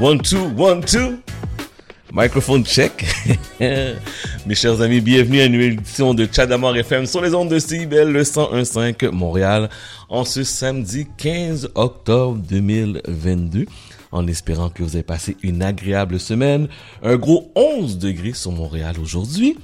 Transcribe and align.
One, 0.00 0.20
two, 0.20 0.44
one, 0.56 0.80
two. 0.80 1.18
Microphone 2.12 2.64
check. 2.64 3.04
Mes 4.46 4.54
chers 4.54 4.80
amis, 4.80 5.00
bienvenue 5.00 5.40
à 5.40 5.46
une 5.46 5.52
nouvelle 5.54 5.72
édition 5.72 6.14
de 6.14 6.28
Chadamar 6.30 6.76
FM 6.76 7.04
sur 7.04 7.20
les 7.20 7.34
ondes 7.34 7.48
de 7.48 7.58
CIBL, 7.58 8.08
le 8.12 8.22
101.5 8.22 9.10
Montréal, 9.10 9.68
en 10.08 10.24
ce 10.24 10.44
samedi 10.44 11.08
15 11.16 11.72
octobre 11.74 12.38
2022. 12.48 13.66
En 14.12 14.28
espérant 14.28 14.70
que 14.70 14.84
vous 14.84 14.94
avez 14.94 15.02
passé 15.02 15.36
une 15.42 15.64
agréable 15.64 16.20
semaine. 16.20 16.68
Un 17.02 17.16
gros 17.16 17.50
11 17.56 17.98
degrés 17.98 18.34
sur 18.34 18.52
Montréal 18.52 18.94
aujourd'hui. 19.02 19.58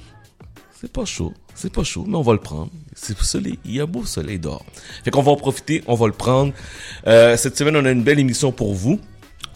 C'est 0.81 0.91
pas 0.91 1.05
chaud, 1.05 1.33
c'est 1.53 1.71
pas 1.71 1.85
chaud, 1.85 2.03
mais 2.05 2.17
on 2.17 2.21
va 2.21 2.33
le 2.33 2.39
prendre. 2.39 2.71
C'est 2.93 3.17
soleil, 3.19 3.57
il 3.63 3.75
y 3.75 3.79
a 3.79 3.85
beau 3.85 4.03
soleil 4.03 4.37
dehors. 4.37 4.65
Fait 5.05 5.11
qu'on 5.11 5.21
va 5.21 5.31
en 5.31 5.37
profiter, 5.37 5.81
on 5.87 5.95
va 5.95 6.07
le 6.07 6.13
prendre. 6.13 6.51
Euh, 7.07 7.37
cette 7.37 7.57
semaine, 7.57 7.77
on 7.77 7.85
a 7.85 7.91
une 7.91 8.03
belle 8.03 8.19
émission 8.19 8.51
pour 8.51 8.73
vous. 8.73 8.99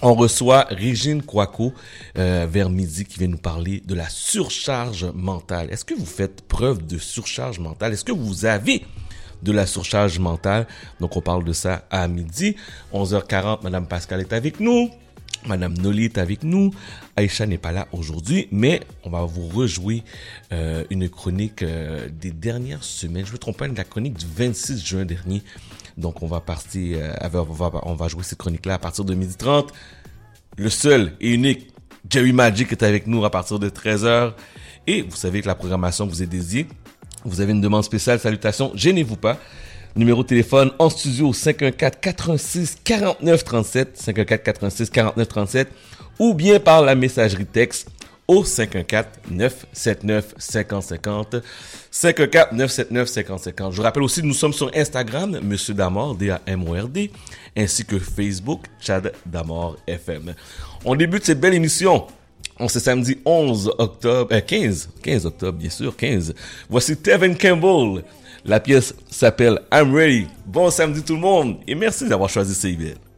On 0.02 0.13
reçoit 0.13 0.66
Régine 0.70 1.21
Kouako 1.21 1.73
euh, 2.17 2.48
vers 2.49 2.70
midi 2.70 3.03
qui 3.03 3.20
vient 3.20 3.27
nous 3.27 3.38
parler 3.38 3.84
de 3.85 3.94
la 3.94 4.07
surcharge 4.07 5.05
mentale. 5.13 5.70
Est-ce 5.71 5.84
que 5.84 5.94
vous 5.94 6.05
faites 6.05 6.41
preuve 6.44 6.85
de 6.85 6.98
surcharge 6.98 7.59
mentale? 7.59 7.91
Est-ce 7.91 8.05
que 8.05 8.13
vous 8.13 8.45
avez 8.45 8.85
de 9.43 9.52
la 9.52 9.66
surcharge 9.66 10.17
mentale? 10.17 10.67
Donc 11.02 11.17
on 11.17 11.21
parle 11.21 11.43
de 11.43 11.52
ça 11.52 11.85
à 11.91 12.07
midi. 12.07 12.55
11h40, 12.93 13.62
Madame 13.63 13.88
Pascal 13.88 14.21
est 14.21 14.31
avec 14.31 14.62
nous. 14.62 14.90
Madame 15.45 15.73
Noli 15.77 16.05
est 16.05 16.18
avec 16.18 16.43
nous. 16.43 16.71
Aïcha 17.18 17.45
n'est 17.45 17.57
pas 17.57 17.73
là 17.73 17.88
aujourd'hui, 17.91 18.48
mais 18.52 18.79
on 19.04 19.09
va 19.09 19.23
vous 19.23 19.48
rejouer 19.49 20.04
euh, 20.54 20.85
une 20.90 21.09
chronique 21.09 21.62
euh, 21.62 22.07
des 22.09 22.31
dernières 22.31 22.85
semaines. 22.85 23.26
Je 23.26 23.34
me 23.34 23.38
trompe 23.38 23.57
pas, 23.57 23.68
la 23.68 23.84
chronique 23.84 24.18
du 24.18 24.26
26 24.26 24.85
juin 24.85 25.05
dernier. 25.05 25.43
Donc 25.99 26.23
on 26.23 26.27
va 26.27 26.39
partir, 26.39 26.98
euh, 26.99 27.30
on, 27.34 27.53
va, 27.53 27.71
on 27.84 27.94
va 27.94 28.07
jouer 28.07 28.24
cette 28.24 28.37
chronique-là 28.37 28.76
à 28.76 28.79
partir 28.79 29.05
de 29.05 29.13
12h30. 29.13 29.68
Le 30.57 30.70
seul 30.70 31.13
et 31.20 31.34
unique 31.34 31.68
Jerry 32.10 32.34
Magic 32.34 32.71
est 32.71 32.84
avec 32.84 33.07
nous 33.07 33.26
à 33.26 33.29
partir 33.29 33.60
de 33.60 33.70
13h. 33.70 34.34
Et 34.87 35.01
vous 35.01 35.15
savez 35.15 35.41
que 35.41 35.48
la 35.48 35.55
programmation 35.55 36.07
vous 36.07 36.24
est 36.24 36.27
dédiée. 36.27 36.68
Vous 37.26 37.41
avez 37.41 37.51
une 37.51 37.62
demande 37.62 37.84
spéciale, 37.84 38.20
salutations, 38.20 38.71
gênez-vous 38.76 39.18
pas. 39.18 39.37
Numéro 39.96 40.24
de 40.24 40.27
téléphone 40.27 40.71
en 40.79 40.90
studio 40.90 41.34
514 41.34 41.99
86 42.02 42.77
49 42.84 43.43
37 43.43 43.98
514 43.98 44.43
86 44.43 44.90
49 44.90 45.27
37 45.27 45.68
ou 46.20 46.34
bien 46.34 46.59
par 46.59 46.81
la 46.81 46.96
messagerie 46.96 47.46
texte 47.46 47.90
au 48.30 48.44
514-979-5050. 48.44 51.41
514-979-5050. 51.91 53.74
Je 53.74 53.82
rappelle 53.82 54.04
aussi 54.04 54.21
nous 54.21 54.36
sommes 54.36 54.54
sur 54.54 54.70
Instagram, 54.76 55.40
Monsieur 55.44 55.74
Damord, 55.74 56.13
D-A-M-O-R-D, 56.13 57.10
ainsi 57.58 57.84
que 57.84 57.98
Facebook, 57.98 58.68
Chad 58.80 59.12
Damord 59.26 59.77
FM. 59.88 60.36
On 60.86 60.94
débute 60.96 61.26
cette 61.26 61.40
belle 61.40 61.55
émission. 61.55 62.05
On 62.60 62.68
c'est 62.68 62.82
samedi 62.82 63.18
11 63.26 63.74
octobre, 63.80 64.31
euh, 64.31 64.41
15, 64.41 64.90
15 65.02 65.25
octobre, 65.25 65.58
bien 65.58 65.72
sûr, 65.72 65.96
15. 65.96 66.36
Voici 66.69 66.96
Tevin 66.97 67.34
Campbell. 67.34 68.03
La 68.46 68.59
pièce 68.59 68.94
s'appelle 69.09 69.59
I'm 69.74 69.96
Ready. 69.96 70.28
Bon 70.46 70.69
samedi 70.69 71.02
tout 71.02 71.16
le 71.16 71.22
monde 71.22 71.58
et 71.68 71.74
merci 71.74 72.08
d'avoir 72.08 72.30
choisi 72.30 72.53
CIBL. 72.53 73.09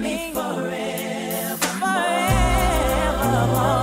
me 0.00 0.32
forever. 0.32 1.56
forever. 1.80 3.81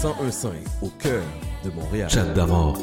101.5 0.00 0.48
au 0.80 0.88
cœur 0.98 1.22
de 1.62 1.70
Montréal. 1.72 2.08
Chat 2.08 2.24
d'amour. 2.32 2.78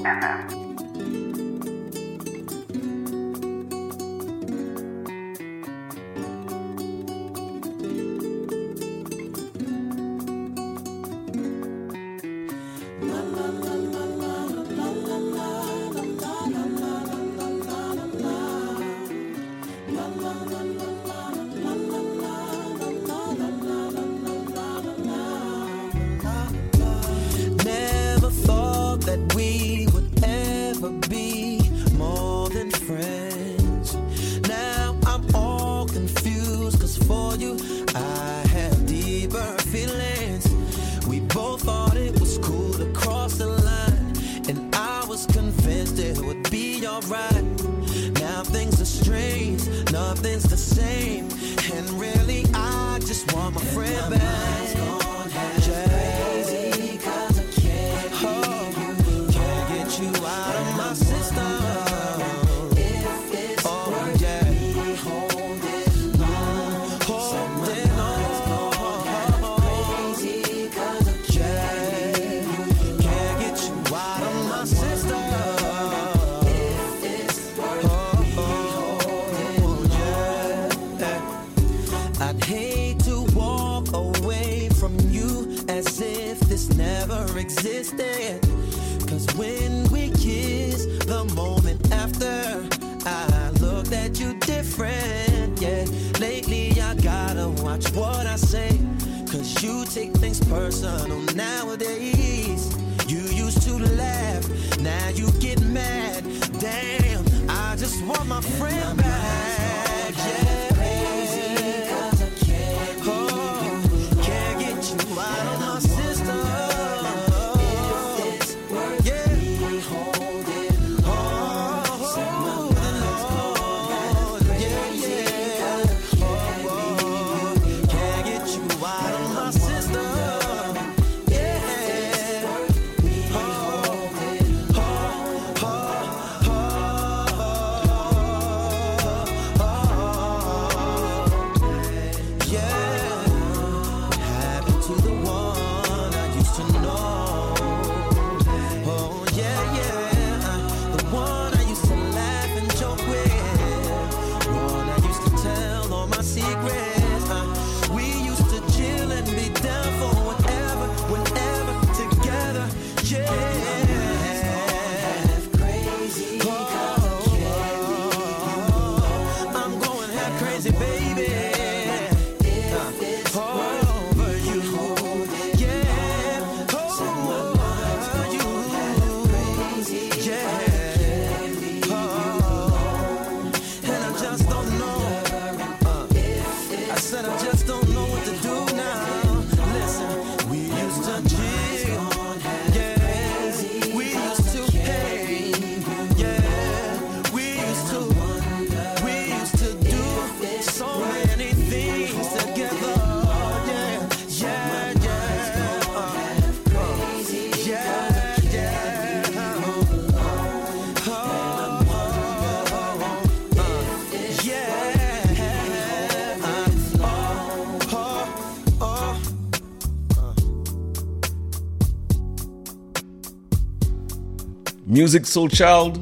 Music 224.98 225.28
Soul 225.28 225.52
Child 225.54 226.00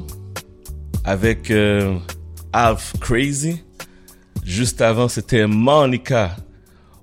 avec 1.04 1.50
euh, 1.50 1.98
Half 2.50 2.94
Crazy. 2.98 3.62
Juste 4.42 4.80
avant, 4.80 5.06
c'était 5.06 5.46
Monica. 5.46 6.34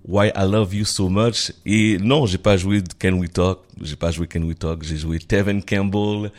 Why 0.03 0.29
I 0.35 0.43
Love 0.49 0.73
You 0.73 0.85
So 0.85 1.07
Much. 1.07 1.51
Et 1.67 1.99
non, 1.99 2.25
j'ai 2.25 2.39
pas 2.39 2.57
joué 2.57 2.81
Can 2.99 3.13
We 3.19 3.31
Talk. 3.31 3.59
J'ai 3.79 3.95
pas 3.95 4.09
joué 4.09 4.25
Can 4.25 4.41
We 4.41 4.57
Talk. 4.57 4.83
J'ai 4.83 4.97
joué 4.97 5.19
Tevin 5.19 5.61
Campbell. 5.61 6.31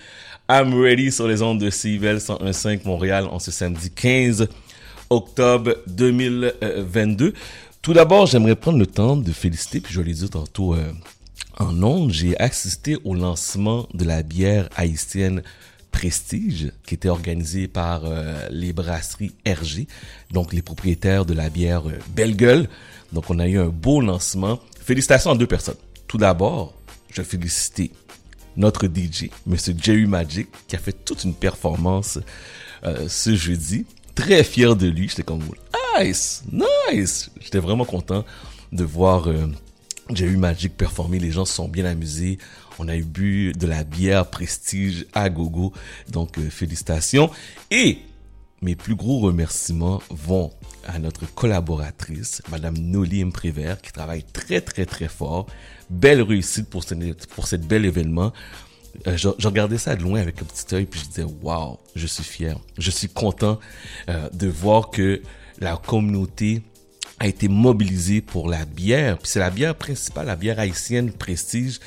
I'm 0.50 0.74
Ready 0.74 1.12
sur 1.12 1.28
les 1.28 1.40
ondes 1.40 1.60
de 1.60 1.70
CIVEL 1.70 2.16
101.5 2.16 2.80
Montréal 2.84 3.28
en 3.30 3.38
ce 3.38 3.52
samedi 3.52 3.90
15 3.90 4.48
octobre 5.08 5.76
2022. 5.86 7.32
Tout 7.80 7.92
d'abord, 7.92 8.26
j'aimerais 8.26 8.56
prendre 8.56 8.78
le 8.78 8.86
temps 8.86 9.16
de 9.16 9.30
féliciter, 9.30 9.78
puis 9.78 9.94
je 9.94 10.00
l'ai 10.00 10.14
dit 10.14 10.28
tantôt 10.28 10.74
euh, 10.74 10.90
en 11.58 11.82
ondes, 11.82 12.12
j'ai 12.12 12.38
assisté 12.40 12.96
au 13.04 13.14
lancement 13.14 13.88
de 13.94 14.04
la 14.04 14.22
bière 14.22 14.68
haïtienne 14.76 15.42
Prestige, 15.92 16.72
qui 16.84 16.94
était 16.94 17.08
organisée 17.08 17.68
par 17.68 18.02
euh, 18.04 18.48
les 18.50 18.72
brasseries 18.72 19.34
RG, 19.46 19.86
donc 20.32 20.52
les 20.52 20.62
propriétaires 20.62 21.24
de 21.24 21.34
la 21.34 21.50
bière 21.50 21.88
euh, 21.88 21.98
Belle 22.16 22.34
Gueule. 22.34 22.68
Donc 23.12 23.30
on 23.30 23.38
a 23.38 23.46
eu 23.46 23.58
un 23.58 23.68
beau 23.68 24.00
lancement. 24.00 24.58
Félicitations 24.80 25.30
à 25.30 25.36
deux 25.36 25.46
personnes. 25.46 25.76
Tout 26.08 26.18
d'abord, 26.18 26.74
je 27.10 27.22
félicite 27.22 27.92
notre 28.56 28.86
DJ, 28.86 29.30
Monsieur 29.46 29.74
Jerry 29.80 30.06
Magic, 30.06 30.48
qui 30.66 30.74
a 30.74 30.80
fait 30.80 31.04
toute 31.04 31.22
une 31.22 31.34
performance 31.34 32.18
euh, 32.84 33.08
ce 33.08 33.36
jeudi. 33.36 33.86
Très 34.16 34.42
fier 34.42 34.74
de 34.74 34.88
lui. 34.88 35.08
J'étais 35.08 35.22
comme 35.22 35.42
nice, 36.00 36.42
nice. 36.90 37.30
J'étais 37.40 37.60
vraiment 37.60 37.84
content 37.84 38.24
de 38.72 38.82
voir 38.82 39.28
euh, 40.10 40.14
Jerry 40.14 40.36
Magic 40.36 40.76
performer. 40.76 41.18
Les 41.18 41.30
gens 41.30 41.44
se 41.44 41.54
sont 41.54 41.68
bien 41.68 41.84
amusés. 41.84 42.38
On 42.78 42.88
a 42.88 42.96
eu 42.96 43.04
bu 43.04 43.52
de 43.52 43.66
la 43.66 43.84
bière 43.84 44.28
prestige 44.30 45.06
à 45.12 45.30
gogo. 45.30 45.72
Donc 46.10 46.38
euh, 46.38 46.48
félicitations. 46.50 47.30
Et 47.70 47.98
mes 48.62 48.74
plus 48.76 48.94
gros 48.94 49.20
remerciements 49.20 50.02
vont 50.10 50.50
à 50.86 50.98
notre 50.98 51.26
collaboratrice, 51.32 52.42
Madame 52.50 52.76
Noli 52.78 53.24
Prévert, 53.26 53.80
qui 53.80 53.92
travaille 53.92 54.24
très 54.24 54.60
très 54.60 54.86
très 54.86 55.08
fort. 55.08 55.46
Belle 55.90 56.22
réussite 56.22 56.68
pour, 56.68 56.84
ce, 56.84 56.94
pour 57.34 57.46
cet 57.46 57.66
bel 57.66 57.84
événement. 57.84 58.32
Euh, 59.06 59.16
je, 59.16 59.28
je, 59.38 59.48
regardais 59.48 59.78
ça 59.78 59.96
de 59.96 60.02
loin 60.02 60.20
avec 60.20 60.40
un 60.40 60.44
petit 60.44 60.74
œil 60.74 60.86
puis 60.86 61.00
je 61.00 61.06
disais 61.06 61.26
waouh, 61.42 61.78
je 61.96 62.06
suis 62.06 62.24
fier, 62.24 62.58
je 62.78 62.90
suis 62.90 63.08
content 63.08 63.58
euh, 64.08 64.28
de 64.32 64.46
voir 64.46 64.90
que 64.90 65.20
la 65.58 65.76
communauté 65.76 66.62
a 67.18 67.26
été 67.26 67.48
mobilisée 67.48 68.20
pour 68.20 68.48
la 68.48 68.64
bière. 68.64 69.18
Puis 69.18 69.28
c'est 69.28 69.40
la 69.40 69.50
bière 69.50 69.74
principale, 69.74 70.26
la 70.26 70.36
bière 70.36 70.58
haïtienne 70.58 71.12
Prestige, 71.12 71.80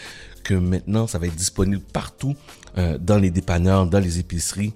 que 0.43 0.53
maintenant 0.53 1.07
ça 1.07 1.19
va 1.19 1.27
être 1.27 1.35
disponible 1.35 1.83
partout 1.93 2.35
euh, 2.77 2.97
dans 2.97 3.17
les 3.17 3.29
dépanneurs, 3.29 3.87
dans 3.87 3.99
les 3.99 4.19
épiceries. 4.19 4.73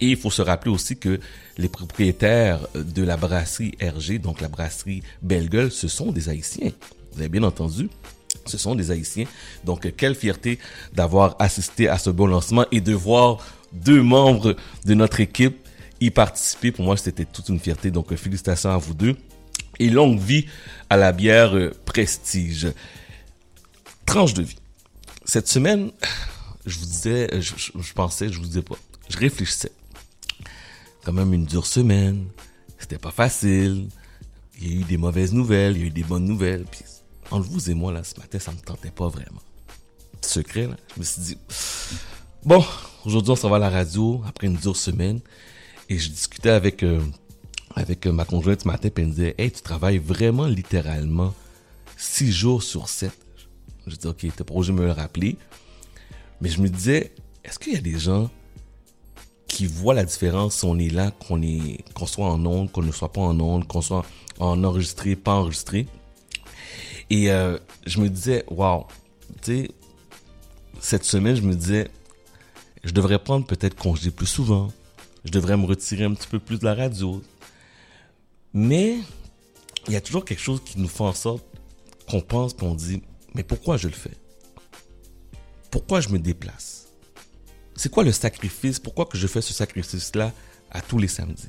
Et 0.00 0.10
il 0.10 0.16
faut 0.16 0.30
se 0.30 0.42
rappeler 0.42 0.70
aussi 0.70 0.96
que 0.96 1.20
les 1.56 1.68
propriétaires 1.68 2.60
de 2.74 3.02
la 3.02 3.16
brasserie 3.16 3.72
RG, 3.80 4.18
donc 4.20 4.40
la 4.40 4.48
brasserie 4.48 5.02
Belle 5.22 5.48
Gueule, 5.48 5.70
ce 5.70 5.88
sont 5.88 6.12
des 6.12 6.28
Haïtiens. 6.28 6.72
Vous 7.12 7.20
avez 7.20 7.30
bien 7.30 7.44
entendu 7.44 7.88
ce 8.44 8.58
sont 8.58 8.74
des 8.74 8.90
Haïtiens. 8.90 9.26
Donc, 9.64 9.92
quelle 9.96 10.14
fierté 10.14 10.58
d'avoir 10.92 11.36
assisté 11.38 11.88
à 11.88 11.98
ce 11.98 12.10
bon 12.10 12.26
lancement 12.26 12.64
et 12.70 12.80
de 12.80 12.92
voir 12.92 13.38
deux 13.72 14.02
membres 14.02 14.56
de 14.84 14.94
notre 14.94 15.20
équipe 15.20 15.58
y 16.00 16.10
participer. 16.10 16.72
Pour 16.72 16.84
moi, 16.84 16.96
c'était 16.96 17.24
toute 17.24 17.48
une 17.48 17.58
fierté. 17.58 17.90
Donc, 17.90 18.14
félicitations 18.14 18.70
à 18.70 18.76
vous 18.76 18.94
deux. 18.94 19.16
Et 19.78 19.90
longue 19.90 20.18
vie 20.18 20.46
à 20.90 20.96
la 20.96 21.12
bière 21.12 21.54
Prestige. 21.84 22.68
Tranche 24.04 24.34
de 24.34 24.42
vie. 24.42 24.56
Cette 25.24 25.48
semaine, 25.48 25.90
je 26.64 26.78
vous 26.78 26.86
disais, 26.86 27.28
je, 27.32 27.52
je, 27.56 27.72
je 27.80 27.92
pensais, 27.92 28.28
je 28.32 28.38
vous 28.38 28.46
disais 28.46 28.62
pas, 28.62 28.76
je 29.08 29.18
réfléchissais. 29.18 29.72
Quand 31.04 31.12
même 31.12 31.32
une 31.32 31.44
dure 31.44 31.66
semaine. 31.66 32.26
C'était 32.78 32.98
pas 32.98 33.10
facile. 33.10 33.88
Il 34.60 34.68
y 34.68 34.76
a 34.76 34.80
eu 34.80 34.84
des 34.84 34.96
mauvaises 34.96 35.32
nouvelles, 35.32 35.76
il 35.76 35.80
y 35.80 35.84
a 35.84 35.86
eu 35.86 35.90
des 35.90 36.04
bonnes 36.04 36.24
nouvelles. 36.24 36.64
Puis 36.64 36.80
entre 37.30 37.48
vous 37.48 37.70
et 37.70 37.74
moi, 37.74 37.92
là, 37.92 38.04
ce 38.04 38.18
matin, 38.18 38.38
ça 38.38 38.52
me 38.52 38.58
tentait 38.58 38.90
pas 38.90 39.08
vraiment. 39.08 39.42
Secret, 40.22 40.66
là. 40.66 40.76
Je 40.94 41.00
me 41.00 41.04
suis 41.04 41.22
dit, 41.22 41.38
bon, 42.44 42.64
aujourd'hui, 43.04 43.32
on 43.32 43.36
s'en 43.36 43.50
va 43.50 43.56
à 43.56 43.58
la 43.60 43.70
radio 43.70 44.22
après 44.26 44.46
une 44.46 44.56
dure 44.56 44.76
semaine. 44.76 45.20
Et 45.88 45.98
je 45.98 46.08
discutais 46.08 46.50
avec, 46.50 46.82
euh, 46.82 47.00
avec 47.76 48.06
ma 48.06 48.24
conjointe 48.24 48.62
ce 48.62 48.66
matin, 48.66 48.88
puis 48.92 49.02
elle 49.02 49.10
me 49.10 49.14
disait, 49.14 49.34
hey, 49.38 49.50
tu 49.50 49.60
travailles 49.60 49.98
vraiment 49.98 50.46
littéralement 50.46 51.34
six 51.96 52.32
jours 52.32 52.62
sur 52.62 52.88
sept. 52.88 53.16
Je 53.86 53.94
dis, 53.94 54.06
ok, 54.06 54.16
t'es 54.16 54.44
de 54.44 54.72
me 54.72 54.84
le 54.84 54.92
rappeler. 54.92 55.36
Mais 56.40 56.48
je 56.48 56.60
me 56.60 56.68
disais, 56.68 57.14
est-ce 57.44 57.58
qu'il 57.58 57.74
y 57.74 57.76
a 57.76 57.80
des 57.80 57.98
gens 57.98 58.30
qui 59.46 59.66
voient 59.66 59.94
la 59.94 60.04
différence 60.04 60.56
si 60.56 60.64
on 60.64 60.78
est 60.78 60.88
là, 60.88 61.12
qu'on 61.12 61.40
est, 61.42 61.84
soit 62.06 62.26
en 62.26 62.44
ondes, 62.44 62.72
qu'on 62.72 62.82
ne 62.82 62.92
soit 62.92 63.12
pas 63.12 63.20
en 63.20 63.38
ondes, 63.38 63.66
qu'on 63.66 63.82
soit 63.82 64.04
en 64.38 64.64
enregistré, 64.64 65.14
pas 65.14 65.34
enregistré? 65.34 65.86
Et 67.10 67.30
euh, 67.30 67.58
je 67.86 68.00
me 68.00 68.08
disais, 68.08 68.44
waouh, 68.48 68.86
tu 69.42 69.66
sais, 69.66 69.70
cette 70.80 71.04
semaine, 71.04 71.36
je 71.36 71.42
me 71.42 71.54
disais, 71.54 71.88
je 72.84 72.92
devrais 72.92 73.18
prendre 73.18 73.46
peut-être 73.46 73.76
congé 73.76 74.10
plus 74.10 74.26
souvent. 74.26 74.72
Je 75.24 75.30
devrais 75.30 75.56
me 75.56 75.66
retirer 75.66 76.04
un 76.04 76.14
petit 76.14 76.28
peu 76.28 76.38
plus 76.38 76.58
de 76.58 76.64
la 76.64 76.74
radio. 76.74 77.22
Mais 78.56 78.96
il 79.86 79.92
y 79.92 79.96
a 79.96 80.00
toujours 80.00 80.24
quelque 80.24 80.40
chose 80.40 80.62
qui 80.64 80.80
nous 80.80 80.88
fait 80.88 81.02
en 81.02 81.12
sorte 81.12 81.44
qu'on 82.08 82.22
pense, 82.22 82.54
qu'on 82.54 82.74
dit, 82.74 83.02
mais 83.34 83.42
pourquoi 83.42 83.76
je 83.76 83.86
le 83.86 83.92
fais? 83.92 84.16
Pourquoi 85.70 86.00
je 86.00 86.08
me 86.08 86.18
déplace? 86.18 86.86
C'est 87.74 87.90
quoi 87.90 88.02
le 88.02 88.12
sacrifice? 88.12 88.78
Pourquoi 88.78 89.04
que 89.04 89.18
je 89.18 89.26
fais 89.26 89.42
ce 89.42 89.52
sacrifice-là 89.52 90.32
à 90.70 90.80
tous 90.80 90.96
les 90.96 91.06
samedis? 91.06 91.48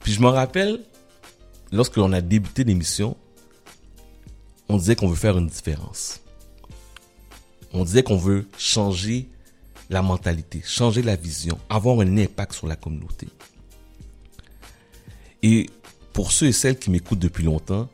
Puis 0.00 0.12
je 0.12 0.20
me 0.20 0.28
rappelle, 0.28 0.84
lorsque 1.70 1.96
l'on 1.96 2.12
a 2.12 2.20
débuté 2.20 2.62
l'émission, 2.62 3.16
on 4.68 4.76
disait 4.76 4.96
qu'on 4.96 5.08
veut 5.08 5.16
faire 5.16 5.38
une 5.38 5.46
différence. 5.46 6.20
On 7.72 7.86
disait 7.86 8.02
qu'on 8.02 8.18
veut 8.18 8.46
changer 8.58 9.30
la 9.88 10.02
mentalité, 10.02 10.60
changer 10.62 11.00
la 11.00 11.16
vision, 11.16 11.58
avoir 11.70 12.00
un 12.00 12.18
impact 12.18 12.52
sur 12.52 12.66
la 12.66 12.76
communauté. 12.76 13.28
Et 15.42 15.68
pour 16.12 16.32
ceux 16.32 16.46
et 16.46 16.52
celles 16.52 16.78
qui 16.78 16.90
m'écoutent 16.90 17.18
depuis 17.18 17.44
longtemps, 17.44 17.88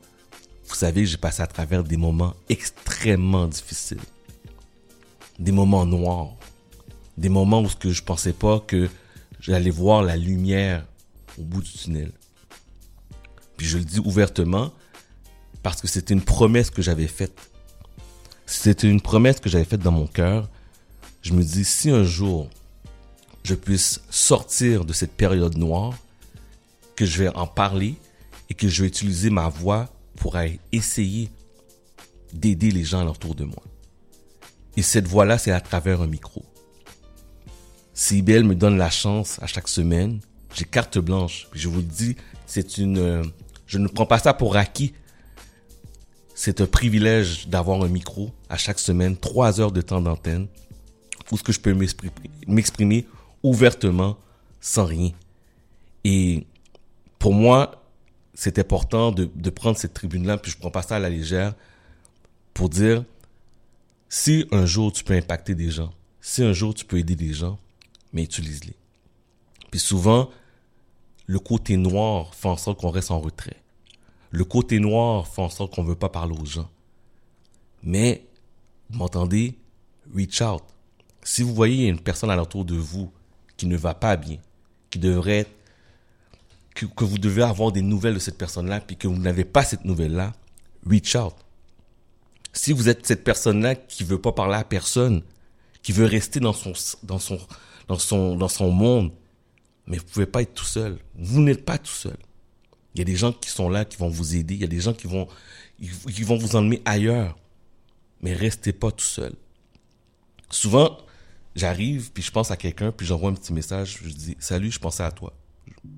vous 0.68 0.74
savez, 0.74 1.06
j'ai 1.06 1.16
passé 1.16 1.42
à 1.42 1.46
travers 1.46 1.82
des 1.82 1.96
moments 1.96 2.34
extrêmement 2.48 3.46
difficiles. 3.46 4.00
Des 5.38 5.52
moments 5.52 5.86
noirs. 5.86 6.34
Des 7.16 7.28
moments 7.28 7.62
où 7.62 7.68
je 7.90 8.02
pensais 8.02 8.32
pas 8.32 8.60
que 8.60 8.88
j'allais 9.40 9.70
voir 9.70 10.02
la 10.02 10.16
lumière 10.16 10.84
au 11.38 11.42
bout 11.42 11.62
du 11.62 11.72
tunnel. 11.72 12.12
Puis 13.56 13.66
je 13.66 13.78
le 13.78 13.84
dis 13.84 13.98
ouvertement, 13.98 14.72
parce 15.62 15.80
que 15.80 15.88
c'était 15.88 16.14
une 16.14 16.22
promesse 16.22 16.70
que 16.70 16.82
j'avais 16.82 17.08
faite. 17.08 17.50
C'était 18.46 18.88
une 18.88 19.00
promesse 19.00 19.40
que 19.40 19.48
j'avais 19.48 19.64
faite 19.64 19.80
dans 19.80 19.92
mon 19.92 20.06
cœur. 20.06 20.48
Je 21.22 21.32
me 21.32 21.42
dis, 21.42 21.64
si 21.64 21.90
un 21.90 22.04
jour 22.04 22.48
je 23.42 23.54
puisse 23.54 24.00
sortir 24.10 24.84
de 24.84 24.92
cette 24.92 25.12
période 25.12 25.56
noire, 25.56 25.94
que 26.98 27.06
je 27.06 27.22
vais 27.22 27.28
en 27.36 27.46
parler 27.46 27.94
et 28.50 28.54
que 28.54 28.66
je 28.66 28.82
vais 28.82 28.88
utiliser 28.88 29.30
ma 29.30 29.48
voix 29.48 29.88
pour 30.16 30.36
essayer 30.72 31.30
d'aider 32.32 32.72
les 32.72 32.82
gens 32.82 33.06
autour 33.06 33.36
de 33.36 33.44
moi. 33.44 33.62
Et 34.76 34.82
cette 34.82 35.06
voix-là, 35.06 35.38
c'est 35.38 35.52
à 35.52 35.60
travers 35.60 36.02
un 36.02 36.08
micro. 36.08 36.44
CIBL 37.94 38.42
me 38.42 38.56
donne 38.56 38.76
la 38.76 38.90
chance 38.90 39.38
à 39.40 39.46
chaque 39.46 39.68
semaine 39.68 40.18
J'ai 40.56 40.64
carte 40.64 40.98
blanche. 40.98 41.46
Je 41.52 41.68
vous 41.68 41.76
le 41.76 41.84
dis, 41.84 42.16
c'est 42.46 42.78
une, 42.78 42.98
euh, 42.98 43.22
je 43.68 43.78
ne 43.78 43.86
prends 43.86 44.06
pas 44.06 44.18
ça 44.18 44.34
pour 44.34 44.56
acquis. 44.56 44.92
C'est 46.34 46.60
un 46.60 46.66
privilège 46.66 47.46
d'avoir 47.46 47.80
un 47.80 47.88
micro 47.88 48.32
à 48.48 48.56
chaque 48.56 48.80
semaine, 48.80 49.16
trois 49.16 49.60
heures 49.60 49.72
de 49.72 49.82
temps 49.82 50.00
d'antenne, 50.00 50.48
où 51.30 51.38
ce 51.38 51.44
que 51.44 51.52
je 51.52 51.60
peux 51.60 51.76
m'exprimer 52.48 53.06
ouvertement, 53.44 54.16
sans 54.60 54.84
rien. 54.84 55.12
Et 56.02 56.44
pour 57.18 57.34
moi, 57.34 57.82
c'est 58.34 58.58
important 58.58 59.10
de, 59.12 59.28
de 59.34 59.50
prendre 59.50 59.76
cette 59.76 59.94
tribune-là, 59.94 60.38
puis 60.38 60.52
je 60.52 60.58
prends 60.58 60.70
pas 60.70 60.82
ça 60.82 60.96
à 60.96 60.98
la 60.98 61.10
légère, 61.10 61.54
pour 62.54 62.68
dire, 62.68 63.04
si 64.08 64.46
un 64.52 64.66
jour 64.66 64.92
tu 64.92 65.04
peux 65.04 65.14
impacter 65.14 65.54
des 65.54 65.70
gens, 65.70 65.92
si 66.20 66.42
un 66.42 66.52
jour 66.52 66.74
tu 66.74 66.84
peux 66.84 66.98
aider 66.98 67.16
des 67.16 67.32
gens, 67.32 67.58
mais 68.12 68.22
utilise-les. 68.24 68.74
Puis 69.70 69.80
souvent, 69.80 70.30
le 71.26 71.38
côté 71.38 71.76
noir 71.76 72.34
fait 72.34 72.48
en 72.48 72.56
sorte 72.56 72.80
qu'on 72.80 72.90
reste 72.90 73.10
en 73.10 73.20
retrait. 73.20 73.56
Le 74.30 74.44
côté 74.44 74.78
noir 74.78 75.26
fait 75.26 75.42
en 75.42 75.50
sorte 75.50 75.74
qu'on 75.74 75.84
veut 75.84 75.94
pas 75.94 76.08
parler 76.08 76.34
aux 76.38 76.46
gens. 76.46 76.70
Mais, 77.82 78.26
vous 78.90 78.98
m'entendez? 78.98 79.58
Reach 80.14 80.40
out. 80.40 80.62
Si 81.22 81.42
vous 81.42 81.54
voyez 81.54 81.88
une 81.88 82.00
personne 82.00 82.30
alentour 82.30 82.64
de 82.64 82.76
vous 82.76 83.12
qui 83.56 83.66
ne 83.66 83.76
va 83.76 83.94
pas 83.94 84.16
bien, 84.16 84.38
qui 84.90 84.98
devrait 84.98 85.38
être 85.38 85.50
que, 86.86 87.04
vous 87.04 87.18
devez 87.18 87.42
avoir 87.42 87.72
des 87.72 87.82
nouvelles 87.82 88.14
de 88.14 88.18
cette 88.18 88.38
personne-là, 88.38 88.80
puis 88.80 88.96
que 88.96 89.08
vous 89.08 89.18
n'avez 89.18 89.44
pas 89.44 89.64
cette 89.64 89.84
nouvelle-là, 89.84 90.32
reach 90.86 91.14
out. 91.16 91.34
Si 92.52 92.72
vous 92.72 92.88
êtes 92.88 93.06
cette 93.06 93.24
personne-là 93.24 93.74
qui 93.74 94.04
veut 94.04 94.20
pas 94.20 94.32
parler 94.32 94.56
à 94.56 94.64
personne, 94.64 95.22
qui 95.82 95.92
veut 95.92 96.06
rester 96.06 96.40
dans 96.40 96.52
son, 96.52 96.72
dans 97.02 97.18
son, 97.18 97.38
dans 97.86 97.98
son, 97.98 98.36
dans 98.36 98.48
son 98.48 98.70
monde, 98.70 99.12
mais 99.86 99.98
vous 99.98 100.04
pouvez 100.04 100.26
pas 100.26 100.42
être 100.42 100.54
tout 100.54 100.64
seul. 100.64 100.98
Vous 101.14 101.40
n'êtes 101.40 101.64
pas 101.64 101.78
tout 101.78 101.92
seul. 101.92 102.16
Il 102.94 102.98
y 102.98 103.02
a 103.02 103.04
des 103.04 103.16
gens 103.16 103.32
qui 103.32 103.48
sont 103.48 103.68
là, 103.68 103.84
qui 103.84 103.96
vont 103.96 104.08
vous 104.08 104.36
aider. 104.36 104.54
Il 104.54 104.60
y 104.60 104.64
a 104.64 104.68
des 104.68 104.80
gens 104.80 104.92
qui 104.92 105.06
vont, 105.06 105.28
qui 105.78 106.22
vont 106.22 106.36
vous 106.36 106.56
emmener 106.56 106.82
ailleurs. 106.84 107.38
Mais 108.20 108.34
restez 108.34 108.72
pas 108.72 108.90
tout 108.90 109.04
seul. 109.04 109.32
Souvent, 110.50 110.98
j'arrive, 111.54 112.10
puis 112.12 112.22
je 112.22 112.30
pense 112.30 112.50
à 112.50 112.56
quelqu'un, 112.56 112.92
puis 112.92 113.06
j'envoie 113.06 113.30
un 113.30 113.34
petit 113.34 113.52
message, 113.52 114.00
je 114.02 114.08
dis, 114.08 114.36
salut, 114.40 114.70
je 114.70 114.78
pensais 114.78 115.02
à 115.02 115.12
toi. 115.12 115.32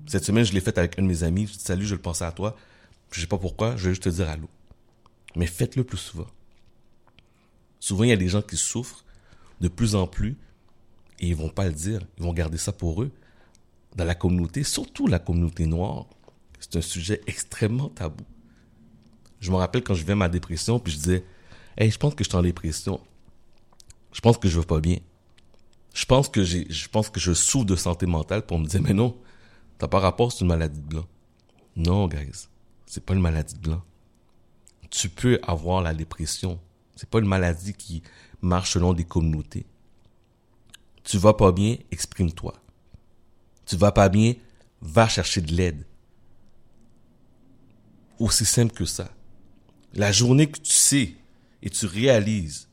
Cette 0.07 0.25
semaine, 0.25 0.43
je 0.43 0.53
l'ai 0.53 0.61
fait 0.61 0.77
avec 0.77 0.97
un 0.99 1.03
de 1.03 1.07
mes 1.07 1.23
amis. 1.23 1.47
Je 1.47 1.53
dis 1.53 1.59
salut, 1.59 1.85
je 1.85 1.95
le 1.95 2.01
pensais 2.01 2.25
à 2.25 2.31
toi. 2.31 2.55
Je 3.11 3.21
sais 3.21 3.27
pas 3.27 3.37
pourquoi, 3.37 3.75
je 3.75 3.85
vais 3.85 3.89
juste 3.91 4.03
te 4.03 4.09
dire 4.09 4.29
allô. 4.29 4.49
Mais 5.35 5.45
faites-le 5.45 5.83
plus 5.83 5.97
souvent. 5.97 6.27
Souvent, 7.79 8.03
il 8.03 8.09
y 8.09 8.13
a 8.13 8.17
des 8.17 8.29
gens 8.29 8.41
qui 8.41 8.57
souffrent 8.57 9.03
de 9.59 9.67
plus 9.67 9.95
en 9.95 10.07
plus 10.07 10.37
et 11.19 11.27
ils 11.27 11.35
vont 11.35 11.49
pas 11.49 11.65
le 11.65 11.73
dire. 11.73 12.01
Ils 12.17 12.23
vont 12.23 12.33
garder 12.33 12.57
ça 12.57 12.71
pour 12.71 13.01
eux. 13.01 13.11
Dans 13.95 14.05
la 14.05 14.15
communauté, 14.15 14.63
surtout 14.63 15.07
la 15.07 15.19
communauté 15.19 15.65
noire, 15.65 16.05
c'est 16.59 16.77
un 16.77 16.81
sujet 16.81 17.21
extrêmement 17.27 17.89
tabou. 17.89 18.23
Je 19.39 19.51
me 19.51 19.55
rappelle 19.55 19.83
quand 19.83 19.93
je 19.93 20.01
vivais 20.01 20.15
ma 20.15 20.29
dépression, 20.29 20.79
puis 20.79 20.93
je 20.93 20.97
disais, 20.97 21.25
hey, 21.77 21.89
je 21.89 21.97
pense 21.97 22.15
que 22.15 22.23
je 22.23 22.29
suis 22.29 22.37
en 22.37 22.43
dépression. 22.43 23.01
Je 24.13 24.21
pense 24.21 24.37
que 24.37 24.47
je 24.47 24.59
veux 24.59 24.65
pas 24.65 24.79
bien. 24.79 24.97
Je 25.93 26.05
pense 26.05 26.29
que 26.29 26.43
je 26.43 26.87
pense 26.87 27.09
que 27.09 27.19
je 27.19 27.33
souffre 27.33 27.65
de 27.65 27.75
santé 27.75 28.05
mentale 28.05 28.45
pour 28.45 28.59
me 28.59 28.65
dire, 28.65 28.81
mais 28.81 28.93
non, 28.93 29.17
t'as 29.81 29.87
pas 29.87 29.99
rapport, 29.99 30.31
c'est 30.31 30.41
une 30.41 30.47
maladie 30.47 30.79
de 30.79 30.85
blanc. 30.85 31.07
Non, 31.75 32.07
guys, 32.07 32.47
c'est 32.85 33.03
pas 33.03 33.15
une 33.15 33.19
maladie 33.19 33.55
de 33.55 33.61
blanc. 33.61 33.83
Tu 34.91 35.09
peux 35.09 35.39
avoir 35.41 35.81
la 35.81 35.95
dépression. 35.95 36.59
C'est 36.95 37.09
pas 37.09 37.17
une 37.17 37.25
maladie 37.25 37.73
qui 37.73 38.03
marche 38.43 38.73
selon 38.73 38.93
des 38.93 39.05
communautés. 39.05 39.65
Tu 41.03 41.17
vas 41.17 41.33
pas 41.33 41.51
bien, 41.51 41.77
exprime-toi. 41.89 42.53
Tu 43.65 43.75
vas 43.75 43.91
pas 43.91 44.07
bien, 44.07 44.35
va 44.81 45.07
chercher 45.07 45.41
de 45.41 45.51
l'aide. 45.51 45.83
Aussi 48.19 48.45
simple 48.45 48.75
que 48.75 48.85
ça. 48.85 49.09
La 49.95 50.11
journée 50.11 50.51
que 50.51 50.59
tu 50.59 50.73
sais 50.73 51.15
et 51.63 51.71
tu 51.71 51.87
réalises 51.87 52.69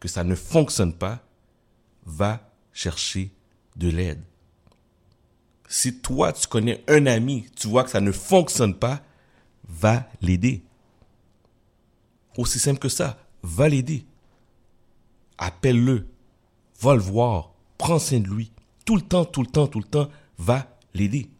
que 0.00 0.08
ça 0.08 0.24
ne 0.24 0.34
fonctionne 0.34 0.94
pas, 0.94 1.24
va 2.04 2.52
chercher 2.72 3.32
de 3.76 3.88
l'aide. 3.88 4.24
Si 5.72 6.00
toi, 6.00 6.32
tu 6.32 6.48
connais 6.48 6.82
un 6.88 7.06
ami, 7.06 7.46
tu 7.54 7.68
vois 7.68 7.84
que 7.84 7.90
ça 7.90 8.00
ne 8.00 8.10
fonctionne 8.10 8.74
pas, 8.74 9.04
va 9.68 10.08
l'aider. 10.20 10.64
Aussi 12.36 12.58
simple 12.58 12.80
que 12.80 12.88
ça, 12.88 13.20
va 13.44 13.68
l'aider. 13.68 14.04
Appelle-le, 15.38 16.08
va 16.80 16.96
le 16.96 17.00
voir, 17.00 17.52
prends 17.78 18.00
soin 18.00 18.18
de 18.18 18.26
lui. 18.26 18.50
Tout 18.84 18.96
le 18.96 19.02
temps, 19.02 19.24
tout 19.24 19.42
le 19.42 19.46
temps, 19.46 19.68
tout 19.68 19.78
le 19.78 19.84
temps, 19.84 20.10
va 20.38 20.76
l'aider. 20.92 21.30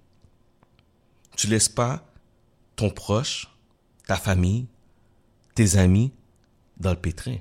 Tu 1.37 1.49
laisses 1.49 1.69
pas 1.69 2.07
ton 2.77 2.89
proche, 2.89 3.53
ta 4.07 4.17
famille, 4.17 4.69
tes 5.57 5.77
amis 5.77 6.13
dans 6.77 6.91
le 6.91 7.01
pétrin. 7.01 7.39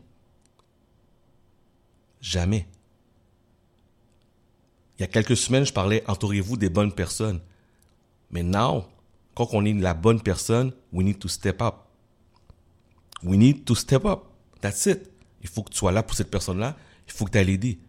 Jamais. 2.19 2.67
Il 4.99 5.03
y 5.03 5.05
a 5.05 5.07
quelques 5.07 5.37
semaines, 5.37 5.65
je 5.65 5.71
parlais, 5.71 6.03
entourez-vous 6.07 6.57
des 6.57 6.69
bonnes 6.69 6.91
personnes. 6.91 7.39
Mais 8.31 8.43
now, 8.43 8.83
quand 9.33 9.47
on 9.53 9.63
est 9.63 9.73
la 9.73 9.93
bonne 9.93 10.21
personne, 10.21 10.73
we 10.91 11.05
need 11.05 11.19
to 11.19 11.29
step 11.29 11.61
up. 11.61 11.75
We 13.23 13.37
need 13.37 13.63
to 13.63 13.75
step 13.75 14.03
up. 14.03 14.23
That's 14.59 14.85
it. 14.87 15.09
Il 15.41 15.47
faut 15.47 15.63
que 15.63 15.71
tu 15.71 15.77
sois 15.77 15.93
là 15.93 16.03
pour 16.03 16.17
cette 16.17 16.29
personne-là. 16.29 16.75
Il 17.07 17.13
faut 17.13 17.23
que 17.23 17.31
tu 17.31 17.37
ailles 17.37 17.45
l'aider. 17.45 17.79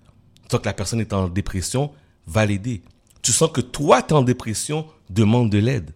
Tu 0.44 0.50
sens 0.50 0.60
que 0.60 0.66
la 0.66 0.72
personne 0.72 1.00
est 1.00 1.12
en 1.12 1.28
dépression, 1.28 1.92
va 2.28 2.46
l'aider. 2.46 2.82
Tu 3.22 3.32
sens 3.32 3.50
que 3.50 3.60
toi, 3.60 4.02
tu 4.02 4.10
es 4.10 4.16
en 4.16 4.22
dépression, 4.22 4.86
demande 5.08 5.50
de 5.50 5.58
l'aide. 5.58 5.90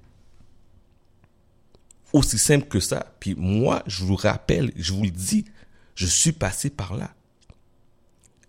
Aussi 2.12 2.38
simple 2.38 2.66
que 2.66 2.80
ça. 2.80 3.14
Puis 3.20 3.36
moi, 3.36 3.84
je 3.86 4.04
vous 4.04 4.16
rappelle, 4.16 4.72
je 4.74 4.92
vous 4.92 5.04
le 5.04 5.10
dis, 5.10 5.44
je 5.94 6.06
suis 6.06 6.32
passé 6.32 6.70
par 6.70 6.96
là. 6.96 7.14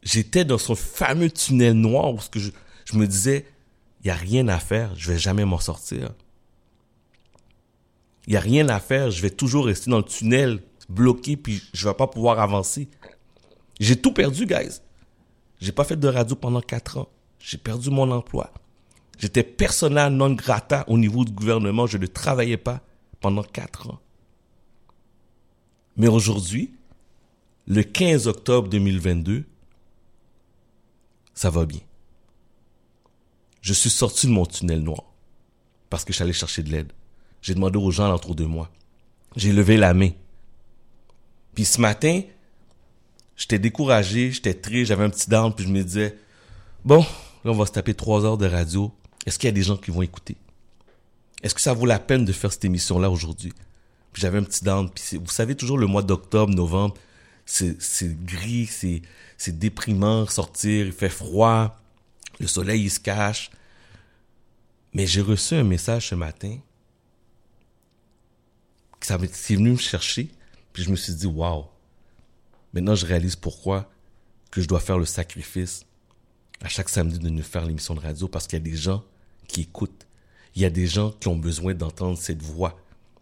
J'étais 0.06 0.46
dans 0.46 0.60
ce 0.60 0.76
fameux 0.76 1.32
tunnel 1.32 1.74
noir 1.74 2.14
où 2.14 2.20
que 2.32 2.40
je, 2.40 2.52
me 2.94 3.08
disais, 3.08 3.46
il 4.02 4.08
n'y 4.08 4.12
a 4.12 4.16
rien 4.16 4.48
à 4.48 4.60
faire, 4.60 4.96
je 4.96 5.12
vais 5.12 5.18
jamais 5.18 5.46
m'en 5.46 5.60
sortir. 5.60 6.14
Il 8.28 8.32
n'y 8.32 8.38
a 8.38 8.40
rien 8.40 8.70
à 8.70 8.80
faire, 8.80 9.10
je 9.10 9.22
vais 9.22 9.32
toujours 9.32 9.66
rester 9.66 9.90
dans 9.90 9.98
le 9.98 10.04
tunnel, 10.04 10.62
bloqué, 10.90 11.36
puis 11.36 11.62
je 11.74 11.88
vais 11.88 11.94
pas 11.96 12.06
pouvoir 12.06 12.40
avancer. 12.40 12.88
J'ai 13.80 14.00
tout 14.00 14.14
perdu, 14.14 14.46
guys. 14.46 14.80
J'ai 15.60 15.72
pas 15.72 15.84
fait 15.84 16.00
de 16.00 16.08
radio 16.08 16.36
pendant 16.36 16.62
quatre 16.62 17.00
ans. 17.00 17.10
J'ai 17.40 17.58
perdu 17.58 17.90
mon 17.90 18.12
emploi. 18.12 18.54
J'étais 19.18 19.44
persona 19.44 20.10
non 20.12 20.34
grata 20.34 20.86
au 20.88 20.98
niveau 21.00 21.26
du 21.26 21.32
gouvernement. 21.32 21.88
Je 21.88 21.98
ne 21.98 22.06
travaillais 22.06 22.58
pas 22.58 22.82
pendant 23.22 23.44
quatre 23.44 23.90
ans. 23.90 24.00
Mais 25.98 26.08
aujourd'hui, 26.08 26.74
le 27.68 27.82
15 27.82 28.28
octobre 28.28 28.68
2022, 28.68 29.46
ça 31.36 31.50
va 31.50 31.66
bien. 31.66 31.82
Je 33.62 33.74
suis 33.74 33.90
sorti 33.90 34.28
de 34.28 34.32
mon 34.32 34.46
tunnel 34.46 34.82
noir 34.82 35.04
parce 35.90 36.04
que 36.06 36.14
j'allais 36.14 36.34
chercher 36.34 36.64
de 36.64 36.72
l'aide. 36.72 36.92
J'ai 37.42 37.54
demandé 37.54 37.78
aux 37.78 37.92
gens 37.92 38.12
autour 38.14 38.36
de 38.36 38.46
moi. 38.46 38.72
J'ai 39.36 39.52
levé 39.52 39.78
la 39.78 39.94
main. 39.94 40.10
Puis 41.54 41.66
ce 41.66 41.80
matin, 41.80 42.22
j'étais 43.36 43.60
découragé, 43.60 44.32
j'étais 44.32 44.54
triste, 44.54 44.88
j'avais 44.88 45.04
un 45.04 45.10
petit 45.10 45.30
down, 45.30 45.54
puis 45.54 45.66
je 45.66 45.72
me 45.72 45.84
disais, 45.84 46.18
bon, 46.84 47.02
là 47.44 47.52
on 47.52 47.56
va 47.56 47.66
se 47.66 47.72
taper 47.72 47.94
trois 47.94 48.26
heures 48.26 48.38
de 48.38 48.48
radio. 48.48 48.92
Est-ce 49.26 49.38
qu'il 49.38 49.48
y 49.48 49.50
a 49.50 49.54
des 49.54 49.64
gens 49.64 49.78
qui 49.78 49.92
vont 49.92 50.02
écouter? 50.02 50.38
Est-ce 51.44 51.54
que 51.54 51.62
ça 51.62 51.74
vaut 51.74 51.86
la 51.86 52.00
peine 52.00 52.26
de 52.26 52.32
faire 52.32 52.52
cette 52.52 52.66
émission-là 52.66 53.10
aujourd'hui? 53.10 53.54
Puis 54.14 54.22
j'avais 54.22 54.38
un 54.38 54.44
petit 54.44 54.64
down. 54.64 54.90
Puis 54.90 55.18
vous 55.18 55.32
savez, 55.32 55.56
toujours 55.56 55.78
le 55.78 55.88
mois 55.88 56.02
d'octobre, 56.02 56.54
novembre, 56.54 56.96
c'est 57.46 58.24
gris, 58.26 58.68
c'est 59.38 59.60
déprimant 59.60 60.26
sortir, 60.28 60.88
il 60.88 60.92
fait 60.94 61.10
froid, 61.10 61.80
le 62.40 62.48
soleil 62.48 62.84
il 62.84 62.90
se 62.92 63.00
cache. 63.00 63.50
Mais 64.94 65.06
j'ai 65.06 65.22
reçu 65.22 65.56
un 65.56 65.64
message 65.64 66.10
ce 66.10 66.16
matin 66.16 66.58
m'est- 69.20 69.34
c'est 69.36 69.56
venu 69.56 69.72
me 69.72 69.78
chercher, 69.78 70.30
puis 70.74 70.84
je 70.84 70.90
me 70.90 70.96
suis 70.96 71.14
dit 71.14 71.28
waouh. 71.28 71.66
Maintenant, 72.74 72.96
je 72.96 73.06
réalise 73.06 73.36
pourquoi 73.36 73.90
que 74.52 74.62
je 74.62 74.68
dois 74.68 74.80
faire 74.80 74.98
le 74.98 75.06
sacrifice 75.06 75.86
à 76.62 76.68
chaque 76.68 76.90
samedi 76.90 77.20
de 77.20 77.30
nous 77.30 77.44
faire 77.44 77.66
l'émission 77.66 77.94
de 77.94 78.00
radio 78.00 78.28
parce 78.28 78.48
qu'il 78.48 78.58
y 78.58 78.62
a 78.62 78.66
des 78.66 78.76
gens 78.76 79.04
qui 79.48 79.62
écoutent. 79.62 80.08
Il 80.56 80.62
y 80.62 80.66
a 80.66 80.70
des 80.70 80.88
gens 80.88 81.12
qui 81.12 81.28
ont 81.28 81.36
besoin 81.38 81.74
d'entendre 81.74 82.18
cette 82.18 82.42
voix, 82.42 82.80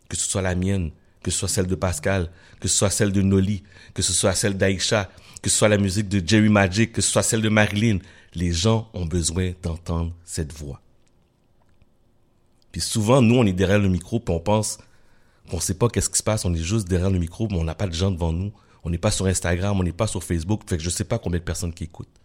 que 0.07 0.15
ce 0.15 0.25
soit 0.27 0.41
la 0.41 0.55
mienne, 0.55 0.91
que 1.23 1.31
ce 1.31 1.39
soit 1.39 1.47
celle 1.47 1.67
de 1.67 1.75
Pascal, 1.75 2.29
que 2.59 2.67
ce 2.67 2.77
soit 2.77 2.89
celle 2.89 3.11
de 3.11 3.21
Noli, 3.21 3.63
que 3.93 4.01
ce 4.01 4.13
soit 4.13 4.35
celle 4.35 4.57
d'Aïcha, 4.57 5.09
que 5.41 5.49
ce 5.49 5.57
soit 5.57 5.69
la 5.69 5.77
musique 5.77 6.09
de 6.09 6.21
Jerry 6.25 6.49
Magic, 6.49 6.91
que 6.91 7.01
ce 7.01 7.09
soit 7.09 7.23
celle 7.23 7.41
de 7.41 7.49
Marilyn. 7.49 7.99
Les 8.35 8.51
gens 8.51 8.89
ont 8.93 9.05
besoin 9.05 9.53
d'entendre 9.61 10.13
cette 10.23 10.53
voix. 10.53 10.81
Puis 12.71 12.81
souvent, 12.81 13.21
nous, 13.21 13.35
on 13.35 13.45
est 13.45 13.53
derrière 13.53 13.79
le 13.79 13.89
micro, 13.89 14.19
puis 14.19 14.33
on 14.33 14.39
pense 14.39 14.77
qu'on 15.49 15.59
sait 15.59 15.75
pas 15.75 15.89
qu'est-ce 15.89 16.09
qui 16.09 16.17
se 16.17 16.23
passe, 16.23 16.45
on 16.45 16.53
est 16.53 16.63
juste 16.63 16.87
derrière 16.87 17.11
le 17.11 17.19
micro, 17.19 17.47
mais 17.49 17.57
on 17.57 17.63
n'a 17.63 17.75
pas 17.75 17.87
de 17.87 17.93
gens 17.93 18.11
devant 18.11 18.33
nous. 18.33 18.51
On 18.83 18.89
n'est 18.89 18.97
pas 18.97 19.11
sur 19.11 19.27
Instagram, 19.27 19.79
on 19.79 19.83
n'est 19.83 19.93
pas 19.93 20.07
sur 20.07 20.23
Facebook, 20.23 20.61
fait 20.67 20.77
que 20.77 20.83
je 20.83 20.89
sais 20.89 21.05
pas 21.05 21.17
combien 21.17 21.39
de 21.39 21.45
personnes 21.45 21.73
qui 21.73 21.85
écoutent. 21.85 22.19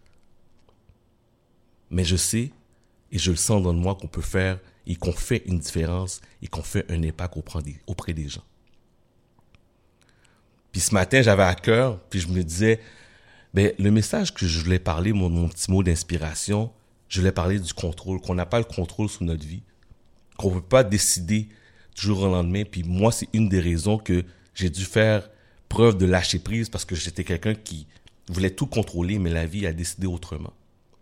Mais 1.89 2.03
je 2.03 2.15
sais 2.15 2.51
Et 3.11 3.17
je 3.17 3.31
le 3.31 3.37
sens 3.37 3.63
dans 3.63 3.73
moi 3.73 3.95
qu'on 3.95 4.07
peut 4.07 4.21
faire 4.21 4.59
et 4.85 4.95
qu'on 4.95 5.11
fait 5.11 5.43
une 5.45 5.59
différence 5.59 6.21
et 6.41 6.47
qu'on 6.47 6.61
fait 6.61 6.89
un 6.91 7.03
impact 7.03 7.35
auprès 7.87 8.13
des 8.13 8.27
gens. 8.27 8.43
Puis 10.71 10.81
ce 10.81 10.93
matin, 10.93 11.21
j'avais 11.21 11.43
à 11.43 11.55
cœur, 11.55 11.99
puis 12.09 12.19
je 12.19 12.27
me 12.27 12.43
disais, 12.43 12.79
ben, 13.53 13.73
le 13.79 13.91
message 13.91 14.33
que 14.33 14.45
je 14.45 14.59
voulais 14.59 14.79
parler, 14.79 15.13
mon, 15.13 15.47
petit 15.49 15.71
mot 15.71 15.81
d'inspiration, 15.81 16.71
je 17.07 17.19
voulais 17.19 17.31
parler 17.31 17.59
du 17.59 17.73
contrôle, 17.73 18.21
qu'on 18.21 18.35
n'a 18.35 18.45
pas 18.45 18.59
le 18.59 18.65
contrôle 18.65 19.09
sur 19.09 19.23
notre 19.23 19.45
vie, 19.45 19.63
qu'on 20.37 20.49
ne 20.49 20.55
peut 20.55 20.67
pas 20.67 20.83
décider 20.83 21.49
du 21.95 22.01
jour 22.01 22.21
au 22.21 22.27
lendemain. 22.27 22.63
Puis 22.69 22.83
moi, 22.83 23.11
c'est 23.11 23.27
une 23.33 23.49
des 23.49 23.59
raisons 23.59 23.97
que 23.97 24.23
j'ai 24.53 24.69
dû 24.69 24.85
faire 24.85 25.29
preuve 25.67 25.97
de 25.97 26.05
lâcher 26.05 26.39
prise 26.39 26.69
parce 26.69 26.85
que 26.85 26.95
j'étais 26.95 27.23
quelqu'un 27.23 27.55
qui 27.55 27.87
voulait 28.27 28.51
tout 28.51 28.67
contrôler, 28.67 29.17
mais 29.17 29.31
la 29.31 29.45
vie 29.45 29.65
a 29.65 29.73
décidé 29.73 30.05
autrement. 30.05 30.53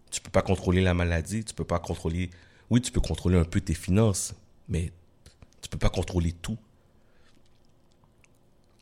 Tu 0.09 0.21
peux 0.21 0.31
pas 0.31 0.41
contrôler 0.41 0.81
la 0.81 0.93
maladie, 0.93 1.43
tu 1.43 1.53
peux 1.53 1.65
pas 1.65 1.79
contrôler, 1.79 2.29
oui, 2.69 2.81
tu 2.81 2.91
peux 2.91 3.01
contrôler 3.01 3.37
un 3.37 3.43
peu 3.43 3.59
tes 3.59 3.73
finances, 3.73 4.33
mais 4.69 4.91
tu 5.61 5.67
peux 5.69 5.77
pas 5.77 5.89
contrôler 5.89 6.31
tout. 6.31 6.57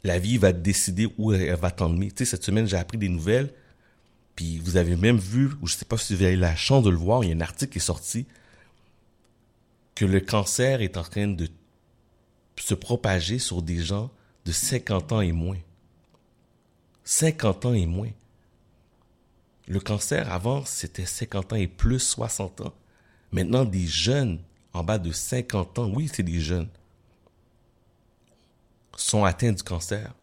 La 0.06 0.20
vie 0.20 0.38
va 0.38 0.52
décider 0.52 1.10
où 1.18 1.34
elle 1.34 1.56
va 1.56 1.72
t'emmener. 1.72 2.12
Tu 2.12 2.18
sais, 2.20 2.26
cette 2.26 2.44
semaine, 2.44 2.68
j'ai 2.68 2.78
appris 2.78 3.00
des 3.00 3.10
nouvelles, 3.10 3.52
puis 4.36 4.60
vous 4.60 4.78
avez 4.78 4.96
même 4.96 5.18
vu, 5.18 5.50
ou 5.64 5.68
je 5.68 5.76
sais 5.76 5.84
pas 5.84 5.98
si 5.98 6.16
vous 6.16 6.22
avez 6.22 6.36
la 6.36 6.56
chance 6.56 6.84
de 6.84 6.92
le 6.92 6.96
voir, 6.96 7.24
il 7.24 7.32
y 7.32 7.34
a 7.34 7.36
un 7.36 7.42
article 7.42 7.72
qui 7.72 7.80
est 7.80 7.82
sorti, 7.82 8.28
que 9.96 10.06
le 10.06 10.20
cancer 10.20 10.82
est 10.82 10.98
en 10.98 11.02
train 11.02 11.26
de 11.28 11.48
se 12.56 12.76
propager 12.76 13.40
sur 13.40 13.64
des 13.64 13.78
gens 13.80 14.12
de 14.46 14.52
50 14.52 15.12
ans 15.12 15.22
et 15.22 15.32
moins. 15.32 15.58
50 17.04 17.66
ans 17.66 17.74
et 17.74 17.88
moins. 17.88 18.12
Le 19.68 19.80
cancer, 19.80 20.32
avant, 20.32 20.66
c'était 20.66 21.08
50 21.08 21.54
ans 21.54 21.56
et 21.56 21.68
plus 21.68 22.00
60 22.00 22.62
ans. 22.62 22.74
Maintenant, 23.32 23.66
des 23.66 23.88
jeunes 23.88 24.38
en 24.72 24.84
bas 24.84 25.00
de 25.00 25.12
50 25.12 25.80
ans, 25.80 25.92
oui, 25.92 26.12
c'est 26.14 26.22
des 26.22 26.42
jeunes, 26.42 26.70
sont 28.96 29.26
atteints 29.26 29.52
du 29.52 29.64
cancer, 29.64 30.14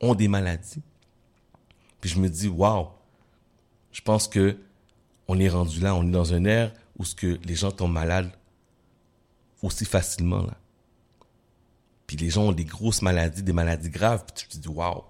ont 0.00 0.14
des 0.14 0.28
maladies. 0.28 0.82
Puis 2.00 2.10
je 2.10 2.18
me 2.18 2.28
dis, 2.28 2.48
waouh, 2.48 2.88
je 3.92 4.00
pense 4.00 4.28
que 4.28 4.58
on 5.26 5.38
est 5.38 5.48
rendu 5.48 5.80
là, 5.80 5.94
on 5.94 6.06
est 6.06 6.10
dans 6.10 6.34
un 6.34 6.44
air 6.44 6.72
où 6.98 7.04
les 7.44 7.54
gens 7.54 7.70
tombent 7.70 7.92
malades 7.92 8.30
aussi 9.62 9.84
facilement 9.84 10.42
là. 10.42 10.56
Puis 12.06 12.16
les 12.18 12.28
gens 12.28 12.48
ont 12.48 12.52
des 12.52 12.66
grosses 12.66 13.00
maladies, 13.00 13.42
des 13.42 13.54
maladies 13.54 13.88
graves, 13.88 14.24
puis 14.26 14.34
tu 14.34 14.48
te 14.48 14.62
dis 14.62 14.68
waouh. 14.68 15.04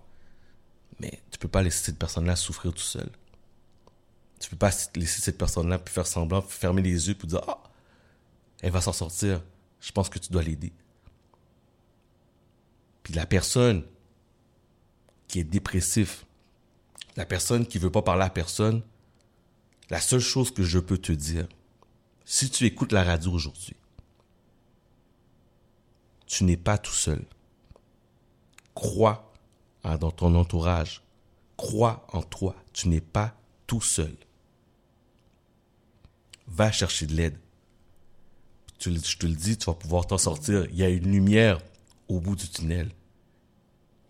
Mais 1.01 1.21
tu 1.31 1.39
peux 1.39 1.49
pas 1.49 1.63
laisser 1.63 1.87
cette 1.87 1.99
personne-là 1.99 2.37
souffrir 2.37 2.73
tout 2.73 2.79
seul. 2.79 3.11
Tu 4.39 4.49
peux 4.49 4.57
pas 4.57 4.71
laisser 4.95 5.21
cette 5.21 5.39
personne-là 5.39 5.81
faire 5.87 6.07
semblant, 6.07 6.43
fermer 6.43 6.83
les 6.83 7.09
yeux 7.09 7.15
puis 7.15 7.27
dire 7.27 7.41
ah, 7.49 7.63
elle 8.61 8.71
va 8.71 8.81
s'en 8.81 8.93
sortir. 8.93 9.43
Je 9.81 9.91
pense 9.91 10.09
que 10.09 10.19
tu 10.19 10.31
dois 10.31 10.43
l'aider. 10.43 10.73
Puis 13.05 13.15
la 13.15 13.27
personne 13.27 13.85
qui 15.29 15.39
est 15.39 15.45
dépressif, 15.45 16.27
la 17.17 17.25
personne 17.25 17.67
qui 17.67 17.79
veut 17.79 17.93
pas 17.93 18.03
parler 18.03 18.25
à 18.25 18.31
personne, 18.31 18.83
la 19.91 20.01
seule 20.01 20.21
chose 20.21 20.53
que 20.53 20.65
je 20.65 20.81
peux 20.81 20.99
te 20.99 21.13
dire, 21.13 21.47
si 22.25 22.51
tu 22.51 22.65
écoutes 22.65 22.91
la 22.91 23.05
radio 23.05 23.31
aujourd'hui, 23.31 23.77
tu 26.27 26.43
n'es 26.43 26.57
pas 26.57 26.79
tout 26.79 26.93
seul. 26.93 27.25
Crois 28.75 29.35
dans 30.01 30.11
ton 30.11 30.35
entourage. 30.35 31.03
Crois 31.57 32.07
en 32.13 32.23
toi. 32.23 32.57
Tu 32.73 32.89
n'es 32.89 33.01
pas 33.01 33.35
tout 33.67 33.81
seul. 33.81 34.17
Va 36.47 36.73
chercher 36.73 37.07
de 37.07 37.15
l'aide. 37.15 37.39
je 38.81 39.17
te 39.17 39.27
le 39.27 39.35
dis, 39.35 39.57
tu 39.57 39.67
vas 39.67 39.75
pouvoir 39.75 40.07
t'en 40.07 40.19
sortir. 40.19 40.67
Il 40.71 40.77
y 40.77 40.83
a 40.83 40.89
une 40.89 41.11
lumière 41.11 41.61
au 42.09 42.21
bout 42.21 42.37
du 42.37 42.49
tunnel. 42.49 42.91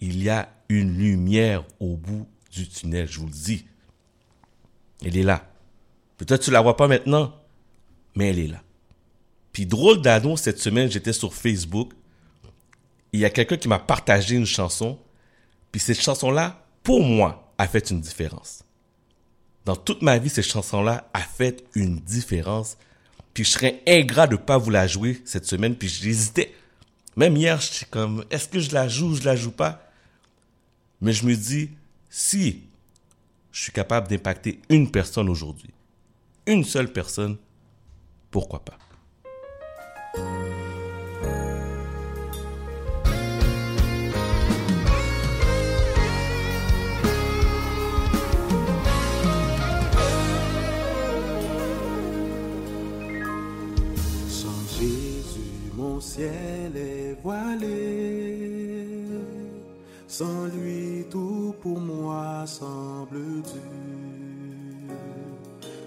Il 0.01 0.23
y 0.23 0.29
a 0.29 0.49
une 0.69 0.97
lumière 0.97 1.65
au 1.81 1.97
bout 1.97 2.27
du 2.51 2.69
tunnel, 2.69 3.09
je 3.09 3.21
vous 3.21 3.27
le 3.27 3.33
dis. 3.33 3.67
Elle 5.05 5.17
est 5.17 5.23
là. 5.23 5.49
Peut-être 6.17 6.43
tu 6.43 6.51
la 6.51 6.61
vois 6.61 6.77
pas 6.77 6.89
maintenant, 6.89 7.35
mais 8.15 8.31
elle 8.31 8.39
est 8.39 8.49
là. 8.49 8.63
Puis 9.53 9.67
drôle 9.67 10.03
d'annonce 10.03 10.43
cette 10.43 10.61
semaine, 10.61 10.91
j'étais 10.91 11.13
sur 11.13 11.35
Facebook 11.35 11.93
il 13.15 13.21
y 13.21 13.25
a 13.25 13.31
quelqu'un 13.31 13.57
qui 13.57 13.69
m'a 13.69 13.79
partagé 13.79 14.35
une 14.35 14.45
chanson, 14.45 14.99
puis 15.71 15.81
cette 15.81 16.01
chanson-là, 16.01 16.67
pour 16.83 17.01
moi, 17.01 17.55
a 17.59 17.69
fait 17.69 17.91
une 17.91 18.01
différence. 18.01 18.65
Dans 19.65 19.77
toute 19.77 20.03
ma 20.03 20.19
vie, 20.19 20.29
cette 20.29 20.49
chanson-là 20.49 21.09
a 21.15 21.21
fait 21.21 21.65
une 21.77 22.01
différence. 22.01 22.77
Puis 23.33 23.45
je 23.45 23.51
serais 23.51 23.83
ingrat 23.87 24.27
de 24.27 24.35
pas 24.35 24.59
vous 24.59 24.71
la 24.71 24.89
jouer 24.89 25.23
cette 25.25 25.47
semaine, 25.47 25.77
puis 25.77 25.89
j'hésitais. 25.89 26.53
Même 27.17 27.37
hier, 27.37 27.61
je 27.61 27.73
suis 27.73 27.87
comme, 27.87 28.25
est-ce 28.31 28.49
que 28.49 28.59
je 28.59 28.73
la 28.73 28.89
joue 28.89 29.11
ou 29.11 29.17
je 29.17 29.25
la 29.25 29.37
joue 29.37 29.53
pas? 29.53 29.89
Mais 31.01 31.13
je 31.13 31.25
me 31.25 31.35
dis, 31.35 31.71
si 32.11 32.65
je 33.53 33.63
suis 33.63 33.73
capable 33.73 34.09
d'impacter 34.09 34.61
une 34.69 34.91
personne 34.91 35.29
aujourd'hui, 35.29 35.71
une 36.47 36.65
seule 36.65 36.93
personne, 36.93 37.37
pourquoi 38.31 38.65
pas? 38.65 38.79
Est 57.15 57.23
voilé. 57.23 59.09
Sans 60.07 60.47
lui, 60.47 61.05
tout 61.11 61.55
pour 61.61 61.81
moi 61.81 62.45
semble 62.47 63.21
dur. 63.43 64.97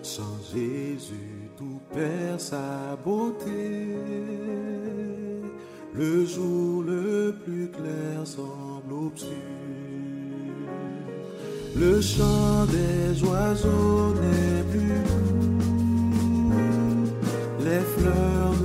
Sans 0.02 0.38
Jésus, 0.54 1.50
tout 1.58 1.80
perd 1.94 2.40
sa 2.40 2.98
beauté. 3.04 3.96
Le 5.94 6.26
jour 6.26 6.84
le 6.84 7.36
plus 7.44 7.70
clair 7.72 8.26
semble 8.26 8.94
obscur. 9.08 9.32
Le 11.76 12.02
chant 12.02 12.66
des 12.66 13.24
oiseaux 13.24 14.14
n'est 14.22 14.64
plus 14.72 15.00
doux. 15.08 15.48
Les 17.64 17.84
fleurs 17.96 18.57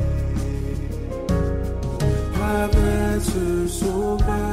Avec 2.63 3.21
ce 3.21 3.67
sauveur 3.67 4.44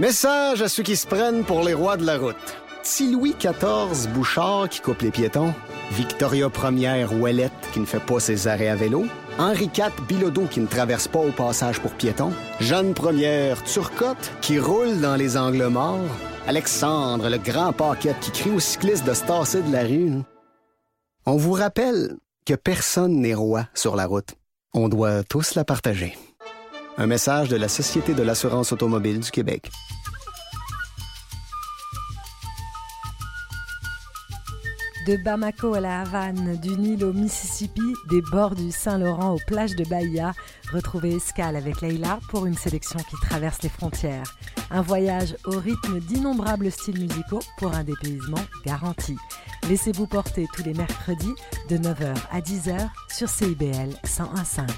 Message 0.00 0.62
à 0.62 0.68
ceux 0.70 0.82
qui 0.82 0.96
se 0.96 1.06
prennent 1.06 1.44
pour 1.44 1.62
les 1.62 1.74
rois 1.74 1.98
de 1.98 2.06
la 2.06 2.16
route. 2.16 2.34
Si 2.82 3.12
Louis 3.12 3.34
XIV 3.38 4.08
Bouchard 4.14 4.70
qui 4.70 4.80
coupe 4.80 5.02
les 5.02 5.10
piétons, 5.10 5.52
Victoria 5.90 6.48
Ier 6.72 7.04
Ouellette 7.04 7.52
qui 7.74 7.80
ne 7.80 7.84
fait 7.84 8.00
pas 8.00 8.18
ses 8.18 8.48
arrêts 8.48 8.70
à 8.70 8.76
vélo, 8.76 9.04
Henri 9.38 9.66
IV 9.66 9.92
Bilodeau 10.08 10.46
qui 10.46 10.60
ne 10.60 10.66
traverse 10.66 11.06
pas 11.06 11.18
au 11.18 11.32
passage 11.32 11.80
pour 11.80 11.90
piétons, 11.92 12.32
Jeanne 12.60 12.94
Ier 13.12 13.56
Turcotte 13.66 14.32
qui 14.40 14.58
roule 14.58 15.02
dans 15.02 15.16
les 15.16 15.36
angles 15.36 15.66
morts, 15.66 16.16
Alexandre 16.46 17.28
le 17.28 17.36
grand 17.36 17.74
paquette 17.74 18.20
qui 18.22 18.30
crie 18.30 18.52
aux 18.52 18.58
cyclistes 18.58 19.04
de 19.04 19.12
se 19.12 19.24
tasser 19.24 19.60
de 19.60 19.70
la 19.70 19.82
rue. 19.82 20.12
On 21.26 21.36
vous 21.36 21.52
rappelle 21.52 22.16
que 22.46 22.54
personne 22.54 23.20
n'est 23.20 23.34
roi 23.34 23.66
sur 23.74 23.96
la 23.96 24.06
route. 24.06 24.34
On 24.72 24.88
doit 24.88 25.24
tous 25.24 25.56
la 25.56 25.66
partager. 25.66 26.16
Un 27.00 27.06
message 27.06 27.48
de 27.48 27.56
la 27.56 27.68
Société 27.68 28.12
de 28.12 28.22
l'assurance 28.22 28.72
automobile 28.72 29.20
du 29.20 29.30
Québec. 29.30 29.70
De 35.06 35.16
Bamako 35.24 35.72
à 35.72 35.80
la 35.80 36.02
Havane, 36.02 36.58
du 36.58 36.76
Nil 36.76 37.02
au 37.06 37.14
Mississippi, 37.14 37.94
des 38.10 38.20
bords 38.30 38.54
du 38.54 38.70
Saint-Laurent 38.70 39.30
aux 39.30 39.40
plages 39.46 39.74
de 39.76 39.84
Bahia, 39.84 40.34
retrouvez 40.74 41.16
Escale 41.16 41.56
avec 41.56 41.80
Leïla 41.80 42.20
pour 42.28 42.44
une 42.44 42.54
sélection 42.54 42.98
qui 42.98 43.16
traverse 43.22 43.62
les 43.62 43.70
frontières. 43.70 44.36
Un 44.70 44.82
voyage 44.82 45.36
au 45.46 45.58
rythme 45.58 46.00
d'innombrables 46.00 46.70
styles 46.70 47.00
musicaux 47.00 47.40
pour 47.56 47.72
un 47.72 47.82
dépaysement 47.82 48.44
garanti. 48.66 49.16
Laissez-vous 49.70 50.06
porter 50.06 50.46
tous 50.54 50.64
les 50.64 50.74
mercredis 50.74 51.34
de 51.70 51.78
9h 51.78 52.14
à 52.30 52.40
10h 52.42 52.90
sur 53.08 53.30
CIBL 53.30 53.94
101.5. 54.04 54.68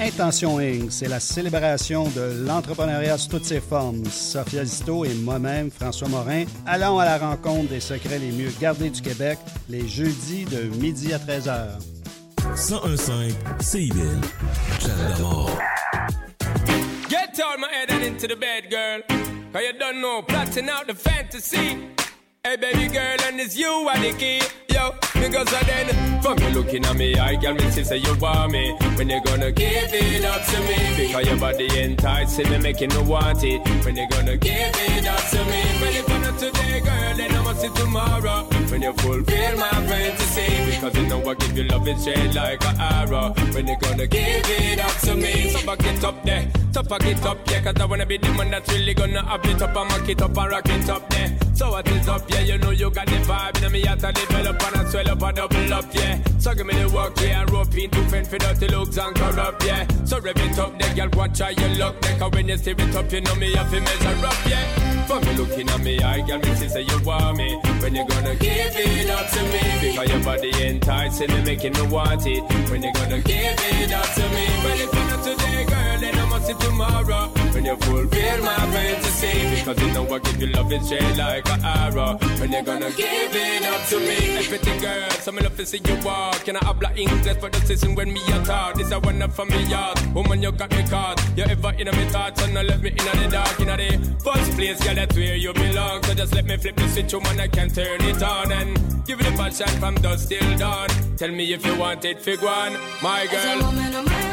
Intention 0.00 0.58
Inc., 0.58 0.90
c'est 0.90 1.08
la 1.08 1.20
célébration 1.20 2.08
de 2.10 2.44
l'entrepreneuriat 2.46 3.16
sous 3.16 3.28
toutes 3.28 3.44
ses 3.46 3.60
formes. 3.60 4.04
Sophia 4.04 4.64
Zito 4.64 5.04
et 5.04 5.14
moi-même, 5.14 5.70
François 5.70 6.08
Morin, 6.08 6.44
allons 6.66 6.98
à 6.98 7.04
la 7.06 7.18
rencontre 7.18 7.70
des 7.70 7.80
secrets 7.80 8.18
les 8.18 8.30
mieux 8.30 8.50
gardés 8.60 8.90
du 8.90 9.00
Québec 9.00 9.38
les 9.68 9.88
jeudis 9.88 10.44
de 10.44 10.64
midi 10.76 11.14
à 11.14 11.18
13h. 11.18 11.78
1015 12.44 13.38
CIBL. 13.60 14.20
Chat 14.80 14.88
d'amour. 15.08 15.50
Get 17.08 17.40
out 17.40 17.58
my 17.58 17.68
head 17.72 17.90
and 17.90 18.02
into 18.02 18.26
the 18.26 18.36
bed, 18.36 18.70
girl. 18.70 19.00
Cause 19.52 19.62
you 19.62 19.78
don't 19.78 20.02
know, 20.02 20.22
plotting 20.22 20.68
out 20.68 20.86
the 20.86 20.94
fantasy. 20.94 21.95
Hey, 22.46 22.54
baby 22.54 22.86
girl, 22.86 23.16
and 23.26 23.40
it's 23.40 23.56
you 23.56 23.66
are 23.66 23.98
the 23.98 24.12
key. 24.12 24.40
Yo, 24.72 24.92
because 25.14 25.52
I 25.52 25.64
then, 25.64 26.22
from 26.22 26.38
you 26.38 26.50
looking 26.50 26.84
at 26.84 26.94
me, 26.94 27.18
I 27.18 27.34
can 27.34 27.58
see 27.72 27.82
say 27.82 27.96
you 27.96 28.14
want 28.20 28.52
me. 28.52 28.72
When 28.94 29.08
you 29.08 29.20
gonna 29.24 29.50
give 29.50 29.92
it 29.92 30.24
up 30.24 30.46
to 30.46 30.60
me? 30.60 31.08
Because 31.08 31.26
your 31.26 31.38
body 31.38 31.66
enticing 31.80 32.48
me, 32.48 32.58
making 32.58 32.90
me 32.90 33.02
want 33.02 33.42
it. 33.42 33.66
When 33.84 33.96
you 33.96 34.08
gonna 34.10 34.36
give 34.36 34.52
it 34.54 35.06
up 35.08 35.28
to 35.30 35.44
me? 35.46 36.15
Not 36.26 36.40
today, 36.40 36.80
girl, 36.80 37.14
then 37.16 37.30
I 37.36 37.42
must 37.44 37.60
see 37.60 37.68
tomorrow. 37.68 38.42
When 38.68 38.82
you 38.82 38.92
fulfill 38.94 39.56
my 39.58 39.70
fantasy, 39.70 40.74
because 40.74 40.96
you 40.96 41.06
know 41.06 41.30
I 41.30 41.34
give 41.34 41.56
you 41.56 41.64
love 41.64 41.86
it 41.86 41.98
straight 42.00 42.34
like 42.34 42.64
an 42.64 42.80
arrow. 42.80 43.32
When 43.52 43.68
you 43.68 43.76
gonna 43.78 44.08
give 44.08 44.44
it 44.44 44.80
up 44.80 44.96
to 45.02 45.14
me? 45.14 45.50
So 45.50 45.64
back 45.64 45.86
it 45.86 46.02
up 46.02 46.24
there, 46.24 46.50
top 46.72 46.88
back 46.88 47.06
it 47.06 47.24
up, 47.24 47.38
yeah, 47.48 47.62
cause 47.62 47.80
I 47.80 47.84
wanna 47.84 48.06
be 48.06 48.18
the 48.18 48.28
one 48.32 48.50
that's 48.50 48.68
really 48.72 48.92
gonna 48.92 49.20
up 49.20 49.46
it 49.46 49.62
up 49.62 49.76
and 49.76 50.10
it 50.10 50.20
up 50.20 50.36
and 50.36 50.50
rock 50.50 50.68
it 50.68 50.90
up 50.90 51.08
there. 51.10 51.38
So 51.54 51.70
what 51.70 51.88
is 51.88 52.08
up, 52.08 52.28
yeah, 52.28 52.40
you 52.40 52.58
know 52.58 52.70
you 52.70 52.90
got 52.90 53.06
the 53.06 53.18
vibe, 53.18 53.62
and 53.62 53.72
me 53.72 53.86
out 53.86 54.00
to 54.00 54.12
develop 54.12 54.66
and 54.66 54.76
I 54.76 54.90
swell 54.90 55.08
up 55.08 55.22
and 55.22 55.36
double 55.36 55.74
up, 55.74 55.94
yeah. 55.94 56.18
So 56.38 56.54
give 56.54 56.66
me 56.66 56.74
the 56.74 56.88
work, 56.90 57.20
yeah, 57.20 57.42
and 57.42 57.50
rope 57.52 57.78
in 57.78 57.88
to 57.90 58.02
fend 58.08 58.26
for 58.26 58.38
dirty 58.38 58.66
looks 58.66 58.98
and 58.98 59.14
corrupt, 59.14 59.64
yeah. 59.64 59.86
So 60.04 60.18
rev 60.18 60.36
it 60.36 60.58
up, 60.58 60.76
there, 60.76 60.94
girl, 60.94 61.08
watch 61.16 61.38
how 61.38 61.50
you 61.50 61.68
look, 61.78 62.00
there, 62.02 62.18
cause 62.18 62.32
when 62.32 62.48
you 62.48 62.56
steer 62.58 62.74
it 62.76 62.96
up, 62.96 63.12
you 63.12 63.20
know 63.20 63.34
me 63.36 63.54
have 63.54 63.70
to 63.70 63.80
measure 63.80 64.26
up, 64.26 64.36
yeah. 64.46 65.06
For 65.06 65.20
me 65.20 65.34
looking 65.34 65.68
at 65.70 65.80
me, 65.80 66.02
I 66.02 66.15
girl, 66.22 66.38
me 66.38 66.54
see 66.54 66.68
say 66.68 66.82
you 66.82 66.98
want 67.02 67.36
me. 67.36 67.56
When 67.80 67.94
you 67.94 68.06
gonna 68.06 68.34
give 68.36 68.76
it 68.76 69.10
up 69.10 69.30
to 69.30 69.42
me? 69.42 69.90
Because 69.90 70.08
your 70.08 70.24
body 70.24 70.50
enticing 70.64 71.30
me, 71.30 71.42
making 71.42 71.72
me 71.74 71.82
want 71.88 72.26
it. 72.26 72.42
When 72.70 72.82
you 72.82 72.92
gonna 72.92 73.20
give 73.20 73.58
it 73.58 73.92
up 73.92 74.14
to 74.14 74.22
me? 74.34 74.46
Well, 74.64 74.80
if 74.80 74.92
not 74.92 75.22
today, 75.24 75.64
girl, 75.64 76.00
then 76.00 76.14
I 76.18 76.24
must 76.28 76.46
see 76.46 76.54
tomorrow. 76.54 77.28
When 77.52 77.64
you 77.64 77.76
fulfill 77.76 78.42
my 78.44 78.66
Because 79.66 79.82
you 79.82 79.92
know 79.94 80.14
I 80.14 80.18
give 80.20 80.40
you 80.40 80.46
love, 80.46 80.70
it's 80.70 80.86
straight 80.86 81.16
like 81.16 81.50
an 81.50 81.64
arrow. 81.64 82.16
When 82.38 82.52
you 82.52 82.62
gonna 82.62 82.88
give 82.92 83.34
it 83.34 83.66
up 83.66 83.84
to 83.88 83.98
me? 83.98 84.36
Everything, 84.38 84.80
girl, 84.80 85.10
some 85.10 85.36
love 85.38 85.56
to 85.56 85.66
see 85.66 85.80
you 85.84 85.96
walk. 86.04 86.44
Can 86.44 86.56
I 86.56 86.64
habla 86.64 86.92
English 86.94 87.36
for 87.38 87.50
the 87.50 87.58
season 87.66 87.96
when 87.96 88.12
me 88.12 88.20
a 88.28 88.44
talk? 88.44 88.76
This 88.76 88.92
a 88.92 89.00
one 89.00 89.20
up 89.20 89.32
for 89.32 89.44
me 89.44 89.64
yard. 89.64 89.98
Woman, 90.14 90.40
you 90.40 90.52
got 90.52 90.70
me 90.70 90.84
caught. 90.84 91.20
You 91.36 91.46
ever 91.46 91.72
in 91.72 91.88
my 91.88 92.04
thoughts 92.10 92.44
and 92.44 92.54
not 92.54 92.66
left 92.66 92.80
me 92.80 92.90
in 92.90 92.96
the 92.96 93.28
dark. 93.28 93.58
In 93.58 93.66
the 93.66 94.16
first 94.22 94.52
place, 94.52 94.84
girl, 94.84 94.94
that's 94.94 95.16
where 95.16 95.34
you 95.34 95.52
belong. 95.52 96.00
So 96.04 96.14
just 96.14 96.32
let 96.32 96.44
me 96.44 96.56
flip 96.58 96.76
the 96.76 96.88
switch, 96.88 97.12
woman, 97.12 97.40
I 97.40 97.48
can 97.48 97.68
turn 97.68 98.00
it 98.02 98.22
on 98.22 98.52
and 98.52 99.04
give 99.04 99.20
it 99.20 99.26
a 99.26 99.32
passion 99.32 99.66
from 99.80 99.96
dusk 99.96 100.28
till 100.28 100.58
dawn. 100.58 100.88
Tell 101.16 101.32
me 101.32 101.52
if 101.52 101.66
you 101.66 101.76
want 101.76 102.04
it, 102.04 102.22
fig 102.22 102.40
one, 102.40 102.76
my 103.02 103.26
girl. 103.26 104.25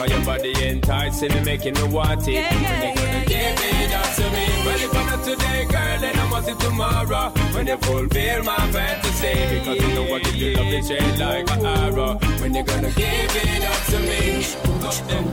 Me? 0.00 0.08
Because 0.08 0.16
your 0.16 0.24
body 0.24 0.52
enticing 0.66 1.32
me, 1.34 1.40
making 1.40 1.74
me 1.74 1.82
want 1.84 2.26
it. 2.28 2.44
When 2.44 2.62
you 2.62 2.94
gonna 2.94 3.24
give 3.26 3.60
it 3.60 3.92
up 3.94 4.14
to 4.14 4.22
me? 4.30 4.46
Well, 4.64 4.80
if 4.80 4.96
I'm 4.96 5.06
not 5.06 5.24
today, 5.24 5.64
girl, 5.64 6.00
then 6.00 6.18
I 6.18 6.30
must 6.30 6.46
see 6.46 6.54
tomorrow. 6.54 7.30
When 7.54 7.66
you 7.66 7.76
fulfill 7.76 8.42
my 8.44 8.56
fantasy. 8.72 9.58
Because 9.58 9.82
you 9.82 9.94
know 9.94 10.04
what 10.10 10.34
you 10.34 10.54
love 10.54 10.66
it 10.66 11.18
like 11.18 11.50
an 11.50 11.66
arrow. 11.66 12.14
When 12.40 12.54
you 12.54 12.62
gonna 12.62 12.90
give 12.90 13.36
it 13.36 13.64
up 13.64 13.86
to 13.86 13.98
me? 14.00 14.44
Up 14.86 14.96
there, 15.06 15.24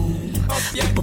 Up 0.50 0.64
yeah. 0.74 0.94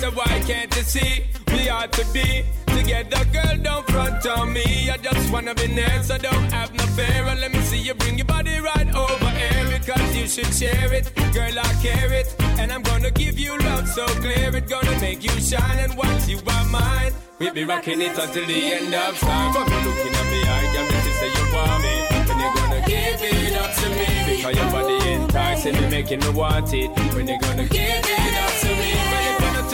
So 0.00 0.10
why 0.12 0.40
can't 0.46 0.74
you 0.74 0.82
see 0.82 1.24
we 1.52 1.68
ought 1.68 1.92
to 1.92 2.04
be 2.12 2.42
together, 2.66 3.22
girl? 3.34 3.56
Don't 3.62 3.86
front 3.90 4.26
on 4.26 4.52
me. 4.52 4.88
I 4.88 4.96
just 4.96 5.30
wanna 5.30 5.54
be 5.54 5.68
next, 5.68 6.08
so 6.08 6.16
don't 6.16 6.50
have 6.50 6.72
no 6.72 6.84
fear. 6.96 7.24
Let 7.24 7.52
me 7.52 7.60
see 7.60 7.82
you 7.82 7.92
bring 7.92 8.16
your 8.16 8.24
body 8.24 8.58
right 8.60 8.88
over 8.94 9.30
here 9.30 9.78
because 9.78 10.16
you 10.16 10.26
should 10.26 10.52
share 10.54 10.90
it, 10.94 11.12
girl. 11.34 11.52
I 11.52 11.72
care 11.82 12.12
it, 12.14 12.34
and 12.58 12.72
I'm 12.72 12.82
gonna 12.82 13.10
give 13.10 13.38
you 13.38 13.58
love 13.58 13.86
so 13.88 14.06
clear. 14.24 14.56
It's 14.56 14.70
gonna 14.72 14.98
make 15.00 15.22
you 15.22 15.38
shine, 15.38 15.78
and 15.78 15.94
once 15.98 16.26
you 16.28 16.38
are 16.48 16.64
mine, 16.66 17.12
we'll 17.38 17.52
be 17.52 17.64
rocking 17.64 18.00
it 18.00 18.16
until 18.16 18.46
the 18.46 18.60
end 18.72 18.94
of 18.94 19.18
time. 19.18 19.52
But 19.52 19.68
looking 19.84 20.14
at 20.20 20.26
me, 20.32 20.40
I 20.58 20.62
got 20.74 20.84
me 20.90 20.98
to 21.06 21.12
say 21.20 21.30
you 21.38 21.46
want 21.54 21.82
me, 21.84 21.96
and 22.30 22.40
you're 22.40 22.54
gonna 22.54 22.80
give 22.86 23.20
it 23.20 23.54
up 23.62 23.70
to 23.80 23.86
me 23.90 24.08
because 24.28 24.56
your 24.56 24.70
body 24.72 24.96
enticing 25.12 25.74
me, 25.74 25.86
making 25.90 26.20
me 26.20 26.30
want 26.30 26.72
it. 26.72 26.88
When 27.14 27.28
you're 27.28 27.38
gonna 27.38 27.68
give 27.68 28.04
it 28.16 28.36
up 28.44 28.52
to 28.62 28.68
me, 28.68 28.76
when 28.80 28.88
you 28.88 28.99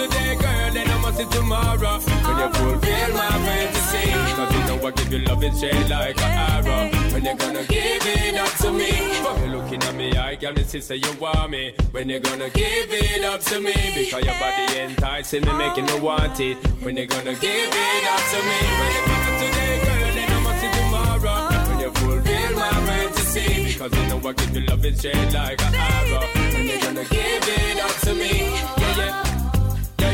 today, 0.06 0.34
girl, 0.36 0.72
then 0.72 0.90
I 0.90 0.98
must 1.00 1.18
see 1.18 1.24
tomorrow. 1.26 1.98
When 2.26 2.36
you 2.38 2.48
fulfill 2.54 3.10
my 3.14 3.30
fantasy, 3.46 4.10
cause 4.36 4.52
you 4.54 4.62
know 4.66 4.86
I 4.86 4.90
give 4.92 5.12
you 5.12 5.18
love, 5.20 5.42
it's 5.42 5.56
straight 5.58 5.88
like 5.88 6.18
an 6.22 6.32
arrow. 6.52 6.90
When 7.12 7.24
you 7.24 7.34
gonna 7.36 7.64
give 7.64 8.06
it 8.06 8.34
up 8.36 8.52
to 8.62 8.72
me, 8.72 8.90
but 9.22 9.40
you 9.40 9.46
looking 9.56 9.82
at 9.82 9.94
me, 9.94 10.16
I 10.16 10.34
got 10.36 10.56
me 10.56 10.64
sister, 10.64 10.94
you 10.94 11.12
want 11.20 11.50
me. 11.50 11.74
When 11.90 12.08
you 12.08 12.20
gonna 12.20 12.50
give 12.50 12.90
it 12.90 13.24
up 13.24 13.40
to 13.42 13.60
me, 13.60 13.74
because 13.94 14.24
your 14.24 14.38
body 14.38 14.78
enticing 14.78 15.44
me, 15.44 15.52
making 15.52 15.86
me 15.86 16.00
want 16.00 16.38
it. 16.40 16.56
When 16.82 16.96
you 16.96 17.06
gonna 17.06 17.34
give 17.34 17.72
it 17.72 18.04
up 18.14 18.22
to 18.32 18.38
me, 18.48 18.58
when 18.80 18.90
you 18.96 19.02
gonna 19.06 19.32
today, 19.42 19.74
girl, 19.84 20.14
then 20.16 20.28
I 20.32 20.40
must 20.44 20.60
see 20.60 20.72
tomorrow. 20.78 21.38
When 21.68 21.80
you 21.80 21.90
fulfill 21.90 22.52
my 22.56 22.70
fantasy, 22.86 23.72
because 23.72 23.92
you 23.96 24.06
know 24.08 24.28
I 24.28 24.32
give 24.32 24.54
you 24.54 24.62
love, 24.66 24.84
it's 24.84 24.98
straight 24.98 25.32
like 25.32 25.60
an 25.62 25.74
arrow. 25.74 26.26
When 26.52 26.64
you 26.64 26.80
gonna 26.80 27.04
give 27.04 27.48
it 27.48 27.80
up 27.80 27.96
to 28.02 28.14
me, 28.14 28.50
yeah, 28.78 28.96
yeah. 28.96 29.25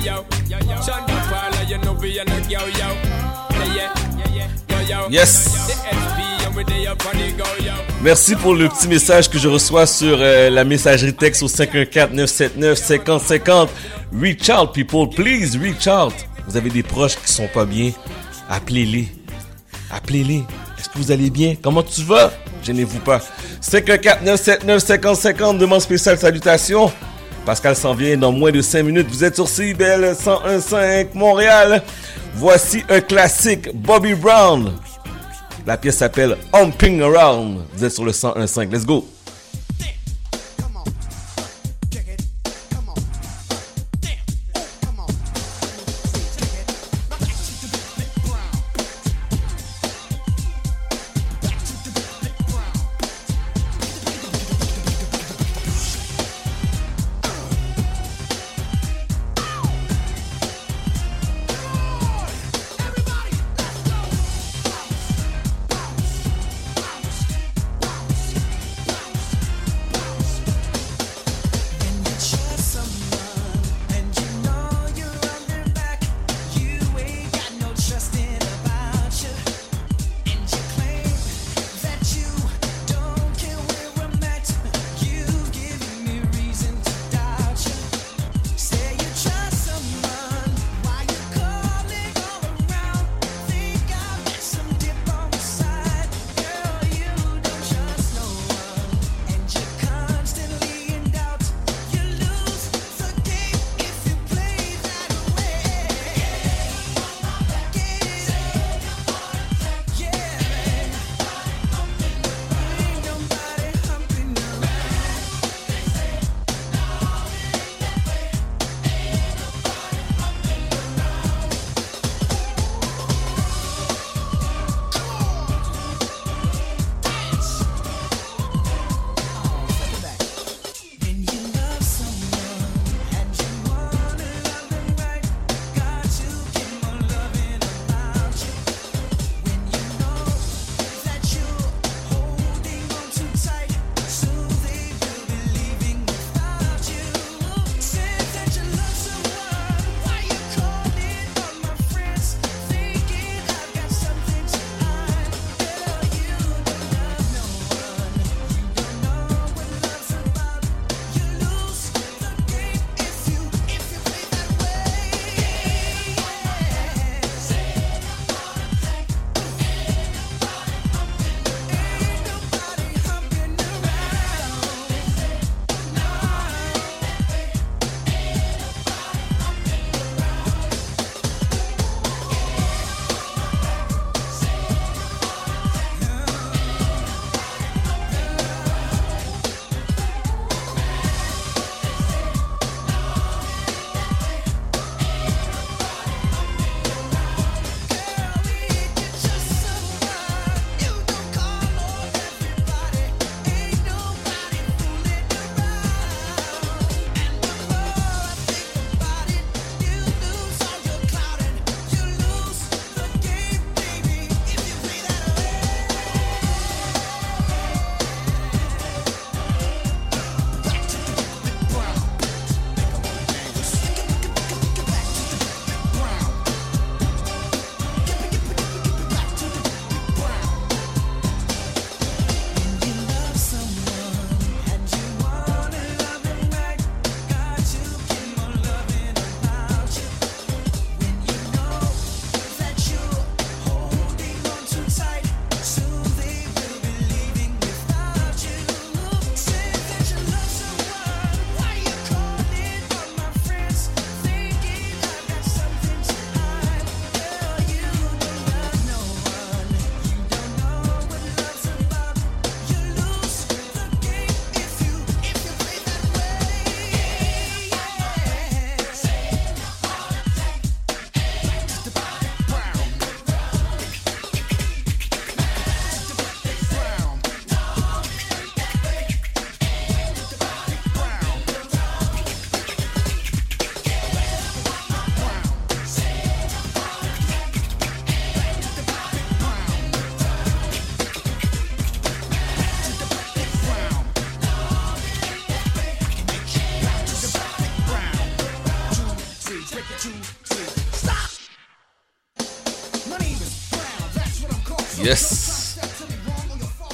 Yo, 0.04 0.24
yo, 0.48 0.48
yo, 0.48 0.58
yo. 0.58 0.76
Shonda 0.82 1.14
Paula, 1.30 1.62
you 1.68 1.78
know 1.78 1.92
we 1.94 2.18
are 2.18 2.24
not 2.24 2.50
yo, 2.50 2.58
yo. 2.58 2.66
Yeah, 2.70 3.74
yeah, 3.74 3.94
yeah, 4.34 4.34
yeah. 4.34 4.48
Yo, 4.68 4.80
yo. 4.88 5.08
Yes. 5.10 5.48
Merci 8.02 8.34
pour 8.36 8.54
le 8.54 8.68
petit 8.68 8.88
message 8.88 9.30
que 9.30 9.38
je 9.38 9.48
reçois 9.48 9.86
sur 9.86 10.18
euh, 10.20 10.50
la 10.50 10.64
messagerie 10.64 11.14
texte 11.14 11.42
au 11.44 11.48
514-979-5050. 11.48 13.68
Reach 14.20 14.50
out, 14.50 14.72
people. 14.74 15.08
Please, 15.08 15.56
reach 15.56 15.86
out. 15.86 16.12
Vous 16.46 16.56
avez 16.56 16.68
des 16.70 16.82
proches 16.82 17.14
qui 17.16 17.32
sont 17.32 17.46
pas 17.46 17.64
bien. 17.64 17.92
Appelez-les. 18.50 19.08
Appelez-les. 19.90 20.44
Est-ce 20.78 20.88
que 20.88 20.98
vous 20.98 21.12
allez 21.12 21.30
bien? 21.30 21.54
Comment 21.62 21.82
tu 21.84 22.02
vas? 22.02 22.32
Gênez-vous 22.64 22.98
pas. 23.00 23.20
514-979-5050. 23.62 25.58
Demande 25.58 25.80
spéciale 25.80 26.18
salutation. 26.18 26.90
Pascal 27.44 27.74
s'en 27.74 27.94
vient 27.94 28.16
dans 28.16 28.30
moins 28.30 28.52
de 28.52 28.60
5 28.60 28.84
minutes. 28.84 29.08
Vous 29.10 29.24
êtes 29.24 29.34
sur 29.34 29.48
CIBL 29.48 30.12
101.5 30.12 31.08
Montréal. 31.14 31.82
Voici 32.34 32.84
un 32.88 33.00
classique, 33.00 33.74
Bobby 33.74 34.14
Brown. 34.14 34.72
La 35.66 35.76
pièce 35.76 35.98
s'appelle 35.98 36.36
Humping 36.52 37.02
Around. 37.02 37.58
Vous 37.74 37.84
êtes 37.84 37.92
sur 37.92 38.04
le 38.04 38.12
101.5. 38.12 38.72
Let's 38.72 38.86
go. 38.86 39.06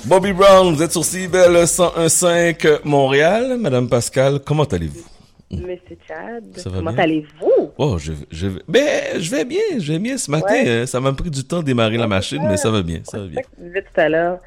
Bobby 0.09 0.33
Brown, 0.33 0.75
vous 0.75 0.83
êtes 0.83 0.93
sur 0.93 1.05
CIBEL 1.05 1.53
101.5 1.65 2.81
Montréal. 2.85 3.57
Madame 3.59 3.89
Pascal, 3.89 4.41
comment 4.45 4.65
allez-vous? 4.65 5.05
Monsieur 5.51 5.97
Chad, 6.07 6.45
Ça 6.57 6.71
comment 6.71 6.91
allez-vous? 6.97 7.73
Oh, 7.79 7.97
je, 7.99 8.13
je, 8.31 8.49
ben, 8.67 9.19
je 9.19 9.31
vais 9.31 9.45
bien, 9.45 9.61
je 9.79 9.93
vais 9.93 9.99
bien 9.99 10.17
ce 10.19 10.31
matin. 10.31 10.47
Ouais. 10.53 10.81
hein. 10.83 10.87
Ça 10.87 11.01
m'a 11.01 11.13
pris 11.13 11.31
du 11.31 11.45
temps 11.45 11.61
de 11.61 11.65
démarrer 11.65 11.97
la 11.97 12.07
machine, 12.07 12.43
mais 12.49 12.57
ça 12.57 12.71
va 12.71 12.83
bien, 12.83 13.01
ça 13.05 13.19
va 13.19 13.27
bien. 13.27 13.41
disais 13.59 13.83
tout 13.83 14.01
à 14.01 14.09
l'heure. 14.09 14.39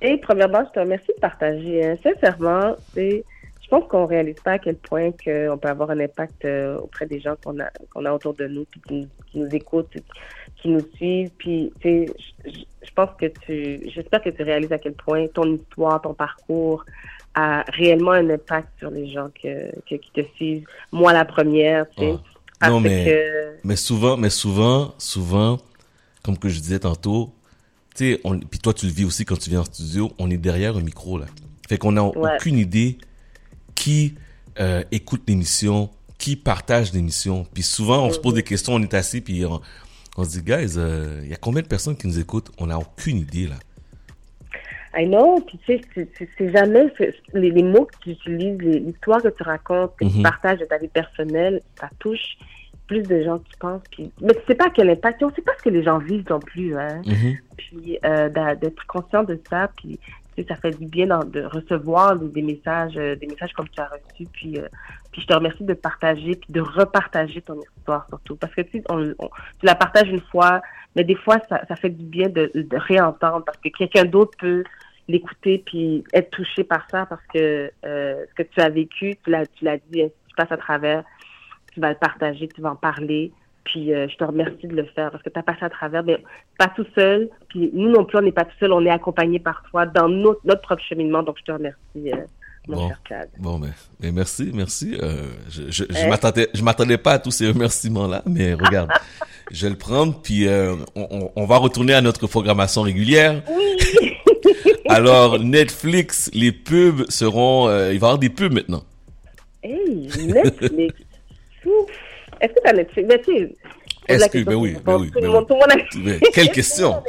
Et 0.00 0.16
premièrement, 0.18 0.64
je 0.68 0.72
te 0.72 0.80
remercie 0.80 1.12
de 1.14 1.20
partager. 1.20 1.84
hein. 1.86 1.96
Sincèrement, 2.02 2.74
c'est, 2.94 3.24
je 3.62 3.68
pense 3.68 3.84
qu'on 3.88 4.06
réalise 4.06 4.36
pas 4.44 4.52
à 4.52 4.58
quel 4.58 4.74
point 4.76 5.12
que 5.12 5.48
on 5.50 5.58
peut 5.58 5.68
avoir 5.68 5.90
un 5.90 6.00
impact 6.00 6.44
euh, 6.44 6.78
auprès 6.78 7.06
des 7.06 7.20
gens 7.20 7.34
qu'on 7.44 7.58
a, 7.60 7.66
qu'on 7.92 8.04
a 8.04 8.12
autour 8.12 8.34
de 8.34 8.46
nous, 8.48 8.64
puis 8.64 8.80
qui, 8.86 8.94
nous- 8.94 9.08
qui 9.30 9.38
nous 9.38 9.48
écoutent, 9.54 9.94
qui 10.62 10.68
nous 10.68 10.86
suivent. 10.96 11.30
Puis, 11.38 11.72
tu 11.80 12.06
sais, 12.06 12.12
je, 12.46 12.90
pense 12.94 13.10
que 13.20 13.26
tu, 13.26 13.90
j'espère 13.94 14.22
que 14.22 14.30
tu 14.30 14.42
réalises 14.42 14.72
à 14.72 14.78
quel 14.78 14.92
point 14.94 15.26
ton 15.28 15.54
histoire, 15.56 16.00
ton 16.00 16.14
parcours 16.14 16.84
a 17.34 17.62
réellement 17.72 18.12
un 18.12 18.28
impact 18.30 18.68
sur 18.78 18.90
les 18.90 19.10
gens 19.10 19.28
que, 19.42 19.70
que- 19.88 19.96
qui 19.96 20.10
te 20.14 20.20
suivent. 20.36 20.66
Moi, 20.92 21.12
la 21.12 21.24
première, 21.24 21.88
tu 21.90 22.02
sais. 22.02 22.14
Oh. 22.14 22.66
Non, 22.68 22.80
mais- 22.80 23.04
que- 23.06 23.66
Mais 23.66 23.76
souvent, 23.76 24.16
mais 24.16 24.30
souvent, 24.30 24.94
souvent, 24.98 25.58
comme 26.22 26.38
que 26.38 26.48
je 26.48 26.60
disais 26.60 26.78
tantôt, 26.78 27.32
tu 27.96 28.12
sais, 28.14 28.20
on- 28.24 28.38
puis 28.38 28.58
toi 28.60 28.72
tu 28.72 28.86
le 28.86 28.92
vis 28.92 29.04
aussi 29.04 29.24
quand 29.24 29.36
tu 29.38 29.50
viens 29.50 29.60
en 29.60 29.64
studio, 29.64 30.12
on 30.18 30.30
est 30.30 30.36
derrière 30.36 30.76
un 30.76 30.80
micro 30.82 31.18
là. 31.18 31.26
Fait 31.68 31.76
qu'on 31.78 31.92
n'a 31.92 32.04
Ouais. 32.04 32.36
aucune 32.36 32.58
idée 32.58 32.98
qui 33.74 34.14
euh, 34.60 34.82
écoute 34.92 35.22
l'émission, 35.26 35.88
qui 36.18 36.36
partage 36.36 36.92
l'émission. 36.92 37.46
Puis 37.54 37.62
souvent, 37.62 38.04
on 38.06 38.10
se 38.10 38.16
Mhm. 38.18 38.22
pose 38.22 38.34
des 38.34 38.42
questions, 38.42 38.74
on 38.74 38.82
est 38.82 38.92
assis, 38.92 39.22
puis 39.22 39.44
on, 39.46 39.60
on 40.16 40.24
se 40.24 40.38
dit, 40.38 40.42
guys, 40.42 40.74
euh, 40.78 41.20
il 41.22 41.30
y 41.30 41.34
a 41.34 41.36
combien 41.36 41.62
de 41.62 41.66
personnes 41.68 41.96
qui 41.96 42.06
nous 42.06 42.18
écoutent? 42.18 42.50
On 42.58 42.66
n'a 42.66 42.78
aucune 42.78 43.18
idée 43.18 43.46
là. 43.46 43.56
I 44.94 45.06
know, 45.06 45.40
puis 45.40 45.58
tu 45.64 45.80
sais, 45.96 46.08
c'est- 46.38 46.52
jamais 46.52 46.92
les, 47.32 47.50
les 47.50 47.62
mots 47.62 47.86
que 47.86 47.96
tu 48.02 48.10
utilises, 48.10 48.58
l'histoire 48.58 49.22
que 49.22 49.28
tu 49.28 49.42
racontes, 49.42 49.92
que 49.98 50.04
tu 50.04 50.18
Mhm. 50.18 50.22
partages 50.22 50.58
de 50.58 50.66
ta 50.66 50.76
vie 50.76 50.88
personnelle, 50.88 51.62
ça 51.80 51.88
touche 51.98 52.36
plus 52.86 53.02
de 53.02 53.22
gens 53.22 53.38
qui 53.38 53.52
pensent. 53.58 53.80
Puis, 53.90 54.10
mais 54.20 54.34
tu 54.34 54.40
sais 54.46 54.54
pas 54.54 54.68
quel 54.68 54.90
impact, 54.90 55.22
on 55.22 55.30
sait 55.34 55.40
pas 55.40 55.52
ce 55.58 55.62
que 55.62 55.70
les 55.70 55.82
gens 55.82 55.96
vivent 55.98 56.28
non 56.28 56.40
plus. 56.40 56.76
Hein. 56.76 57.00
Mhm. 57.06 57.36
Puis 57.56 57.98
euh, 58.04 58.28
d'être 58.56 58.86
conscient 58.86 59.24
de 59.24 59.40
ça, 59.48 59.70
puis 59.78 59.98
tu 60.36 60.42
sais, 60.42 60.48
ça 60.48 60.56
fait 60.56 60.72
du 60.78 60.84
bien 60.86 61.06
de 61.06 61.42
recevoir 61.44 62.16
des, 62.16 62.42
messages, 62.42 62.96
euh, 62.98 63.16
des 63.16 63.26
messages 63.28 63.52
comme 63.54 63.68
tu 63.70 63.80
as 63.80 63.86
reçu. 63.88 64.26
Puis, 64.30 64.58
euh, 64.58 64.68
puis 65.12 65.20
je 65.22 65.26
te 65.26 65.34
remercie 65.34 65.62
de 65.64 65.74
partager, 65.74 66.34
puis 66.36 66.52
de 66.52 66.60
repartager 66.60 67.42
ton 67.42 67.60
histoire 67.78 68.06
surtout, 68.08 68.36
parce 68.36 68.54
que 68.54 68.62
tu 68.62 68.78
sais, 68.78 68.84
on, 68.88 69.12
on- 69.18 69.28
tu 69.60 69.66
la 69.66 69.74
partages 69.74 70.08
une 70.08 70.20
fois, 70.20 70.62
mais 70.96 71.04
des 71.04 71.14
fois 71.14 71.36
ça, 71.48 71.60
ça 71.68 71.76
fait 71.76 71.90
du 71.90 72.04
bien 72.04 72.28
de, 72.28 72.50
de 72.54 72.76
réentendre, 72.76 73.44
parce 73.44 73.58
que 73.58 73.68
quelqu'un 73.68 74.04
d'autre 74.04 74.36
peut 74.38 74.64
l'écouter 75.08 75.62
puis 75.66 76.04
être 76.12 76.30
touché 76.30 76.64
par 76.64 76.86
ça, 76.90 77.06
parce 77.06 77.24
que 77.34 77.70
euh, 77.84 78.24
ce 78.30 78.34
que 78.42 78.48
tu 78.48 78.60
as 78.60 78.68
vécu, 78.70 79.16
tu 79.22 79.30
l'as, 79.30 79.46
tu 79.46 79.64
l'as 79.64 79.78
dit, 79.90 80.02
hein, 80.02 80.08
tu 80.28 80.34
passes 80.36 80.52
à 80.52 80.56
travers, 80.56 81.04
tu 81.72 81.80
vas 81.80 81.90
le 81.90 81.96
partager, 81.96 82.48
tu 82.48 82.60
vas 82.60 82.70
en 82.70 82.76
parler. 82.76 83.32
Puis 83.64 83.94
euh, 83.94 84.08
je 84.08 84.16
te 84.16 84.24
remercie 84.24 84.66
de 84.66 84.74
le 84.74 84.84
faire 84.86 85.10
parce 85.12 85.22
que 85.22 85.30
tu 85.30 85.38
as 85.38 85.42
passé 85.42 85.64
à 85.64 85.70
travers, 85.70 86.02
mais 86.02 86.18
pas 86.58 86.66
tout 86.68 86.86
seul. 86.96 87.28
Puis 87.48 87.70
nous 87.72 87.90
non 87.90 88.04
plus, 88.04 88.18
on 88.18 88.22
n'est 88.22 88.32
pas 88.32 88.44
tout 88.44 88.56
seul, 88.58 88.72
on 88.72 88.84
est 88.84 88.90
accompagné 88.90 89.38
par 89.38 89.62
toi 89.70 89.86
dans 89.86 90.08
notre, 90.08 90.40
notre 90.44 90.62
propre 90.62 90.82
cheminement. 90.82 91.22
Donc 91.22 91.38
je 91.38 91.44
te 91.44 91.52
remercie, 91.52 92.12
euh, 92.12 92.24
mon 92.68 92.76
Bon. 92.88 92.90
cher. 93.08 93.24
Bon, 93.38 93.58
ben, 93.58 93.72
ben, 94.00 94.12
merci, 94.14 94.50
merci. 94.54 94.96
Euh, 95.02 95.26
je 95.50 95.62
je, 95.70 95.84
je 95.90 96.06
m'attendais, 96.08 96.48
je 96.54 96.62
m'attendais 96.62 96.98
pas 96.98 97.12
à 97.12 97.18
tous 97.18 97.30
ces 97.32 97.48
remerciements-là, 97.48 98.22
mais 98.26 98.54
regarde, 98.60 98.90
je 99.50 99.66
vais 99.66 99.70
le 99.70 99.78
prendre, 99.78 100.20
puis 100.22 100.46
euh, 100.46 100.76
on, 100.94 101.30
on- 101.34 101.44
va 101.46 101.56
retourner 101.58 101.94
à 101.94 102.00
notre 102.00 102.26
programmation 102.26 102.82
régulière. 102.82 103.42
Oui! 103.50 104.12
Alors, 104.88 105.38
Netflix, 105.38 106.30
les 106.34 106.52
pubs 106.52 107.04
seront... 107.10 107.68
euh, 107.68 107.92
il 107.92 107.98
va 107.98 108.06
y 108.06 108.08
avoir 108.10 108.18
des 108.18 108.28
pubs 108.30 108.52
maintenant. 108.52 108.82
hey, 109.62 110.08
Netflix. 110.26 110.94
Est-ce 112.40 112.52
que 112.54 112.60
tu 112.60 112.68
as 112.68 112.72
Netflix? 112.72 113.08
Ben, 113.08 113.20
tu 113.24 113.52
Est-ce 114.08 114.28
que- 114.28 114.44
ben 114.44 114.54
oui, 114.54 114.76
ben 114.84 114.98
oui, 114.98 115.10
tout 115.10 115.20
ben 115.20 115.26
tout 115.46 115.54
le 115.54 115.60
monde 115.60 116.10
a- 116.22 116.30
quelle 116.32 116.50
question? 116.50 117.02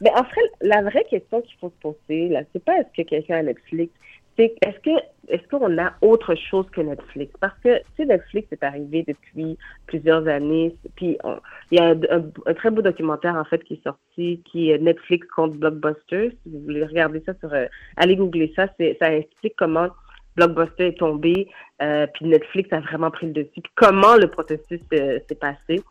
Mais 0.00 0.10
en 0.12 0.24
fait, 0.24 0.50
la 0.66 0.82
vraie 0.82 1.04
question 1.10 1.40
qu'il 1.42 1.56
faut 1.60 1.70
se 1.70 1.80
poser, 1.80 2.28
là, 2.28 2.40
c'est 2.52 2.64
pas 2.64 2.76
est-ce 2.78 3.02
que 3.02 3.08
quelqu'un 3.08 3.36
a 3.38 3.42
Netflix, 3.42 3.92
c'est 4.36 4.54
est-ce 4.62 4.78
que 4.80 5.02
est-ce 5.28 5.46
qu'on 5.48 5.78
a 5.78 5.92
autre 6.00 6.34
chose 6.34 6.66
que 6.70 6.80
Netflix? 6.80 7.32
Parce 7.40 7.56
que 7.62 7.78
tu 7.78 7.84
sais, 7.96 8.06
Netflix 8.06 8.48
est 8.52 8.62
arrivé 8.62 9.04
depuis 9.06 9.56
plusieurs 9.86 10.26
années. 10.26 10.74
Puis 10.96 11.16
il 11.70 11.78
y 11.78 11.80
a 11.80 11.90
un, 11.90 12.54
très 12.54 12.70
beau 12.70 12.82
documentaire 12.82 13.36
en 13.36 13.44
fait 13.44 13.62
qui 13.64 13.74
est 13.74 13.82
sorti, 13.82 14.42
qui 14.50 14.70
est 14.70 14.78
Netflix 14.78 15.26
contre 15.28 15.54
Blockbuster. 15.56 16.30
Si 16.30 16.50
vous 16.50 16.60
voulez 16.64 16.84
regarder 16.84 17.22
ça 17.24 17.34
sur, 17.40 17.52
euh, 17.52 17.66
allez 17.96 18.16
googler 18.16 18.52
ça. 18.56 18.66
Ça 19.00 19.14
explique 19.14 19.54
comment 19.56 19.88
Blockbuster 20.36 20.88
est 20.88 20.98
tombé, 20.98 21.48
euh, 21.82 22.06
puis 22.14 22.26
Netflix 22.26 22.72
a 22.72 22.80
vraiment 22.80 23.10
pris 23.10 23.26
le 23.26 23.32
dessus. 23.32 23.60
Puis 23.62 23.72
comment 23.74 24.16
le 24.16 24.28
processus 24.28 24.80
euh, 24.94 25.18
s'est 25.28 25.34
passé 25.34 25.82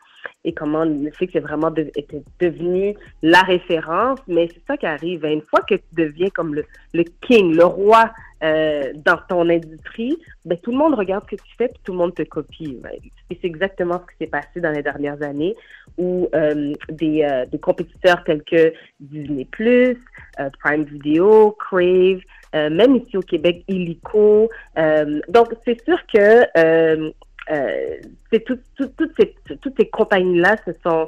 et 0.43 0.53
comment 0.53 0.85
Netflix 0.85 1.35
est 1.35 1.39
vraiment 1.39 1.71
devenu 1.71 2.95
la 3.21 3.41
référence. 3.41 4.19
Mais 4.27 4.47
c'est 4.53 4.63
ça 4.67 4.77
qui 4.77 4.85
arrive. 4.85 5.25
Une 5.25 5.41
fois 5.41 5.61
que 5.61 5.75
tu 5.75 5.95
deviens 5.95 6.29
comme 6.29 6.53
le, 6.53 6.65
le 6.93 7.03
king, 7.21 7.55
le 7.55 7.65
roi 7.65 8.11
euh, 8.43 8.93
dans 9.05 9.19
ton 9.29 9.49
industrie, 9.49 10.17
ben, 10.45 10.57
tout 10.57 10.71
le 10.71 10.77
monde 10.77 10.95
regarde 10.95 11.23
ce 11.29 11.35
que 11.35 11.41
tu 11.41 11.55
fais 11.57 11.67
puis 11.67 11.79
tout 11.83 11.91
le 11.91 11.99
monde 11.99 12.15
te 12.15 12.23
copie. 12.23 12.79
Et 13.29 13.37
c'est 13.39 13.47
exactement 13.47 14.01
ce 14.01 14.11
qui 14.11 14.17
s'est 14.25 14.31
passé 14.31 14.59
dans 14.59 14.71
les 14.71 14.83
dernières 14.83 15.21
années 15.21 15.55
où 15.97 16.27
euh, 16.33 16.73
des, 16.89 17.23
euh, 17.23 17.45
des 17.45 17.59
compétiteurs 17.59 18.23
tels 18.23 18.43
que 18.43 18.73
Disney+, 18.99 19.47
euh, 19.59 20.49
Prime 20.63 20.83
Video, 20.83 21.51
Crave, 21.51 22.21
euh, 22.55 22.69
même 22.69 22.95
ici 22.95 23.15
au 23.17 23.21
Québec, 23.21 23.63
Illico. 23.67 24.49
Euh, 24.77 25.21
donc, 25.29 25.53
c'est 25.65 25.81
sûr 25.83 25.97
que 26.11 27.11
c'est 27.49 28.43
tout- 28.45 28.59
tout- 28.77 28.91
toutes 28.97 29.11
ces, 29.19 29.35
toutes 29.61 29.73
ces 29.79 29.89
compagnies-là 29.89 30.55
se 30.65 30.71
sont 30.83 31.07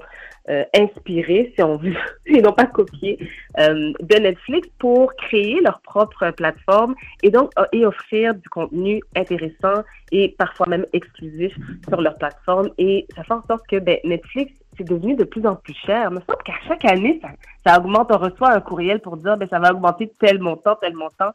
euh, 0.49 0.65
inspirées, 0.75 1.53
si 1.55 1.63
on 1.63 1.77
veut, 1.77 1.95
et 2.25 2.41
non 2.41 2.51
pas 2.51 2.65
copiées, 2.65 3.17
euh, 3.59 3.93
de 4.01 4.15
Netflix 4.19 4.67
pour 4.77 5.15
créer 5.15 5.61
leur 5.61 5.79
propre 5.81 6.31
plateforme 6.31 6.95
et 7.21 7.29
donc 7.29 7.51
euh, 7.57 7.63
et 7.71 7.85
offrir 7.85 8.33
du 8.35 8.49
contenu 8.49 9.01
intéressant 9.15 9.83
et 10.11 10.35
parfois 10.37 10.67
même 10.67 10.85
exclusif 10.91 11.53
sur 11.87 12.01
leur 12.01 12.17
plateforme. 12.17 12.69
Et 12.77 13.05
ça 13.15 13.23
fait 13.23 13.33
en 13.33 13.43
sorte 13.43 13.65
que 13.67 13.77
ben, 13.79 13.97
Netflix, 14.03 14.51
c'est 14.77 14.83
devenu 14.83 15.15
de 15.15 15.23
plus 15.23 15.45
en 15.47 15.55
plus 15.55 15.75
cher. 15.85 16.09
Il 16.11 16.15
me 16.15 16.21
semble 16.21 16.43
qu'à 16.43 16.59
chaque 16.67 16.83
année, 16.83 17.21
ça, 17.21 17.29
ça 17.65 17.79
augmente. 17.79 18.11
On 18.11 18.17
reçoit 18.17 18.51
un 18.51 18.59
courriel 18.59 18.99
pour 18.99 19.15
dire 19.17 19.37
ben, 19.37 19.47
ça 19.47 19.59
va 19.59 19.71
augmenter 19.71 20.11
tel 20.19 20.39
montant, 20.39 20.75
tel 20.75 20.93
montant. 20.93 21.31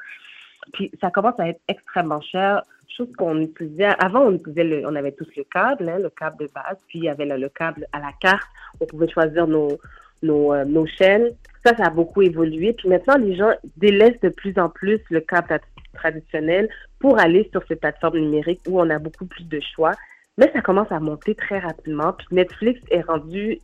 Puis 0.74 0.90
ça 1.00 1.10
commence 1.10 1.38
à 1.40 1.48
être 1.48 1.60
extrêmement 1.68 2.20
cher. 2.20 2.60
Chose 2.96 3.12
qu'on 3.16 3.40
utilisait. 3.40 3.90
Avant, 3.98 4.22
on 4.22 4.32
utilisait 4.32 4.64
le, 4.64 4.86
on 4.86 4.96
avait 4.96 5.12
tous 5.12 5.28
le 5.36 5.44
câble, 5.44 5.88
hein, 5.88 5.98
le 5.98 6.10
câble 6.10 6.38
de 6.38 6.50
base, 6.52 6.78
puis 6.88 6.98
il 6.98 7.04
y 7.04 7.08
avait 7.08 7.26
le, 7.26 7.36
le 7.36 7.48
câble 7.48 7.86
à 7.92 8.00
la 8.00 8.12
carte. 8.20 8.48
On 8.80 8.86
pouvait 8.86 9.08
choisir 9.08 9.46
nos, 9.46 9.78
nos, 10.22 10.52
euh, 10.52 10.64
nos 10.64 10.86
chaînes. 10.86 11.30
Ça, 11.64 11.76
ça 11.76 11.86
a 11.86 11.90
beaucoup 11.90 12.22
évolué. 12.22 12.72
Puis 12.72 12.88
maintenant, 12.88 13.16
les 13.16 13.36
gens 13.36 13.52
délaissent 13.76 14.20
de 14.20 14.30
plus 14.30 14.58
en 14.58 14.68
plus 14.68 15.00
le 15.10 15.20
câble 15.20 15.46
tra- 15.48 15.60
traditionnel 15.94 16.68
pour 16.98 17.20
aller 17.20 17.48
sur 17.52 17.62
ces 17.68 17.76
plateformes 17.76 18.18
numériques 18.18 18.62
où 18.66 18.80
on 18.80 18.90
a 18.90 18.98
beaucoup 18.98 19.26
plus 19.26 19.44
de 19.44 19.60
choix. 19.60 19.92
Mais 20.36 20.50
ça 20.52 20.60
commence 20.60 20.90
à 20.90 20.98
monter 20.98 21.34
très 21.34 21.58
rapidement. 21.58 22.12
Puis 22.14 22.26
Netflix 22.32 22.80
est 22.90 23.02
rendu 23.02 23.60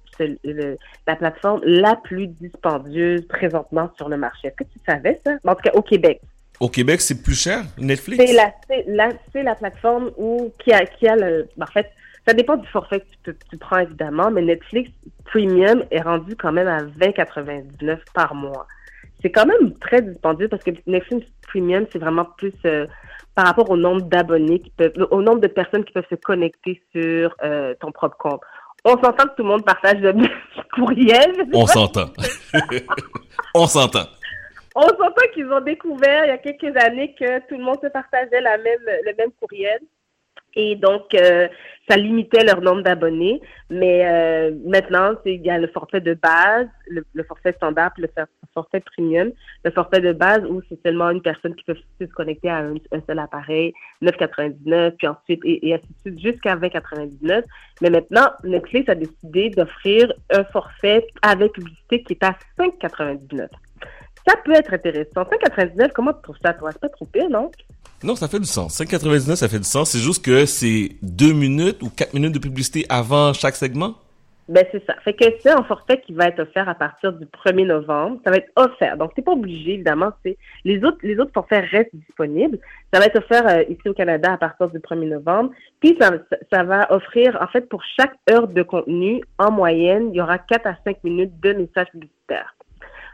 la 1.06 1.16
plateforme 1.16 1.60
la 1.64 1.96
plus 1.96 2.26
dispendieuse 2.26 3.26
présentement 3.26 3.90
sur 3.96 4.08
le 4.08 4.16
marché. 4.16 4.48
Est-ce 4.48 4.56
que 4.56 4.64
tu 4.64 4.78
savais 4.86 5.20
ça? 5.24 5.32
En 5.44 5.54
tout 5.54 5.62
cas, 5.62 5.72
au 5.74 5.82
Québec. 5.82 6.20
Au 6.60 6.68
Québec, 6.68 7.00
c'est 7.00 7.22
plus 7.22 7.40
cher, 7.40 7.64
Netflix? 7.78 8.24
C'est 8.24 8.32
la, 8.32 8.52
la, 8.86 9.08
la 9.34 9.54
plateforme 9.54 10.10
où, 10.16 10.52
qui 10.58 10.72
a, 10.72 10.86
qui 10.86 11.08
a 11.08 11.16
le, 11.16 11.48
ben, 11.56 11.66
en 11.68 11.72
fait, 11.72 11.90
ça 12.26 12.32
dépend 12.32 12.56
du 12.56 12.66
forfait 12.68 13.04
que 13.24 13.32
tu, 13.32 13.58
prends 13.58 13.78
évidemment, 13.78 14.30
mais 14.30 14.42
Netflix 14.42 14.90
Premium 15.24 15.84
est 15.90 16.00
rendu 16.00 16.36
quand 16.36 16.52
même 16.52 16.68
à 16.68 16.82
20,99 16.82 17.98
par 18.14 18.34
mois. 18.34 18.66
C'est 19.20 19.30
quand 19.30 19.46
même 19.46 19.76
très 19.78 20.00
dispendieux 20.00 20.48
parce 20.48 20.62
que 20.62 20.70
Netflix 20.86 21.26
Premium, 21.48 21.86
c'est 21.92 21.98
vraiment 21.98 22.26
plus 22.36 22.52
euh, 22.66 22.86
par 23.34 23.46
rapport 23.46 23.68
au 23.70 23.76
nombre 23.76 24.02
d'abonnés 24.02 24.60
qui 24.60 24.70
peuvent, 24.70 24.92
au 25.10 25.22
nombre 25.22 25.40
de 25.40 25.48
personnes 25.48 25.84
qui 25.84 25.92
peuvent 25.92 26.06
se 26.08 26.14
connecter 26.14 26.80
sur 26.92 27.34
euh, 27.42 27.74
ton 27.80 27.90
propre 27.90 28.16
compte. 28.16 28.40
On 28.84 28.92
s'entend 29.02 29.24
que 29.24 29.36
tout 29.36 29.42
le 29.42 29.48
monde 29.48 29.64
partage 29.64 29.98
le 30.00 30.12
même 30.14 30.28
courriel. 30.74 31.48
On 31.52 31.66
s'entend. 31.66 32.10
On 33.54 33.66
s'entend. 33.66 34.06
On 34.74 34.82
s'entend 34.82 35.28
qu'ils 35.32 35.50
ont 35.52 35.60
découvert 35.60 36.24
il 36.24 36.28
y 36.28 36.32
a 36.32 36.38
quelques 36.38 36.76
années 36.82 37.14
que 37.14 37.38
tout 37.48 37.56
le 37.56 37.64
monde 37.64 37.78
se 37.82 37.88
partageait 37.88 38.40
la 38.40 38.58
même, 38.58 38.80
le 38.86 39.14
même 39.16 39.30
courriel. 39.40 39.80
Et 40.56 40.76
donc, 40.76 41.14
euh, 41.14 41.48
ça 41.88 41.96
limitait 41.96 42.44
leur 42.44 42.60
nombre 42.60 42.82
d'abonnés. 42.82 43.40
Mais 43.70 44.06
euh, 44.06 44.52
maintenant, 44.64 45.14
il 45.24 45.44
y 45.44 45.50
a 45.50 45.58
le 45.58 45.66
forfait 45.68 46.00
de 46.00 46.14
base, 46.14 46.68
le, 46.86 47.04
le 47.12 47.24
forfait 47.24 47.52
standard, 47.54 47.92
puis 47.92 48.02
le 48.02 48.08
for- 48.16 48.26
forfait 48.54 48.80
premium. 48.80 49.32
Le 49.64 49.70
forfait 49.72 50.00
de 50.00 50.12
base 50.12 50.44
où 50.48 50.62
c'est 50.68 50.80
seulement 50.86 51.10
une 51.10 51.22
personne 51.22 51.56
qui 51.56 51.64
peut 51.64 51.76
se 52.00 52.04
connecter 52.06 52.50
à 52.50 52.58
un, 52.58 52.74
un 52.92 53.00
seul 53.06 53.18
appareil, 53.18 53.72
9,99, 54.02 54.92
puis 54.92 55.08
ensuite, 55.08 55.40
et, 55.44 55.68
et 55.68 55.74
ainsi 55.74 55.88
de 55.88 55.98
suite, 55.98 56.20
jusqu'à 56.20 56.54
20,99. 56.54 57.42
Mais 57.82 57.90
maintenant, 57.90 58.28
Netflix 58.44 58.88
a 58.88 58.94
décidé 58.94 59.50
d'offrir 59.50 60.12
un 60.32 60.44
forfait 60.44 61.04
avec 61.22 61.52
publicité 61.52 62.04
qui 62.04 62.12
est 62.12 62.22
à 62.24 62.36
5,99. 62.58 63.48
Ça 64.26 64.34
peut 64.44 64.52
être 64.54 64.72
intéressant. 64.72 65.22
5,99, 65.22 65.90
comment 65.94 66.12
tu 66.12 66.22
trouves 66.22 66.36
ça, 66.44 66.52
toi? 66.54 66.70
C'est 66.72 66.80
pas 66.80 66.88
trop 66.88 67.04
pire, 67.06 67.28
non? 67.30 67.50
Non, 68.02 68.16
ça 68.16 68.28
fait 68.28 68.40
du 68.40 68.46
sens. 68.46 68.78
5,99, 68.80 69.34
ça 69.36 69.48
fait 69.48 69.58
du 69.58 69.64
sens. 69.64 69.90
C'est 69.90 69.98
juste 69.98 70.24
que 70.24 70.46
c'est 70.46 70.90
deux 71.02 71.32
minutes 71.32 71.82
ou 71.82 71.90
quatre 71.90 72.14
minutes 72.14 72.32
de 72.32 72.38
publicité 72.38 72.84
avant 72.88 73.32
chaque 73.32 73.56
segment? 73.56 73.94
Ben, 74.46 74.62
c'est 74.72 74.84
ça. 74.84 74.92
Fait 75.02 75.14
que 75.14 75.24
c'est 75.40 75.48
un 75.50 75.62
forfait 75.62 76.02
qui 76.04 76.12
va 76.12 76.26
être 76.26 76.40
offert 76.40 76.68
à 76.68 76.74
partir 76.74 77.14
du 77.14 77.24
1er 77.24 77.64
novembre. 77.66 78.18
Ça 78.24 78.30
va 78.30 78.36
être 78.36 78.50
offert. 78.56 78.98
Donc, 78.98 79.12
c'est 79.16 79.24
pas 79.24 79.32
obligé, 79.32 79.74
évidemment. 79.74 80.10
C'est, 80.22 80.36
les 80.66 80.84
autres, 80.84 80.98
les 81.02 81.18
autres 81.18 81.32
forfaits 81.32 81.64
restent 81.70 81.94
disponibles. 81.94 82.58
Ça 82.92 83.00
va 83.00 83.06
être 83.06 83.16
offert 83.16 83.46
euh, 83.48 83.62
ici 83.70 83.88
au 83.88 83.94
Canada 83.94 84.34
à 84.34 84.36
partir 84.36 84.68
du 84.68 84.78
1er 84.80 85.08
novembre. 85.08 85.50
Puis, 85.80 85.96
ça, 85.98 86.10
ça- 86.30 86.36
ça 86.52 86.62
va 86.62 86.86
offrir, 86.92 87.38
en 87.40 87.46
fait, 87.46 87.66
pour 87.70 87.82
chaque 87.98 88.12
heure 88.30 88.46
de 88.48 88.62
contenu, 88.62 89.22
en 89.38 89.50
moyenne, 89.50 90.10
il 90.12 90.16
y 90.16 90.20
aura 90.20 90.36
4 90.36 90.66
à 90.66 90.76
5 90.84 91.02
minutes 91.04 91.40
de 91.40 91.54
messages 91.54 91.88
publicitaires. 91.92 92.53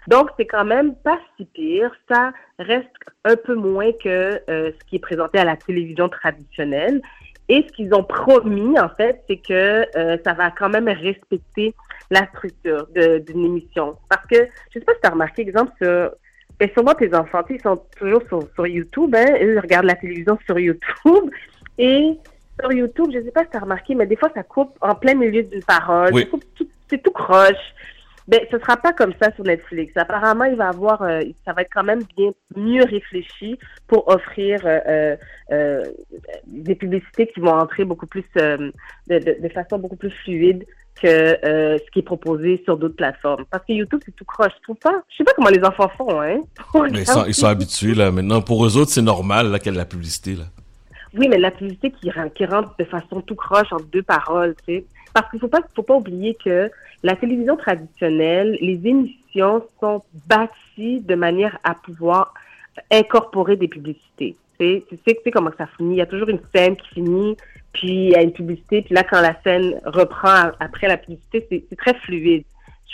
Donc, 0.09 0.31
c'est 0.39 0.47
quand 0.47 0.65
même 0.65 0.95
pas 0.97 1.19
si 1.37 1.45
pire. 1.47 1.91
Ça 2.11 2.33
reste 2.59 2.89
un 3.25 3.37
peu 3.37 3.55
moins 3.55 3.93
que 3.93 4.41
euh, 4.49 4.71
ce 4.79 4.85
qui 4.89 4.97
est 4.97 5.01
présenté 5.01 5.39
à 5.39 5.45
la 5.45 5.57
télévision 5.57 6.09
traditionnelle. 6.09 7.01
Et 7.49 7.65
ce 7.69 7.73
qu'ils 7.73 7.93
ont 7.95 8.05
promis, 8.05 8.79
en 8.79 8.89
fait, 8.91 9.23
c'est 9.29 9.37
que 9.39 9.85
euh, 9.97 10.17
ça 10.25 10.33
va 10.35 10.51
quand 10.53 10.69
même 10.69 10.89
respecter 10.89 11.75
la 12.11 12.27
structure 12.29 12.87
d'une 12.95 13.45
émission. 13.45 13.97
Parce 14.09 14.25
que, 14.27 14.37
je 14.73 14.79
sais 14.79 14.85
pas 14.85 14.95
si 14.95 15.01
tu 15.01 15.07
as 15.09 15.11
remarqué, 15.11 15.43
exemple, 15.43 15.73
sur, 15.83 16.11
ben, 16.59 16.69
sûrement 16.73 16.95
tes 16.95 17.13
enfants, 17.15 17.43
ils 17.51 17.61
sont 17.61 17.83
toujours 17.99 18.23
sur, 18.29 18.43
sur 18.55 18.67
YouTube, 18.67 19.15
hein, 19.17 19.35
eux, 19.43 19.55
ils 19.55 19.59
regardent 19.61 19.87
la 19.87 19.97
télévision 19.97 20.39
sur 20.47 20.59
YouTube. 20.59 21.31
Et 21.79 22.13
sur 22.61 22.73
YouTube, 22.73 23.07
je 23.13 23.21
sais 23.23 23.31
pas 23.33 23.45
si 23.45 23.51
tu 23.51 23.57
as 23.57 23.61
remarqué, 23.61 23.95
mais 23.95 24.07
des 24.07 24.17
fois, 24.17 24.31
ça 24.35 24.43
coupe 24.43 24.77
en 24.81 24.95
plein 24.95 25.15
milieu 25.15 25.43
d'une 25.43 25.63
parole. 25.65 26.11
Oui. 26.13 26.29
Tout- 26.55 26.69
C'est 26.89 27.03
tout 27.03 27.11
croche. 27.13 27.75
Ben, 28.31 28.39
ce 28.49 28.61
sera 28.61 28.77
pas 28.77 28.93
comme 28.93 29.13
ça 29.21 29.33
sur 29.35 29.43
Netflix. 29.43 29.93
Apparemment, 29.97 30.45
il 30.45 30.55
va 30.55 30.69
avoir, 30.69 31.03
euh, 31.03 31.21
ça 31.45 31.53
va 31.53 31.63
être 31.63 31.71
quand 31.75 31.83
même 31.83 32.03
bien 32.17 32.31
mieux 32.55 32.85
réfléchi 32.85 33.59
pour 33.89 34.07
offrir 34.07 34.61
euh, 34.65 35.17
euh, 35.51 35.83
des 36.47 36.77
publicités 36.77 37.27
qui 37.27 37.41
vont 37.41 37.55
entrer 37.55 37.85
beaucoup 37.85 38.07
plus 38.07 38.23
de, 38.37 38.73
de, 39.09 39.43
de 39.43 39.49
façon 39.49 39.81
beaucoup 39.81 39.97
plus 39.97 40.13
fluide 40.23 40.65
que 41.03 41.09
ce 41.09 41.91
qui 41.91 42.01
est 42.01 42.03
proposé 42.03 42.63
sur 42.65 42.77
d'autres 42.77 42.95
plateformes. 42.95 43.47
Parce 43.51 43.65
que 43.67 43.73
YouTube, 43.73 44.01
c'est 44.05 44.15
tout 44.15 44.25
croche, 44.25 44.53
je 44.59 44.63
trouve 44.63 44.77
pas. 44.77 45.03
Je 45.09 45.17
sais 45.17 45.25
pas 45.25 45.33
comment 45.35 45.49
les 45.49 45.65
enfants 45.65 45.91
font, 45.99 46.21
hein. 46.21 46.39
Mais 46.93 47.01
ils 47.01 47.07
sont, 47.07 47.25
ils 47.27 47.35
sont 47.35 47.49
habitués, 47.49 47.95
là. 47.95 48.13
Maintenant, 48.13 48.43
pour 48.43 48.65
eux 48.65 48.77
autres, 48.77 48.93
c'est 48.93 49.03
normal, 49.03 49.51
là, 49.51 49.59
qu'il 49.59 49.69
y 49.69 49.71
ait 49.71 49.73
de 49.73 49.79
la 49.79 49.87
publicité, 49.87 50.37
là. 50.37 50.45
Oui, 51.15 51.27
mais 51.29 51.39
la 51.39 51.51
publicité 51.51 51.91
qui, 51.91 52.09
qui 52.37 52.47
rentre 52.47 52.77
de 52.79 52.85
façon 52.85 53.21
tout 53.23 53.35
croche 53.35 53.73
entre 53.73 53.87
deux 53.87 54.03
paroles, 54.05 54.55
tu 54.65 54.77
sais. 54.77 54.85
Parce 55.13 55.31
qu'il 55.31 55.41
faut 55.41 55.49
pas, 55.49 55.61
faut 55.75 55.83
pas 55.83 55.97
oublier 55.97 56.37
que 56.43 56.71
la 57.03 57.17
télévision 57.17 57.57
traditionnelle, 57.57 58.57
les 58.61 58.81
émissions 58.85 59.65
sont 59.81 60.03
bâties 60.27 61.01
de 61.01 61.15
manière 61.15 61.59
à 61.65 61.75
pouvoir 61.75 62.35
incorporer 62.91 63.57
des 63.57 63.69
publicités. 63.69 64.37
Tu 64.59 64.67
sais, 64.81 64.85
tu 65.07 65.17
sais, 65.25 65.31
comment 65.31 65.51
ça 65.57 65.67
finit. 65.77 65.95
Il 65.95 65.99
y 65.99 66.03
a 66.03 66.07
toujours 66.07 66.29
une 66.29 66.41
scène 66.55 66.77
qui 66.77 66.89
finit, 66.89 67.37
puis 67.73 67.89
il 67.89 68.11
y 68.11 68.15
a 68.15 68.23
une 68.23 68.33
publicité, 68.33 68.83
puis 68.83 68.95
là, 68.95 69.03
quand 69.05 69.21
la 69.21 69.41
scène 69.43 69.81
reprend 69.85 70.51
après 70.61 70.89
la 70.89 70.99
publicité, 70.99 71.47
c'est 71.51 71.77
très 71.77 71.95
fluide. 71.95 72.45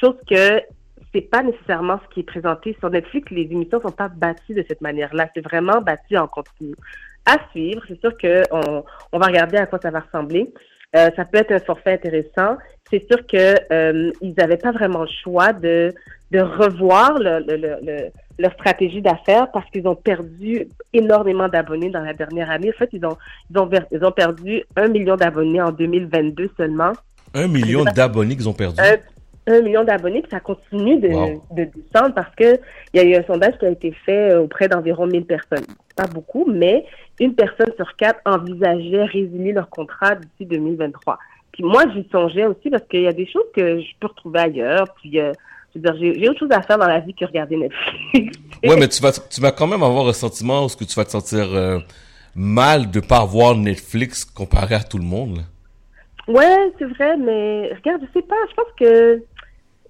Chose 0.01 0.17
que 0.29 0.63
c'est 1.13 1.23
pas 1.23 1.43
nécessairement 1.43 1.99
ce 2.05 2.15
qui 2.15 2.21
est 2.21 2.25
présenté 2.25 2.77
sur 2.79 2.91
Netflix. 2.91 3.31
Les 3.31 3.43
émissions 3.43 3.81
sont 3.81 3.91
pas 3.91 4.09
bâties 4.09 4.55
de 4.55 4.65
cette 4.69 4.83
manière-là. 4.83 5.29
C'est 5.35 5.41
vraiment 5.41 5.81
bâti 5.81 6.17
en 6.17 6.29
continu. 6.29 6.75
À 7.25 7.39
suivre, 7.51 7.83
c'est 7.89 7.99
sûr 8.01 8.17
que 8.17 8.43
on, 8.53 8.85
on 9.13 9.19
va 9.19 9.27
regarder 9.27 9.57
à 9.57 9.67
quoi 9.67 9.81
ça 9.81 9.91
va 9.91 10.01
ressembler. 10.01 10.53
Euh, 10.97 11.11
ça 11.17 11.25
peut 11.25 11.39
être 11.39 11.53
un 11.53 11.59
forfait 11.61 11.93
intéressant. 11.95 12.57
C'est 12.91 13.05
sûr 13.11 13.27
que 13.27 13.55
euh, 13.73 14.11
ils 14.23 14.35
n'avaient 14.39 14.57
pas 14.57 14.73
vraiment 14.73 15.03
le 15.03 15.09
choix 15.23 15.53
de 15.53 15.93
de 16.33 16.41
revoir 16.41 17.19
le, 17.19 17.39
le, 17.47 17.57
le, 17.57 17.77
le- 17.87 18.09
leur 18.39 18.53
stratégie 18.55 19.01
d'affaires 19.01 19.49
parce 19.53 19.69
qu'ils 19.71 19.87
ont 19.87 19.95
perdu 19.95 20.67
énormément 20.93 21.49
d'abonnés 21.49 21.89
dans 21.91 22.01
la 22.03 22.13
dernière 22.15 22.51
année. 22.51 22.71
En 22.75 22.79
fait, 22.79 22.91
ils 22.93 23.05
ont 23.07 23.17
ils 23.51 23.59
ont, 23.59 23.67
ver- 23.67 23.87
ils 23.93 24.05
ont 24.05 24.11
perdu 24.13 24.63
un 24.77 24.89
million 24.89 25.17
d'abonnés 25.17 25.61
en 25.63 25.71
2022 25.71 26.51
seulement 26.57 26.93
Un 27.35 27.47
million 27.49 27.85
d'abonnés 27.85 28.37
qu'ils 28.37 28.49
ont 28.49 28.53
perdu. 28.53 28.81
un, 28.81 28.97
un 29.47 29.61
million 29.63 29.85
d'abonnés, 29.85 30.23
puis 30.23 30.31
ça 30.31 30.41
continue 30.41 30.99
de, 30.99 31.09
Wow. 31.09 31.43
de 31.53 31.65
descendre 31.65 32.15
parce 32.15 32.35
que 32.35 32.59
il 32.93 33.01
y 33.01 33.01
a 33.01 33.05
eu 33.05 33.15
un 33.15 33.25
sondage 33.25 33.57
qui 33.59 33.67
a 33.67 33.71
été 33.71 33.93
fait 33.93 34.33
euh, 34.33 34.43
auprès 34.43 34.69
d'environ 34.69 35.07
1000 35.07 35.25
personnes. 35.25 35.65
Pas 35.95 36.07
beaucoup, 36.07 36.45
mais 36.51 36.85
une 37.21 37.35
personne 37.35 37.71
sur 37.77 37.95
quatre 37.97 38.21
envisageait 38.25 39.05
résilier 39.05 39.53
leur 39.53 39.69
contrat 39.71 40.17
d'ici 40.17 40.47
2023. 40.47 41.19
Puis 41.53 41.63
moi, 41.63 41.85
j'y 41.95 42.07
songeais 42.13 42.45
aussi 42.45 42.69
parce 42.71 42.85
qu'il 42.89 43.03
y 43.03 43.07
a 43.07 43.13
des 43.13 43.27
choses 43.27 43.47
que 43.55 43.81
je 43.81 43.87
peux 43.99 44.09
retrouver 44.09 44.41
ailleurs. 44.41 44.87
Puis, 45.01 45.19
euh, 45.19 45.33
je 45.75 45.79
veux 45.79 45.91
dire, 45.93 46.15
j'ai 46.19 46.29
autre 46.29 46.41
chose 46.41 46.51
à 46.53 46.61
faire 46.63 46.77
dans 46.79 46.87
la 46.87 47.01
vie 47.01 47.15
que 47.15 47.25
regarder 47.25 47.57
Netflix. 47.57 48.39
Ouais, 48.65 48.77
mais 48.79 48.89
tu 48.89 49.01
vas, 49.03 49.13
tu 49.13 49.41
vas 49.41 49.53
quand 49.53 49.67
même 49.67 49.83
avoir 49.83 50.09
un 50.09 50.13
sentiment 50.13 50.65
où 50.65 50.69
ce 50.69 50.77
que 50.77 50.85
tu 50.85 50.95
vas 50.95 51.05
te 51.05 51.11
sentir 51.11 51.47
euh, 51.55 51.79
mal 52.35 52.91
de 52.91 53.01
pas 53.01 53.25
voir 53.25 53.55
Netflix 53.55 54.25
comparé 54.25 54.75
à 54.75 54.81
tout 54.81 54.99
le 54.99 55.05
monde. 55.05 55.41
Ouais, 56.29 56.73
c'est 56.79 56.87
vrai, 56.87 57.17
mais 57.17 57.73
regarde, 57.75 58.03
je 58.03 58.21
sais 58.21 58.27
pas, 58.27 58.37
je 58.51 58.55
pense 58.55 58.67
que 58.79 59.23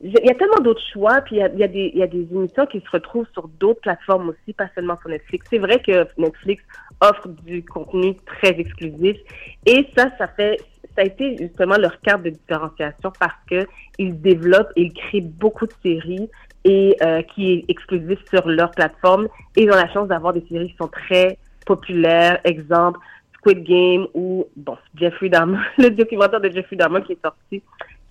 il 0.02 0.12
y 0.24 0.30
a 0.30 0.34
tellement 0.34 0.60
d'autres 0.60 0.82
choix, 0.92 1.20
puis 1.22 1.36
il 1.36 1.38
y 1.38 1.42
a, 1.42 1.68
des- 1.68 1.90
des 1.92 2.26
émissions 2.34 2.66
qui 2.66 2.80
se 2.80 2.90
retrouvent 2.90 3.26
sur 3.32 3.48
d'autres 3.48 3.80
plateformes 3.80 4.28
aussi, 4.30 4.52
pas 4.52 4.68
seulement 4.74 4.96
sur 4.98 5.08
Netflix. 5.08 5.46
C'est 5.50 5.58
vrai 5.58 5.80
que 5.80 6.06
Netflix 6.18 6.62
offre 7.00 7.28
du 7.28 7.64
contenu 7.64 8.14
très 8.26 8.58
exclusif, 8.58 9.16
et 9.64 9.86
ça, 9.96 10.10
ça 10.18 10.28
fait, 10.28 10.56
ça 10.94 11.02
a 11.02 11.04
été 11.04 11.36
justement 11.38 11.76
leur 11.76 12.00
carte 12.00 12.22
de 12.22 12.30
différenciation 12.30 13.12
parce 13.18 13.34
que 13.50 13.66
ils 13.98 14.20
développent 14.20 14.72
et 14.76 14.82
ils 14.82 14.92
créent 14.92 15.20
beaucoup 15.22 15.66
de 15.66 15.72
séries 15.82 16.28
et 16.64 16.96
euh, 17.02 17.22
qui 17.22 17.52
est 17.52 17.64
exclusif 17.68 18.18
sur 18.28 18.48
leur 18.48 18.70
plateforme, 18.72 19.28
et 19.56 19.62
ils 19.62 19.70
ont 19.70 19.76
la 19.76 19.90
chance 19.92 20.08
d'avoir 20.08 20.32
des 20.32 20.44
séries 20.50 20.70
qui 20.70 20.76
sont 20.76 20.88
très 20.88 21.38
populaires. 21.64 22.40
Exemple, 22.44 22.98
Squid 23.34 23.62
Game 23.64 24.06
ou 24.14 24.46
bon 24.56 24.76
Jeffrey 24.96 25.28
Dahmer, 25.28 25.58
le 25.78 25.90
documentaire 25.90 26.40
de 26.40 26.50
Jeffrey 26.50 26.76
Dahmer 26.76 27.02
qui 27.02 27.12
est 27.12 27.22
sorti, 27.22 27.62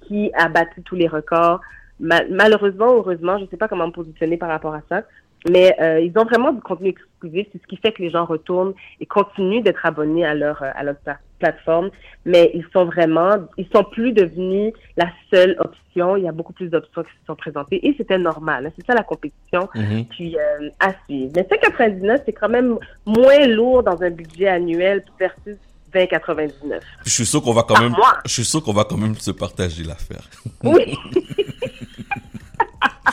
qui 0.08 0.32
a 0.34 0.48
battu 0.50 0.82
tous 0.84 0.96
les 0.96 1.08
records. 1.08 1.62
Ma- 2.00 2.26
malheureusement, 2.30 2.94
heureusement, 2.94 3.38
je 3.38 3.44
ne 3.44 3.50
sais 3.50 3.58
pas 3.58 3.68
comment 3.68 3.88
me 3.88 3.92
positionner 3.94 4.38
par 4.38 4.50
rapport 4.50 4.74
à 4.74 4.82
ça, 4.90 5.04
mais 5.50 5.76
euh, 5.82 6.00
ils 6.02 6.18
ont 6.18 6.26
vraiment 6.26 6.52
du 6.52 6.60
contenu 6.62 6.90
exclusif, 6.90 7.48
c'est 7.52 7.62
ce 7.62 7.68
qui 7.68 7.78
fait 7.78 7.92
que 7.92 8.02
les 8.02 8.10
gens 8.10 8.26
retournent 8.26 8.74
et 9.00 9.06
continuent 9.06 9.62
d'être 9.62 9.86
abonnés 9.86 10.26
à 10.26 10.34
leur 10.34 10.62
euh, 10.64 10.72
à 10.76 10.84
leur 10.84 10.96
pla- 10.98 11.20
plateforme, 11.40 11.90
mais 12.26 12.50
ils 12.54 12.66
sont 12.74 12.86
vraiment, 12.86 13.36
ils 13.58 13.68
sont 13.74 13.84
plus 13.84 14.12
devenus 14.12 14.74
la 14.98 15.08
seule 15.32 15.56
option. 15.60 16.16
Il 16.18 16.24
y 16.24 16.28
a 16.28 16.32
beaucoup 16.32 16.52
plus 16.54 16.68
d'options 16.70 17.04
qui 17.04 17.12
se 17.22 17.26
sont 17.28 17.36
présentées 17.36 17.86
et 17.88 17.94
c'était 17.98 18.18
normal. 18.18 18.66
hein. 18.66 18.72
C'est 18.76 18.86
ça 18.86 18.94
la 18.94 19.04
compétition 19.04 19.70
Mhm. 19.76 20.06
puis 20.10 20.36
euh, 20.38 20.70
à 20.80 20.94
suivre. 21.06 21.32
Mais 21.36 21.44
5,99, 21.44 22.22
c'est 22.26 22.34
quand 22.34 22.50
même 22.50 22.78
moins 23.06 23.46
lourd 23.48 23.84
dans 23.84 24.02
un 24.02 24.10
budget 24.10 24.48
annuel 24.48 25.04
versus 25.20 25.58
20,99. 25.96 26.80
Je 27.06 27.10
suis 27.10 27.26
sûr 27.26 27.42
qu'on 27.42 27.54
va 27.54 27.64
quand 27.64 27.74
Par 27.76 27.84
même, 27.84 27.94
mois. 27.94 28.18
je 28.26 28.32
suis 28.32 28.46
sûr 28.46 28.62
qu'on 28.64 28.74
va 28.74 28.84
quand 28.84 28.98
même 28.98 29.16
se 29.16 29.32
partager 29.32 29.84
l'affaire. 29.84 30.24
Oui, 30.64 30.98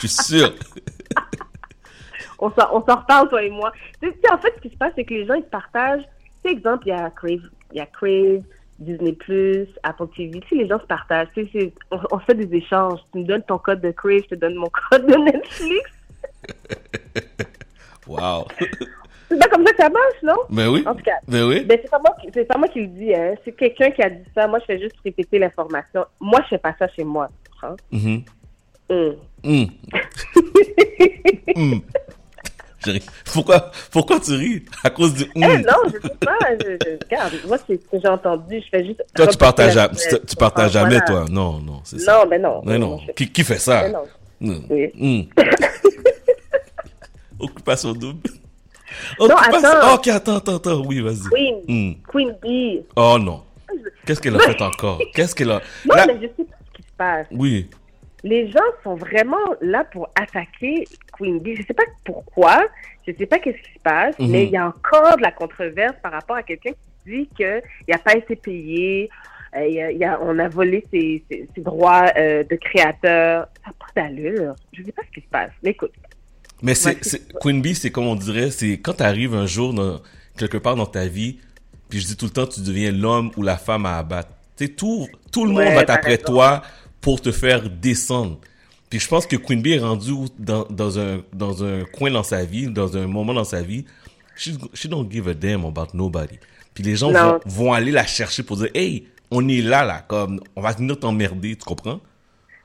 Je 0.01 0.07
suis 0.07 0.23
sûr. 0.23 0.53
on 2.39 2.49
s'en 2.51 2.67
reparle, 2.69 3.29
toi 3.29 3.41
et 3.43 3.49
moi. 3.49 3.71
Tu 4.01 4.09
sais, 4.09 4.31
en 4.31 4.37
fait, 4.37 4.53
ce 4.57 4.61
qui 4.61 4.69
se 4.69 4.77
passe, 4.77 4.91
c'est 4.95 5.05
que 5.05 5.13
les 5.13 5.25
gens, 5.25 5.35
ils 5.35 5.43
se 5.43 5.49
partagent. 5.49 6.01
Tu 6.43 6.49
sais, 6.49 6.51
exemple, 6.51 6.83
il 6.87 6.89
y 6.89 6.93
a 6.93 7.09
Crave, 7.09 7.49
il 7.71 7.77
y 7.77 7.79
a 7.79 7.85
Crave, 7.85 8.41
Disney+, 8.79 9.17
Apple 9.83 10.07
TV. 10.15 10.39
Tu 10.41 10.47
sais, 10.49 10.55
les 10.55 10.67
gens 10.67 10.79
se 10.79 10.85
partagent. 10.85 11.29
Tu 11.35 11.47
sais, 11.51 11.73
on, 11.91 11.99
on 12.11 12.19
fait 12.19 12.33
des 12.35 12.53
échanges. 12.57 12.99
Tu 13.13 13.19
me 13.19 13.23
donnes 13.23 13.43
ton 13.43 13.57
code 13.59 13.79
de 13.81 13.91
Crave, 13.91 14.23
je 14.23 14.29
te 14.29 14.35
donne 14.35 14.55
mon 14.55 14.69
code 14.91 15.05
de 15.05 15.15
Netflix. 15.15 15.89
Wow. 18.07 18.47
C'est 19.33 19.39
pas 19.39 19.47
comme 19.55 19.65
ça 19.65 19.73
que 19.73 19.81
ça 19.83 19.89
marche, 19.89 20.21
non? 20.23 20.35
Mais 20.49 20.67
oui. 20.67 20.83
En 20.85 20.93
tout 20.93 21.03
cas. 21.03 21.17
Mais 21.27 21.41
oui. 21.41 21.63
Ben, 21.65 21.79
c'est 21.81 21.89
pas 21.89 21.99
moi 21.99 22.15
qui, 22.21 22.27
c'est 22.33 22.45
pas 22.45 22.57
moi 22.57 22.67
qui 22.67 22.81
le 22.81 22.87
dis, 22.87 23.13
hein. 23.13 23.33
C'est 23.43 23.53
quelqu'un 23.53 23.89
qui 23.91 24.01
a 24.03 24.09
dit 24.09 24.23
ça. 24.35 24.47
Moi, 24.47 24.59
je 24.59 24.65
fais 24.65 24.79
juste 24.79 24.95
répéter 25.03 25.39
l'information. 25.39 26.05
Moi, 26.19 26.39
je 26.43 26.49
fais 26.49 26.57
pas 26.57 26.75
ça 26.77 26.87
chez 26.89 27.03
moi. 27.03 27.27
tu 27.43 27.51
comprends? 27.51 27.75
Mhm. 27.91 28.23
Hum. 28.89 29.15
Mm. 29.43 29.65
Mm. 31.55 31.79
Pourquoi, 33.33 33.71
pourquoi 33.91 34.19
tu 34.19 34.33
ris? 34.33 34.65
À 34.83 34.89
cause 34.89 35.13
du 35.13 35.23
Eh, 35.35 35.39
mm. 35.39 35.61
non, 35.61 35.87
je 35.87 35.93
sais 36.05 36.15
pas. 36.19 36.37
Je, 36.59 36.77
je- 36.85 36.97
regarde, 37.05 37.33
moi, 37.47 37.57
c'est 37.65 37.81
ce 37.81 37.87
que 37.87 37.97
j'ai 38.01 38.09
entendu. 38.09 38.61
Je 38.61 38.67
fais 38.69 38.85
juste. 38.85 39.01
Toi, 39.15 39.27
tu 39.27 39.37
partages, 39.37 39.75
la 39.75 39.87
tu, 39.87 40.19
tu 40.27 40.35
partages 40.35 40.73
jamais, 40.73 40.99
Voilà. 40.99 41.05
toi. 41.05 41.25
Non, 41.31 41.59
non, 41.59 41.79
c'est 41.85 41.99
ça. 41.99 42.19
Non, 42.19 42.25
ben 42.29 42.41
non. 42.41 42.61
Mais 42.65 42.77
non. 42.77 42.99
je- 43.07 43.13
Qui, 43.13 43.31
qui 43.31 43.43
fait 43.45 43.57
ça? 43.57 43.83
Ben 43.83 43.93
non. 43.93 44.03
Mm. 44.41 44.65
Oui. 44.69 44.91
Mm. 44.95 45.21
Occupation 47.39 47.93
double. 47.93 48.29
Oh, 49.19 49.27
Non, 49.27 49.35
attends. 49.35 49.95
Ok, 49.95 50.07
attends, 50.07 50.37
attends, 50.37 50.55
attends. 50.57 50.83
Oui, 50.85 51.01
vas-y. 51.01 51.29
Queen, 51.29 51.55
Hmm. 51.67 51.93
Queen 52.07 52.35
Bee. 52.41 52.81
Oh 52.95 53.17
non. 53.19 53.43
Qu'est-ce 54.05 54.21
qu'elle 54.21 54.35
a 54.35 54.39
fait 54.39 54.61
encore? 54.61 54.99
Qu'est-ce 55.13 55.33
qu'elle 55.35 55.51
a... 55.51 55.61
Non, 55.89 55.95
Là- 55.95 56.05
mais 56.07 56.15
je 56.21 56.27
sais 56.27 56.43
pas 56.49 56.55
ce 56.67 56.71
qui 56.73 56.83
se 56.83 56.93
passe. 56.97 57.27
Oui. 57.31 57.69
Les 58.23 58.49
gens 58.51 58.59
sont 58.83 58.95
vraiment 58.95 59.37
là 59.61 59.83
pour 59.83 60.09
attaquer 60.15 60.85
Queen 61.13 61.39
Bee. 61.39 61.55
Je 61.55 61.63
sais 61.63 61.73
pas 61.73 61.83
pourquoi, 62.05 62.65
je 63.07 63.11
sais 63.17 63.25
pas 63.25 63.39
qu'est-ce 63.39 63.57
qui 63.57 63.73
se 63.73 63.79
passe, 63.83 64.17
Mhm. 64.19 64.31
mais 64.31 64.43
il 64.45 64.51
y 64.51 64.57
a 64.57 64.67
encore 64.67 65.17
de 65.17 65.21
la 65.21 65.31
controverse 65.31 65.95
par 66.01 66.11
rapport 66.13 66.35
à 66.37 66.43
quelqu'un 66.43 66.71
qui 66.71 67.11
dit 67.11 67.29
qu'il 67.35 67.61
n'a 67.89 67.97
pas 67.97 68.15
été 68.15 68.35
payé, 68.37 69.09
euh, 69.57 69.67
y 69.67 69.81
a- 69.81 69.91
il 69.91 69.97
y 69.97 70.05
a- 70.05 70.19
on 70.21 70.39
a 70.39 70.47
volé 70.47 70.85
ses, 70.91 71.23
ses- 71.29 71.47
ses 71.53 71.61
droits 71.61 72.05
euh, 72.17 72.43
de 72.43 72.55
créateur. 72.55 73.47
Ça 73.63 73.67
n'a 73.71 73.73
pas 73.73 74.01
d'allure. 74.01 74.55
Je 74.71 74.83
sais 74.83 74.91
pas 74.93 75.01
ce 75.05 75.19
qui 75.19 75.25
se 75.25 75.29
passe. 75.29 75.51
Mais 75.61 75.71
écoute, 75.71 75.91
Mais 76.63 76.75
c'est, 76.75 76.97
Queen 77.41 77.61
Bee, 77.61 77.75
c'est 77.75 77.91
comme 77.91 78.07
on 78.07 78.15
dirait, 78.15 78.49
c'est 78.49 78.79
quand 78.79 78.93
t'arrives 78.93 79.35
un 79.35 79.45
jour 79.45 79.73
dans, 79.73 80.01
quelque 80.37 80.57
part 80.57 80.75
dans 80.75 80.85
ta 80.85 81.05
vie, 81.07 81.37
puis 81.89 81.99
je 81.99 82.07
dis 82.07 82.15
tout 82.15 82.25
le 82.25 82.31
temps, 82.31 82.47
tu 82.47 82.61
deviens 82.61 82.91
l'homme 82.91 83.31
ou 83.35 83.43
la 83.43 83.57
femme 83.57 83.85
à 83.85 83.97
abattre. 83.97 84.29
Tu 84.57 84.73
tout, 84.73 85.07
tout 85.31 85.45
le 85.45 85.51
Ouais, 85.51 85.65
monde 85.65 85.85
va 85.85 85.93
après 85.93 86.17
toi 86.17 86.63
pour 87.01 87.21
te 87.21 87.31
faire 87.31 87.69
descendre. 87.69 88.39
Puis 88.89 88.99
je 88.99 89.07
pense 89.07 89.27
que 89.27 89.35
Queen 89.35 89.61
Bee 89.61 89.73
est 89.73 89.79
rendue 89.79 90.29
dans, 90.39 90.65
dans 90.69 90.99
un, 90.99 91.21
dans 91.33 91.65
un 91.65 91.83
coin 91.83 92.11
dans 92.11 92.23
sa 92.23 92.45
vie, 92.45 92.67
dans 92.67 92.95
un 92.95 93.07
moment 93.07 93.33
dans 93.33 93.43
sa 93.43 93.61
vie, 93.61 93.83
she, 94.35 94.51
she 94.73 94.87
don't 94.87 95.11
give 95.11 95.27
a 95.27 95.33
damn 95.33 95.65
about 95.65 95.87
nobody. 95.93 96.39
Puis 96.73 96.83
les 96.83 96.95
gens 96.95 97.11
vont, 97.11 97.39
vont 97.45 97.73
aller 97.73 97.91
la 97.91 98.05
chercher 98.05 98.41
pour 98.41 98.57
dire, 98.57 98.69
hey, 98.73 99.07
on 99.31 99.47
est 99.49 99.61
là, 99.61 99.83
là, 99.83 100.05
comme, 100.07 100.39
on 100.55 100.61
va 100.61 100.71
venir 100.71 100.97
t'emmerder, 100.97 101.55
tu 101.57 101.65
comprends? 101.65 101.99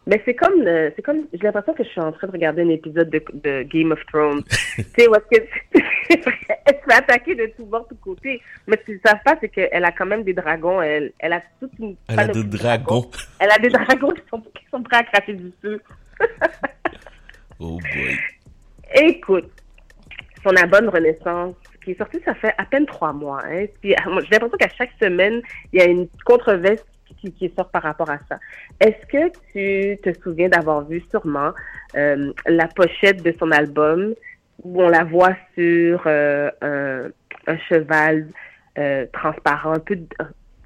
Mais 0.08 0.22
c'est 0.24 0.34
comme, 0.34 0.66
euh, 0.66 0.90
c'est 0.96 1.02
comme, 1.02 1.26
j'ai 1.34 1.42
l'impression 1.42 1.74
que 1.74 1.84
je 1.84 1.90
suis 1.90 2.00
en 2.00 2.12
train 2.12 2.28
de 2.28 2.32
regarder 2.32 2.62
un 2.62 2.70
épisode 2.70 3.10
de, 3.10 3.22
de 3.34 3.62
Game 3.64 3.92
of 3.92 4.00
Thrones. 4.06 4.42
tu 4.76 4.82
sais, 4.96 5.06
où 5.06 5.14
est-ce 5.14 5.38
que 5.38 5.44
elle 6.08 6.22
se 6.22 6.80
fait 6.80 6.94
attaquer 6.94 7.34
de 7.34 7.52
tous 7.54 7.66
bords, 7.66 7.86
tous 7.88 7.96
côtés. 7.96 8.40
Mais 8.66 8.78
ce 8.78 8.84
qu'ils 8.86 8.94
ne 8.94 9.00
savent 9.04 9.22
pas, 9.22 9.36
c'est 9.38 9.50
qu'elle 9.50 9.84
a 9.84 9.92
quand 9.92 10.06
même 10.06 10.22
des 10.22 10.32
dragons. 10.32 10.80
Elle, 10.80 11.12
elle 11.18 11.34
a 11.34 11.42
toute 11.60 11.72
une 11.78 11.94
Elle 12.08 12.20
a 12.20 12.28
des 12.28 12.42
de 12.42 12.56
dragons. 12.56 13.10
Elle 13.38 13.50
a 13.50 13.58
des 13.58 13.68
dragons 13.68 14.12
qui 14.12 14.22
sont, 14.30 14.40
qui 14.40 14.64
sont 14.70 14.82
prêts 14.82 14.96
à 14.96 15.04
cracher 15.04 15.34
du 15.34 15.52
feu. 15.60 15.78
Oh 17.60 17.78
boy. 17.78 18.18
Écoute, 18.94 19.50
son 20.42 20.56
album 20.56 20.88
Renaissance, 20.88 21.54
qui 21.84 21.90
est 21.90 21.98
sorti, 21.98 22.18
ça 22.24 22.34
fait 22.34 22.54
à 22.56 22.64
peine 22.64 22.86
trois 22.86 23.12
mois. 23.12 23.42
Hein. 23.44 23.66
Puis, 23.82 23.94
moi, 24.06 24.22
J'ai 24.22 24.38
l'impression 24.38 24.56
qu'à 24.56 24.74
chaque 24.74 24.92
semaine, 25.02 25.42
il 25.74 25.80
y 25.80 25.82
a 25.82 25.86
une 25.86 26.08
controverse 26.24 26.82
qui, 27.20 27.32
qui 27.32 27.52
sort 27.56 27.68
par 27.70 27.82
rapport 27.82 28.10
à 28.10 28.18
ça. 28.28 28.38
Est-ce 28.80 29.06
que 29.06 29.30
tu 29.52 29.96
te 30.02 30.18
souviens 30.22 30.48
d'avoir 30.48 30.84
vu 30.84 31.02
sûrement 31.10 31.52
euh, 31.96 32.32
la 32.46 32.66
pochette 32.68 33.22
de 33.22 33.32
son 33.38 33.50
album 33.50 34.14
où 34.62 34.82
on 34.82 34.88
la 34.88 35.04
voit 35.04 35.36
sur 35.54 36.02
euh, 36.06 36.50
un, 36.62 37.08
un 37.52 37.58
cheval 37.68 38.26
euh, 38.78 39.06
transparent, 39.12 39.72
un 39.74 39.78
peu 39.80 39.96
d- 39.96 40.06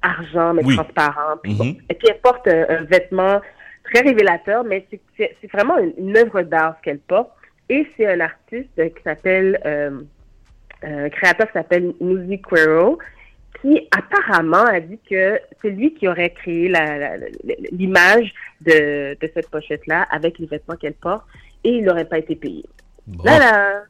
argent, 0.01 0.53
mais 0.53 0.63
Oui. 0.65 0.75
transparent. 0.75 1.37
Puis 1.43 1.57
et 1.89 1.93
puis 1.93 2.07
elle 2.09 2.19
porte 2.21 2.47
un, 2.47 2.65
un 2.69 2.83
vêtement 2.83 3.39
très 3.83 4.01
révélateur, 4.01 4.63
mais 4.63 4.85
c'est- 5.17 5.31
vraiment 5.51 5.77
une, 5.77 5.93
une 5.97 6.17
œuvre 6.17 6.41
d'art 6.41 6.79
qu'elle 6.81 6.99
porte. 6.99 7.31
Et 7.69 7.87
c'est 7.95 8.05
un 8.07 8.19
artiste 8.19 8.75
qui 8.75 9.03
s'appelle, 9.03 9.59
euh, 9.65 10.01
un 10.83 11.09
créateur 11.09 11.47
qui 11.47 11.53
s'appelle 11.53 11.93
Nuzi 12.01 12.41
Quero, 12.41 12.97
qui 13.63 13.87
apparemment 13.91 14.65
a 14.65 14.79
dit 14.81 14.99
que 15.09 15.39
c'est 15.61 15.69
lui 15.69 15.93
qui 15.93 16.07
aurait 16.07 16.31
créé 16.31 16.71
l'image 17.71 18.31
de, 18.61 19.17
de 19.19 19.31
cette 19.33 19.49
pochette-là 19.49 20.05
avec 20.11 20.37
les 20.37 20.45
vêtements 20.47 20.75
qu'elle 20.75 20.93
porte 20.93 21.25
et 21.63 21.69
il 21.69 21.83
n'aurait 21.85 22.05
pas 22.05 22.19
été 22.19 22.35
payé. 22.35 22.63
Bon. 23.07 23.23
Là, 23.23 23.39
là, 23.39 23.83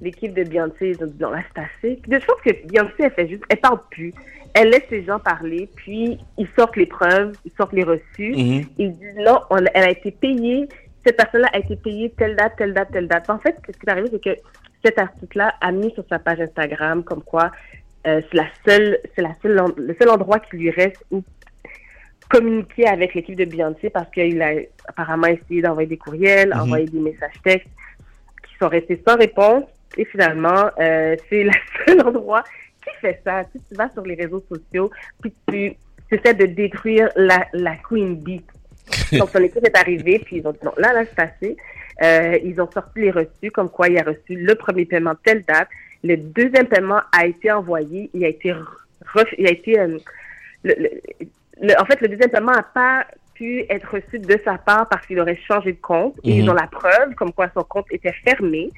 l'équipe 0.00 0.34
de 0.34 0.42
Beyoncé, 0.44 0.90
ils 0.90 1.02
ont 1.02 1.06
dit 1.06 1.16
non, 1.20 1.30
là, 1.30 1.42
c'est 1.54 1.62
assez. 1.62 2.02
Je 2.06 2.16
pense 2.26 2.40
que 2.44 2.66
Beyoncé, 2.66 2.94
elle 2.98 3.10
fait 3.12 3.28
juste, 3.28 3.44
elle 3.48 3.60
parle 3.60 3.78
plus. 3.90 4.12
Elle 4.54 4.70
laisse 4.70 4.88
les 4.90 5.04
gens 5.04 5.18
parler, 5.18 5.68
puis 5.76 6.18
ils 6.38 6.48
sortent 6.56 6.76
les 6.76 6.86
preuves, 6.86 7.32
ils 7.44 7.52
sortent 7.52 7.72
les 7.72 7.82
reçus. 7.84 8.32
Mhm. 8.36 8.64
Ils 8.78 8.92
disent 8.92 9.16
non, 9.18 9.40
on- 9.50 9.56
elle 9.58 9.84
a 9.84 9.90
été 9.90 10.10
payée, 10.10 10.68
cette 11.06 11.16
personne-là 11.16 11.48
a 11.52 11.58
été 11.58 11.76
payée 11.76 12.12
telle 12.16 12.34
date, 12.36 12.54
telle 12.56 12.74
date, 12.74 12.90
telle 12.92 13.08
date. 13.08 13.30
En 13.30 13.38
fait, 13.38 13.56
ce 13.66 13.72
qui 13.72 13.86
est 13.86 13.90
arrivé, 13.90 14.08
c'est 14.12 14.22
que 14.22 14.40
cet 14.84 14.98
article-là 14.98 15.54
a 15.60 15.72
mis 15.72 15.92
sur 15.92 16.04
sa 16.08 16.18
page 16.18 16.40
Instagram 16.40 17.02
comme 17.04 17.22
quoi 17.22 17.50
euh, 18.06 18.20
c'est 18.30 18.36
la 18.36 18.46
seule, 18.66 18.98
c'est 19.14 19.22
la 19.22 19.34
seule, 19.42 19.60
le 19.76 19.94
seul 19.98 20.10
endroit 20.10 20.38
qui 20.40 20.56
lui 20.56 20.70
reste 20.70 21.02
où 21.10 21.22
communiquer 22.28 22.86
avec 22.86 23.14
l'équipe 23.14 23.36
de 23.36 23.44
Beyoncé 23.44 23.90
parce 23.90 24.10
qu'il 24.10 24.40
a 24.42 24.52
apparemment 24.88 25.26
essayé 25.26 25.62
d'envoyer 25.62 25.88
des 25.88 25.96
courriels, 25.96 26.50
Mhm. 26.50 26.60
envoyer 26.60 26.86
des 26.86 26.98
messages 27.00 27.40
textes 27.44 27.68
qui 28.48 28.56
sont 28.58 28.68
restés 28.68 29.00
sans 29.06 29.16
réponse. 29.16 29.64
Et 29.96 30.04
finalement, 30.06 30.70
euh, 30.80 31.16
c'est 31.28 31.44
le 31.44 31.50
seul 31.86 32.00
endroit 32.02 32.42
qui 32.82 32.90
fait 33.00 33.20
ça. 33.24 33.44
Tu, 33.52 33.58
tu 33.68 33.74
vas 33.74 33.88
sur 33.90 34.02
les 34.04 34.14
réseaux 34.14 34.44
sociaux, 34.48 34.90
puis 35.22 35.32
tu, 35.48 35.74
tu 36.08 36.14
essaies 36.16 36.34
de 36.34 36.46
détruire 36.46 37.08
la, 37.16 37.46
la 37.52 37.76
Queen 37.76 38.16
Bee. 38.16 38.42
Donc, 39.12 39.30
son 39.30 39.42
équipe 39.42 39.64
est 39.64 39.76
arrivée, 39.76 40.18
puis 40.18 40.38
ils 40.38 40.46
ont 40.46 40.52
dit 40.52 40.58
non, 40.64 40.72
là, 40.76 40.92
là, 40.92 41.04
c'est 41.04 41.22
assez. 41.22 41.56
Euh, 42.02 42.38
ils 42.42 42.60
ont 42.60 42.70
sorti 42.70 43.00
les 43.02 43.10
reçus, 43.12 43.50
comme 43.52 43.70
quoi 43.70 43.88
il 43.88 43.96
a 43.98 44.02
reçu 44.02 44.34
le 44.34 44.54
premier 44.56 44.84
paiement 44.84 45.14
telle 45.24 45.42
date. 45.44 45.68
Le 46.04 46.16
deuxième 46.16 46.66
paiement 46.68 47.00
a 47.12 47.26
été 47.26 47.50
envoyé, 47.50 48.10
il 48.14 48.24
a 48.24 48.28
été, 48.28 48.52
ref- 48.52 49.34
il 49.38 49.46
a 49.46 49.50
été, 49.50 49.80
euh, 49.80 49.98
le- 50.62 50.74
le- 50.78 50.90
le- 51.62 51.80
en 51.80 51.84
fait, 51.86 52.00
le 52.02 52.08
deuxième 52.08 52.30
paiement 52.30 52.52
n'a 52.52 52.62
pas 52.62 53.06
pu 53.34 53.64
être 53.68 53.90
reçu 53.90 54.18
de 54.20 54.38
sa 54.44 54.58
part 54.58 54.88
parce 54.88 55.04
qu'il 55.06 55.18
aurait 55.18 55.38
changé 55.48 55.72
de 55.72 55.80
compte. 55.80 56.14
Et 56.22 56.34
Mhm. 56.34 56.38
ils 56.44 56.50
ont 56.50 56.54
la 56.54 56.68
preuve, 56.68 57.14
comme 57.16 57.32
quoi 57.32 57.48
son 57.54 57.64
compte 57.64 57.86
était 57.90 58.12
fermé. 58.24 58.70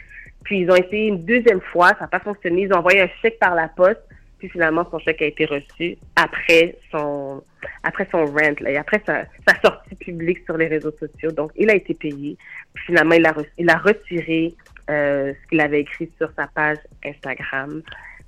Puis 0.44 0.60
ils 0.60 0.70
ont 0.70 0.76
essayé 0.76 1.08
une 1.08 1.24
deuxième 1.24 1.60
fois, 1.60 1.88
ça 1.90 2.02
n'a 2.02 2.06
pas 2.06 2.20
fonctionné. 2.20 2.62
Ils 2.62 2.72
ont 2.72 2.76
envoyé 2.78 3.00
un 3.02 3.08
chèque 3.20 3.38
par 3.38 3.54
la 3.54 3.68
poste. 3.68 4.00
Puis 4.38 4.48
finalement, 4.50 4.86
son 4.90 4.98
chèque 4.98 5.22
a 5.22 5.26
été 5.26 5.46
reçu 5.46 5.96
après 6.14 6.76
son, 6.92 7.42
après 7.82 8.06
son 8.12 8.24
rent, 8.26 8.54
là, 8.60 8.70
et 8.70 8.76
après 8.76 9.02
sa, 9.06 9.24
sa 9.48 9.58
sortie 9.62 9.94
publique 9.96 10.40
sur 10.44 10.56
les 10.58 10.66
réseaux 10.68 10.92
sociaux. 10.92 11.32
Donc, 11.32 11.50
il 11.56 11.70
a 11.70 11.74
été 11.74 11.94
payé. 11.94 12.36
Puis 12.74 12.84
finalement, 12.84 13.14
il 13.14 13.26
a, 13.26 13.34
il 13.58 13.68
a 13.70 13.76
retiré 13.78 14.54
euh, 14.90 15.32
ce 15.32 15.48
qu'il 15.48 15.60
avait 15.60 15.80
écrit 15.80 16.10
sur 16.18 16.30
sa 16.36 16.46
page 16.46 16.78
Instagram. 17.04 17.82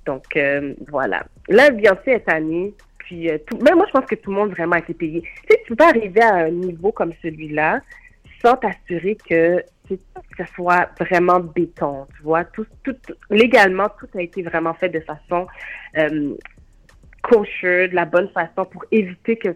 Donc, 0.05 0.25
euh, 0.35 0.73
voilà. 0.89 1.25
Là, 1.47 1.69
Beyoncé 1.71 2.11
est 2.11 2.25
tannée. 2.25 2.73
Puis, 2.97 3.29
euh, 3.29 3.37
tout, 3.45 3.57
moi, 3.57 3.85
je 3.87 3.91
pense 3.91 4.05
que 4.05 4.15
tout 4.15 4.31
le 4.31 4.37
monde 4.37 4.51
vraiment 4.51 4.75
a 4.75 4.79
été 4.79 4.93
payé. 4.93 5.23
Tu 5.49 5.55
tu 5.65 5.75
peux 5.75 5.83
arriver 5.83 6.21
à 6.21 6.35
un 6.35 6.51
niveau 6.51 6.91
comme 6.91 7.13
celui-là 7.21 7.81
sans 8.43 8.55
t'assurer 8.55 9.17
que, 9.29 9.63
ça 10.37 10.45
soit 10.55 10.89
vraiment 10.99 11.39
béton, 11.39 12.05
tu 12.15 12.23
vois? 12.23 12.43
Tout, 12.43 12.65
légalement, 13.29 13.87
tout 13.99 14.07
a 14.15 14.21
été 14.21 14.43
vraiment 14.43 14.73
fait 14.75 14.89
de 14.89 14.99
façon 14.99 15.47
euh, 15.97 16.35
de 17.31 17.95
la 17.95 18.05
bonne 18.05 18.29
façon 18.29 18.65
pour 18.65 18.85
éviter 18.91 19.35
que 19.37 19.49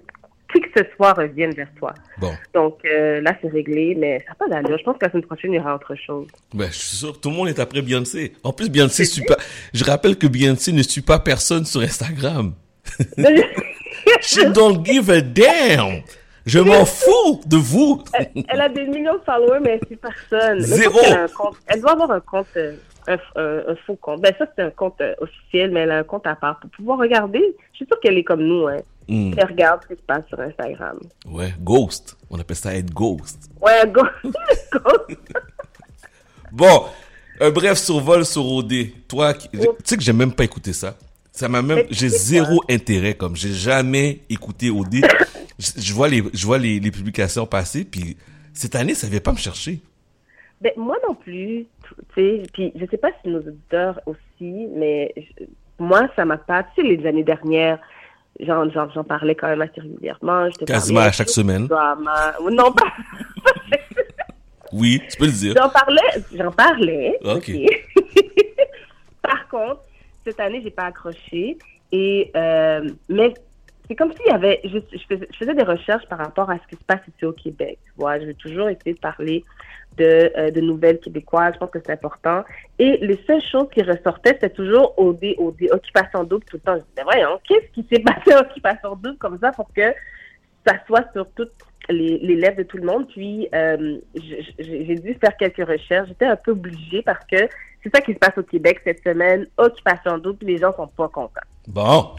qui 0.54 0.62
que 0.62 0.70
ce 0.78 0.84
soit 0.96 1.14
revienne 1.14 1.52
vers 1.54 1.68
toi. 1.78 1.94
Bon. 2.20 2.32
Donc 2.54 2.80
euh, 2.86 3.22
là, 3.22 3.36
c'est 3.42 3.50
réglé, 3.50 3.96
mais 3.98 4.20
ça 4.20 4.30
n'a 4.30 4.36
pas 4.36 4.48
d'allure. 4.48 4.78
Je 4.78 4.84
pense 4.84 4.98
que 4.98 5.06
la 5.06 5.12
semaine 5.12 5.26
prochaine, 5.26 5.54
il 5.54 5.58
y 5.58 5.60
aura 5.60 5.76
autre 5.76 5.96
chose. 5.96 6.28
Ben, 6.54 6.68
je 6.68 6.78
suis 6.78 6.98
sûr, 6.98 7.20
tout 7.20 7.30
le 7.30 7.36
monde 7.36 7.48
est 7.50 7.60
après 7.60 7.82
Beyoncé. 7.82 8.34
En 8.44 8.54
plus, 8.54 8.70
Beyoncé 8.70 9.06
suit 9.06 9.26
pas, 9.26 9.38
je 9.74 9.84
rappelle 9.84 10.18
que 10.18 10.28
Beyoncé 10.28 10.72
ne 10.72 10.84
suit 10.84 11.02
pas 11.02 11.20
personne 11.20 11.66
sur 11.66 11.82
Instagram. 11.82 12.54
She 14.22 14.46
don't 14.52 14.84
give 14.86 15.10
a 15.10 15.22
damn. 15.22 16.02
Je 16.46 16.60
m'en 16.60 16.84
fous 16.86 17.40
de 17.46 17.56
vous. 17.56 18.04
elle, 18.14 18.28
elle 18.50 18.62
a 18.62 18.68
des 18.70 18.84
millions 18.86 19.14
de 19.14 19.22
followers, 19.26 19.60
mais 19.64 19.80
c'est 19.88 19.96
personne. 19.96 20.58
Mais 20.58 20.62
je 20.68 20.74
Zéro. 20.74 21.00
compte- 21.38 21.56
Elle 21.68 21.80
doit 21.80 21.92
avoir 21.94 22.12
un 22.12 22.20
compte, 22.20 22.48
euh, 22.58 22.74
un, 23.08 23.18
un- 23.38 23.64
un 23.72 23.76
faux 23.88 23.96
compte. 23.96 24.20
Ben 24.22 24.34
ça, 24.38 24.46
c'est 24.54 24.64
un 24.64 24.70
compte 24.70 25.00
euh, 25.00 25.14
officiel, 25.22 25.72
mais 25.72 25.82
elle 25.82 25.92
a 25.92 26.00
un 26.00 26.04
compte 26.04 26.28
à 26.28 26.36
part 26.36 26.60
pour 26.60 26.70
pouvoir 26.72 27.00
regarder. 27.00 27.40
Je 27.72 27.78
suis 27.78 27.86
sûre 27.86 27.98
qu'elle 28.02 28.18
est 28.18 28.24
comme 28.26 28.44
nous, 28.44 28.68
hein. 28.68 28.78
Hmm. 29.08 29.34
Elle 29.38 29.46
regarde 29.48 29.82
ce 29.84 29.94
qui 29.94 30.00
se 30.00 30.06
passe 30.06 30.26
sur 30.28 30.40
Instagram. 30.40 31.00
Ouais, 31.26 31.54
ghost. 31.60 32.18
On 32.30 32.40
appelle 32.40 32.56
ça 32.56 32.74
être 32.76 32.92
ghost. 32.94 33.50
Ouais, 33.62 33.88
go. 33.92 34.02
go. 34.74 34.80
Bon, 36.52 36.84
un 37.40 37.50
bref 37.52 37.78
survol 37.78 38.26
sur 38.26 38.46
OD. 38.46 38.74
Toi, 39.08 39.34
tu 39.34 39.50
sais 39.84 39.98
que 39.98 40.04
j'ai 40.04 40.14
même 40.14 40.34
pas 40.34 40.44
écouté 40.44 40.74
ça. 40.74 40.96
Ça 41.32 41.50
m'a 41.50 41.62
même, 41.64 41.86
j'ai 41.90 42.10
zéro 42.10 42.64
intérêt 42.70 43.16
comme 43.16 43.36
j'ai 43.36 43.52
jamais 43.54 44.20
écouté 44.30 44.70
OD. 44.70 44.96
je, 45.60 45.72
je 45.82 45.94
vois 45.94 46.08
les, 46.08 46.24
je 46.34 46.46
vois 46.46 46.60
les, 46.60 46.80
les 46.80 46.92
publications 46.92 47.46
passer 47.48 47.86
puis 47.86 48.18
cette 48.54 48.76
année 48.76 48.94
ça 48.94 49.08
vient 49.08 49.20
pas 49.20 49.32
me 49.32 49.38
chercher. 49.38 49.80
Ben, 50.62 50.72
moi 50.78 50.96
non 51.08 51.16
plus, 51.16 51.66
tu 51.84 51.96
sais, 52.16 52.44
puis 52.54 52.72
je 52.80 52.86
sais 52.86 52.98
pas 52.98 53.10
si 53.22 53.30
nos 53.30 53.40
auditeurs 53.40 54.00
aussi, 54.06 54.68
mais 54.76 55.12
je- 55.18 55.44
moi, 55.80 56.08
ça 56.16 56.24
m'a 56.24 56.38
pas, 56.38 56.64
tu 56.64 56.82
sais, 56.82 56.88
les 56.88 57.06
années 57.06 57.24
dernières, 57.24 57.80
j'en, 58.40 58.70
j'en, 58.72 58.90
j'en 58.92 59.04
parlais 59.04 59.36
quand 59.36 59.48
même 59.48 59.62
assez 59.62 59.82
régulièrement. 59.82 60.50
je 60.50 60.56
te 60.58 60.66
Quasiment 60.66 61.02
à 61.02 61.12
chaque 61.12 61.30
semaine. 61.30 61.68
drama. 61.68 62.34
Non, 62.52 62.72
pas, 62.72 62.92
Oui, 64.72 65.02
tu 65.10 65.18
peux 65.18 65.26
le 65.26 65.32
dire. 65.32 65.54
j'en 65.58 65.70
parlais, 65.70 66.24
j'en 66.36 66.52
parlais. 66.52 67.18
Ok. 67.24 67.52
Par 69.22 69.48
contre, 69.48 69.82
cette 70.26 70.40
année, 70.40 70.62
j'ai 70.64 70.72
pas 70.72 70.86
accroché. 70.86 71.58
Et, 71.92 72.32
euh, 72.36 72.90
mais 73.08 73.34
c'est 73.88 73.96
comme 73.96 74.12
s'il 74.14 74.28
y 74.28 74.30
avait, 74.30 74.62
je, 74.64 74.80
faisais, 75.38 75.54
des 75.54 75.64
recherches 75.64 76.06
par 76.08 76.20
rapport 76.20 76.50
à 76.50 76.58
ce 76.58 76.68
qui 76.70 76.76
se 76.76 76.84
passe 76.86 77.02
ici 77.08 77.26
au 77.26 77.34
Québec. 77.34 77.78
Tu 77.86 77.92
vois, 77.98 78.20
je 78.20 78.26
vais 78.26 78.34
toujours 78.34 78.70
essayer 78.70 78.94
de 78.94 79.00
parler 79.00 79.44
de, 79.98 80.32
euh, 80.38 80.62
nouvelles 80.62 81.00
québécoises. 81.00 81.54
Je 81.56 81.60
pense 81.60 81.70
que 81.70 81.80
c'est 81.86 81.92
important. 81.92 82.44
Et 82.80 82.98
les 82.98 83.20
seules 83.28 83.44
choses 83.52 83.68
qui 83.74 83.82
ressortaient, 83.84 84.34
c'était 84.34 84.50
toujours 84.50 84.98
OD, 84.98 85.36
OD, 85.38 85.70
occupation 85.72 86.24
double 86.24 86.46
tout 86.46 86.58
le 86.58 86.62
temps. 86.62 86.76
Je 86.76 86.82
disais, 86.82 87.04
voyons, 87.04 87.40
qu'est-ce 87.48 87.72
qui 87.74 87.86
s'est 87.92 88.02
passé 88.02 88.36
occupation 88.36 88.96
double 88.96 89.18
comme 89.18 89.38
ça 89.40 89.52
pour 89.52 89.72
que 89.74 89.94
ça 90.66 90.76
soit 90.88 91.06
sur 91.12 91.30
toutes 91.32 91.52
les, 91.90 92.18
lèvres 92.20 92.58
de 92.58 92.64
tout 92.64 92.78
le 92.78 92.86
monde? 92.86 93.08
Puis, 93.10 93.50
euh, 93.54 93.98
j'ai 94.16 94.96
dû 94.96 95.14
faire 95.16 95.36
quelques 95.38 95.68
recherches. 95.68 96.08
J'étais 96.08 96.26
un 96.26 96.38
peu 96.38 96.52
obligée 96.52 97.02
parce 97.02 97.26
que 97.26 97.50
c'est 97.84 97.94
ça 97.94 98.02
qui 98.02 98.14
se 98.14 98.18
passe 98.18 98.38
au 98.38 98.44
Québec 98.44 98.80
cette 98.86 99.04
semaine. 99.04 99.46
Occupation 99.58 100.18
double, 100.18 100.46
les 100.46 100.58
gens 100.58 100.74
sont 100.74 100.88
pas 100.88 101.10
contents. 101.10 101.42
Bon. 101.68 102.16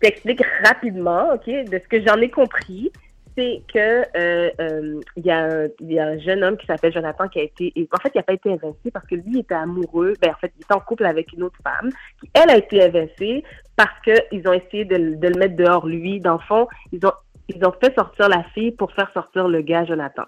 T'explique 0.00 0.42
rapidement, 0.64 1.32
OK, 1.34 1.46
de 1.46 1.78
ce 1.78 1.88
que 1.88 2.00
j'en 2.06 2.20
ai 2.20 2.30
compris, 2.30 2.92
c'est 3.36 3.62
que 3.72 4.02
euh, 4.16 4.50
euh, 4.60 5.00
il 5.16 5.24
y, 5.26 5.30
a 5.30 5.44
un- 5.44 6.18
jeune 6.18 6.42
homme 6.42 6.56
qui 6.56 6.66
s'appelle 6.66 6.92
Jonathan 6.92 7.28
qui 7.28 7.38
a 7.38 7.42
été, 7.44 7.72
en 7.92 7.98
fait, 7.98 8.10
il 8.14 8.18
n'a 8.18 8.22
pas 8.24 8.32
été 8.32 8.50
évincé 8.50 8.90
parce 8.92 9.06
que 9.06 9.14
lui 9.14 9.38
était 9.40 9.54
amoureux, 9.54 10.14
ben 10.20 10.30
en 10.30 10.38
fait, 10.40 10.52
il 10.56 10.62
était 10.62 10.74
en 10.74 10.80
couple 10.80 11.04
avec 11.06 11.32
une 11.32 11.44
autre 11.44 11.58
femme, 11.62 11.90
qui 12.20 12.28
elle 12.34 12.50
a 12.50 12.56
été 12.56 12.76
évincée 12.78 13.44
parce 13.76 13.96
que 14.04 14.10
ils 14.32 14.46
ont 14.48 14.52
essayé 14.52 14.84
de, 14.84 14.96
de 15.14 15.28
le 15.28 15.38
mettre 15.38 15.54
dehors 15.56 15.86
lui. 15.86 16.18
Dans 16.20 16.32
le 16.34 16.38
fond, 16.48 16.66
ils 16.90 17.04
ont 17.06 17.72
fait 17.80 17.94
sortir 17.94 18.28
la 18.28 18.42
fille 18.54 18.72
pour 18.72 18.92
faire 18.92 19.10
sortir 19.14 19.46
le 19.46 19.60
gars 19.62 19.84
Jonathan. 19.84 20.24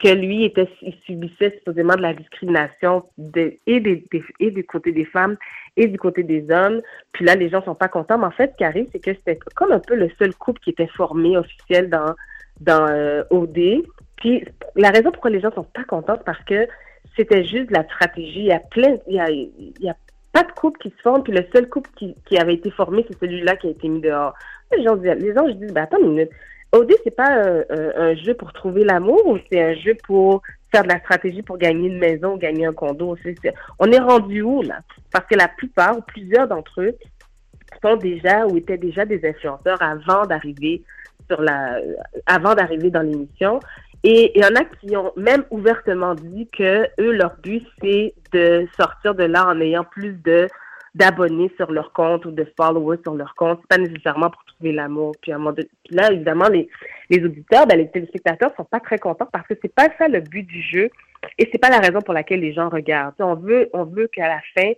Que 0.00 0.08
lui 0.14 0.44
était, 0.44 0.68
il 0.82 0.94
subissait 1.06 1.50
supposément 1.58 1.96
de 1.96 2.02
la 2.02 2.14
discrimination 2.14 3.02
de, 3.18 3.54
et, 3.66 3.80
des, 3.80 4.04
des- 4.12 4.22
et 4.38 4.50
du 4.52 4.64
côté 4.64 4.92
des 4.92 5.04
femmes 5.04 5.36
et 5.76 5.88
du 5.88 5.98
côté 5.98 6.22
des 6.22 6.48
hommes. 6.52 6.80
Puis 7.12 7.24
là, 7.24 7.34
les 7.34 7.48
gens 7.48 7.62
sont 7.64 7.74
pas 7.74 7.88
contents. 7.88 8.16
Mais 8.16 8.26
en 8.26 8.30
fait, 8.30 8.52
ce 8.52 8.56
qui 8.58 8.64
arrive, 8.64 8.86
c'est 8.92 9.00
que 9.02 9.12
c'était 9.12 9.38
comme 9.56 9.72
un 9.72 9.80
peu 9.80 9.96
le 9.96 10.08
seul 10.18 10.34
couple 10.36 10.60
qui 10.60 10.70
était 10.70 10.86
formé 10.86 11.36
officiel 11.36 11.90
dans, 11.90 12.14
dans 12.60 12.86
euh, 12.88 13.24
OD. 13.30 13.82
Puis 14.18 14.44
la 14.76 14.90
raison 14.90 15.10
pourquoi 15.10 15.30
les 15.30 15.40
gens 15.40 15.52
sont 15.52 15.64
pas 15.64 15.82
contents, 15.84 16.14
c'est 16.16 16.24
parce 16.24 16.44
que 16.44 16.68
c'était 17.16 17.42
juste 17.44 17.68
de 17.70 17.74
la 17.74 17.82
stratégie. 17.84 18.40
Il 18.40 18.46
y 18.46 18.52
a 18.52 18.60
plein, 18.60 18.98
il 19.08 19.14
y 19.16 19.20
a, 19.20 19.30
il 19.30 19.72
y 19.80 19.88
a 19.90 19.96
pas 20.32 20.44
de 20.44 20.52
couple 20.52 20.78
qui 20.78 20.90
se 20.90 21.02
forme. 21.02 21.24
Puis 21.24 21.32
le 21.32 21.44
seul 21.52 21.68
couple 21.68 21.90
qui, 21.96 22.14
qui 22.26 22.38
avait 22.38 22.54
été 22.54 22.70
formé, 22.70 23.04
c'est 23.08 23.18
celui-là 23.18 23.56
qui 23.56 23.66
a 23.66 23.70
été 23.70 23.88
mis 23.88 24.00
dehors. 24.00 24.34
Les 24.76 24.84
gens, 24.84 24.94
disent- 24.94 25.16
les 25.18 25.34
gens 25.34 25.48
je 25.48 25.72
ben 25.72 25.82
attends 25.82 25.98
une 25.98 26.10
minute. 26.10 26.30
OD, 26.72 26.92
c'est 27.04 27.14
pas 27.16 27.30
un, 27.30 27.58
un- 27.70 27.92
un 27.96 28.14
jeu 28.16 28.34
pour 28.34 28.52
trouver 28.52 28.84
l'amour 28.84 29.26
ou 29.26 29.38
c'est 29.50 29.62
un 29.62 29.74
jeu 29.74 29.94
pour 30.06 30.42
faire 30.70 30.82
de 30.82 30.88
la 30.88 30.98
stratégie 30.98 31.42
pour 31.42 31.56
gagner 31.56 31.88
une 31.88 31.98
maison 31.98 32.36
gagner 32.36 32.66
un 32.66 32.72
condo? 32.74 33.16
On 33.78 33.90
est 33.90 33.98
rendu 33.98 34.42
où, 34.42 34.62
là? 34.62 34.80
Parce 35.10 35.26
que 35.26 35.34
la 35.34 35.48
plupart 35.48 35.96
ou 35.96 36.02
plusieurs 36.02 36.46
d'entre 36.46 36.82
eux 36.82 36.94
sont 37.82 37.96
déjà 37.96 38.46
ou 38.46 38.56
étaient 38.56 38.76
déjà 38.78 39.04
des 39.04 39.26
influenceurs 39.26 39.80
avant 39.82 40.26
d'arriver 40.26 40.82
sur 41.30 41.40
la, 41.40 41.78
avant 42.26 42.54
d'arriver 42.54 42.90
dans 42.90 43.02
l'émission. 43.02 43.60
Et 44.04 44.32
il 44.34 44.42
y 44.42 44.44
en 44.44 44.54
a 44.54 44.64
qui 44.64 44.96
ont 44.96 45.12
même 45.16 45.44
ouvertement 45.50 46.14
dit 46.14 46.48
que 46.56 46.86
eux, 47.00 47.12
leur 47.12 47.36
but, 47.42 47.66
c'est 47.82 48.14
de 48.32 48.66
sortir 48.78 49.14
de 49.14 49.24
là 49.24 49.46
en 49.48 49.60
ayant 49.60 49.84
plus 49.84 50.12
de 50.22 50.46
d'abonnés 50.94 51.50
sur 51.56 51.70
leur 51.70 51.92
compte 51.92 52.24
ou 52.24 52.30
de 52.30 52.46
followers 52.56 52.98
sur 53.02 53.14
leur 53.14 53.34
compte. 53.34 53.60
C'est 53.62 53.76
pas 53.76 53.82
nécessairement 53.82 54.30
pour 54.30 54.44
trouver 54.44 54.72
l'amour. 54.72 55.14
Puis, 55.22 55.32
là, 55.90 56.12
évidemment, 56.12 56.48
les, 56.48 56.68
les 57.10 57.24
auditeurs, 57.24 57.66
ben, 57.66 57.78
les 57.78 57.88
téléspectateurs 57.88 58.52
sont 58.56 58.64
pas 58.64 58.80
très 58.80 58.98
contents 58.98 59.28
parce 59.32 59.46
que 59.46 59.54
c'est 59.60 59.74
pas 59.74 59.88
ça 59.98 60.08
le 60.08 60.20
but 60.20 60.42
du 60.42 60.62
jeu 60.62 60.90
et 61.38 61.48
c'est 61.50 61.58
pas 61.58 61.70
la 61.70 61.78
raison 61.78 62.00
pour 62.00 62.14
laquelle 62.14 62.40
les 62.40 62.52
gens 62.52 62.68
regardent. 62.68 63.14
On 63.18 63.34
veut, 63.34 63.68
on 63.72 63.84
veut 63.84 64.08
qu'à 64.08 64.28
la 64.28 64.40
fin, 64.56 64.72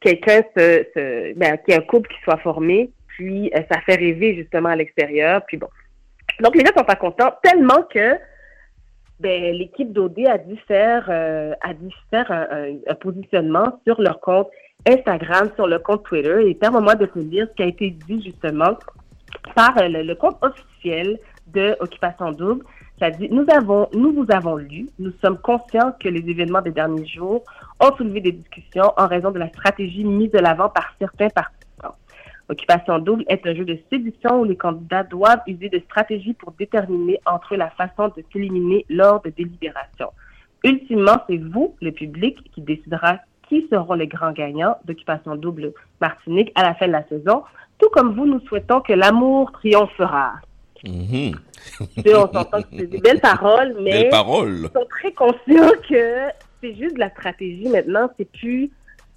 quelqu'un 0.00 0.42
se, 0.56 1.34
ben, 1.34 1.56
qu'il 1.58 1.74
y 1.74 1.76
ait 1.76 1.80
un 1.80 1.86
couple 1.86 2.08
qui 2.08 2.20
soit 2.22 2.38
formé, 2.38 2.90
puis 3.08 3.50
euh, 3.54 3.60
ça 3.70 3.80
fait 3.80 3.96
rêver 3.96 4.34
justement 4.36 4.70
à 4.70 4.76
l'extérieur, 4.76 5.44
puis 5.46 5.56
bon. 5.56 5.68
Donc 6.40 6.54
les 6.54 6.60
gens 6.64 6.72
sont 6.76 6.84
pas 6.84 6.94
contents 6.94 7.32
tellement 7.42 7.82
que 7.82 8.14
ben, 9.18 9.52
l'équipe 9.52 9.92
d'OD 9.92 10.20
a 10.28 10.38
dû 10.38 10.56
faire 10.68 11.06
euh, 11.08 11.52
a 11.62 11.74
dû 11.74 11.88
faire 12.10 12.30
un 12.30 12.94
positionnement 12.94 13.80
sur 13.84 14.00
leur 14.00 14.20
compte 14.20 14.48
Instagram, 14.86 15.50
sur 15.54 15.66
le 15.66 15.78
compte 15.78 16.04
Twitter. 16.04 16.48
Et 16.48 16.54
permets-moi 16.54 16.94
de 16.94 17.06
te 17.06 17.18
lire 17.18 17.46
ce 17.50 17.54
qui 17.54 17.62
a 17.62 17.66
été 17.66 17.90
dit 17.90 18.22
justement 18.22 18.78
par 19.54 19.76
euh, 19.78 19.88
le, 19.88 20.14
compte 20.14 20.38
officiel 20.42 21.18
de 21.48 21.76
Occupation 21.80 22.32
Double. 22.32 22.64
Ça 22.98 23.10
dit 23.10 23.28
Nous 23.30 23.46
avons, 23.52 23.88
nous 23.92 24.12
vous 24.12 24.26
avons 24.30 24.56
lu. 24.56 24.88
Nous 24.98 25.12
sommes 25.22 25.38
conscients 25.38 25.92
que 26.00 26.08
les 26.08 26.28
événements 26.28 26.62
des 26.62 26.70
derniers 26.70 27.06
jours 27.06 27.44
ont 27.80 27.96
soulevé 27.96 28.20
des 28.20 28.32
discussions 28.32 28.92
en 28.96 29.06
raison 29.06 29.30
de 29.30 29.38
la 29.38 29.48
stratégie 29.48 30.04
mise 30.04 30.30
de 30.30 30.38
l'avant 30.38 30.68
par 30.68 30.94
certains 30.98 31.28
participants. 31.28 31.94
Occupation 32.48 32.98
double 32.98 33.24
est 33.28 33.46
un 33.46 33.54
jeu 33.54 33.66
de 33.66 33.78
séduction 33.90 34.40
où 34.40 34.44
les 34.44 34.56
candidats 34.56 35.02
doivent 35.02 35.42
user 35.46 35.68
de 35.68 35.80
stratégies 35.80 36.32
pour 36.32 36.52
déterminer 36.52 37.20
entre 37.26 37.54
eux 37.54 37.58
la 37.58 37.70
façon 37.70 38.08
de 38.08 38.24
s'éliminer 38.32 38.86
lors 38.88 39.20
de 39.20 39.30
délibérations. 39.30 40.10
Ultimement, 40.64 41.22
c'est 41.28 41.36
vous, 41.36 41.76
le 41.82 41.92
public, 41.92 42.50
qui 42.52 42.62
décidera 42.62 43.18
qui 43.48 43.66
seront 43.70 43.94
les 43.94 44.06
grands 44.06 44.32
gagnants 44.32 44.76
d'Occupation 44.84 45.36
double 45.36 45.72
Martinique 46.00 46.52
à 46.54 46.62
la 46.62 46.74
fin 46.74 46.86
de 46.86 46.92
la 46.92 47.06
saison, 47.08 47.42
tout 47.78 47.88
comme 47.92 48.14
vous, 48.14 48.26
nous 48.26 48.40
souhaitons 48.40 48.80
que 48.80 48.92
l'amour 48.92 49.52
triomphera. 49.52 50.34
Mhm. 50.84 51.32
On 51.80 52.32
s'entend 52.32 52.62
que 52.62 52.68
c'est 52.78 52.86
des 52.86 52.98
belles 52.98 53.20
paroles, 53.20 53.74
mais 53.82 54.02
Belle 54.02 54.08
parole. 54.10 54.60
ils 54.62 54.70
sont 54.80 54.86
très 54.88 55.12
conscients 55.12 55.72
que 55.88 56.28
c'est 56.62 56.74
juste 56.76 56.94
de 56.94 57.00
la 57.00 57.10
stratégie 57.10 57.68
maintenant. 57.68 58.08
C'est 58.16 58.30
plus 58.30 58.70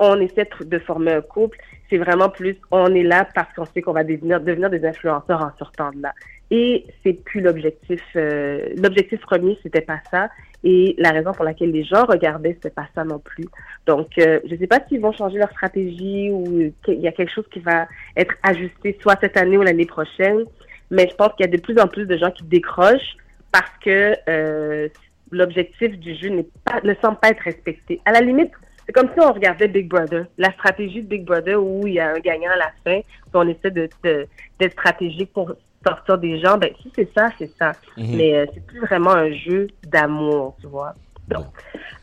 on 0.04 0.20
essaie 0.20 0.48
de- 0.60 0.66
de 0.66 0.80
former 0.80 1.12
un 1.14 1.22
couple. 1.22 1.58
C'est 1.90 2.00
vraiment 2.00 2.30
plus 2.30 2.58
on 2.72 2.94
est 2.96 3.04
là 3.04 3.28
parce 3.36 3.54
qu'on 3.54 3.66
sait 3.66 3.82
qu'on 3.84 3.94
va 3.94 4.04
devenir, 4.04 4.42
devenir 4.42 4.72
des 4.72 4.84
influenceurs 4.84 5.42
en 5.44 5.52
sortant 5.60 5.92
de 5.92 6.02
là. 6.02 6.12
Et 6.50 6.86
c'est 7.04 7.14
plus 7.14 7.42
l'objectif. 7.42 8.02
euh, 8.16 8.70
l'objectif 8.78 9.22
premier, 9.22 9.58
c'était 9.62 9.82
pas 9.82 10.00
ça. 10.10 10.30
Et 10.64 10.96
la 11.00 11.10
raison 11.12 11.32
pour 11.32 11.44
laquelle 11.44 11.72
les 11.72 11.84
gens 11.84 12.06
regardaient, 12.06 12.54
c'était 12.54 12.70
pas 12.70 12.88
ça 12.94 13.04
non 13.04 13.18
plus. 13.20 13.46
Donc, 13.88 14.10
euh, 14.20 14.40
je 14.50 14.56
sais 14.56 14.68
pas 14.68 14.80
s'ils 14.88 15.02
vont 15.02 15.12
changer 15.12 15.40
leur 15.40 15.50
stratégie 15.52 16.30
ou 16.32 16.72
qu'il 16.86 17.00
y 17.00 17.08
a 17.08 17.12
quelque 17.12 17.32
chose 17.34 17.48
qui 17.52 17.60
va 17.60 17.88
être 18.16 18.36
ajusté 18.44 18.98
soit 19.02 19.18
cette 19.20 19.38
année 19.38 19.58
ou 19.58 19.64
l'année 19.64 19.88
prochaine. 19.88 20.44
Mais 20.92 21.08
je 21.10 21.16
pense 21.16 21.30
qu'il 21.36 21.46
y 21.46 21.50
a 21.50 21.52
de 21.58 21.62
plus 21.62 21.80
en 21.80 21.88
plus 21.88 22.06
de 22.06 22.18
gens 22.18 22.30
qui 22.32 22.44
décrochent 22.44 23.16
parce 23.52 23.72
que 23.84 24.14
euh, 24.30 24.88
l'objectif 25.32 25.98
du 25.98 26.16
jeu 26.16 26.30
ne 26.30 26.94
semble 27.02 27.18
pas 27.18 27.30
être 27.30 27.42
respecté. 27.42 28.00
À 28.06 28.12
la 28.12 28.22
limite, 28.22 28.52
c'est 28.86 28.92
comme 28.94 29.10
si 29.14 29.20
on 29.20 29.32
regardait 29.32 29.68
Big 29.68 29.88
Brother, 29.88 30.26
la 30.38 30.52
stratégie 30.52 31.02
de 31.02 31.08
Big 31.08 31.24
Brother 31.24 31.62
où 31.64 31.88
il 31.88 31.94
y 31.94 32.00
a 32.00 32.12
un 32.12 32.20
gagnant 32.20 32.52
à 32.52 32.58
la 32.58 32.72
fin, 32.84 33.00
puis 33.02 33.32
on 33.34 33.48
essaie 33.48 33.72
de, 33.72 33.90
de- 34.04 34.28
d'être 34.60 34.74
stratégique 34.74 35.32
pour 35.34 35.54
sortir 35.86 36.18
des 36.18 36.40
gens. 36.40 36.58
Ben, 36.58 36.70
si 36.82 36.92
c'est 36.96 37.10
ça, 37.16 37.30
c'est 37.38 37.52
ça. 37.58 37.72
Mhm. 37.98 38.16
Mais 38.16 38.36
euh, 38.36 38.46
c'est 38.54 38.66
plus 38.66 38.80
vraiment 38.82 39.12
un 39.12 39.32
jeu 39.34 39.68
d'amour, 39.88 40.56
tu 40.62 40.68
vois. 40.68 40.94
Donc, 41.28 41.46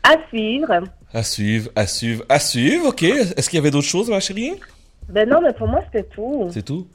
à 0.03 0.15
suivre. 0.29 0.81
À 1.13 1.23
suivre, 1.23 1.69
à 1.75 1.85
suivre, 1.87 2.23
à 2.29 2.39
suivre. 2.39 2.87
OK. 2.87 3.03
Est-ce 3.03 3.49
qu'il 3.49 3.57
y 3.57 3.61
avait 3.61 3.71
d'autres 3.71 3.87
choses, 3.87 4.09
ma 4.09 4.19
chérie? 4.19 4.53
Ben 5.09 5.27
non, 5.27 5.41
mais 5.41 5.53
pour 5.53 5.67
moi, 5.67 5.81
c'était 5.85 6.07
tout. 6.07 6.47
C'est 6.51 6.63
tout? 6.65 6.87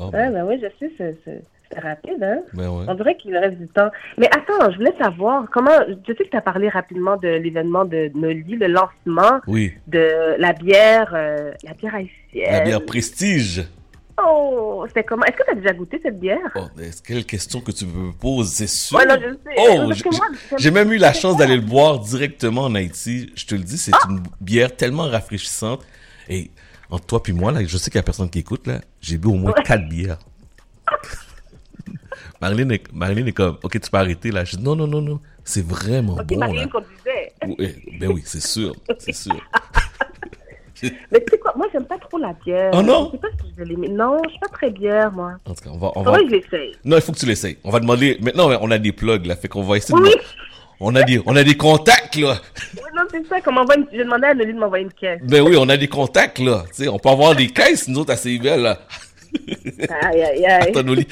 Ah, 0.00 0.06
Ouais, 0.06 0.30
ben 0.30 0.44
oui, 0.46 0.60
je 0.62 0.68
sais, 0.78 0.92
c'est, 0.96 1.42
rapide, 1.82 2.22
hein? 2.22 2.40
ben 2.54 2.68
ouais. 2.70 2.84
On 2.88 2.94
dirait 2.94 3.14
qu'il 3.16 3.36
reste 3.36 3.58
du 3.58 3.68
temps. 3.68 3.90
Mais 4.16 4.26
attends, 4.28 4.70
je 4.70 4.76
voulais 4.76 4.94
savoir 4.98 5.44
comment. 5.52 5.70
Je 6.06 6.12
sais 6.14 6.24
que 6.24 6.30
tu 6.30 6.36
as 6.36 6.40
parlé 6.40 6.68
rapidement 6.70 7.16
de 7.18 7.28
l'événement 7.28 7.84
de 7.84 8.10
Noli, 8.14 8.56
le 8.56 8.68
lancement 8.68 9.40
Oui. 9.46 9.74
de 9.86 10.36
la 10.38 10.52
bière, 10.54 11.10
euh, 11.14 11.52
la 11.64 11.74
bière 11.74 11.94
haïtienne. 11.94 12.52
La 12.52 12.60
bière 12.60 12.84
Prestige. 12.86 13.64
Oh, 14.20 14.84
c'était 14.88 15.04
comment? 15.04 15.24
Est-ce 15.24 15.36
que 15.36 15.44
tu 15.44 15.50
as 15.50 15.54
déjà 15.54 15.72
goûté 15.72 16.00
cette 16.02 16.18
bière? 16.18 16.38
Oh, 16.56 16.66
quelle 17.04 17.24
question 17.24 17.60
que 17.60 17.70
tu 17.70 17.86
me 17.86 18.12
poses, 18.12 18.48
c'est 18.48 18.66
sûr. 18.66 18.98
Ouais, 18.98 19.06
non, 19.06 19.14
je 19.16 19.34
sais. 19.34 19.56
Oh, 19.58 19.92
j'ai- 20.58 20.70
même 20.70 20.92
eu 20.92 20.96
la 20.96 21.12
chance 21.12 21.36
d'aller 21.36 21.56
le 21.56 21.62
boire 21.62 22.00
directement 22.00 22.62
en 22.64 22.74
Haïti. 22.74 23.30
Je 23.36 23.46
te 23.46 23.54
le 23.54 23.62
dis, 23.62 23.78
c'est 23.78 23.92
une 24.08 24.22
bière 24.40 24.74
tellement 24.74 25.08
rafraîchissante. 25.08 25.82
Et 26.28 26.50
entre 26.90 27.06
toi 27.06 27.22
puis 27.22 27.32
moi, 27.32 27.52
là, 27.52 27.60
je 27.64 27.76
sais 27.76 27.90
qu'il 27.90 27.98
y 27.98 28.00
a 28.00 28.02
personne 28.02 28.28
qui 28.30 28.40
écoute, 28.40 28.66
là. 28.66 28.80
J'ai 29.00 29.18
bu 29.18 29.28
au 29.28 29.34
moins 29.34 29.52
quatre 29.52 29.88
bières. 29.88 30.18
Marilyn 32.40 32.70
est, 32.70 33.28
est 33.28 33.32
comme, 33.32 33.58
ok, 33.62 33.80
tu 33.80 33.90
peux 33.90 33.96
arrêter, 33.98 34.30
là. 34.30 34.44
Je 34.44 34.56
dis, 34.56 34.62
non, 34.62 34.74
non, 34.76 34.86
non, 34.86 35.00
non. 35.00 35.20
C'est 35.44 35.64
vraiment 35.64 36.14
Ok, 36.14 36.26
bon, 36.26 36.40
là. 36.40 36.46
Marine 36.48 36.68
conduisait. 36.68 37.32
Oui, 37.46 37.98
ben 38.00 38.10
oui, 38.12 38.22
c'est 38.24 38.42
sûr, 38.42 38.74
c'est 38.98 39.14
sûr. 39.14 39.40
Mais 41.12 41.20
tu 41.20 41.32
sais 41.32 41.38
quoi, 41.38 41.52
moi, 41.56 41.66
j'aime 41.72 41.84
pas 41.84 41.98
trop 41.98 42.18
la 42.18 42.32
bière. 42.44 42.70
Oh 42.74 42.82
non? 42.82 43.06
Je 43.06 43.12
sais 43.12 43.18
pas 43.18 43.28
si 43.42 43.52
je. 43.58 43.90
Non, 43.90 44.18
je 44.24 44.30
suis 44.30 44.38
pas 44.38 44.48
très 44.48 44.70
bière, 44.70 45.12
moi. 45.12 45.32
En 45.46 45.54
tout 45.54 45.64
cas, 45.64 45.70
on 45.72 45.78
va, 45.78 45.92
on 45.96 46.02
va. 46.02 46.18
Je. 46.18 46.72
Non, 46.84 46.96
il 46.96 47.02
faut 47.02 47.12
que 47.12 47.18
tu 47.18 47.26
l'essayes. 47.26 47.58
On 47.64 47.70
va 47.70 47.80
demander. 47.80 48.18
Maintenant, 48.20 48.50
on 48.60 48.70
a 48.70 48.78
des 48.78 48.92
plugs, 48.92 49.26
là. 49.26 49.36
Fait 49.36 49.48
qu'on 49.48 49.62
va 49.62 49.76
essayer 49.76 49.98
Oui. 49.98 50.10
de. 50.10 50.20
On 50.80 50.94
a 50.94 51.02
des, 51.02 51.20
on 51.26 51.34
a 51.34 51.42
des 51.42 51.56
contacts, 51.56 52.14
là. 52.16 52.36
Oui, 52.76 52.82
non, 52.94 53.02
c'est 53.10 53.26
ça. 53.26 53.40
Qu'on 53.40 53.50
m'envoie 53.52 53.76
une... 53.76 53.86
Je 53.92 53.98
demandais 53.98 54.28
à 54.28 54.34
Noli 54.34 54.54
de 54.54 54.58
m'envoyer 54.60 54.84
une 54.84 54.92
caisse. 54.92 55.20
Ben 55.24 55.42
oui, 55.42 55.56
on 55.58 55.68
a 55.68 55.76
des 55.76 55.88
contacts, 55.88 56.38
là. 56.38 56.62
Tu 56.68 56.84
sais, 56.84 56.88
on 56.88 57.00
peut 57.00 57.08
avoir 57.08 57.34
des 57.34 57.48
caisses, 57.48 57.88
nous 57.88 57.98
autres, 57.98 58.12
à 58.12 58.16
CIBL, 58.16 58.60
là. 58.62 58.78
Aïe, 60.02 60.22
aïe, 60.22 60.46
aïe. 60.46 60.68
Attends, 60.70 60.82
Noli, 60.82 61.06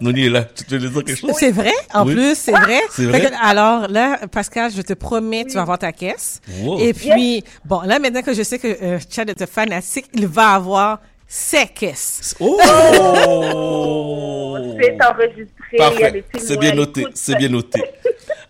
Noli 0.00 0.26
est 0.26 0.30
là. 0.30 0.44
Tu 0.44 0.64
veux 0.78 0.88
dire 0.88 1.04
quelque 1.04 1.16
chose? 1.18 1.32
C'est 1.38 1.50
vrai, 1.52 1.72
en 1.94 2.06
Oui. 2.06 2.14
plus, 2.14 2.34
c'est 2.36 2.52
vrai. 2.52 2.80
C'est 2.90 3.02
Fait 3.02 3.08
vrai? 3.08 3.20
que, 3.22 3.26
alors 3.42 3.88
là, 3.88 4.18
Pascal, 4.30 4.70
je 4.74 4.82
te 4.82 4.92
promets, 4.94 5.44
tu 5.44 5.54
vas 5.54 5.62
avoir 5.62 5.78
ta 5.78 5.92
caisse. 5.92 6.40
Wow. 6.62 6.80
Et 6.80 6.92
puis, 6.92 7.44
bon, 7.64 7.80
là, 7.82 7.98
maintenant 7.98 8.22
que 8.22 8.34
je 8.34 8.42
sais 8.42 8.58
que 8.58 8.68
euh, 8.68 8.98
Chad 9.10 9.28
est 9.30 9.40
un 9.42 9.46
fanatique, 9.46 10.06
il 10.14 10.26
va 10.26 10.54
avoir 10.54 11.00
Seques. 11.28 11.94
Oh! 12.40 12.58
C'est 14.80 14.96
enregistré. 15.04 15.76
Parfait. 15.76 16.24
C'est 16.38 16.58
bien 16.58 16.74
noté. 16.74 17.06
C'est 17.14 17.36
bien 17.36 17.48
noté. 17.48 17.82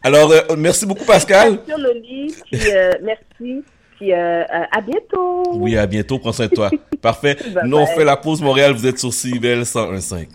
Alors, 0.02 0.30
euh, 0.32 0.40
merci 0.56 0.86
beaucoup, 0.86 1.04
Pascal. 1.04 1.58
Lit, 2.02 2.34
puis 2.50 2.60
euh, 2.72 2.92
merci, 3.02 3.62
puis 4.00 4.14
euh, 4.14 4.42
euh, 4.42 4.44
à 4.72 4.80
bientôt. 4.80 5.42
Oui, 5.52 5.76
à 5.76 5.86
bientôt. 5.86 6.18
Prends 6.18 6.32
soin 6.32 6.46
de 6.46 6.54
toi. 6.54 6.70
Parfait. 7.02 7.36
Bye 7.54 7.68
Nous, 7.68 7.76
on 7.76 7.86
fait 7.86 8.04
la 8.04 8.16
pause 8.16 8.40
Montréal. 8.40 8.72
Vous 8.72 8.86
êtes 8.86 8.98
sur 8.98 9.12
CIBEL 9.12 9.62
101.5. 9.62 10.28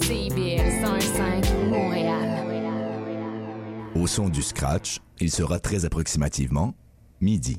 CIBL 0.00 0.70
105 0.84 1.44
Montréal. 1.68 2.28
Au 4.00 4.06
son 4.06 4.28
du 4.28 4.42
scratch, 4.42 4.98
il 5.18 5.30
sera 5.30 5.58
très 5.58 5.84
approximativement 5.84 6.74
midi. 7.20 7.58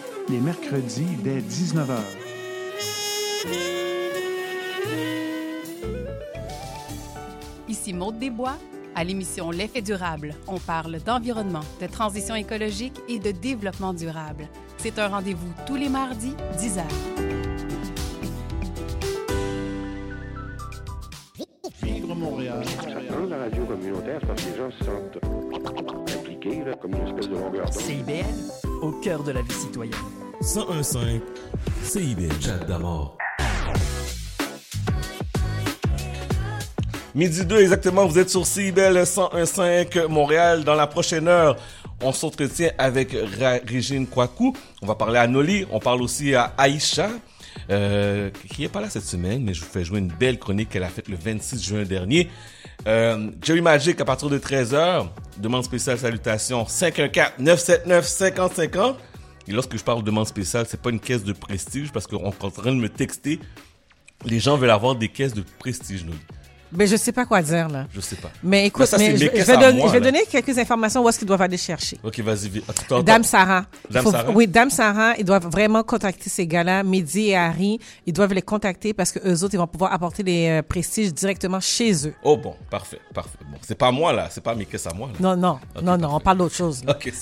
les 0.31 0.39
mercredis 0.39 1.17
dès 1.23 1.39
19h. 1.39 1.97
Ici 7.67 7.93
Maude 7.93 8.17
Desbois. 8.17 8.57
À 8.95 9.03
l'émission 9.03 9.51
L'effet 9.51 9.81
durable, 9.81 10.33
on 10.47 10.57
parle 10.57 10.99
d'environnement, 10.99 11.63
de 11.81 11.87
transition 11.87 12.35
écologique 12.35 12.99
et 13.09 13.19
de 13.19 13.31
développement 13.31 13.93
durable. 13.93 14.47
C'est 14.77 14.99
un 14.99 15.07
rendez-vous 15.07 15.53
tous 15.65 15.75
les 15.75 15.89
mardis, 15.89 16.35
10h. 16.57 16.83
Vivre 21.83 22.15
Montréal. 22.15 22.63
Dans 23.09 23.25
la 23.27 23.37
radio 23.37 23.65
communautaire, 23.65 24.19
c'est 24.21 24.27
parce 24.27 24.43
que 24.43 24.49
les 24.49 24.57
gens 24.57 24.71
se 24.71 24.83
sentent 24.83 26.19
impliqués, 26.19 26.63
là, 26.65 26.73
comme 26.81 26.91
une 26.95 27.07
espèce 27.07 27.29
de 27.29 27.35
longueur. 27.35 27.73
CIBL, 27.73 28.25
au 28.81 28.91
cœur 28.91 29.23
de 29.23 29.31
la 29.31 29.41
vie 29.41 29.53
citoyenne. 29.53 30.20
1015 30.41 30.97
CIBL 31.83 32.31
Chat 32.41 32.65
d'Amour. 32.67 33.15
Midi 37.13 37.45
2 37.45 37.59
exactement, 37.61 38.07
vous 38.07 38.17
êtes 38.17 38.29
sur 38.31 38.47
CIBEL 38.47 39.03
101.5 39.03 40.07
Montréal. 40.07 40.63
Dans 40.63 40.73
la 40.75 40.87
prochaine 40.87 41.27
heure, 41.27 41.57
on 42.01 42.11
s'entretient 42.13 42.71
avec 42.79 43.11
Ra- 43.39 43.59
Régine 43.67 44.07
Kwaku. 44.07 44.55
On 44.81 44.87
va 44.87 44.95
parler 44.95 45.19
à 45.19 45.27
Noli, 45.27 45.67
on 45.71 45.79
parle 45.79 46.01
aussi 46.01 46.33
à 46.33 46.53
Aïcha, 46.57 47.09
euh, 47.69 48.31
qui 48.49 48.63
est 48.63 48.69
pas 48.69 48.81
là 48.81 48.89
cette 48.89 49.03
semaine, 49.05 49.43
mais 49.43 49.53
je 49.53 49.59
vous 49.61 49.69
fais 49.69 49.83
jouer 49.83 49.99
une 49.99 50.07
belle 50.11 50.39
chronique 50.39 50.69
qu'elle 50.69 50.83
a 50.83 50.89
faite 50.89 51.07
le 51.09 51.17
26 51.17 51.61
juin 51.63 51.83
dernier. 51.83 52.29
Euh, 52.87 53.29
Jerry 53.43 53.61
Magic 53.61 53.99
à 54.01 54.05
partir 54.05 54.29
de 54.29 54.39
13h, 54.39 55.05
demande 55.37 55.63
spéciale 55.65 55.99
salutation 55.99 56.63
514-979-5050. 56.63 58.95
Et 59.47 59.51
lorsque 59.51 59.77
je 59.77 59.83
parle 59.83 60.01
de 60.01 60.05
demande 60.05 60.27
spéciale, 60.27 60.65
c'est 60.67 60.81
pas 60.81 60.89
une 60.89 60.99
caisse 60.99 61.23
de 61.23 61.33
prestige 61.33 61.91
parce 61.91 62.07
qu'on 62.07 62.31
est 62.31 62.43
en 62.43 62.51
train 62.51 62.71
de 62.71 62.79
me 62.79 62.89
texter. 62.89 63.39
Les 64.25 64.39
gens 64.39 64.57
veulent 64.57 64.69
avoir 64.69 64.95
des 64.95 65.09
caisses 65.09 65.33
de 65.33 65.43
prestige. 65.59 66.05
Ben, 66.71 66.87
je 66.87 66.95
sais 66.95 67.11
pas 67.11 67.25
quoi 67.25 67.41
dire, 67.41 67.67
là. 67.67 67.85
Je 67.93 67.99
sais 68.01 68.15
pas. 68.15 68.31
Mais 68.43 68.67
écoute, 68.67 68.85
ça, 68.85 68.97
mais 68.97 69.17
c'est 69.17 69.35
je, 69.41 69.43
vais, 69.45 69.57
donner- 69.57 69.77
moi, 69.79 69.87
je 69.87 69.93
vais 69.93 69.99
là. 69.99 70.05
donner 70.11 70.23
quelques 70.29 70.57
informations 70.57 71.03
où 71.03 71.09
est-ce 71.09 71.19
qu'ils 71.19 71.27
doivent 71.27 71.41
aller 71.41 71.57
chercher. 71.57 71.97
Ok, 72.03 72.19
vas-y, 72.21 72.61
Dame 73.03 73.23
Sarah. 73.23 73.65
Dame 73.89 74.03
faut- 74.03 74.11
Sarah? 74.11 74.31
Oui, 74.31 74.47
Dame 74.47 74.69
Sarah, 74.69 75.13
ils 75.17 75.25
doivent 75.25 75.47
vraiment 75.47 75.83
contacter 75.83 76.29
ces 76.29 76.47
gars-là, 76.47 76.83
Mehdi 76.83 77.29
et 77.29 77.35
Harry. 77.35 77.79
Ils 78.05 78.13
doivent 78.13 78.33
les 78.33 78.41
contacter 78.41 78.93
parce 78.93 79.11
que 79.11 79.19
eux 79.27 79.43
autres, 79.43 79.53
ils 79.53 79.57
vont 79.57 79.67
pouvoir 79.67 79.91
apporter 79.93 80.23
les 80.23 80.47
euh, 80.47 80.61
prestiges 80.61 81.13
directement 81.13 81.59
chez 81.59 82.07
eux. 82.07 82.13
Oh 82.23 82.37
bon, 82.37 82.55
parfait, 82.69 82.99
parfait. 83.13 83.37
Bon, 83.49 83.57
c'est 83.61 83.75
pas 83.77 83.91
moi 83.91 84.13
là, 84.13 84.27
c'est 84.31 84.41
pas 84.43 84.55
mes 84.55 84.65
caisses 84.65 84.87
à 84.87 84.93
moi 84.93 85.09
là. 85.09 85.15
Non, 85.19 85.35
non, 85.35 85.59
non, 85.81 85.97
non, 85.97 86.15
on 86.15 86.19
parle 86.19 86.37
d'autre 86.37 86.55
chose. 86.55 86.83
là. 86.85 86.95
Ok. 86.95 87.11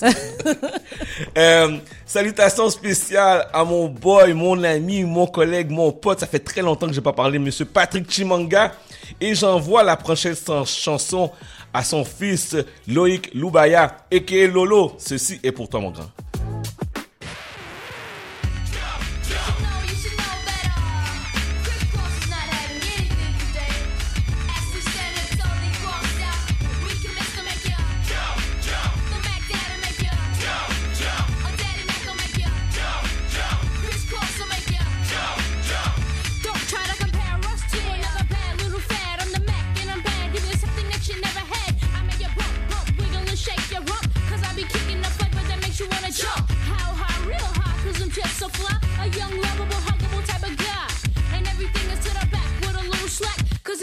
Euh, 1.36 1.76
salutations 2.06 2.68
spéciales 2.70 3.46
à 3.52 3.64
mon 3.64 3.88
boy, 3.88 4.32
mon 4.32 4.62
ami, 4.64 5.04
mon 5.04 5.26
collègue, 5.26 5.70
mon 5.70 5.92
pote. 5.92 6.20
Ça 6.20 6.26
fait 6.26 6.38
très 6.38 6.62
longtemps 6.62 6.86
que 6.86 6.92
j'ai 6.92 7.00
pas 7.00 7.12
parlé, 7.12 7.38
Monsieur 7.38 7.64
Patrick 7.64 8.10
Chimanga. 8.10 8.72
Et 9.20 9.34
j'envoie 9.34 9.82
la 9.82 9.96
prochaine 9.96 10.34
chan- 10.36 10.64
chanson 10.64 11.30
à 11.72 11.82
son 11.84 12.04
fils 12.04 12.56
Loïc 12.88 13.32
Loubaya, 13.34 13.96
et 14.10 14.46
Lolo. 14.46 14.92
Ceci 14.98 15.38
est 15.42 15.52
pour 15.52 15.68
toi, 15.68 15.80
mon 15.80 15.90
grand. 15.90 16.10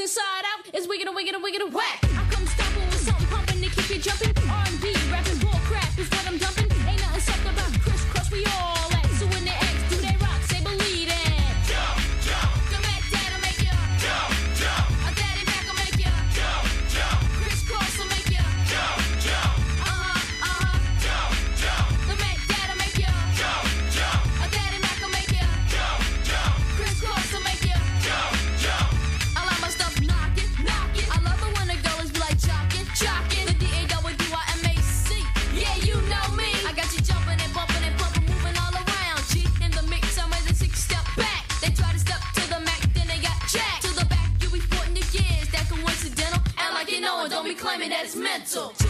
Inside 0.08 0.46
out 0.54 0.74
is 0.74 0.88
wiggin' 0.88 1.06
and 1.08 1.16
wiggin' 1.18 1.36
and 1.36 1.44
and 1.62 1.74
whack. 1.74 2.17
momentum. 48.38 48.87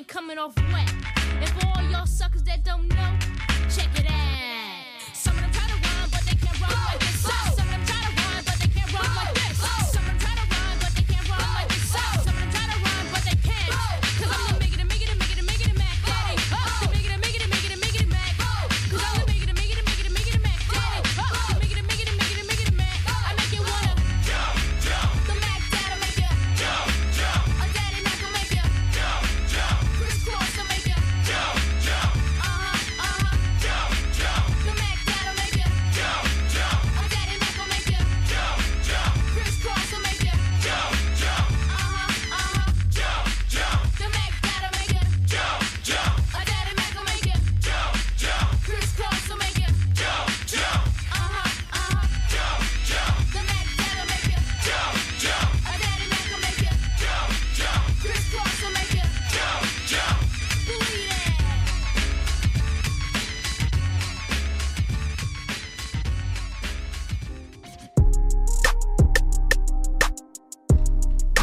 ain't 0.00 0.08
coming 0.08 0.38
off 0.38 0.54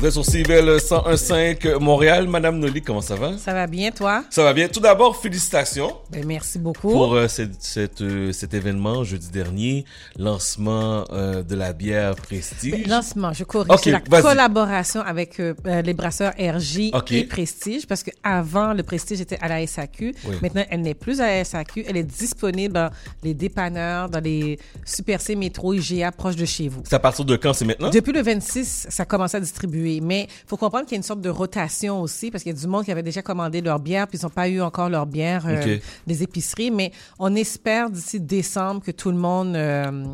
Vous 0.07 0.19
êtes 0.19 0.23
sur 0.23 0.31
CIBEL 0.31 0.77
101.5 0.77 1.79
Montréal. 1.79 2.27
Madame 2.29 2.59
Noli, 2.59 2.81
comment 2.81 3.01
ça 3.01 3.15
va? 3.15 3.37
Ça 3.37 3.51
va 3.53 3.67
bien, 3.67 3.91
toi? 3.91 4.23
Ça 4.29 4.41
va 4.41 4.53
bien. 4.53 4.69
Tout 4.69 4.79
d'abord, 4.79 5.17
félicitations. 5.17 5.97
Ben, 6.09 6.25
merci 6.25 6.59
beaucoup. 6.59 6.91
Pour 6.93 7.13
euh, 7.13 7.27
cette- 7.27 7.61
cette, 7.61 7.99
euh, 8.01 8.31
cet 8.31 8.53
événement 8.53 9.03
jeudi 9.03 9.27
dernier, 9.29 9.83
lancement 10.17 11.03
euh, 11.11 11.43
de 11.43 11.55
la 11.55 11.73
bière 11.73 12.15
Prestige. 12.15 12.71
Ben, 12.71 12.87
lancement, 12.89 13.33
je 13.33 13.43
corrige. 13.43 13.69
Ok, 13.69 13.81
C'est 13.83 13.91
la 13.91 13.99
collaboration 14.21 15.01
avec 15.01 15.41
euh, 15.41 15.53
euh, 15.65 15.81
les 15.81 15.93
brasseurs 15.93 16.31
RJ 16.39 16.91
et 17.11 17.23
Prestige, 17.25 17.85
parce 17.85 18.01
que 18.03 18.11
avant 18.23 18.73
le 18.73 18.83
Prestige 18.83 19.19
était 19.19 19.39
à 19.41 19.49
la 19.49 19.67
SAQ. 19.67 20.15
Oui. 20.25 20.35
Maintenant, 20.41 20.63
elle 20.69 20.83
n'est 20.83 20.93
plus 20.93 21.19
à 21.19 21.25
la 21.27 21.43
SAQ. 21.43 21.83
Elle 21.85 21.97
est 21.97 22.03
disponible 22.03 22.73
dans 22.75 22.89
les 23.23 23.33
dépanneurs, 23.33 24.07
dans 24.07 24.21
les 24.23 24.57
Super 24.85 25.19
C, 25.19 25.35
métro, 25.35 25.73
IGA 25.73 26.13
proches 26.13 26.37
de 26.37 26.45
chez 26.45 26.69
vous. 26.69 26.81
C'est 26.85 26.95
à 26.95 26.99
partir 26.99 27.25
de 27.25 27.35
quand 27.35 27.51
c'est 27.51 27.65
maintenant? 27.65 27.89
Depuis 27.89 28.13
le 28.13 28.21
26, 28.21 28.87
ça 28.89 29.03
commence 29.03 29.35
à 29.35 29.41
distribuer. 29.41 29.96
Mais 30.01 30.27
faut 30.45 30.57
comprendre 30.57 30.85
qu'il 30.85 30.93
y 30.93 30.97
a 30.97 30.97
une 30.97 31.03
sorte 31.03 31.21
de 31.21 31.29
rotation 31.29 32.01
aussi, 32.01 32.31
parce 32.31 32.43
qu'il 32.43 32.53
y 32.53 32.57
a 32.57 32.59
du 32.59 32.67
monde 32.67 32.85
qui 32.85 32.91
avait 32.91 33.03
déjà 33.03 33.21
commandé 33.21 33.61
leur 33.61 33.79
bière, 33.79 34.07
puis 34.07 34.17
ils 34.19 34.23
n'ont 34.23 34.29
pas 34.29 34.47
eu 34.47 34.61
encore 34.61 34.89
leur 34.89 35.05
bière 35.05 35.45
euh, 35.47 35.77
des 36.05 36.23
épiceries. 36.23 36.71
Mais 36.71 36.91
on 37.19 37.35
espère 37.35 37.89
d'ici 37.89 38.19
décembre 38.19 38.81
que 38.81 38.91
tout 38.91 39.11
le 39.11 39.17
monde 39.17 39.55
euh, 39.55 40.05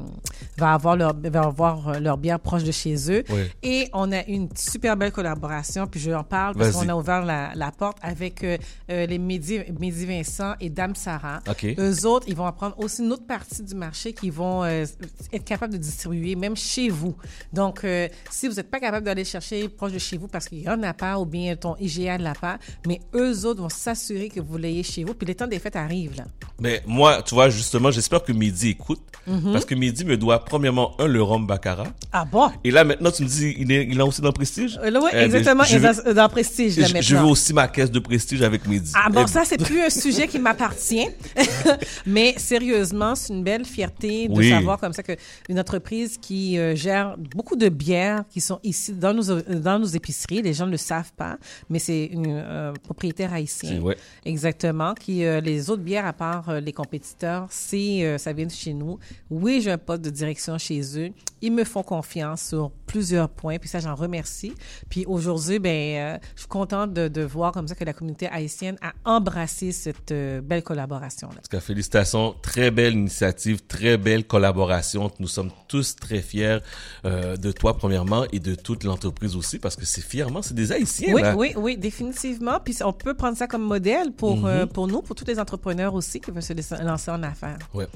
va 0.58 0.74
avoir 0.74 0.96
leur 0.96 1.14
va 1.16 1.42
avoir 1.44 1.88
euh, 1.90 2.00
leur 2.00 2.18
bière 2.18 2.40
proche 2.40 2.64
de 2.64 2.72
chez 2.72 2.96
eux. 3.12 3.24
Oui. 3.30 3.42
Et 3.62 3.90
on 3.94 4.12
a 4.12 4.24
une 4.26 4.50
super 4.56 4.98
belle 4.98 5.12
collaboration, 5.12 5.88
puis 5.88 6.00
je 6.00 6.12
en 6.12 6.24
parle 6.24 6.56
parce 6.56 6.72
qu'on 6.72 6.90
a 6.90 6.96
ouvert 6.96 7.24
la, 7.26 7.52
la 7.56 7.72
porte 7.72 7.98
avec 8.02 8.44
euh, 8.44 8.58
les 8.88 9.18
Mehdi, 9.18 9.60
Mehdi 9.80 10.06
Vincent 10.06 10.54
et 10.60 10.70
Dame 10.70 10.96
Sarah. 10.96 11.42
Ok. 11.50 11.66
Eux 11.78 12.06
autres, 12.06 12.26
ils 12.28 12.36
vont 12.36 12.46
apprendre 12.46 12.78
aussi 12.80 13.02
une 13.02 13.12
autre 13.12 13.26
partie 13.26 13.64
du 13.64 13.76
marché 13.76 14.14
qu'ils 14.14 14.32
vont 14.32 14.66
être 14.66 15.44
capables 15.46 15.74
de 15.74 15.78
distribuer, 15.78 16.36
même 16.36 16.56
chez 16.56 16.90
vous. 16.90 17.16
Donc, 17.52 17.86
si 18.30 18.48
vous 18.48 18.56
n'êtes 18.56 18.70
pas 18.70 18.80
capable 18.80 19.06
d'aller 19.06 19.26
chercher 19.26 19.68
proche 19.74 19.92
de 19.92 20.00
chez 20.00 20.18
vous 20.18 20.28
parce 20.28 20.48
qu'il 20.48 20.62
y 20.62 20.70
en 20.70 20.82
a 20.84 20.94
pas 20.94 21.18
ou 21.20 21.26
bien 21.26 21.56
ton 21.56 21.76
IGA 21.80 22.18
de 22.18 22.24
la 22.24 22.34
part, 22.34 22.58
mais 22.88 23.00
eux 23.16 23.46
autres 23.46 23.62
vont 23.62 23.70
s'assurer 23.70 24.30
que 24.30 24.40
vous 24.40 24.58
l'ayez 24.58 24.84
chez 24.84 25.04
vous. 25.04 25.14
Puis 25.14 25.26
les 25.28 25.36
temps 25.36 25.48
des 25.48 25.60
fêtes 25.60 25.76
arrivent, 25.76 26.16
là. 26.18 26.26
Mais 26.60 26.82
moi, 26.86 27.22
tu 27.24 27.34
vois, 27.36 27.50
justement, 27.50 27.92
j'espère 27.92 28.24
que 28.24 28.32
Mehdi 28.32 28.70
écoute. 28.70 29.02
Mhm. 29.26 29.54
Parce 29.54 29.64
que 29.66 29.74
Mehdi 29.74 30.04
me 30.06 30.18
doit, 30.18 30.44
premièrement, 30.44 31.00
un, 31.00 31.08
le 31.08 31.22
rhum 31.24 31.48
Baccarat. 31.48 31.88
Ah 32.12 32.26
bon? 32.26 32.50
Et 32.64 32.72
là, 32.72 32.84
maintenant, 32.84 33.10
tu 33.10 33.24
me 33.24 33.28
dis, 33.28 33.56
il 33.58 33.72
est, 33.72 33.86
il 33.90 33.98
est 33.98 34.04
aussi 34.04 34.22
dans 34.22 34.32
Prestige? 34.34 34.78
Euh, 34.84 35.00
ouais, 35.02 35.12
Eh 35.14 35.18
exactement. 35.20 35.64
je 35.64 35.76
Et 35.76 35.80
veux- 35.80 36.14
dans, 36.14 36.28
Prestige, 36.30 36.78
là, 36.78 36.88
je, 36.88 36.94
maintenant. 36.94 37.02
je 37.08 37.16
veux 37.16 37.24
aussi 37.26 37.54
ma 37.54 37.68
caisse 37.70 37.90
de 37.90 38.00
Prestige 38.00 38.42
avec 38.42 38.68
Mehdi. 38.68 38.92
Ah 38.96 39.10
bon, 39.10 39.24
Eh 39.26 39.28
ça, 39.32 39.44
c'est 39.46 39.58
plus 39.64 39.82
un 39.82 39.90
sujet 39.90 40.28
qui 40.28 40.40
m'appartient. 40.40 41.08
Mais 42.06 42.36
sérieusement, 42.38 43.16
c'est 43.16 43.34
une 43.34 43.44
belle 43.44 43.66
fierté 43.66 44.28
de 44.28 44.34
Oui. 44.34 44.50
savoir 44.50 44.78
comme 44.80 44.94
ça 44.94 45.04
qu'une 45.04 45.60
entreprise 45.60 46.18
qui 46.22 46.58
euh, 46.58 46.76
gère 46.76 47.16
beaucoup 47.18 47.56
de 47.56 47.70
bières 47.70 48.24
qui 48.30 48.42
sont 48.42 48.60
ici 48.64 48.94
dans 48.94 49.14
nos, 49.14 49.24
dans 49.64 49.80
nos 49.80 49.86
épiceries, 49.86 50.42
les 50.42 50.54
gens 50.54 50.66
ne 50.66 50.72
le 50.72 50.78
savent 50.78 51.12
pas, 51.14 51.38
mais 51.70 51.80
c'est 51.80 52.06
une 52.06 52.28
euh, 52.30 52.74
propriétaire 52.84 53.34
haïtien. 53.34 53.70
C'est- 53.72 53.80
ouais. 53.80 53.98
Exactement. 54.26 54.94
Qui, 54.94 55.26
euh, 55.26 55.42
les 55.42 55.70
autres 55.70 55.82
bières, 55.84 56.06
à 56.06 56.14
part 56.14 56.50
euh, 56.50 56.60
les 56.60 56.74
compétiteurs, 56.74 57.48
euh, 57.74 58.18
ça 58.18 58.34
vient 58.34 58.46
de 58.46 58.52
chez 58.52 58.74
nous. 58.74 59.00
Oui, 59.30 59.62
j'ai 59.62 59.72
un 59.72 59.78
poste 59.78 60.02
de 60.04 60.10
direction 60.10 60.58
chez 60.58 60.82
eux. 61.00 61.12
Ils 61.46 61.52
me 61.52 61.66
font 61.66 61.84
confiance 61.84 62.42
sur 62.42 62.72
plusieurs 62.88 63.28
points, 63.28 63.58
puis 63.60 63.68
ça, 63.68 63.80
j'en 63.80 63.96
remercie. 63.96 64.54
Puis 64.90 65.04
aujourd'hui, 65.06 65.60
ben, 65.60 65.70
euh, 66.16 66.18
je 66.36 66.42
suis 66.42 66.48
contente 66.48 66.94
de, 66.94 67.10
de 67.10 67.22
voir 67.22 67.52
comme 67.52 67.68
ça 67.68 67.76
que 67.76 67.84
la 67.84 67.92
communauté 67.92 68.28
haïtienne 68.28 68.78
a 68.82 68.94
embrassé 69.04 69.74
cette 69.74 70.12
euh, 70.12 70.40
belle 70.42 70.64
collaboration-là. 70.64 71.34
En 71.34 71.42
tout 71.42 71.50
cas, 71.52 71.60
félicitations. 71.60 72.34
Très 72.42 72.72
belle 72.72 72.94
initiative, 72.94 73.62
très 73.68 73.98
belle 73.98 74.26
collaboration. 74.26 75.12
Nous 75.20 75.28
sommes 75.28 75.52
tous 75.68 75.98
très 75.98 76.22
fiers 76.22 76.60
euh, 77.04 77.36
de 77.36 77.52
toi, 77.52 77.76
premièrement, 77.78 78.24
et 78.32 78.40
de 78.40 78.56
toute 78.56 78.86
l'entreprise 78.86 79.36
aussi, 79.36 79.60
parce 79.60 79.76
que 79.76 79.86
c'est 79.86 80.02
fièrement, 80.02 80.42
c'est 80.42 80.54
des 80.54 80.72
Haïtiens, 80.72 81.14
Oui, 81.14 81.22
là. 81.22 81.36
oui, 81.36 81.54
oui, 81.58 81.78
définitivement. 81.78 82.60
Puis 82.64 82.78
on 82.86 82.94
peut 82.94 83.16
prendre 83.16 83.38
ça 83.38 83.48
comme 83.48 83.64
modèle 83.64 84.14
pour, 84.14 84.38
Mhm. 84.38 84.68
pour 84.68 84.88
nous, 84.88 85.02
pour 85.02 85.16
tous 85.16 85.26
les 85.28 85.40
entrepreneurs 85.40 85.94
aussi 85.94 86.22
qui 86.22 86.32
veulent 86.32 86.42
se 86.42 86.84
lancer 86.84 87.12
en 87.12 87.22
affaires. 87.24 87.58
Ouais. 87.74 87.88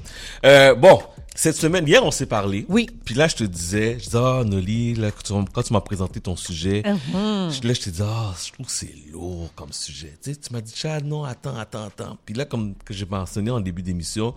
Bon, 0.74 1.00
cette 1.34 1.56
semaine, 1.56 1.86
hier, 1.88 2.04
on 2.04 2.10
s'est 2.10 2.26
parlé. 2.26 2.66
Oui. 2.68 2.90
Puis 3.06 3.14
là, 3.14 3.26
je 3.28 3.37
te 3.38 3.44
disais, 3.44 3.98
je 3.98 4.04
disais, 4.04 4.18
ah, 4.18 4.42
Noli, 4.44 4.94
là, 4.94 5.10
quand 5.10 5.62
tu, 5.62 5.72
m'as 5.72 5.80
présenté 5.80 6.20
ton 6.20 6.36
sujet, 6.36 6.82
Mhm. 6.84 7.50
je- 7.50 7.66
là, 7.66 7.72
je 7.74 7.80
te 7.80 7.90
dis, 7.90 8.02
ah, 8.02 8.34
je 8.44 8.52
trouve 8.52 8.66
que 8.66 8.72
c'est 8.72 8.94
lourd 9.12 9.50
comme 9.54 9.72
sujet. 9.72 10.16
Tu 10.22 10.32
sais, 10.34 10.40
tu 10.40 10.52
m'as 10.52 10.60
dit, 10.60 10.72
Chad, 10.74 11.04
non, 11.04 11.24
attends, 11.24 11.56
attends, 11.56 11.84
attends. 11.84 12.18
Puis 12.24 12.34
là, 12.34 12.44
comme 12.44 12.74
que 12.76 12.92
j'ai 12.94 13.06
mentionné 13.06 13.50
en 13.50 13.60
début 13.60 13.82
d'émission, 13.82 14.34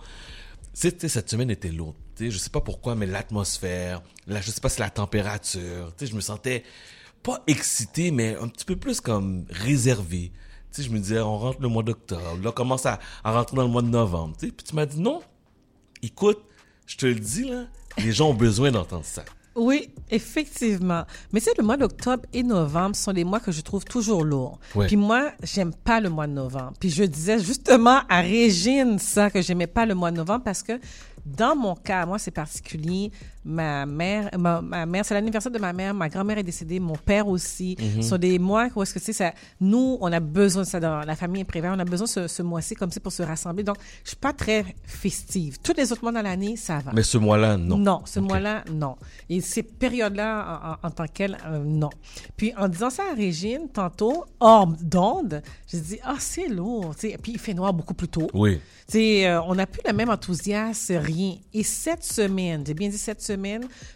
cette 0.74 1.28
semaine 1.30 1.50
était 1.50 1.70
lourde. 1.70 1.94
Tu 2.16 2.24
sais, 2.26 2.30
je 2.30 2.38
sais 2.38 2.50
pas 2.50 2.60
pourquoi, 2.60 2.94
mais 2.94 3.06
l'atmosphère, 3.06 4.02
là, 4.26 4.40
je 4.40 4.50
sais 4.50 4.60
pas 4.60 4.68
si 4.68 4.80
la 4.80 4.90
température, 4.90 5.92
tu 5.96 6.04
sais, 6.06 6.10
je 6.10 6.16
me 6.16 6.20
sentais 6.20 6.62
pas 7.22 7.42
excité, 7.46 8.10
mais 8.10 8.36
un 8.36 8.48
petit 8.48 8.64
peu 8.64 8.76
plus 8.76 9.00
comme 9.00 9.44
réservé. 9.50 10.32
Tu 10.72 10.82
sais, 10.82 10.88
je 10.88 10.92
me 10.92 10.98
disais, 10.98 11.20
on 11.20 11.38
rentre 11.38 11.60
le 11.60 11.68
mois 11.68 11.82
d'octobre, 11.82 12.38
là, 12.42 12.48
on 12.50 12.52
commence 12.52 12.86
à, 12.86 12.98
à 13.24 13.32
rentrer 13.32 13.56
dans 13.56 13.62
le 13.64 13.68
mois 13.68 13.82
de 13.82 13.88
novembre, 13.88 14.34
tu 14.38 14.46
sais. 14.46 14.52
Puis 14.52 14.66
tu 14.66 14.74
m'as 14.74 14.86
dit, 14.86 14.98
non, 15.00 15.20
écoute, 16.02 16.40
je 16.86 16.96
te 16.96 17.06
le 17.06 17.14
dis, 17.14 17.44
là, 17.44 17.66
les 17.98 18.12
gens 18.12 18.30
ont 18.30 18.34
besoin 18.34 18.70
d'entendre 18.70 19.04
ça. 19.04 19.24
Oui, 19.54 19.90
effectivement. 20.10 21.04
Mais 21.32 21.40
sais, 21.40 21.50
le 21.58 21.64
mois 21.64 21.76
d'octobre 21.76 22.24
et 22.32 22.42
novembre 22.42 22.96
sont 22.96 23.12
les 23.12 23.24
mois 23.24 23.38
que 23.38 23.52
je 23.52 23.60
trouve 23.60 23.84
toujours 23.84 24.24
lourds. 24.24 24.58
Ouais. 24.74 24.86
Puis 24.86 24.96
moi, 24.96 25.32
j'aime 25.42 25.74
pas 25.74 26.00
le 26.00 26.08
mois 26.08 26.26
de 26.26 26.32
novembre. 26.32 26.72
Puis 26.80 26.88
je 26.88 27.04
disais 27.04 27.38
justement 27.38 28.00
à 28.08 28.22
Régine 28.22 28.98
ça, 28.98 29.30
que 29.30 29.42
j'aimais 29.42 29.66
pas 29.66 29.84
le 29.84 29.94
mois 29.94 30.10
de 30.10 30.16
novembre 30.16 30.44
parce 30.44 30.62
que 30.62 30.80
dans 31.26 31.54
mon 31.54 31.74
cas, 31.74 32.06
moi, 32.06 32.18
c'est 32.18 32.30
particulier. 32.30 33.12
Ma 33.44 33.86
mère, 33.86 34.30
ma, 34.38 34.60
ma 34.62 34.86
mère, 34.86 35.04
c'est 35.04 35.14
l'anniversaire 35.14 35.50
de 35.50 35.58
ma 35.58 35.72
mère. 35.72 35.92
Ma 35.94 36.08
grand-mère 36.08 36.38
est 36.38 36.42
décédée. 36.44 36.78
Mon 36.78 36.94
père 36.96 37.26
aussi. 37.26 37.76
Mhm. 37.78 38.02
Ce 38.02 38.08
sont 38.10 38.18
des 38.18 38.38
mois 38.38 38.68
où 38.76 38.82
est-ce 38.82 38.94
que, 38.94 38.98
tu 39.00 39.06
sais, 39.06 39.12
ça, 39.12 39.32
nous, 39.60 39.98
on 40.00 40.12
a 40.12 40.20
besoin 40.20 40.62
de 40.62 40.66
ça 40.68 40.78
dans 40.78 41.00
la 41.00 41.16
famille 41.16 41.42
Prévert. 41.44 41.72
On 41.74 41.78
a 41.80 41.84
besoin 41.84 42.04
de 42.06 42.10
ce, 42.10 42.28
ce 42.28 42.42
mois-ci 42.42 42.74
comme 42.76 42.90
ça 42.92 43.00
pour 43.00 43.10
se 43.12 43.22
rassembler. 43.24 43.64
Donc, 43.64 43.76
je 44.04 44.10
suis 44.10 44.16
pas 44.16 44.32
très 44.32 44.64
festive. 44.84 45.58
Tous 45.62 45.72
les 45.76 45.90
autres 45.92 46.02
mois 46.02 46.12
dans 46.12 46.22
l'année, 46.22 46.56
ça 46.56 46.78
va. 46.78 46.92
Mais 46.94 47.02
ce 47.02 47.18
mois-là, 47.18 47.56
non. 47.56 47.78
Non, 47.78 48.02
ce 48.04 48.20
mois-là, 48.20 48.64
non. 48.72 48.96
Et 49.28 49.40
ces 49.40 49.62
périodes-là, 49.64 50.76
en, 50.82 50.86
en- 50.86 50.88
en 50.88 50.90
tant 50.92 51.06
qu'elle, 51.06 51.36
euh, 51.46 51.58
non. 51.64 51.90
Puis 52.36 52.52
en 52.56 52.68
disant 52.68 52.90
ça 52.90 53.02
à 53.10 53.14
Régine, 53.16 53.68
tantôt, 53.72 54.24
hors 54.38 54.66
d'onde, 54.66 55.42
j'ai 55.66 55.80
dit, 55.80 55.98
ah, 56.04 56.16
c'est 56.18 56.46
lourd. 56.48 56.94
tu 56.94 57.10
sais. 57.10 57.18
Puis 57.20 57.32
il 57.32 57.38
fait 57.38 57.54
noir 57.54 57.72
beaucoup 57.72 57.94
plus 57.94 58.08
tôt. 58.08 58.28
Oui. 58.34 58.60
Tu 58.86 58.98
sais, 58.98 59.26
euh, 59.26 59.42
on 59.42 59.54
n'a 59.54 59.66
plus 59.66 59.80
le 59.86 59.92
même 59.92 60.10
enthousiasme, 60.10 60.96
rien. 60.96 61.34
Et 61.54 61.62
cette 61.62 62.04
semaine, 62.04 62.62
j'ai 62.66 62.74
bien 62.74 62.88
dit 62.88 62.98
cette 62.98 63.20
semaine, 63.22 63.31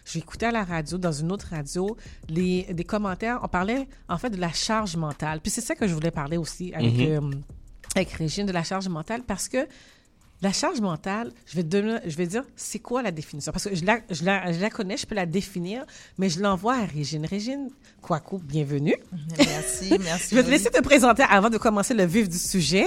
j'ai 0.05 0.19
écouté 0.19 0.45
à 0.45 0.51
la 0.51 0.63
radio, 0.63 0.97
dans 0.97 1.11
une 1.11 1.31
autre 1.31 1.47
radio, 1.51 1.95
les, 2.29 2.63
des 2.73 2.83
commentaires. 2.83 3.39
On 3.43 3.47
parlait 3.47 3.87
en 4.09 4.17
fait 4.17 4.29
de 4.29 4.37
la 4.37 4.51
charge 4.53 4.95
mentale. 4.95 5.39
Puis 5.41 5.51
c'est 5.51 5.61
ça 5.61 5.75
que 5.75 5.87
je 5.87 5.93
voulais 5.93 6.11
parler 6.11 6.37
aussi 6.37 6.73
avec, 6.73 6.93
Mhm. 6.93 7.01
euh, 7.33 7.35
avec 7.95 8.11
Régine, 8.11 8.45
de 8.45 8.51
la 8.51 8.63
charge 8.63 8.87
mentale, 8.87 9.23
parce 9.25 9.47
que 9.47 9.67
La 10.39 10.53
charge 10.53 10.79
mentale, 10.81 11.31
je 11.47 11.55
vais, 11.55 11.63
te 11.63 11.67
donner- 11.69 11.97
je 12.05 12.15
vais 12.15 12.27
dire, 12.27 12.43
c'est 12.55 12.77
quoi 12.77 13.01
la 13.01 13.09
définition? 13.09 13.51
Parce 13.51 13.67
que 13.67 13.73
je 13.73 13.83
la, 13.83 14.01
je, 14.11 14.23
la, 14.23 14.51
je 14.51 14.59
la 14.61 14.69
connais, 14.69 14.95
je 14.95 15.07
peux 15.07 15.15
la 15.15 15.25
définir, 15.25 15.83
mais 16.19 16.29
je 16.29 16.39
l'envoie 16.39 16.75
à 16.75 16.85
Régine. 16.85 17.25
Régine 17.25 17.71
Kouakou, 18.03 18.37
bienvenue. 18.37 18.93
Merci, 19.35 19.97
merci. 19.99 20.27
je 20.31 20.35
vais 20.35 20.43
te 20.43 20.49
laisser 20.51 20.69
te 20.69 20.79
présenter 20.81 21.23
avant 21.27 21.49
de 21.49 21.57
commencer 21.57 21.95
le 21.95 22.05
vif 22.05 22.29
du 22.29 22.37
sujet. 22.37 22.85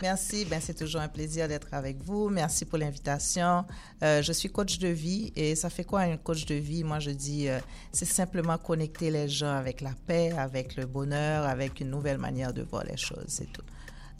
Merci, 0.00 0.46
ben, 0.46 0.60
c'est 0.60 0.74
toujours 0.74 1.00
un 1.02 1.08
plaisir 1.08 1.46
d'être 1.48 1.68
avec 1.72 2.02
vous. 2.02 2.28
Merci 2.28 2.64
pour 2.64 2.78
l'invitation. 2.78 3.64
Euh, 4.02 4.22
je 4.22 4.32
suis 4.32 4.48
coach 4.48 4.78
de 4.78 4.88
vie 4.88 5.32
et 5.36 5.54
ça 5.54 5.68
fait 5.68 5.84
quoi 5.84 6.00
un 6.00 6.16
coach 6.16 6.46
de 6.46 6.54
vie? 6.54 6.82
Moi, 6.82 6.98
je 6.98 7.10
dis, 7.10 7.48
euh, 7.48 7.58
c'est 7.92 8.06
simplement 8.06 8.56
connecter 8.58 9.10
les 9.10 9.28
gens 9.28 9.54
avec 9.54 9.80
la 9.80 9.92
paix, 10.06 10.32
avec 10.32 10.76
le 10.76 10.86
bonheur, 10.86 11.44
avec 11.46 11.80
une 11.80 11.90
nouvelle 11.90 12.18
manière 12.18 12.52
de 12.52 12.62
voir 12.62 12.84
les 12.84 12.96
choses, 12.96 13.26
c'est 13.28 13.52
tout. 13.52 13.62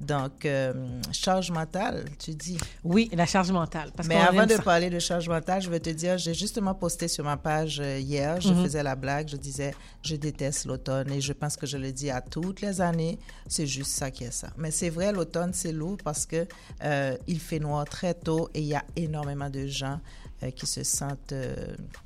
Donc, 0.02 0.44
euh, 0.46 0.72
charge 1.12 1.50
mentale, 1.52 2.04
tu 2.18 2.34
dis. 2.34 2.58
Oui, 2.82 3.08
la 3.12 3.24
charge 3.24 3.52
mentale. 3.52 3.92
Parce 3.96 4.08
Mais 4.08 4.16
avant 4.16 4.46
de 4.46 4.54
ça. 4.56 4.62
parler 4.62 4.90
de 4.90 4.98
charge 4.98 5.28
mentale, 5.28 5.62
je 5.62 5.70
vais 5.70 5.78
te 5.78 5.90
dire, 5.90 6.18
j'ai 6.18 6.34
justement 6.34 6.74
posté 6.74 7.06
sur 7.06 7.24
ma 7.24 7.36
page 7.36 7.78
euh, 7.80 7.98
hier, 8.00 8.40
je 8.40 8.48
Mhm. 8.52 8.62
faisais 8.64 8.82
la 8.82 8.96
blague, 8.96 9.28
je 9.28 9.36
disais, 9.36 9.74
je 10.02 10.16
déteste 10.16 10.64
l'automne 10.66 11.10
et 11.12 11.20
je 11.20 11.32
pense 11.32 11.56
que 11.56 11.66
je 11.66 11.76
le 11.76 11.92
dis 11.92 12.10
à 12.10 12.20
toutes 12.20 12.60
les 12.62 12.80
années, 12.80 13.16
c'est 13.46 13.66
juste 13.66 13.92
ça 13.92 14.10
qui 14.10 14.24
est 14.24 14.32
ça. 14.32 14.48
Mais 14.56 14.72
c'est 14.72 14.90
vrai, 14.90 15.12
l'automne, 15.12 15.52
c'est 15.54 15.72
lourd 15.72 15.98
parce 16.02 16.26
que 16.26 16.46
euh, 16.82 17.16
il 17.28 17.38
fait 17.38 17.60
noir 17.60 17.84
très 17.84 18.14
tôt 18.14 18.50
et 18.54 18.60
il 18.60 18.66
y 18.66 18.74
a 18.74 18.84
énormément 18.96 19.50
de 19.50 19.66
gens 19.68 20.00
euh, 20.42 20.50
qui 20.50 20.66
se 20.66 20.82
sentent 20.82 21.32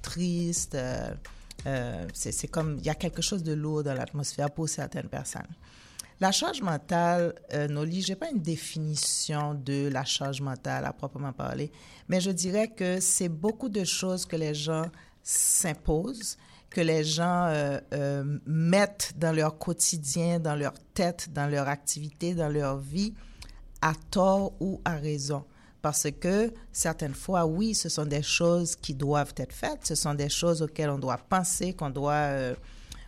tristes. 0.02 0.76
c'est 2.12 2.48
comme, 2.48 2.76
il 2.78 2.84
y 2.84 2.90
a 2.90 2.94
quelque 2.94 3.22
chose 3.22 3.42
de 3.42 3.54
lourd 3.54 3.82
dans 3.82 3.94
l'atmosphère 3.94 4.50
pour 4.50 4.68
certaines 4.68 5.08
personnes. 5.08 5.48
La 6.18 6.32
charge 6.32 6.62
mentale, 6.62 7.34
euh, 7.52 7.68
Noli, 7.68 8.00
je 8.00 8.10
n'ai 8.12 8.16
pas 8.16 8.30
une 8.30 8.40
définition 8.40 9.52
de 9.52 9.88
la 9.88 10.04
charge 10.04 10.40
mentale 10.40 10.86
à 10.86 10.92
proprement 10.94 11.32
parler, 11.32 11.70
mais 12.08 12.20
je 12.20 12.30
dirais 12.30 12.68
que 12.68 13.00
c'est 13.00 13.28
beaucoup 13.28 13.68
de 13.68 13.84
choses 13.84 14.24
que 14.24 14.36
les 14.36 14.54
gens 14.54 14.86
s'imposent, 15.22 16.38
que 16.70 16.80
les 16.80 17.04
gens 17.04 17.48
euh, 17.48 17.78
euh, 17.92 18.38
mettent 18.46 19.12
dans 19.16 19.32
leur 19.32 19.58
quotidien, 19.58 20.40
dans 20.40 20.56
leur 20.56 20.72
tête, 20.94 21.32
dans 21.34 21.48
leur 21.48 21.68
activité, 21.68 22.34
dans 22.34 22.48
leur 22.48 22.78
vie, 22.78 23.12
à 23.82 23.92
tort 24.10 24.52
ou 24.60 24.80
à 24.84 24.96
raison. 24.96 25.44
Parce 25.82 26.08
que 26.10 26.52
certaines 26.72 27.14
fois, 27.14 27.46
oui, 27.46 27.74
ce 27.74 27.88
sont 27.88 28.06
des 28.06 28.22
choses 28.22 28.74
qui 28.74 28.94
doivent 28.94 29.34
être 29.36 29.52
faites, 29.52 29.86
ce 29.86 29.94
sont 29.94 30.14
des 30.14 30.28
choses 30.28 30.62
auxquelles 30.62 30.90
on 30.90 30.98
doit 30.98 31.18
penser, 31.18 31.74
qu'on 31.74 31.90
doit, 31.90 32.12
euh, 32.12 32.54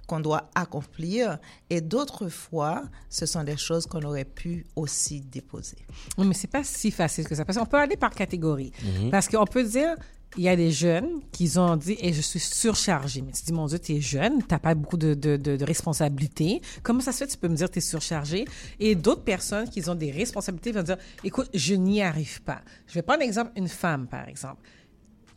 qu'on 0.09 0.21
doit 0.21 0.51
accomplir, 0.55 1.39
et 1.69 1.81
d'autres 1.83 2.29
fois, 2.29 2.83
ce 3.11 3.27
sont 3.27 3.45
des 3.45 3.59
choses 3.59 3.87
qu'on 3.87 4.03
aurait 4.03 4.25
pu 4.25 4.65
aussi 4.75 5.21
déposer. 5.21 5.77
Oui, 6.17 6.27
mais 6.27 6.35
c'est 6.35 6.49
pas 6.49 6.65
si 6.65 6.91
facile 6.91 7.29
que 7.29 7.35
ça. 7.35 7.45
Parce 7.45 7.59
qu'on 7.59 7.67
peut 7.67 7.77
aller 7.77 7.97
par 7.97 8.15
catégorie. 8.15 8.73
Mhm. 8.83 9.11
Parce 9.11 9.29
qu'on 9.29 9.45
peut 9.45 9.63
dire, 9.63 9.95
il 10.39 10.45
y 10.45 10.49
a 10.49 10.57
des 10.57 10.71
jeunes 10.71 11.21
qui 11.31 11.59
ont 11.59 11.77
dit, 11.77 11.97
et 12.01 12.15
je 12.15 12.23
suis 12.23 12.41
surchargée. 12.41 13.21
Mais 13.21 13.33
tu 13.33 13.43
dis, 13.43 13.53
mon 13.53 13.67
Dieu, 13.67 13.79
tu 13.79 13.97
es 13.97 14.01
jeune, 14.01 14.39
tu 14.41 14.49
n'as 14.51 14.59
pas 14.59 14.75
beaucoup 14.75 14.97
de, 14.97 15.13
de, 15.13 15.37
de, 15.37 15.57
de 15.57 15.65
responsabilités. 15.65 16.63
Comment 16.83 17.01
ça 17.01 17.13
se 17.13 17.19
fait, 17.19 17.27
tu 17.27 17.37
peux 17.37 17.49
me 17.49 17.57
dire, 17.57 17.71
tu 17.71 17.79
es 17.79 17.83
surchargée? 17.83 18.47
Et 18.81 18.95
d'autres 18.95 19.25
personnes 19.25 19.69
qui 19.69 19.87
ont 19.91 19.95
des 19.95 20.11
responsabilités 20.11 20.73
vont 20.73 20.83
dire, 20.83 20.97
écoute, 21.23 21.51
je 21.53 21.75
n'y 21.75 22.01
arrive 22.01 22.41
pas. 22.43 22.63
Je 22.87 22.95
vais 22.95 23.03
prendre 23.03 23.21
l'exemple, 23.21 23.53
une 23.57 23.69
femme, 23.69 24.07
par 24.07 24.27
exemple. 24.27 24.63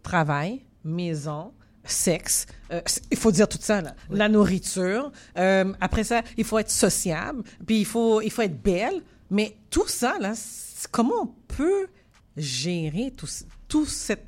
Travail, 0.02 0.64
maison, 0.86 1.52
sexe, 1.92 2.46
euh, 2.72 2.82
il 3.12 3.18
faut 3.18 3.32
dire 3.32 3.48
tout 3.48 3.58
ça, 3.62 3.82
là. 3.82 3.96
la 4.10 4.30
nourriture. 4.30 5.12
euh, 5.38 5.72
après 5.80 6.04
ça, 6.04 6.22
il 6.38 6.44
faut 6.46 6.58
être 6.60 6.72
sociable, 6.72 7.44
puis 7.66 7.80
il 7.80 7.86
faut, 7.86 8.22
il 8.22 8.32
faut 8.32 8.42
être 8.44 8.62
belle. 8.62 9.02
Mais 9.30 9.56
tout 9.70 9.88
ça, 9.88 10.18
là, 10.20 10.34
comment 10.92 11.22
on 11.24 11.28
peut 11.48 11.88
gérer 12.36 13.12
tout, 13.16 13.28
tout 13.68 13.86
cette 13.86 14.26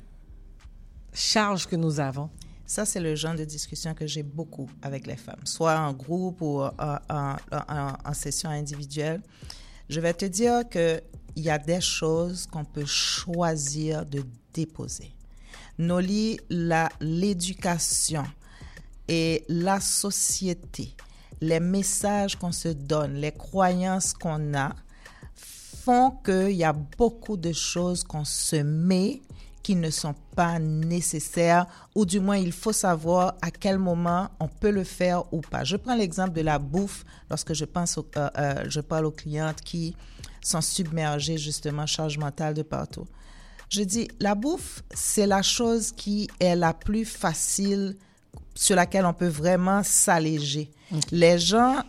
charge 1.12 1.66
que 1.66 1.76
nous 1.76 2.00
avons? 2.00 2.30
Ça, 2.66 2.84
c'est 2.86 3.00
le 3.00 3.14
genre 3.14 3.34
de 3.34 3.44
discussion 3.44 3.92
que 3.94 4.06
j'ai 4.06 4.22
beaucoup 4.22 4.68
avec 4.82 5.06
les 5.06 5.16
femmes, 5.16 5.44
soit 5.44 5.78
en 5.78 5.92
groupe 5.92 6.40
ou 6.40 6.62
en, 6.62 6.70
en- 7.10 7.36
en- 7.52 7.92
en 8.04 8.14
session 8.14 8.48
individuelle. 8.48 9.20
Je 9.90 10.00
vais 10.00 10.14
te 10.14 10.24
dire 10.24 10.66
qu'il 10.70 11.02
y 11.36 11.50
a 11.50 11.58
des 11.58 11.82
choses 11.82 12.46
qu'on 12.46 12.64
peut 12.64 12.86
choisir 12.86 14.06
de 14.06 14.22
déposer. 14.54 15.12
Noli, 15.78 16.38
la- 16.50 16.90
l'éducation 17.00 18.24
et 19.08 19.44
la 19.48 19.80
société, 19.80 20.94
les 21.40 21.60
messages 21.60 22.36
qu'on 22.36 22.52
se 22.52 22.68
donne, 22.68 23.14
les 23.14 23.32
croyances 23.32 24.12
qu'on 24.12 24.54
a, 24.54 24.74
font 25.84 26.12
qu'il 26.24 26.52
y 26.52 26.64
a 26.64 26.72
beaucoup 26.72 27.36
de 27.36 27.52
choses 27.52 28.02
qu'on 28.04 28.24
se 28.24 28.56
met 28.56 29.20
qui 29.62 29.76
ne 29.76 29.90
sont 29.90 30.14
pas 30.36 30.58
nécessaires, 30.58 31.66
ou 31.94 32.04
du 32.04 32.20
moins 32.20 32.36
il 32.36 32.52
faut 32.52 32.72
savoir 32.72 33.34
à 33.40 33.50
quel 33.50 33.78
moment 33.78 34.28
on 34.38 34.46
peut 34.46 34.70
le 34.70 34.84
faire 34.84 35.24
ou 35.32 35.40
pas. 35.40 35.64
Je 35.64 35.76
prends 35.76 35.94
l'exemple 35.94 36.32
de 36.34 36.42
la 36.42 36.58
bouffe 36.58 37.04
lorsque 37.30 37.54
je 37.54 37.64
pense, 37.64 37.98
euh, 37.98 38.28
euh, 38.38 38.64
je 38.68 38.80
parle 38.80 39.06
aux 39.06 39.10
clientes 39.10 39.62
qui 39.62 39.96
sont 40.42 40.60
submergées 40.60 41.38
justement 41.38 41.86
charge 41.86 42.18
mentale 42.18 42.52
de 42.52 42.62
partout. 42.62 43.06
Je 43.68 43.82
dis, 43.82 44.08
la 44.20 44.34
bouffe, 44.34 44.82
c'est 44.94 45.26
la 45.26 45.42
chose 45.42 45.92
qui 45.92 46.28
est 46.40 46.54
la 46.54 46.72
plus 46.72 47.04
facile 47.04 47.96
sur 48.54 48.76
laquelle 48.76 49.06
on 49.06 49.14
peut 49.14 49.26
vraiment 49.26 49.82
s'alléger. 49.82 50.70
Les 51.10 51.38
gens 51.38 51.82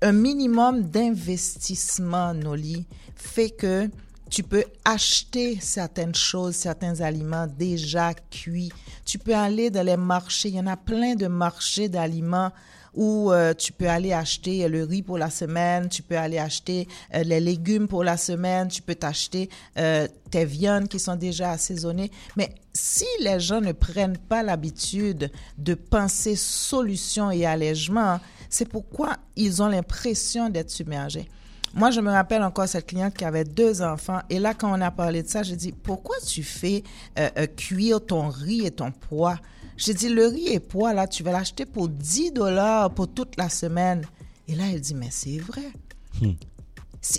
un 0.00 0.12
minimum 0.12 0.82
d'investissement, 0.82 2.32
Noli, 2.32 2.86
fait 3.16 3.50
que 3.50 3.90
tu 4.30 4.42
peux 4.42 4.64
acheter 4.84 5.58
certaines 5.60 6.14
choses, 6.14 6.54
certains 6.54 7.00
aliments 7.00 7.46
déjà 7.46 8.12
cuits. 8.14 8.70
Tu 9.04 9.18
peux 9.18 9.34
aller 9.34 9.70
dans 9.70 9.84
les 9.84 9.96
marchés. 9.96 10.50
Il 10.50 10.56
y 10.56 10.60
en 10.60 10.66
a 10.66 10.76
plein 10.76 11.14
de 11.14 11.26
marchés 11.26 11.88
d'aliments 11.88 12.52
où 12.94 13.32
euh, 13.32 13.54
tu 13.54 13.72
peux 13.72 13.88
aller 13.88 14.12
acheter 14.12 14.68
le 14.68 14.84
riz 14.84 15.02
pour 15.02 15.18
la 15.18 15.30
semaine, 15.30 15.88
tu 15.88 16.02
peux 16.02 16.16
aller 16.16 16.38
acheter 16.38 16.88
euh, 17.14 17.22
les 17.22 17.40
légumes 17.40 17.88
pour 17.88 18.04
la 18.04 18.16
semaine, 18.16 18.68
tu 18.68 18.82
peux 18.82 18.94
t'acheter 18.94 19.48
euh, 19.78 20.06
tes 20.30 20.44
viandes 20.44 20.88
qui 20.88 20.98
sont 20.98 21.16
déjà 21.16 21.52
assaisonnées. 21.52 22.10
Mais 22.36 22.54
si 22.72 23.06
les 23.20 23.40
gens 23.40 23.60
ne 23.60 23.72
prennent 23.72 24.18
pas 24.18 24.42
l'habitude 24.42 25.30
de 25.56 25.74
penser 25.74 26.36
solution 26.36 27.30
et 27.30 27.44
allègement, 27.46 28.20
c'est 28.50 28.68
pourquoi 28.68 29.16
ils 29.36 29.62
ont 29.62 29.68
l'impression 29.68 30.48
d'être 30.48 30.70
submergés. 30.70 31.28
Moi, 31.74 31.90
je 31.90 32.00
me 32.00 32.10
rappelle 32.10 32.42
encore 32.42 32.66
cette 32.66 32.86
cliente 32.86 33.14
qui 33.14 33.24
avait 33.24 33.44
deux 33.44 33.82
enfants. 33.82 34.20
Et 34.30 34.38
là, 34.38 34.54
quand 34.54 34.76
on 34.76 34.80
a 34.80 34.90
parlé 34.90 35.22
de 35.22 35.28
ça, 35.28 35.42
j'ai 35.42 35.56
dit, 35.56 35.72
pourquoi 35.72 36.16
tu 36.26 36.42
fais 36.42 36.82
euh, 37.18 37.28
euh, 37.38 37.46
cuire 37.46 38.04
ton 38.04 38.28
riz 38.28 38.66
et 38.66 38.70
ton 38.70 38.90
pois? 38.90 39.36
J'ai 39.78 39.94
dit, 39.94 40.08
le 40.10 40.26
riz 40.26 40.48
et 40.48 40.60
pois, 40.60 40.92
là, 40.92 41.06
tu 41.06 41.22
vas 41.22 41.32
l'acheter 41.32 41.64
pour 41.64 41.88
10 41.88 42.32
dollars 42.32 42.90
pour 42.92 43.08
toute 43.08 43.36
la 43.38 43.48
semaine. 43.48 44.04
Et 44.46 44.54
là, 44.54 44.64
elle 44.72 44.80
dit, 44.80 44.94
mais 44.94 45.08
c'est 45.10 45.38
vrai. 45.38 45.62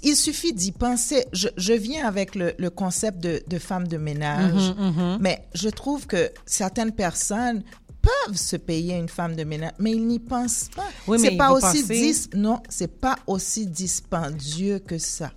Il 0.04 0.16
suffit 0.16 0.54
d'y 0.54 0.72
penser. 0.72 1.26
Je, 1.32 1.48
je 1.58 1.74
viens 1.74 2.06
avec 2.08 2.36
le, 2.36 2.54
le 2.60 2.70
concept 2.70 3.20
de, 3.20 3.42
de 3.48 3.58
femme 3.58 3.88
de 3.88 3.98
ménage, 3.98 4.76
Mhm, 4.78 4.86
mhm. 4.92 5.18
mais 5.22 5.46
je 5.56 5.70
trouve 5.70 6.06
que 6.06 6.30
certaines 6.46 6.92
personnes 6.92 7.64
peuvent 8.02 8.36
se 8.38 8.56
payer 8.58 8.96
une 8.98 9.10
femme 9.10 9.36
de 9.36 9.44
ménage, 9.44 9.72
mais 9.80 9.92
ils 9.92 10.06
n'y 10.06 10.20
pensent 10.20 10.70
pas. 10.76 10.86
Oui, 11.08 11.18
mais 11.22 11.30
c'est 11.30 11.38
pas 11.38 11.52
aussi 11.52 11.82
penser- 11.84 12.12
dis- 12.14 12.30
non, 12.38 12.62
c'est 12.70 13.00
pas 13.00 13.16
aussi 13.26 13.68
dispendieux 13.68 14.80
que 14.80 14.98
ça. 14.98 15.32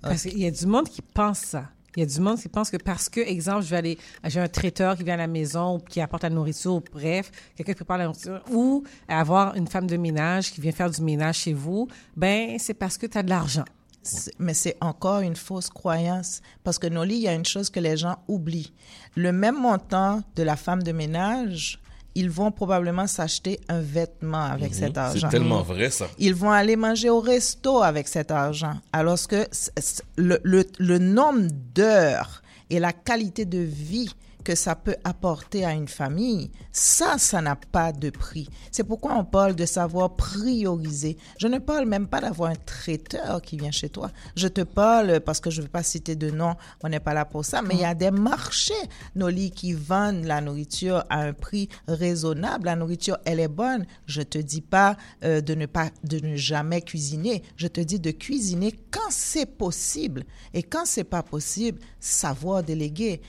Parce 0.00 0.22
qu'il 0.22 0.38
y 0.38 0.46
a 0.46 0.50
du 0.52 0.66
monde 0.66 0.88
qui 0.88 1.02
pense 1.02 1.40
ça. 1.40 1.64
Il 1.96 2.00
y 2.00 2.02
a 2.02 2.06
du 2.06 2.20
monde 2.20 2.38
qui 2.38 2.48
pense 2.48 2.70
que 2.70 2.76
parce 2.76 3.08
que, 3.08 3.20
exemple, 3.20 3.62
je 3.62 3.70
vais 3.70 3.76
aller, 3.76 3.98
j'ai 4.24 4.40
un 4.40 4.48
traiteur 4.48 4.96
qui 4.96 5.04
vient 5.04 5.14
à 5.14 5.18
la 5.18 5.26
maison 5.26 5.76
ou 5.76 5.78
qui 5.78 6.00
apporte 6.00 6.22
la 6.22 6.30
nourriture, 6.30 6.74
ou 6.74 6.82
bref, 6.92 7.30
quelqu'un 7.56 7.72
qui 7.72 7.76
prépare 7.76 7.98
la 7.98 8.04
nourriture, 8.04 8.40
ou 8.50 8.84
avoir 9.08 9.54
une 9.56 9.66
femme 9.66 9.86
de 9.86 9.96
ménage 9.96 10.52
qui 10.52 10.60
vient 10.60 10.72
faire 10.72 10.90
du 10.90 11.02
ménage 11.02 11.38
chez 11.38 11.52
vous, 11.52 11.88
ben, 12.16 12.56
c'est 12.58 12.74
parce 12.74 12.98
que 12.98 13.06
tu 13.06 13.16
as 13.18 13.22
de 13.22 13.30
l'argent. 13.30 13.64
Mais 14.38 14.54
c'est 14.54 14.76
encore 14.80 15.20
une 15.20 15.36
fausse 15.36 15.70
croyance. 15.70 16.40
Parce 16.64 16.78
que 16.78 16.86
Noli, 16.86 17.16
il 17.16 17.22
y 17.22 17.28
a 17.28 17.34
une 17.34 17.44
chose 17.44 17.68
que 17.68 17.80
les 17.80 17.96
gens 17.96 18.16
oublient. 18.28 18.72
Le 19.16 19.32
même 19.32 19.60
montant 19.60 20.22
de 20.36 20.42
la 20.42 20.56
femme 20.56 20.82
de 20.82 20.92
ménage, 20.92 21.80
ils 22.20 22.30
vont 22.30 22.50
probablement 22.50 23.06
s'acheter 23.06 23.54
un 23.68 23.80
vêtement 23.80 24.44
avec 24.56 24.70
Mhm. 24.72 24.78
cet 24.82 24.92
C'est 24.94 24.98
argent. 24.98 25.28
tellement 25.28 25.62
vrai, 25.62 25.88
ça. 25.90 26.06
Ils 26.18 26.34
vont 26.34 26.50
aller 26.50 26.76
manger 26.76 27.10
au 27.10 27.20
resto 27.20 27.82
avec 27.82 28.08
cet 28.08 28.30
argent. 28.30 28.74
Alors 28.92 29.18
que 29.32 29.46
le 30.16 30.98
nombre 30.98 31.48
d'heures 31.74 32.42
et 32.70 32.78
la 32.80 32.92
qualité 32.92 33.44
de 33.44 33.58
vie 33.58 34.10
que 34.44 34.54
ça 34.54 34.74
peut 34.74 34.96
apporter 35.04 35.64
à 35.64 35.72
une 35.72 35.88
famille, 35.88 36.50
ça, 36.72 37.18
ça 37.18 37.40
n'a 37.40 37.56
pas 37.56 37.92
de 37.92 38.10
prix. 38.10 38.48
C'est 38.70 38.84
pourquoi 38.84 39.14
on 39.16 39.24
parle 39.24 39.54
de 39.54 39.66
savoir 39.66 40.16
prioriser. 40.16 41.16
Je 41.38 41.48
ne 41.48 41.58
parle 41.58 41.86
même 41.86 42.06
pas 42.06 42.20
d'avoir 42.20 42.50
un 42.50 42.56
traiteur 42.56 43.42
qui 43.42 43.56
vient 43.56 43.70
chez 43.70 43.88
toi. 43.88 44.10
Je 44.36 44.48
te 44.48 44.62
parle, 44.62 45.20
parce 45.20 45.40
que 45.40 45.50
je 45.50 45.60
ne 45.60 45.66
veux 45.66 45.70
pas 45.70 45.82
citer 45.82 46.16
de 46.16 46.30
nom, 46.30 46.54
on 46.82 46.88
n'est 46.88 47.00
pas 47.00 47.14
là 47.14 47.24
pour 47.24 47.44
ça, 47.44 47.62
mais 47.62 47.74
il 47.74 47.80
y 47.80 47.84
a 47.84 47.94
des 47.94 48.10
marchés, 48.10 48.72
Noli, 49.14 49.50
qui 49.50 49.72
vendent 49.72 50.24
la 50.24 50.40
nourriture 50.40 51.04
à 51.10 51.20
un 51.20 51.32
prix 51.32 51.68
raisonnable. 51.86 52.66
La 52.66 52.76
nourriture, 52.76 53.18
elle 53.24 53.40
est 53.40 53.48
bonne. 53.48 53.86
Je 54.06 54.22
te 54.22 54.38
dis 54.38 54.60
pas 54.60 54.96
euh, 55.24 55.40
de 55.40 55.54
ne 55.54 55.66
pas, 55.66 55.90
de 56.04 56.20
ne 56.20 56.36
jamais 56.36 56.82
cuisiner. 56.82 57.42
Je 57.56 57.66
te 57.66 57.80
dis 57.80 58.00
de 58.00 58.10
cuisiner 58.10 58.72
quand 58.90 59.10
c'est 59.10 59.46
possible. 59.46 60.24
Et 60.54 60.62
quand 60.62 60.84
c'est 60.84 61.04
pas 61.04 61.22
possible, 61.22 61.80
savoir 62.00 62.62
déléguer. 62.62 63.20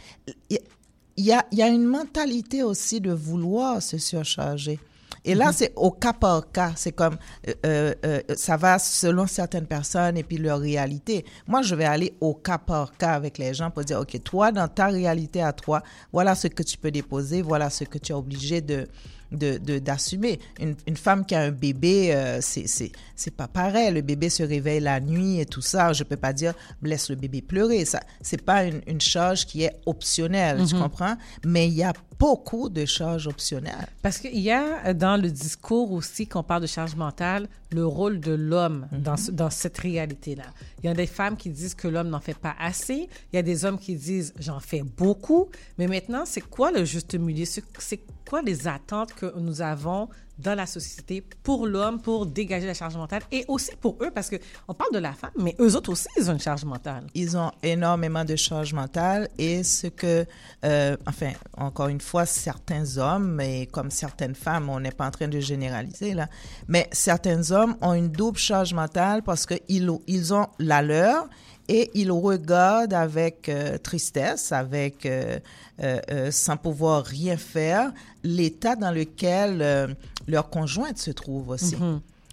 Il 1.20 1.26
y 1.26 1.34
a, 1.34 1.46
y 1.52 1.62
a 1.62 1.68
une 1.68 1.84
mentalité 1.86 2.64
aussi 2.64 3.02
de 3.02 3.12
vouloir 3.12 3.82
se 3.82 3.98
surcharger. 3.98 4.80
Et 5.26 5.36
là, 5.36 5.48
Mhm. 5.48 5.54
c'est 5.58 5.74
au 5.76 5.92
cas 5.92 6.14
par 6.14 6.50
cas. 6.50 6.72
C'est 6.78 6.94
comme, 6.94 7.18
euh, 7.46 7.54
euh, 7.66 7.94
euh, 8.06 8.22
ça 8.38 8.56
va 8.56 8.80
selon 8.80 9.28
certaines 9.28 9.66
personnes 9.68 10.16
et 10.16 10.24
puis 10.24 10.38
leur 10.38 10.60
réalité. 10.62 11.26
Moi, 11.46 11.62
je 11.62 11.76
vais 11.76 11.84
aller 11.84 12.14
au 12.22 12.34
cas 12.36 12.58
par 12.58 12.96
cas 12.96 13.14
avec 13.22 13.38
les 13.38 13.54
gens 13.54 13.70
pour 13.70 13.84
dire, 13.84 14.00
OK, 14.00 14.18
toi, 14.24 14.54
dans 14.54 14.70
ta 14.70 14.88
réalité 14.88 15.42
à 15.42 15.52
toi, 15.52 15.84
voilà 16.14 16.36
ce 16.36 16.48
que 16.48 16.64
tu 16.64 16.78
peux 16.78 16.90
déposer, 16.92 17.42
voilà 17.42 17.70
ce 17.70 17.84
que 17.84 17.98
tu 17.98 18.14
es 18.14 18.16
obligé 18.16 18.62
de 18.62 18.88
de- 19.32 19.58
de- 19.58 19.80
d'assumer. 19.80 20.40
une, 20.60 20.76
une 20.88 20.98
femme 20.98 21.26
qui 21.26 21.36
a 21.36 21.42
un 21.42 21.52
bébé, 21.52 22.12
euh, 22.14 22.40
c'est 22.42 22.92
pas 23.36 23.48
pareil. 23.48 23.92
Le 23.94 24.02
bébé 24.02 24.30
se 24.30 24.44
réveille 24.44 24.80
la 24.80 25.00
nuit 25.00 25.40
et 25.40 25.46
tout 25.46 25.62
ça. 25.62 25.94
Je 25.94 26.04
peux 26.04 26.16
pas 26.18 26.34
dire 26.34 26.54
laisse 26.82 27.10
le 27.10 27.16
bébé 27.16 27.42
pleurer. 27.42 27.86
Ça, 27.86 28.00
c'est 28.22 28.42
pas 28.42 28.64
une, 28.66 28.82
une 28.88 29.02
charge 29.02 29.46
qui 29.46 29.64
est 29.64 29.74
optionnelle, 29.86 30.64
tu 30.68 30.76
Mhm. 30.76 30.82
comprends? 30.82 31.16
Mais 31.46 31.68
il 31.68 31.74
y 31.74 31.84
a 31.84 31.94
beaucoup 32.18 32.70
de 32.70 32.86
charges 32.86 33.28
optionnelles. 33.28 33.88
Parce 34.02 34.18
qu'il 34.18 34.40
y 34.40 34.52
a 34.52 34.88
euh, 34.88 34.94
dans 34.94 35.16
le 35.22 35.30
discours 35.30 35.92
aussi, 35.92 36.28
qu'on 36.28 36.44
parle 36.44 36.62
de 36.64 36.68
charge 36.68 36.96
mentale, 36.96 37.48
le 37.72 37.86
rôle 37.86 38.20
de 38.20 38.32
l'homme 38.32 38.88
dans, 38.92 39.18
ce- 39.18 39.32
dans 39.32 39.50
cette 39.50 39.78
réalité-là. 39.78 40.46
Il 40.82 40.88
y 40.88 40.90
a 40.90 40.94
des 40.94 41.06
femmes 41.06 41.38
qui 41.38 41.50
disent 41.52 41.76
que 41.76 41.88
l'homme 41.88 42.10
n'en 42.10 42.20
fait 42.20 42.38
pas 42.38 42.56
assez. 42.60 43.08
Il 43.32 43.36
y 43.36 43.40
a 43.40 43.44
des 43.44 43.64
hommes 43.66 43.78
qui 43.78 43.96
disent 43.96 44.34
j'en 44.40 44.60
fais 44.60 44.82
beaucoup. 44.82 45.50
Mais 45.78 45.88
maintenant, 45.88 46.24
c'est 46.26 46.42
quoi 46.42 46.72
le 46.72 46.84
juste 46.86 47.14
milieu? 47.16 47.46
C'est 47.46 48.02
quoi 48.28 48.42
les 48.42 48.68
attentes 48.68 49.14
que 49.14 49.38
nous 49.40 49.62
avons 49.62 50.10
dans 50.40 50.56
la 50.56 50.66
société 50.66 51.24
pour 51.44 51.68
l'homme, 51.68 52.02
pour 52.02 52.26
dégager 52.26 52.66
la 52.66 52.74
charge 52.74 52.96
mentale 52.96 53.22
et 53.32 53.46
aussi 53.48 53.72
pour 53.80 53.98
eux, 54.02 54.10
parce 54.10 54.30
que 54.30 54.38
on 54.68 54.74
parle 54.74 54.94
de 54.94 55.00
la 55.00 55.14
femme, 55.14 55.32
mais 55.38 55.56
eux 55.60 55.76
autres 55.76 55.92
aussi, 55.92 56.08
ils 56.18 56.30
ont 56.30 56.34
une 56.34 56.40
charge 56.40 56.64
mentale. 56.66 57.06
Ils 57.14 57.38
ont 57.38 57.52
énormément 57.62 58.24
de 58.24 58.36
charges 58.36 58.74
mentales 58.74 59.30
et 59.38 59.64
ce 59.64 59.88
que, 59.88 60.26
euh, 60.66 60.98
enfin, 61.06 61.32
encore 61.58 61.90
une 61.90 62.02
fois, 62.02 62.26
certains 62.26 62.98
hommes, 62.98 63.40
et 63.42 63.68
comme 63.68 63.92
certaines 63.92 64.36
femmes, 64.36 64.70
on 64.70 64.80
n'est 64.80 64.92
pas 64.92 65.08
en 65.08 65.12
train 65.12 65.28
de 65.28 65.40
généraliser 65.40 66.14
là, 66.14 66.28
mais 66.68 66.88
certains 66.92 67.52
hommes 67.52 67.76
ont 67.82 67.94
une 67.94 68.10
double 68.10 68.38
charge 68.38 68.74
mentale 68.74 69.24
parce 69.24 69.46
qu'ils 69.46 69.92
ils 70.08 70.34
ont 70.34 70.48
la 70.60 70.82
leur 70.82 71.28
et 71.70 71.92
ils 71.94 72.12
regardent 72.12 72.94
avec 72.94 73.48
euh, 73.48 73.78
tristesse, 73.78 74.52
avec 74.52 75.06
euh, 75.06 75.40
euh, 75.82 76.32
sans 76.32 76.58
pouvoir 76.58 77.06
rien 77.06 77.38
faire, 77.38 77.94
l'état 78.24 78.76
dans 78.76 78.92
lequel 78.92 79.62
euh, 79.62 79.88
leur 80.28 80.50
conjointe 80.50 80.98
se 80.98 81.12
trouve 81.12 81.50
aussi. 81.50 81.76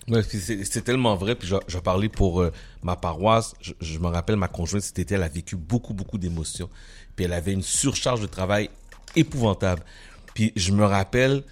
Puis 0.06 0.40
c'est 0.40 0.64
c'est 0.64 0.82
tellement 0.82 1.16
vrai. 1.16 1.34
Puis 1.34 1.48
je, 1.48 1.56
je 1.66 1.78
parlais 1.78 2.08
pour 2.08 2.40
euh, 2.40 2.52
ma 2.82 2.96
paroisse. 2.96 3.54
Je, 3.60 3.72
je 3.80 3.98
me 3.98 4.06
rappelle, 4.06 4.36
ma 4.36 4.48
conjointe, 4.48 4.82
cet 4.82 4.98
été, 4.98 5.14
elle 5.16 5.22
a 5.22 5.28
vécu 5.28 5.56
beaucoup, 5.56 5.94
beaucoup 5.94 6.18
d'émotions. 6.18 6.70
Puis 7.14 7.24
elle 7.24 7.32
avait 7.32 7.52
une 7.52 7.62
surcharge 7.62 8.20
de 8.20 8.26
travail 8.26 8.70
épouvantable. 9.16 9.82
Puis 10.34 10.52
je 10.56 10.72
me 10.72 10.84
rappelle, 10.84 11.42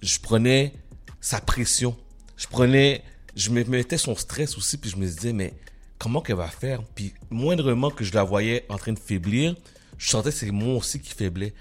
je 0.00 0.18
prenais 0.18 0.72
sa 1.20 1.40
pression. 1.40 1.96
Je 2.36 2.46
prenais, 2.46 3.02
je 3.34 3.50
me 3.50 3.64
mettais 3.64 3.98
son 3.98 4.14
stress 4.14 4.56
aussi. 4.56 4.76
Puis 4.78 4.90
je 4.90 4.96
me 4.96 5.06
disais, 5.06 5.32
mais 5.32 5.52
comment 5.98 6.20
qu'elle 6.20 6.36
va 6.36 6.48
faire? 6.48 6.82
Puis 6.94 7.14
moindrement 7.30 7.90
que 7.90 8.04
je 8.04 8.14
la 8.14 8.24
voyais 8.24 8.64
en 8.68 8.76
train 8.76 8.92
de 8.92 8.98
faiblir, 8.98 9.54
je 9.98 10.08
sentais 10.08 10.30
que 10.30 10.36
c'est 10.36 10.50
moi 10.50 10.76
aussi 10.76 11.00
qui 11.00 11.14
faiblais. 11.14 11.54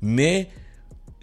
Mais 0.00 0.48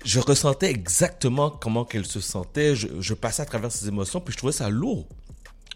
je 0.06 0.19
ressentais 0.19 0.69
exactement 0.69 1.49
comment 1.49 1.85
qu'elle 1.85 2.06
se 2.06 2.19
sentait. 2.19 2.76
Je, 2.76 2.88
je 2.99 3.14
passais 3.14 3.41
à 3.41 3.45
travers 3.45 3.72
ses 3.72 3.88
émotions, 3.88 4.19
puis 4.19 4.34
je 4.34 4.38
trouvais 4.38 4.53
ça 4.53 4.69
lourd. 4.69 5.07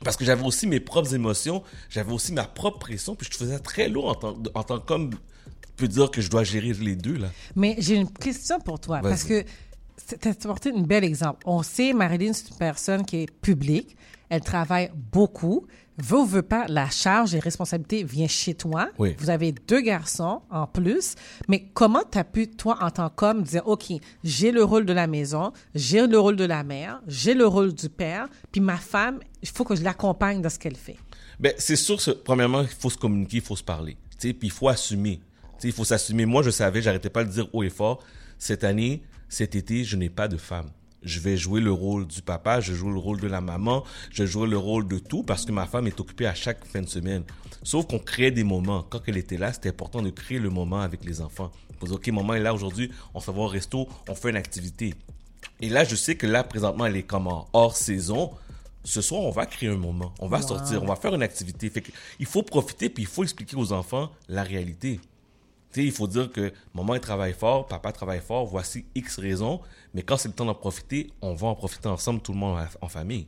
Parce 0.03 0.15
que 0.15 0.25
j'avais 0.25 0.43
aussi 0.43 0.67
mes 0.67 0.79
propres 0.79 1.13
émotions, 1.15 1.63
j'avais 1.89 2.11
aussi 2.11 2.31
ma 2.31 2.43
propre 2.43 2.79
pression, 2.79 3.15
puis 3.15 3.27
je 3.29 3.35
trouvais 3.35 3.53
ça 3.53 3.59
très 3.59 3.89
lourd 3.89 4.09
en 4.09 4.15
tant, 4.15 4.37
en 4.53 4.63
tant 4.63 4.79
qu'homme. 4.79 5.11
Je 5.11 5.85
peux 5.85 5.87
dire 5.87 6.11
que 6.11 6.21
je 6.21 6.29
dois 6.29 6.43
gérer 6.43 6.73
les 6.73 6.95
deux, 6.95 7.17
là. 7.17 7.29
Mais 7.55 7.75
j'ai 7.79 7.95
une 7.95 8.11
question 8.11 8.59
pour 8.59 8.79
toi, 8.79 8.99
parce 9.01 9.23
que 9.23 9.43
tu 9.43 10.27
as 10.27 10.31
apporté 10.31 10.71
un 10.71 10.81
bel 10.81 11.03
exemple. 11.03 11.43
On 11.45 11.63
sait, 11.63 11.93
Marilyn, 11.93 12.33
c'est 12.33 12.49
une 12.49 12.57
personne 12.57 13.05
qui 13.05 13.17
est 13.17 13.31
publique, 13.31 13.95
elle 14.29 14.41
travaille 14.41 14.91
beaucoup. 14.95 15.67
Veut 15.97 16.17
ou 16.17 16.25
veut 16.25 16.43
pas, 16.43 16.65
la 16.67 16.89
charge 16.89 17.33
et 17.33 17.39
responsabilité 17.39 18.03
vient 18.03 18.27
chez 18.27 18.53
toi. 18.53 18.89
Oui. 18.99 19.15
Vous 19.17 19.29
avez 19.29 19.51
deux 19.51 19.81
garçons 19.81 20.41
en 20.51 20.67
plus. 20.67 21.15
Mais 21.47 21.69
comment 21.73 22.03
tu 22.09 22.17
as 22.19 22.23
pu, 22.23 22.49
toi, 22.49 22.77
en 22.81 22.91
tant 22.91 23.09
qu'homme, 23.09 23.41
dire, 23.41 23.67
OK, 23.67 23.85
j'ai 24.23 24.51
le 24.51 24.63
rôle 24.63 24.85
de 24.85 24.93
la 24.93 25.07
maison, 25.07 25.53
j'ai 25.73 26.05
le 26.05 26.19
rôle 26.19 26.35
de 26.35 26.45
la 26.45 26.63
mère, 26.63 27.01
j'ai 27.07 27.33
le 27.33 27.47
rôle 27.47 27.73
du 27.73 27.89
père, 27.89 28.27
puis 28.51 28.61
ma 28.61 28.77
femme, 28.77 29.19
il 29.41 29.49
faut 29.49 29.63
que 29.63 29.75
je 29.75 29.83
l'accompagne 29.83 30.41
dans 30.41 30.49
ce 30.49 30.59
qu'elle 30.59 30.75
fait? 30.75 30.97
Ben, 31.39 31.53
c'est 31.57 31.75
sûr 31.75 31.99
premièrement, 32.23 32.61
il 32.61 32.67
faut 32.67 32.89
se 32.89 32.97
communiquer, 32.97 33.37
il 33.37 33.43
faut 33.43 33.55
se 33.55 33.63
parler. 33.63 33.97
Puis 34.19 34.35
il 34.41 34.51
faut 34.51 34.69
assumer. 34.69 35.19
Il 35.63 35.71
faut 35.71 35.85
s'assumer. 35.85 36.25
Moi, 36.25 36.43
je 36.43 36.49
savais, 36.51 36.81
j'arrêtais 36.81 37.09
pas 37.09 37.23
de 37.23 37.29
le 37.29 37.33
dire 37.33 37.49
haut 37.53 37.63
et 37.63 37.69
fort. 37.69 38.03
Cette 38.37 38.63
année, 38.63 39.01
cet 39.29 39.55
été, 39.55 39.83
je 39.83 39.95
n'ai 39.97 40.09
pas 40.09 40.27
de 40.27 40.37
femme. 40.37 40.69
Je 41.03 41.19
vais 41.19 41.37
jouer 41.37 41.61
le 41.61 41.71
rôle 41.71 42.07
du 42.07 42.21
papa, 42.21 42.59
je 42.59 42.73
joue 42.73 42.91
le 42.91 42.97
rôle 42.99 43.19
de 43.19 43.27
la 43.27 43.39
maman, 43.39 43.83
je 44.11 44.25
joue 44.25 44.45
le 44.45 44.57
rôle 44.57 44.87
de 44.87 44.97
tout 44.99 45.23
parce 45.23 45.45
que 45.45 45.51
ma 45.51 45.65
femme 45.67 45.87
est 45.87 45.99
occupée 45.99 46.25
à 46.25 46.33
chaque 46.33 46.65
fin 46.65 46.81
de 46.81 46.87
semaine. 46.87 47.23
Sauf 47.63 47.85
qu'on 47.87 47.99
crée 47.99 48.31
des 48.31 48.43
moments. 48.43 48.83
Quand 48.89 49.01
elle 49.07 49.17
était 49.17 49.37
là, 49.37 49.53
c'était 49.53 49.69
important 49.69 50.01
de 50.01 50.09
créer 50.09 50.39
le 50.39 50.49
moment 50.49 50.79
avec 50.81 51.05
les 51.05 51.21
enfants. 51.21 51.51
Pour 51.79 51.87
dire, 51.87 51.97
OK, 51.97 52.07
maman 52.07 52.33
est 52.33 52.39
là 52.39 52.53
aujourd'hui, 52.53 52.91
on 53.13 53.19
se 53.19 53.29
va 53.29 53.41
au 53.41 53.47
resto, 53.47 53.87
on 54.09 54.15
fait 54.15 54.31
une 54.31 54.35
activité. 54.37 54.95
Et 55.61 55.69
là, 55.69 55.83
je 55.83 55.95
sais 55.95 56.15
que 56.15 56.25
là, 56.25 56.43
présentement, 56.43 56.85
elle 56.87 56.97
est 56.97 57.03
comme 57.03 57.27
en 57.27 57.47
hors 57.53 57.75
saison. 57.75 58.31
Ce 58.83 59.01
soir, 59.01 59.21
on 59.21 59.31
va 59.31 59.45
créer 59.45 59.69
un 59.69 59.77
moment. 59.77 60.13
On 60.19 60.27
va 60.27 60.39
Wow. 60.39 60.47
sortir, 60.47 60.81
on 60.81 60.87
va 60.87 60.95
faire 60.95 61.13
une 61.13 61.21
activité. 61.23 61.69
Fait 61.69 61.81
que, 61.81 61.91
il 62.19 62.25
faut 62.25 62.41
profiter, 62.41 62.89
puis 62.89 63.03
il 63.03 63.07
faut 63.07 63.23
expliquer 63.23 63.55
aux 63.55 63.71
enfants 63.71 64.11
la 64.29 64.43
réalité. 64.43 64.99
Il 65.83 65.91
faut 65.91 66.07
dire 66.07 66.31
que 66.31 66.51
maman 66.73 66.95
elle 66.95 67.01
travaille 67.01 67.33
fort, 67.33 67.67
papa 67.67 67.91
travaille 67.91 68.21
fort, 68.21 68.45
voici 68.45 68.85
X 68.95 69.19
raisons, 69.19 69.59
mais 69.93 70.01
quand 70.03 70.17
c'est 70.17 70.29
le 70.29 70.33
temps 70.33 70.45
d'en 70.45 70.55
profiter, 70.55 71.11
on 71.21 71.33
va 71.35 71.47
en 71.47 71.55
profiter 71.55 71.87
ensemble, 71.89 72.21
tout 72.21 72.31
le 72.33 72.37
monde 72.39 72.57
en- 72.59 72.85
en 72.85 72.89
famille. 72.89 73.27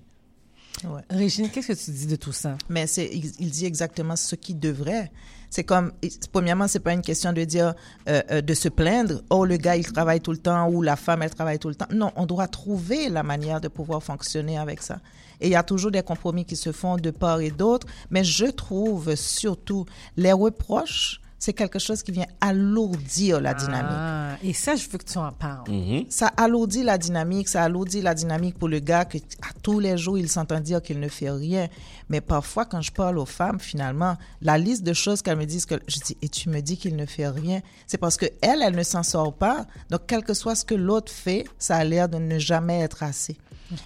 Ouais. 0.84 1.02
Régine, 1.10 1.50
qu'est-ce 1.50 1.68
que 1.74 1.86
tu 1.86 1.92
dis 1.92 2.08
de 2.08 2.16
tout 2.16 2.32
ça? 2.32 2.58
Mais 2.70 2.88
c'est, 2.88 3.06
il, 3.12 3.32
il 3.40 3.50
dit 3.52 3.66
exactement 3.66 4.16
ce 4.16 4.36
qu'il 4.36 4.60
devrait. 4.60 5.12
C'est 5.50 5.64
comme, 5.64 5.92
premièrement, 6.32 6.68
c'est 6.68 6.80
pas 6.80 6.94
une 6.94 7.02
question 7.02 7.34
de 7.34 7.44
dire, 7.44 7.74
euh, 8.08 8.22
euh, 8.32 8.42
de 8.42 8.54
se 8.54 8.70
plaindre, 8.70 9.22
oh, 9.32 9.46
le 9.46 9.58
gars, 9.58 9.76
il 9.76 9.92
travaille 9.92 10.22
tout 10.22 10.32
le 10.32 10.38
temps, 10.38 10.70
ou 10.70 10.82
la 10.84 10.96
femme, 10.96 11.24
elle 11.24 11.34
travaille 11.34 11.58
tout 11.60 11.70
le 11.70 11.76
temps. 11.76 11.88
Non, 11.92 12.12
on 12.16 12.26
doit 12.28 12.48
trouver 12.48 13.10
la 13.10 13.24
manière 13.24 13.60
de 13.60 13.68
pouvoir 13.68 14.02
fonctionner 14.04 14.58
avec 14.60 14.82
ça. 14.84 15.00
Et 15.42 15.48
il 15.48 15.52
y 15.52 15.56
a 15.56 15.64
toujours 15.64 15.90
des 15.92 16.04
compromis 16.04 16.46
qui 16.46 16.56
se 16.56 16.72
font 16.72 16.98
de 16.98 17.10
part 17.12 17.42
et 17.42 17.50
d'autre, 17.50 17.88
mais 18.12 18.24
je 18.24 18.46
trouve 18.46 19.16
surtout 19.16 19.86
les 20.18 20.32
reproches, 20.34 21.20
c'est 21.40 21.54
quelque 21.54 21.80
chose 21.80 22.04
qui 22.04 22.12
vient 22.12 22.28
alourdir 22.42 23.40
la 23.40 23.54
dynamique. 23.54 23.90
Ah, 23.92 24.36
et 24.44 24.54
ça, 24.54 24.76
je 24.76 24.88
veux 24.90 24.98
que 24.98 25.06
tu 25.06 25.18
en 25.18 25.32
parles. 25.32 25.64
Ça 26.10 26.28
alourdit 26.36 26.84
la 26.84 26.98
dynamique, 26.98 27.48
ça 27.48 27.64
alourdit 27.64 28.02
la 28.02 28.14
dynamique 28.14 28.60
pour 28.60 28.68
le 28.68 28.80
gars 28.80 29.06
que 29.06 29.18
à 29.18 29.54
tous 29.64 29.80
les 29.80 29.98
jours, 29.98 30.18
il 30.18 30.30
s'entend 30.30 30.60
dire 30.60 30.82
qu'il 30.82 31.00
ne 31.00 31.08
fait 31.08 31.30
rien. 31.32 31.70
Mais 32.10 32.20
parfois, 32.20 32.66
quand 32.66 32.82
je 32.82 32.92
parle 32.92 33.18
aux 33.18 33.26
femmes, 33.26 33.60
finalement, 33.60 34.18
la 34.42 34.58
liste 34.58 34.84
de 34.84 34.94
choses 34.94 35.22
qu'elles 35.22 35.38
me 35.38 35.46
disent, 35.46 35.66
que 35.66 35.80
je 35.88 36.00
dis, 36.00 36.18
et 36.22 36.28
tu 36.28 36.50
me 36.50 36.60
dis 36.60 36.76
qu'il 36.78 36.98
ne 36.98 37.06
fait 37.06 37.30
rien, 37.30 37.62
c'est 37.88 37.98
parce 37.98 38.18
que 38.18 38.26
elle, 38.42 38.62
elle 38.62 38.76
ne 38.76 38.84
s'en 38.84 39.04
sort 39.04 39.34
pas. 39.34 39.66
Donc, 39.90 40.02
quel 40.08 40.24
que 40.24 40.34
soit 40.34 40.56
ce 40.56 40.66
que 40.66 40.76
l'autre 40.76 41.12
fait, 41.12 41.46
ça 41.58 41.78
a 41.78 41.84
l'air 41.86 42.10
de 42.10 42.18
ne 42.18 42.38
jamais 42.38 42.82
être 42.82 43.02
assez. 43.04 43.38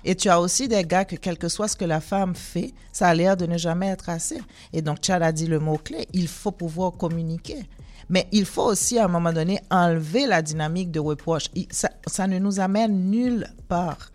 Et 0.04 0.16
tu 0.16 0.30
as 0.30 0.40
aussi 0.40 0.68
des 0.68 0.84
gars 0.84 1.06
que 1.06 1.16
quel 1.16 1.38
que 1.38 1.48
soit 1.48 1.68
ce 1.68 1.76
que 1.76 1.86
la 1.86 2.02
femme 2.02 2.36
fait, 2.36 2.74
ça 2.92 3.08
a 3.08 3.14
l'air 3.14 3.38
de 3.38 3.46
ne 3.46 3.58
jamais 3.58 3.88
être 3.88 4.10
assez. 4.10 4.40
Et 4.72 4.82
donc, 4.82 5.00
Chad 5.02 5.22
a 5.22 5.32
dit 5.32 5.48
le 5.48 5.60
mot-clé, 5.60 6.08
il 6.14 6.28
faut 6.28 6.52
pouvoir 6.52 6.94
communiquer. 6.94 7.64
Mais 8.10 8.28
il 8.32 8.46
faut 8.46 8.64
aussi, 8.64 9.00
à 9.00 9.06
un 9.06 9.08
moment 9.08 9.34
donné, 9.34 9.60
enlever 9.72 10.26
la 10.26 10.42
dynamique 10.42 10.92
de 10.92 11.00
reproche. 11.00 11.46
Ça, 11.72 12.28
ne 12.28 12.40
nous 12.40 12.60
amène 12.60 13.10
nulle 13.10 13.48
part. 13.68 14.12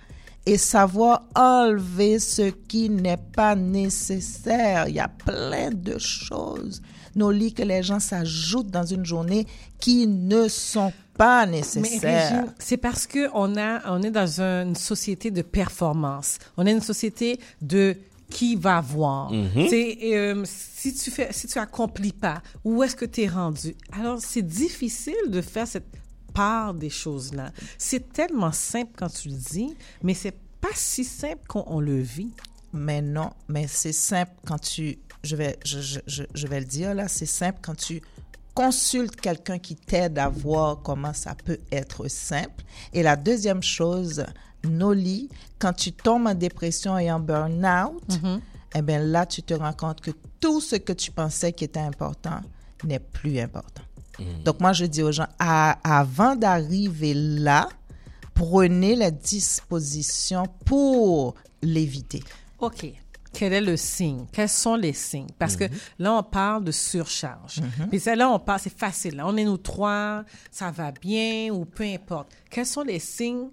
Et 0.46 0.56
savoir 0.56 1.24
enlever 1.34 2.18
ce 2.18 2.50
qui 2.50 2.88
n'est 2.88 3.18
pas 3.18 3.54
nécessaire. 3.54 4.88
Il 4.88 4.94
y 4.94 5.00
a 5.00 5.08
plein 5.08 5.70
de 5.70 5.98
choses, 5.98 6.80
nos 7.14 7.30
lits 7.30 7.52
que 7.52 7.62
les 7.62 7.82
gens 7.82 8.00
s'ajoutent 8.00 8.70
dans 8.70 8.86
une 8.86 9.04
journée 9.04 9.46
qui 9.78 10.06
ne 10.06 10.48
sont 10.48 10.92
pas. 11.18 11.44
Régine, 11.44 12.54
c'est 12.58 12.76
parce 12.76 13.06
que 13.06 13.28
on 13.34 13.56
a, 13.56 13.92
on 13.92 14.02
est 14.02 14.10
dans 14.10 14.40
une 14.40 14.74
société 14.74 15.30
de 15.30 15.42
performance. 15.42 16.38
On 16.56 16.66
est 16.66 16.72
une 16.72 16.80
société 16.80 17.38
de 17.60 17.96
qui 18.30 18.56
va 18.56 18.80
voir. 18.80 19.32
Mhm. 19.32 19.68
Euh, 19.72 20.44
si 20.44 20.94
tu 20.94 21.10
fais, 21.10 21.28
si 21.32 21.46
tu 21.46 21.58
accomplis 21.58 22.12
pas, 22.12 22.42
où 22.64 22.82
est-ce 22.82 22.96
que 22.96 23.04
tu 23.04 23.22
es 23.22 23.28
rendu? 23.28 23.74
Alors 23.92 24.20
c'est 24.20 24.42
difficile 24.42 25.14
de 25.28 25.40
faire 25.40 25.66
cette 25.66 25.86
part 26.34 26.74
des 26.74 26.90
choses-là. 26.90 27.52
C'est 27.78 28.12
tellement 28.12 28.52
simple 28.52 28.92
quand 28.96 29.08
tu 29.08 29.28
le 29.28 29.36
dis, 29.36 29.74
mais 30.02 30.14
c'est 30.14 30.36
pas 30.60 30.68
si 30.74 31.04
simple 31.04 31.42
qu'on 31.48 31.64
on 31.66 31.80
le 31.80 32.00
vit. 32.00 32.30
Mais 32.72 33.00
non, 33.00 33.30
mais 33.48 33.66
c'est 33.66 33.94
simple 33.94 34.32
quand 34.46 34.58
tu, 34.58 34.98
je 35.24 35.36
vais, 35.36 35.58
je, 35.64 35.80
je, 35.80 36.00
je, 36.06 36.24
je 36.34 36.46
vais 36.46 36.60
le 36.60 36.66
dire 36.66 36.94
là, 36.94 37.08
c'est 37.08 37.26
simple 37.26 37.60
quand 37.62 37.74
tu 37.76 38.02
consultes 38.62 39.20
quelqu'un 39.20 39.58
qui 39.60 39.76
t'aide 39.76 40.18
à 40.18 40.28
voir 40.28 40.82
comment 40.82 41.12
ça 41.14 41.36
peut 41.44 41.60
être 41.70 42.08
simple. 42.08 42.64
Et 42.92 43.04
la 43.04 43.14
deuxième 43.14 43.62
chose, 43.62 44.24
Noli, 44.64 45.28
quand 45.60 45.72
tu 45.72 45.92
tombes 45.92 46.26
en 46.26 46.34
dépression 46.34 46.98
et 46.98 47.08
en 47.12 47.20
burn-out, 47.20 48.02
eh 48.74 48.82
bien 48.82 48.98
là, 48.98 49.26
tu 49.26 49.44
te 49.44 49.54
rends 49.54 49.72
compte 49.72 50.00
que 50.00 50.10
tout 50.40 50.60
ce 50.60 50.74
que 50.74 50.92
tu 50.92 51.12
pensais 51.12 51.52
qui 51.52 51.62
était 51.64 51.78
important 51.78 52.40
n'est 52.82 52.98
plus 52.98 53.38
important. 53.38 53.82
Donc 54.44 54.58
moi, 54.60 54.72
je 54.72 54.86
dis 54.86 55.04
aux 55.04 55.12
gens, 55.12 55.28
à- 55.38 55.78
avant 56.00 56.34
d'arriver 56.34 57.14
là, 57.14 57.68
prenez 58.34 58.96
la 58.96 59.12
disposition 59.12 60.42
pour 60.64 61.36
l'éviter. 61.62 62.24
OK. 62.58 62.92
Quel 63.38 63.52
est 63.52 63.60
le 63.60 63.76
signe? 63.76 64.26
Quels 64.32 64.48
sont 64.48 64.74
les 64.74 64.92
signes? 64.92 65.28
Parce 65.38 65.54
que 65.54 65.64
là, 66.00 66.12
on 66.12 66.22
parle 66.24 66.64
de 66.64 66.72
surcharge. 66.72 67.60
Puis 67.88 68.00
ça, 68.00 68.16
là, 68.16 68.28
on 68.28 68.40
parle, 68.40 68.58
c'est 68.58 68.76
facile. 68.76 69.14
Là. 69.14 69.28
On 69.28 69.36
est 69.36 69.44
nous 69.44 69.58
trois, 69.58 70.24
ça 70.50 70.72
va 70.72 70.90
bien 70.90 71.50
ou 71.52 71.64
peu 71.64 71.84
importe. 71.84 72.32
Quels 72.50 72.66
sont 72.66 72.82
les 72.82 72.98
signes 72.98 73.48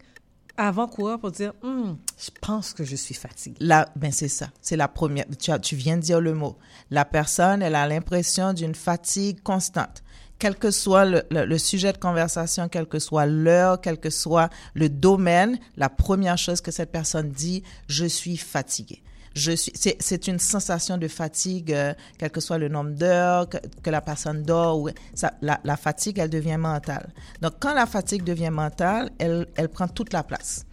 avant-coureurs 0.58 1.20
pour 1.20 1.32
dire, 1.32 1.54
Hum, 1.64 1.98
je 2.18 2.30
pense 2.42 2.74
que 2.74 2.84
je 2.84 2.96
suis 2.96 3.14
fatiguée? 3.14 3.58
Là, 3.60 3.88
ben 3.96 4.12
c'est 4.12 4.28
ça. 4.28 4.50
C'est 4.62 4.78
la 4.78 4.88
première. 4.88 5.26
Tu, 5.40 5.52
as- 5.52 5.60
tu 5.60 5.76
viens 5.76 5.98
de 5.98 6.02
dire 6.02 6.20
le 6.22 6.34
mot. 6.34 6.58
La 6.90 7.06
personne, 7.06 7.62
elle 7.62 7.76
a 7.76 7.88
l'impression 7.88 8.54
d'une 8.54 8.74
fatigue 8.76 9.42
constante. 9.44 10.02
Quel 10.40 10.56
que 10.58 10.72
soit 10.72 11.06
le, 11.06 11.24
le- 11.30 11.46
le 11.46 11.58
sujet 11.58 11.94
de 11.94 11.98
conversation, 11.98 12.68
quel 12.70 12.88
que 12.88 13.00
soit 13.00 13.26
l'heure, 13.26 13.80
quel 13.82 14.00
que 14.00 14.10
soit 14.10 14.50
le 14.74 14.90
domaine, 14.90 15.60
la 15.78 15.90
première 15.90 16.38
chose 16.38 16.60
que 16.62 16.72
cette 16.72 16.92
personne 16.92 17.30
dit, 17.32 17.64
je 17.88 18.06
suis 18.06 18.38
fatiguée. 18.38 19.04
Je 19.36 19.52
suis, 19.52 19.72
c'est, 20.00 20.28
une 20.28 20.40
sensation 20.40 20.98
de 20.98 21.08
fatigue, 21.08 21.74
euh, 21.74 21.94
quel 22.18 22.32
que 22.32 22.40
soit 22.40 22.58
le 22.58 22.70
nombre 22.70 22.92
d'heures 22.92 23.50
que, 23.50 23.58
que 23.84 23.90
la 23.90 24.02
personne 24.02 24.44
dort. 24.44 24.80
Ou, 24.80 24.90
ça, 25.14 25.34
la, 25.42 25.60
la 25.64 25.76
fatigue, 25.76 26.20
elle 26.20 26.30
devient 26.30 26.58
mentale. 26.58 27.10
Donc, 27.42 27.54
quand 27.60 27.74
la 27.74 27.86
fatigue 27.86 28.24
devient 28.24 28.50
mentale, 28.50 29.12
elle, 29.20 29.46
elle 29.56 29.70
prend 29.70 29.88
toute 29.88 30.14
la 30.14 30.24
place 30.24 30.66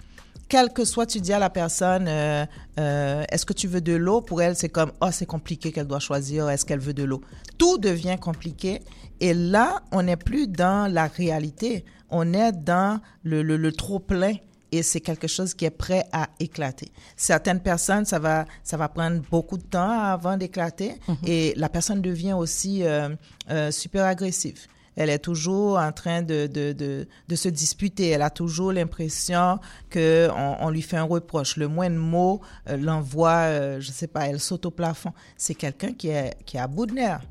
quel 0.53 0.71
que 0.71 0.85
soit, 0.85 1.07
tu 1.07 1.19
dis 1.19 1.33
à 1.33 1.39
la 1.39 1.49
personne, 1.49 2.05
euh, 2.07 2.45
euh, 2.79 3.25
est-ce 3.31 3.47
que 3.47 3.55
tu 3.55 3.69
veux 3.69 3.81
de 3.81 3.95
l'eau? 3.95 4.21
Pour 4.21 4.43
elle, 4.43 4.55
c'est 4.55 4.69
comme, 4.69 4.93
oh, 5.01 5.09
c'est 5.11 5.25
compliqué 5.25 5.73
qu'elle 5.73 5.87
doit 5.87 5.99
choisir, 5.99 6.51
est-ce 6.51 6.67
qu'elle 6.67 6.79
veut 6.79 6.93
de 6.93 7.05
l'eau? 7.05 7.23
Tout 7.57 7.79
devient 7.79 8.19
compliqué. 8.21 8.83
Et 9.21 9.33
là, 9.33 9.81
on 9.93 10.03
n'est 10.03 10.19
plus 10.19 10.49
dans 10.49 10.93
la 10.93 11.07
réalité, 11.07 11.87
on 12.11 12.35
est 12.35 12.53
dans 12.53 13.01
le, 13.23 13.43
le, 13.43 13.57
le 13.57 13.73
trop-plein. 13.73 14.35
Et 14.73 14.83
c'est 14.83 15.01
quelque 15.01 15.29
chose 15.29 15.53
qui 15.55 15.67
est 15.67 15.71
prêt 15.71 16.05
à 16.13 16.29
éclater. 16.41 16.91
Certaines 17.17 17.61
personnes, 17.61 18.05
ça 18.07 18.19
va, 18.19 18.47
ça 18.65 18.77
va 18.79 18.89
prendre 18.89 19.21
beaucoup 19.31 19.59
de 19.59 19.63
temps 19.63 20.01
avant 20.01 20.37
d'éclater. 20.39 20.95
Et 21.27 21.53
la 21.57 21.69
personne 21.69 22.01
devient 22.01 22.33
aussi 22.33 22.83
euh, 22.83 23.11
euh, 23.51 23.71
super 23.71 24.07
agressive. 24.07 24.61
Elle 24.97 25.09
est 25.11 25.19
toujours 25.21 25.79
en 25.79 25.91
train 25.93 26.21
de, 26.23 26.47
de, 26.47 26.73
de, 26.73 27.07
de 27.29 27.35
se 27.37 27.49
disputer. 27.49 28.09
Elle 28.11 28.21
a 28.23 28.29
toujours 28.31 28.73
l'impression 28.73 29.59
qu'on 29.93 30.57
on 30.61 30.69
lui 30.71 30.83
fait 30.83 30.99
un 30.99 31.05
reproche. 31.05 31.57
Le 31.57 31.69
moindre 31.69 31.97
mot 31.99 32.41
euh, 32.69 32.77
l'envoie, 32.77 33.31
euh, 33.47 33.81
je 33.81 33.91
sais 33.91 34.07
pas, 34.07 34.27
elle 34.29 34.41
saute 34.41 34.67
au 34.67 34.71
plafond. 34.71 35.13
C'est 35.37 35.55
quelqu'un 35.55 35.93
qui 35.95 36.09
est, 36.09 36.35
qui 36.45 36.57
est 36.57 36.61
à 36.61 36.67
bout 36.67 36.87
de 36.87 36.93
nerfs. 36.95 37.23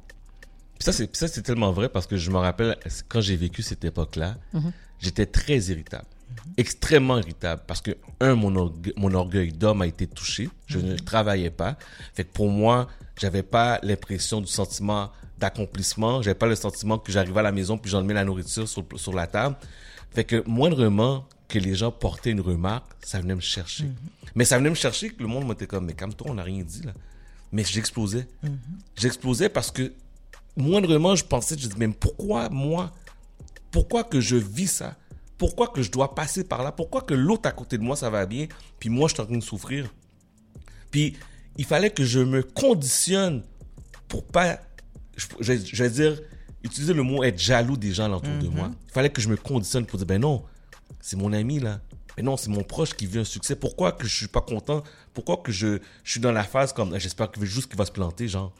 Puis 0.78 0.86
ça, 0.86 0.92
c'est 0.92 1.06
puis 1.08 1.18
ça, 1.18 1.28
c'est 1.28 1.44
tellement 1.44 1.72
vrai 1.72 1.90
parce 1.90 2.08
que 2.08 2.18
je 2.18 2.32
me 2.32 2.38
rappelle 2.38 2.76
quand 3.08 3.22
j'ai 3.22 3.36
vécu 3.36 3.62
cette 3.62 3.84
époque-là, 3.86 4.38
Mhm. 4.54 4.72
j'étais 5.00 5.28
très 5.28 5.58
irritable. 5.60 6.06
Extrêmement 6.58 7.18
irritable 7.20 7.62
parce 7.68 7.82
que, 7.82 7.92
un, 8.20 8.36
mon, 8.36 8.54
orgue- 8.56 8.94
mon 8.98 9.14
orgueil 9.14 9.52
d'homme 9.52 9.82
a 9.82 9.88
été 9.88 10.08
touché. 10.08 10.50
Je 10.68 10.80
ne 10.80 10.96
travaillais 10.98 11.50
pas. 11.52 11.78
Fait 12.14 12.24
que 12.24 12.32
pour 12.32 12.50
moi, 12.50 12.88
j'avais 13.20 13.44
pas 13.44 13.80
l'impression 13.84 14.42
du 14.42 14.48
sentiment 14.48 15.12
d'accomplissement. 15.38 16.22
J'avais 16.22 16.36
pas 16.36 16.48
le 16.48 16.56
sentiment 16.56 16.98
que 16.98 17.12
j'arrivais 17.12 17.40
à 17.40 17.44
la 17.44 17.52
maison 17.52 17.78
puis 17.78 17.90
j'en 17.92 18.04
mets 18.04 18.14
la 18.14 18.24
nourriture 18.26 18.68
sur, 18.68 18.84
sur 18.96 19.14
la 19.14 19.28
table. 19.28 19.56
Fait 20.12 20.24
que, 20.24 20.44
moindrement 20.48 21.26
que 21.48 21.58
les 21.60 21.76
gens 21.76 21.92
portaient 21.92 22.32
une 22.32 22.42
remarque, 22.42 22.86
ça 23.04 23.20
venait 23.20 23.36
me 23.36 23.42
chercher. 23.42 23.86
Mais 24.36 24.46
ça 24.46 24.58
venait 24.58 24.70
me 24.70 24.76
chercher 24.76 25.10
que 25.10 25.22
le 25.22 25.28
monde 25.28 25.48
m'était 25.48 25.68
comme, 25.68 25.86
mais 25.86 25.94
calme-toi, 25.94 26.28
on 26.30 26.34
n'a 26.36 26.44
rien 26.44 26.64
dit 26.64 26.84
là. 26.84 26.94
Mais 27.52 27.64
j'explosais. 27.66 28.28
J'explosais 28.96 29.50
parce 29.50 29.72
que 29.72 29.92
moindrement, 30.56 31.16
je 31.16 31.26
pensais, 31.26 31.58
je 31.58 31.68
dis, 31.68 31.76
mais 31.78 31.88
pourquoi 31.90 32.50
moi 32.50 32.92
Pourquoi 33.72 34.04
que 34.04 34.22
je 34.22 34.36
vis 34.38 34.68
ça? 34.68 34.96
Pourquoi 35.42 35.70
que 35.70 35.82
je 35.82 35.90
dois 35.90 36.14
passer 36.14 36.44
par 36.44 36.62
là? 36.62 36.72
Pourquoi 36.72 37.02
que 37.02 37.16
l'autre 37.16 37.50
à 37.50 37.52
côté 37.52 37.80
de 37.80 37.84
moi, 37.84 37.96
ça 37.96 38.12
va 38.12 38.28
bien, 38.28 38.46
puis 38.80 38.90
moi, 38.90 39.08
je 39.08 39.16
suis 39.16 39.24
en 39.24 39.26
train 39.26 39.38
de 39.40 39.44
souffrir? 39.44 39.92
Puis, 40.92 41.18
il 41.58 41.66
fallait 41.66 41.90
que 41.90 42.06
je 42.06 42.20
me 42.20 42.44
conditionne 42.44 43.42
pour 44.08 44.24
pas, 44.24 44.60
je, 45.18 45.52
vais 45.82 45.90
dire, 45.90 46.22
utiliser 46.64 46.94
le 46.94 47.02
mot 47.02 47.24
être 47.24 47.40
jaloux 47.40 47.76
des 47.76 47.92
gens 47.92 48.14
autour 48.14 48.38
de 48.38 48.50
Mhm. 48.50 48.54
moi. 48.56 48.70
Il 48.88 48.92
fallait 48.92 49.10
que 49.10 49.20
je 49.20 49.30
me 49.30 49.36
conditionne 49.36 49.88
pour 49.88 49.98
dire, 49.98 50.06
ben 50.06 50.22
non, 50.22 50.44
c'est 51.00 51.16
mon 51.16 51.34
ami 51.34 51.60
là. 51.60 51.82
Mais 52.18 52.22
non, 52.22 52.38
c'est 52.38 52.50
mon 52.52 52.62
proche 52.62 52.94
qui 52.94 53.08
vit 53.08 53.18
un 53.18 53.24
succès. 53.24 53.56
Pourquoi 53.56 53.94
que 53.94 54.06
je 54.06 54.16
suis 54.16 54.28
pas 54.28 54.42
content? 54.42 54.84
Pourquoi 55.12 55.38
que 55.38 55.52
je, 55.52 55.80
je 56.04 56.12
suis 56.12 56.20
dans 56.20 56.32
la 56.32 56.44
phase 56.44 56.72
comme, 56.72 56.96
j'espère 57.00 57.32
que 57.32 57.44
juste 57.44 57.68
qu'il 57.68 57.80
va 57.80 57.86
se 57.86 57.92
planter, 57.92 58.28
genre? 58.28 58.54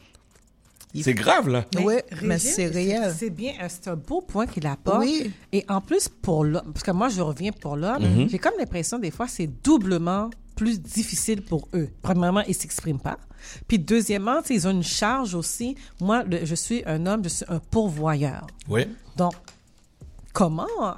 C'est 1.00 1.14
grave 1.14 1.48
là. 1.48 1.64
Oui, 1.82 1.94
mais 2.22 2.38
c'est 2.38 2.66
réel. 2.66 3.14
C'est 3.18 3.30
bien, 3.30 3.52
euh, 3.62 3.66
c'est 3.68 3.88
un 3.88 3.96
beau 3.96 4.20
point 4.20 4.46
qu'il 4.46 4.66
apporte. 4.66 4.98
Oui. 5.00 5.32
Et 5.52 5.64
en 5.68 5.80
plus, 5.80 6.08
pour 6.08 6.44
l'homme, 6.44 6.70
parce 6.72 6.82
que 6.82 6.90
moi, 6.90 7.08
je 7.08 7.20
reviens 7.22 7.52
pour 7.52 7.76
l'homme, 7.76 8.02
Mhm. 8.02 8.28
j'ai 8.28 8.38
comme 8.38 8.52
l'impression, 8.58 8.98
des 8.98 9.10
fois, 9.10 9.26
c'est 9.28 9.46
doublement 9.46 10.28
plus 10.54 10.80
difficile 10.80 11.42
pour 11.42 11.66
eux. 11.72 11.88
Premièrement, 12.02 12.42
ils 12.46 12.54
s'expriment 12.54 13.00
pas. 13.00 13.16
Puis 13.66 13.78
deuxièmement, 13.78 14.40
ils 14.50 14.68
ont 14.68 14.70
une 14.70 14.82
charge 14.82 15.34
aussi. 15.34 15.76
Moi, 16.00 16.24
le- 16.24 16.44
je 16.44 16.54
suis 16.54 16.82
un 16.86 17.06
homme, 17.06 17.24
je 17.24 17.28
suis 17.30 17.44
un 17.48 17.58
pourvoyeur. 17.58 18.46
Oui. 18.68 18.82
Donc, 19.16 19.32
comment 20.32 20.66
euh, 20.82 20.92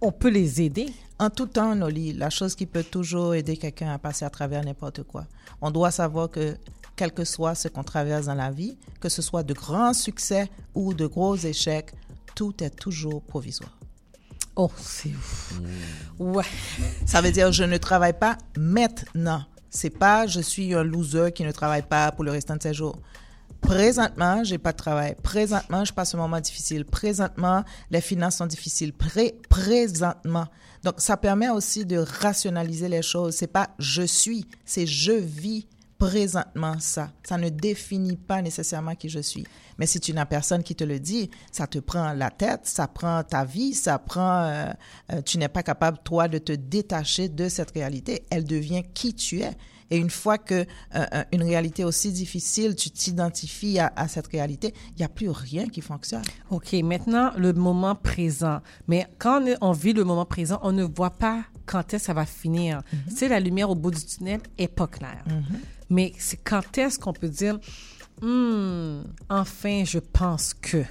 on 0.00 0.12
peut 0.12 0.28
les 0.30 0.62
aider? 0.62 0.86
En 1.18 1.30
tout 1.30 1.46
temps, 1.46 1.74
Noli, 1.74 2.12
la 2.14 2.30
chose 2.30 2.54
qui 2.54 2.66
peut 2.66 2.82
toujours 2.82 3.34
aider 3.34 3.56
quelqu'un 3.56 3.92
à 3.92 3.98
passer 3.98 4.24
à 4.24 4.30
travers 4.30 4.64
n'importe 4.64 5.02
quoi. 5.02 5.26
On 5.60 5.70
doit 5.70 5.90
savoir 5.90 6.30
que 6.30 6.56
quel 7.00 7.12
que 7.12 7.24
soit 7.24 7.54
ce 7.54 7.66
qu'on 7.66 7.82
traverse 7.82 8.26
dans 8.26 8.34
la 8.34 8.50
vie, 8.50 8.76
que 9.00 9.08
ce 9.08 9.22
soit 9.22 9.42
de 9.42 9.54
grands 9.54 9.94
succès 9.94 10.50
ou 10.74 10.92
de 10.92 11.06
gros 11.06 11.34
échecs, 11.34 11.94
tout 12.34 12.62
est 12.62 12.68
toujours 12.68 13.22
provisoire. 13.22 13.74
Oh, 14.54 14.70
c'est 14.76 15.14
Ouais. 16.18 16.44
Ça 17.06 17.22
veut 17.22 17.32
dire 17.32 17.52
je 17.52 17.64
ne 17.64 17.78
travaille 17.78 18.18
pas 18.18 18.36
maintenant. 18.54 19.42
C'est 19.70 19.88
pas 19.88 20.26
je 20.26 20.40
suis 20.40 20.74
un 20.74 20.82
loser 20.82 21.32
qui 21.34 21.42
ne 21.42 21.52
travaille 21.52 21.86
pas 21.88 22.12
pour 22.12 22.22
le 22.22 22.32
restant 22.32 22.56
de 22.56 22.62
ses 22.62 22.74
jours. 22.74 22.98
Présentement, 23.62 24.44
j'ai 24.44 24.58
pas 24.58 24.72
de 24.72 24.76
travail. 24.76 25.16
Présentement, 25.22 25.86
je 25.86 25.94
passe 25.94 26.14
un 26.14 26.18
moment 26.18 26.40
difficile. 26.40 26.84
Présentement, 26.84 27.64
les 27.90 28.02
finances 28.02 28.36
sont 28.36 28.46
difficiles. 28.46 28.92
Pré 28.92 29.40
présentement. 29.48 30.48
Donc, 30.84 30.96
ça 30.98 31.16
permet 31.16 31.48
aussi 31.48 31.86
de 31.86 31.96
rationaliser 31.96 32.88
les 32.88 33.02
choses. 33.02 33.36
C'est 33.36 33.46
pas 33.46 33.70
je 33.78 34.02
suis, 34.02 34.46
c'est 34.66 34.86
je 34.86 35.12
vis 35.12 35.66
présentement 36.00 36.76
ça. 36.78 37.10
Ça 37.22 37.36
ne 37.36 37.50
définit 37.50 38.16
pas 38.16 38.40
nécessairement 38.40 38.94
qui 38.94 39.10
je 39.10 39.20
suis. 39.20 39.46
Mais 39.78 39.84
si 39.84 40.00
tu 40.00 40.14
n'as 40.14 40.24
personne 40.24 40.62
qui 40.62 40.74
te 40.74 40.82
le 40.82 40.98
dit, 40.98 41.30
ça 41.52 41.66
te 41.66 41.78
prend 41.78 42.14
la 42.14 42.30
tête, 42.30 42.62
ça 42.64 42.88
prend 42.88 43.22
ta 43.22 43.44
vie, 43.44 43.74
ça 43.74 43.98
prend... 43.98 44.44
euh, 44.44 44.72
euh, 45.12 45.20
tu 45.20 45.36
n'es 45.36 45.48
pas 45.48 45.62
capable, 45.62 45.98
toi, 46.02 46.26
de 46.26 46.38
te 46.38 46.52
détacher 46.52 47.28
de 47.28 47.50
cette 47.50 47.72
réalité. 47.72 48.24
Elle 48.30 48.44
devient 48.44 48.82
qui 48.94 49.14
tu 49.14 49.40
es. 49.40 49.52
Et 49.90 49.98
une 49.98 50.08
fois 50.08 50.38
que 50.38 50.64
euh, 50.94 51.24
une 51.32 51.42
réalité 51.42 51.84
aussi 51.84 52.12
difficile, 52.12 52.76
tu 52.76 52.90
t'identifies 52.90 53.78
à, 53.78 53.92
à 53.94 54.08
cette 54.08 54.28
réalité, 54.28 54.72
il 54.92 55.00
n'y 55.00 55.04
a 55.04 55.08
plus 55.08 55.28
rien 55.28 55.68
qui 55.68 55.82
fonctionne. 55.82 56.22
OK, 56.50 56.72
maintenant, 56.82 57.32
le 57.36 57.52
moment 57.52 57.94
présent. 57.94 58.60
Mais 58.88 59.06
quand 59.18 59.44
on, 59.60 59.72
vit 59.72 59.92
le 59.92 60.04
moment 60.04 60.24
présent, 60.24 60.60
on 60.62 60.72
ne 60.72 60.84
voit 60.84 61.10
pas 61.10 61.44
quand 61.66 61.92
est-ce 61.92 62.04
que 62.04 62.06
ça 62.06 62.14
va 62.14 62.24
finir. 62.24 62.82
Tu 63.08 63.16
sais, 63.16 63.28
la 63.28 63.40
lumière 63.40 63.68
au 63.68 63.74
bout 63.74 63.90
du 63.90 64.02
tunnel 64.02 64.40
est 64.56 64.68
pas 64.68 64.86
claire. 64.86 65.24
Mais 65.90 66.12
c'est 66.18 66.38
quand 66.38 66.78
est-ce 66.78 66.98
qu'on 66.98 67.12
peut 67.12 67.28
dire, 67.28 67.58
Hmm, 68.22 69.02
enfin, 69.28 69.84
je 69.84 69.98
pense 69.98 70.54
que. 70.54 70.84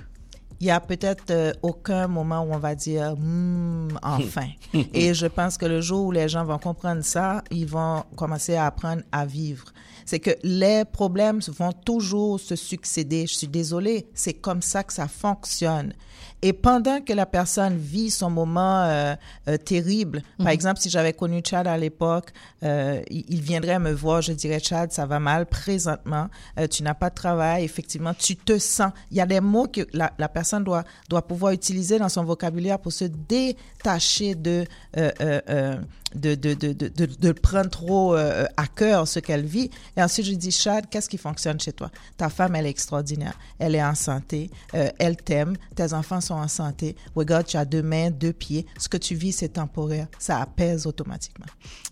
Il 0.62 0.68
y 0.68 0.72
a 0.72 0.82
peut-être 0.82 1.30
euh, 1.30 1.54
aucun 1.62 2.08
moment 2.10 2.42
où 2.42 2.54
on 2.54 2.58
va 2.58 2.76
dire 2.76 3.16
Hmm, 3.16 3.90
enfin. 4.04 4.48
Et 4.94 5.14
je 5.14 5.28
pense 5.28 5.58
que 5.58 5.66
le 5.66 5.80
jour 5.80 6.08
où 6.08 6.12
les 6.12 6.28
gens 6.28 6.44
vont 6.44 6.58
comprendre 6.58 7.02
ça, 7.02 7.44
ils 7.50 7.66
vont 7.68 8.04
commencer 8.18 8.56
à 8.56 8.66
apprendre 8.66 9.04
à 9.12 9.26
vivre. 9.26 9.66
C'est 10.06 10.20
que 10.20 10.32
les 10.44 10.84
problèmes 10.84 11.40
vont 11.58 11.72
toujours 11.72 12.40
se 12.40 12.58
succéder. 12.58 13.26
Je 13.28 13.36
suis 13.36 13.48
désolée, 13.48 14.08
c'est 14.14 14.34
comme 14.34 14.62
ça 14.62 14.84
que 14.84 14.92
ça 14.92 15.08
fonctionne. 15.08 15.94
Et 16.42 16.54
pendant 16.54 17.02
que 17.02 17.12
la 17.12 17.26
personne 17.26 17.78
vit 17.78 18.10
son 18.10 18.30
moment 18.30 18.84
euh, 18.84 19.16
euh, 19.48 19.58
terrible, 19.58 20.22
par 20.38 20.48
Mhm. 20.48 20.52
exemple, 20.54 20.80
si 20.80 20.90
j'avais 20.90 21.12
connu 21.14 21.42
Chad 21.46 21.68
à 21.68 21.78
l'époque, 21.78 22.32
euh, 22.64 23.02
il, 23.10 23.26
il 23.28 23.42
viendrait 23.42 23.78
me 23.80 23.92
voir, 23.92 24.22
je 24.22 24.32
dirais, 24.32 24.60
Chad, 24.60 24.92
ça 24.94 25.06
va 25.06 25.20
mal 25.20 25.46
présentement, 25.48 26.30
tu 26.72 26.84
n'as 26.84 26.94
pas 26.94 27.10
de 27.10 27.16
travail, 27.16 27.64
effectivement, 27.66 28.14
tu 28.14 28.36
te 28.38 28.58
sens. 28.58 28.92
Il 29.12 29.18
y 29.18 29.22
a 29.22 29.26
des 29.26 29.42
mots 29.42 29.68
que 29.68 29.82
la, 29.94 30.14
la 30.18 30.30
personne 30.30 30.64
doit, 30.64 30.84
doit 31.10 31.28
pouvoir 31.28 31.52
utiliser 31.52 32.00
dans 32.00 32.10
son 32.10 32.24
vocabulaire 32.24 32.80
pour 32.80 32.94
se 32.94 33.06
détacher 33.06 34.36
de, 34.36 34.66
de, 36.16 36.36
de, 36.36 36.54
de, 36.54 37.06
de, 37.06 37.32
prendre 37.34 37.70
trop 37.70 38.14
à 38.16 38.68
cœur 38.76 39.08
ce 39.08 39.20
qu'elle 39.20 39.46
vit. 39.46 39.70
Et 39.96 40.02
ensuite, 40.02 40.26
je 40.26 40.34
dis, 40.34 40.52
Chad, 40.52 40.86
qu'est-ce 40.90 41.10
qui 41.10 41.18
fonctionne 41.18 41.60
chez 41.60 41.74
toi? 41.74 41.90
Ta 42.18 42.30
femme, 42.30 42.56
elle 42.56 42.66
est 42.66 42.70
extraordinaire. 42.70 43.34
Elle 43.60 43.76
est 43.76 43.84
en 43.84 43.96
santé. 43.96 44.50
elle 44.74 45.18
t'aime. 45.18 45.56
Tes 45.76 45.94
enfants 45.94 46.22
sont 46.22 46.29
en 46.36 46.48
santé. 46.48 46.96
Regarde, 47.16 47.46
tu 47.46 47.58
as 47.58 47.66
deux 47.66 47.82
mains, 47.84 48.12
deux 48.12 48.34
pieds. 48.34 48.66
Ce 48.78 48.88
que 48.90 48.98
tu 48.98 49.16
vis, 49.16 49.32
c'est 49.34 49.50
temporaire. 49.50 50.08
Ça 50.20 50.40
apaise 50.42 50.86
automatiquement. 50.88 51.46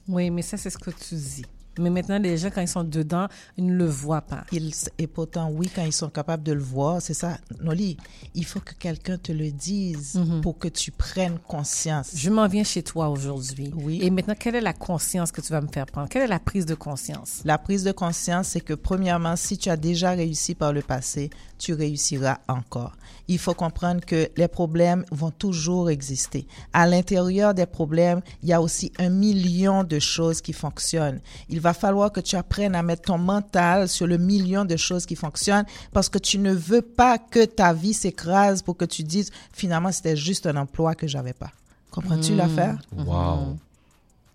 Oui, 0.08 0.30
mais 0.30 0.42
ça, 0.42 0.58
c'est 0.58 0.70
ce 0.70 0.78
que 0.78 0.92
tu 0.92 1.16
dis. 1.16 1.46
Mais 1.80 1.92
maintenant, 1.92 2.18
les 2.18 2.38
gens, 2.38 2.50
quand 2.50 2.62
ils 2.62 2.68
sont 2.68 2.84
dedans, 2.84 3.28
ils 3.56 3.64
ne 3.68 3.76
le 3.76 3.86
voient 3.86 4.24
pas. 4.24 4.46
Ils, 4.52 4.74
et 4.98 5.06
pourtant, 5.06 5.52
oui, 5.52 5.70
quand 5.76 5.84
ils 5.86 5.94
sont 5.94 6.10
capables 6.10 6.42
de 6.42 6.52
le 6.54 6.60
voir, 6.64 7.04
c'est 7.04 7.14
ça. 7.14 7.38
Noli, 7.62 7.98
il 8.34 8.46
faut 8.46 8.60
que 8.60 8.74
quelqu'un 8.74 9.20
te 9.20 9.32
le 9.32 9.52
dise 9.52 10.16
Mhm. 10.16 10.42
pour 10.42 10.58
que 10.58 10.68
tu 10.70 10.90
prennes 10.90 11.38
conscience. 11.38 12.14
Je 12.16 12.32
m'en 12.32 12.48
viens 12.48 12.64
chez 12.64 12.82
toi 12.82 13.10
aujourd'hui. 13.10 13.72
Oui. 13.76 14.00
Et 14.02 14.10
maintenant, 14.10 14.34
quelle 14.34 14.56
est 14.56 14.62
la 14.62 14.74
conscience 14.74 15.32
que 15.32 15.40
tu 15.40 15.52
vas 15.54 15.62
me 15.62 15.68
faire 15.68 15.86
prendre? 15.86 16.10
Quelle 16.10 16.24
est 16.24 16.28
la 16.28 16.40
prise 16.40 16.66
de 16.66 16.74
conscience? 16.74 17.42
La 17.46 17.60
prise 17.60 17.84
de 17.84 17.92
conscience, 17.92 18.48
c'est 18.48 18.62
que 18.62 18.74
premièrement, 18.74 19.36
si 19.36 19.60
tu 19.60 19.70
as 19.70 19.78
déjà 19.78 20.14
réussi 20.14 20.56
par 20.56 20.74
le 20.74 20.82
passé, 20.82 21.30
tu 21.58 21.74
réussiras 21.74 22.38
encore. 22.48 22.94
Il 23.28 23.40
faut 23.40 23.54
comprendre 23.54 24.06
que 24.06 24.30
les 24.38 24.48
problèmes 24.48 25.04
vont 25.12 25.32
toujours 25.32 25.90
exister. 25.90 26.48
À 26.72 26.88
l'intérieur 26.88 27.54
des 27.54 27.66
problèmes, 27.66 28.22
il 28.42 28.50
y 28.50 28.54
a 28.54 28.62
aussi 28.62 28.92
un 29.00 29.10
million 29.10 29.84
de 29.84 30.00
choses 30.00 30.42
qui 30.42 30.54
fonctionnent. 30.54 31.20
Il 31.50 31.60
va 31.60 31.74
falloir 31.74 32.12
que 32.12 32.22
tu 32.22 32.36
apprennes 32.36 32.76
à 32.76 32.84
mettre 32.84 33.04
ton 33.04 33.18
mental 33.18 33.90
sur 33.90 34.08
le 34.08 34.18
million 34.18 34.64
de 34.66 34.78
choses 34.78 35.06
qui 35.06 35.16
fonctionnent 35.16 35.66
parce 35.92 36.08
que 36.10 36.18
tu 36.20 36.38
ne 36.40 36.54
veux 36.54 36.82
pas 36.82 37.18
que 37.18 37.44
ta 37.46 37.74
vie 37.74 37.94
s'écrase 37.94 38.62
pour 38.62 38.78
que 38.78 38.86
tu 38.86 39.04
dises 39.04 39.32
finalement 39.52 39.92
c'était 39.92 40.16
juste 40.16 40.48
un 40.48 40.56
emploi 40.56 40.96
que 40.96 41.08
j'avais 41.08 41.34
pas. 41.34 41.52
Comprends-tu 41.92 42.34
Mm. 42.34 42.38
l'affaire? 42.38 42.78
Wow. 42.96 43.58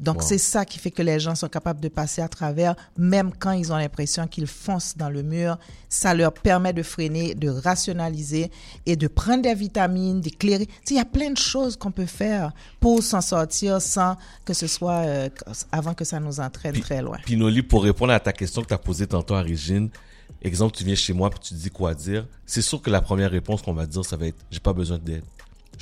Donc, 0.02 0.16
Wow. 0.16 0.22
c'est 0.26 0.38
ça 0.38 0.64
qui 0.64 0.78
fait 0.78 0.90
que 0.90 1.00
les 1.02 1.20
gens 1.20 1.34
sont 1.36 1.48
capables 1.48 1.80
de 1.80 1.88
passer 1.88 2.20
à 2.22 2.28
travers, 2.28 2.74
même 2.98 3.30
quand 3.38 3.52
ils 3.52 3.72
ont 3.72 3.76
l'impression 3.76 4.26
qu'ils 4.26 4.48
foncent 4.48 4.96
dans 4.96 5.08
le 5.08 5.22
mur. 5.22 5.58
Ça 5.88 6.12
leur 6.12 6.32
permet 6.32 6.72
de 6.72 6.82
freiner, 6.82 7.34
de 7.34 7.48
rationaliser 7.48 8.50
et 8.84 8.96
de 8.96 9.06
prendre 9.06 9.42
des 9.42 9.54
vitamines, 9.54 10.20
d'éclairer. 10.20 10.66
Tu 10.66 10.72
sais, 10.84 10.94
Il 10.94 10.96
y 10.96 11.00
a 11.00 11.04
plein 11.04 11.30
de 11.30 11.38
choses 11.38 11.76
qu'on 11.76 11.92
peut 11.92 12.06
faire 12.06 12.52
pour 12.80 13.02
s'en 13.02 13.20
sortir 13.20 13.80
sans 13.80 14.16
que 14.44 14.54
ce 14.54 14.66
soit 14.66 15.04
euh, 15.04 15.28
avant 15.70 15.94
que 15.94 16.04
ça 16.04 16.18
nous 16.18 16.40
entraîne 16.40 16.78
très 16.80 17.00
loin. 17.00 17.18
Puis 17.24 17.36
Noli, 17.36 17.62
pour 17.62 17.84
répondre 17.84 18.12
à 18.12 18.20
ta 18.20 18.32
question 18.32 18.62
que 18.62 18.68
tu 18.68 18.74
as 18.74 18.78
posée 18.78 19.06
tantôt 19.06 19.34
à 19.34 19.42
Régine, 19.42 19.88
exemple, 20.42 20.76
tu 20.76 20.82
viens 20.84 20.94
chez 20.96 21.12
moi 21.12 21.30
puis 21.30 21.38
tu 21.40 21.54
dis 21.54 21.70
quoi 21.70 21.94
dire, 21.94 22.26
c'est 22.44 22.62
sûr 22.62 22.82
que 22.82 22.90
la 22.90 23.00
première 23.00 23.30
réponse 23.30 23.62
qu'on 23.62 23.72
va 23.74 23.86
dire, 23.86 24.04
ça 24.04 24.16
va 24.16 24.26
être 24.26 24.38
j'ai 24.50 24.60
pas 24.60 24.72
besoin 24.72 24.98
d'aide. 24.98 25.22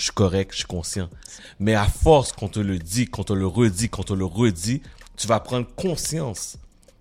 Je 0.00 0.04
suis 0.04 0.12
correct, 0.12 0.52
je 0.52 0.56
suis 0.56 0.66
conscient. 0.66 1.10
Mais 1.58 1.74
à 1.74 1.84
force 1.84 2.32
qu'on 2.32 2.48
te 2.48 2.58
le 2.58 2.78
dit, 2.78 3.06
qu'on 3.06 3.22
te 3.22 3.34
le 3.34 3.46
redit, 3.46 3.90
qu'on 3.90 4.02
te 4.02 4.14
le 4.14 4.24
redit, 4.24 4.80
tu 5.14 5.26
vas 5.26 5.40
prendre 5.40 5.66
conscience. 5.74 6.56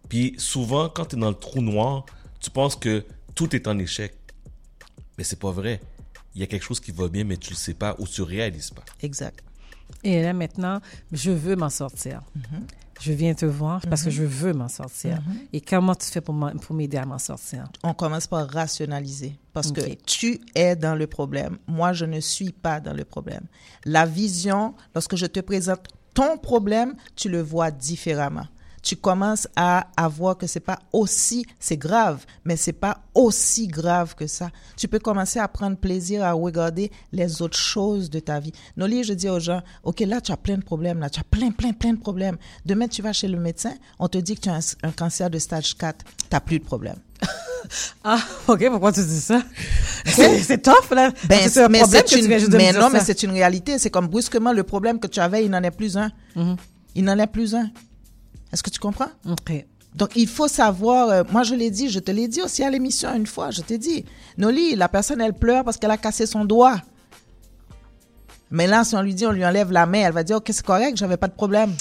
Puis 0.10 0.36
souvent, 0.38 0.90
quand 0.90 1.06
tu 1.06 1.16
es 1.16 1.20
dans 1.20 1.30
le 1.30 1.36
trou 1.36 1.62
noir, 1.62 2.06
tu 2.42 2.50
penses 2.50 2.76
que 2.76 3.06
tout 3.36 3.56
est 3.56 3.70
en 3.70 3.80
échec. 3.80 4.14
Mais 5.18 5.24
c'est 5.24 5.40
pas 5.40 5.52
vrai. 5.52 5.80
Il 6.36 6.42
y 6.42 6.44
a 6.44 6.48
quelque 6.48 6.66
chose 6.66 6.82
qui 6.82 6.92
va 6.92 7.08
bien, 7.08 7.24
mais 7.24 7.38
tu 7.38 7.52
le 7.52 7.56
sais 7.56 7.74
pas 7.74 7.96
ou 8.00 8.06
tu 8.06 8.22
réalises 8.22 8.72
pas. 8.72 8.84
Exact. 9.02 9.46
Et 10.04 10.22
là, 10.22 10.34
maintenant, 10.34 10.82
je 11.14 11.32
veux 11.32 11.56
m'en 11.56 11.70
sortir. 11.70 12.22
Mhm. 12.36 12.68
Je 13.00 13.14
viens 13.14 13.34
te 13.34 13.46
voir 13.46 13.82
parce 13.90 14.04
que 14.04 14.10
Mhm. 14.10 14.16
je 14.16 14.24
veux 14.24 14.54
m'en 14.54 14.68
sortir. 14.68 15.22
Mhm. 15.22 15.38
Et 15.54 15.62
comment 15.62 15.96
tu 15.96 16.08
fais 16.08 16.22
pour 16.22 16.34
m'aider 16.36 16.98
à 16.98 17.06
m'en 17.06 17.18
sortir? 17.20 17.64
On 17.84 17.94
commence 17.94 18.28
par 18.28 18.48
rationaliser 18.50 19.38
parce 19.54 19.72
que 19.72 19.82
tu 20.06 20.40
es 20.56 20.76
dans 20.76 20.96
le 20.96 21.08
problème. 21.08 21.58
Moi, 21.68 21.94
je 21.94 22.06
ne 22.06 22.20
suis 22.20 22.52
pas 22.52 22.80
dans 22.80 22.94
le 22.94 23.06
problème. 23.06 23.46
La 23.86 24.06
vision, 24.06 24.74
lorsque 24.94 25.16
je 25.16 25.26
te 25.28 25.40
présente 25.40 25.88
ton 26.14 26.38
problème, 26.38 26.96
tu 27.16 27.30
le 27.30 27.42
vois 27.42 27.72
différemment. 27.72 28.48
Tu 28.82 28.96
commences 28.96 29.48
à, 29.56 29.88
à 29.98 30.08
voir 30.08 30.38
que 30.38 30.48
c'est 30.48 30.60
pas 30.62 30.80
aussi, 30.94 31.46
c'est 31.60 31.78
grave, 31.78 32.26
mais 32.46 32.56
c'est 32.56 32.74
pas 32.74 33.00
aussi 33.14 33.68
grave 33.68 34.16
que 34.16 34.26
ça. 34.28 34.50
Tu 34.78 34.88
peux 34.88 35.00
commencer 35.00 35.40
à 35.40 35.48
prendre 35.48 35.78
plaisir 35.78 36.24
à 36.24 36.32
regarder 36.34 36.92
les 37.12 37.42
autres 37.42 37.58
choses 37.58 38.10
de 38.10 38.20
ta 38.20 38.40
vie. 38.40 38.54
Noli, 38.78 39.04
je 39.04 39.14
dis 39.14 39.28
aux 39.30 39.40
gens, 39.40 39.62
OK, 39.84 40.00
là, 40.02 40.22
tu 40.22 40.32
as 40.32 40.38
plein 40.38 40.58
de 40.58 40.64
problèmes, 40.64 41.00
là, 41.00 41.10
tu 41.10 41.20
as 41.20 41.24
plein, 41.24 41.52
plein, 41.52 41.74
plein 41.74 41.94
de 41.94 42.00
problèmes. 42.00 42.38
Demain, 42.66 42.88
tu 42.88 43.02
vas 43.02 43.12
chez 43.14 43.28
le 43.28 43.38
médecin, 43.40 43.74
on 44.00 44.08
te 44.08 44.18
dit 44.18 44.36
que 44.36 44.42
tu 44.42 44.50
as 44.50 44.56
un, 44.56 44.60
un 44.88 44.92
cancer 44.92 45.30
de 45.30 45.40
stage 45.40 45.76
4, 45.78 46.06
tu 46.06 46.12
n'as 46.32 46.40
plus 46.40 46.60
de 46.60 46.64
problème. 46.66 46.98
Ah, 48.04 48.20
OK, 48.48 48.68
pourquoi 48.70 48.92
tu 48.94 49.04
dis 49.04 49.20
ça? 49.20 49.44
C'est 50.06 50.62
tough, 50.64 50.90
là. 50.92 51.12
Ben, 51.28 51.48
c'est 51.50 51.64
un 51.64 51.68
mais 51.68 51.80
problème 51.80 52.04
tu 52.08 52.18
une- 52.20 52.28
viens 52.28 52.38
juste 52.38 52.52
de 52.52 52.58
me 52.58 52.62
mais 52.64 52.72
dire 52.72 52.80
non, 52.82 52.88
ça. 52.88 52.94
mais 52.94 53.04
c'est 53.04 53.22
une 53.24 53.32
réalité. 53.32 53.78
C'est 53.78 53.90
comme 53.90 54.08
brusquement 54.08 54.54
le 54.54 54.64
problème 54.64 55.00
que 55.00 55.08
tu 55.08 55.20
avais, 55.20 55.44
il 55.46 55.52
n'en 55.52 55.62
est 55.62 55.70
plus 55.70 55.98
un. 55.98 56.10
Mhm. 56.36 56.56
Il 56.96 57.04
n'en 57.04 57.20
est 57.20 57.28
plus 57.28 57.54
un. 57.56 57.70
Est-ce 58.52 58.64
que 58.64 58.70
tu 58.70 58.80
comprends? 58.80 59.10
OK. 59.30 59.66
Donc, 59.96 60.12
il 60.16 60.28
faut 60.28 60.48
savoir, 60.48 61.10
euh, 61.10 61.24
moi 61.32 61.44
je 61.44 61.56
l'ai 61.56 61.72
dit, 61.72 61.90
je 61.90 62.00
te 62.00 62.12
l'ai 62.12 62.28
dit 62.28 62.42
aussi 62.42 62.64
à 62.64 62.70
l'émission 62.70 63.14
une 63.16 63.26
fois, 63.26 63.50
je 63.52 63.62
t'ai 63.62 63.78
dit, 63.78 64.06
Noli, 64.38 64.76
la 64.76 64.88
personne, 64.88 65.20
elle 65.20 65.34
pleure 65.34 65.64
parce 65.64 65.78
qu'elle 65.78 65.92
a 65.92 65.98
cassé 65.98 66.26
son 66.26 66.46
doigt. 66.46 66.78
Mais 68.52 68.66
là, 68.66 68.84
si 68.84 68.96
on 68.96 69.02
lui 69.02 69.14
dit, 69.14 69.26
on 69.26 69.32
lui 69.32 69.46
enlève 69.46 69.72
la 69.72 69.86
main, 69.86 70.00
elle 70.00 70.14
va 70.14 70.24
dire, 70.24 70.38
OK, 70.38 70.48
c'est 70.52 70.66
correct, 70.66 70.98
j'avais 70.98 71.18
pas 71.18 71.28
de 71.28 71.34
problème. 71.34 71.74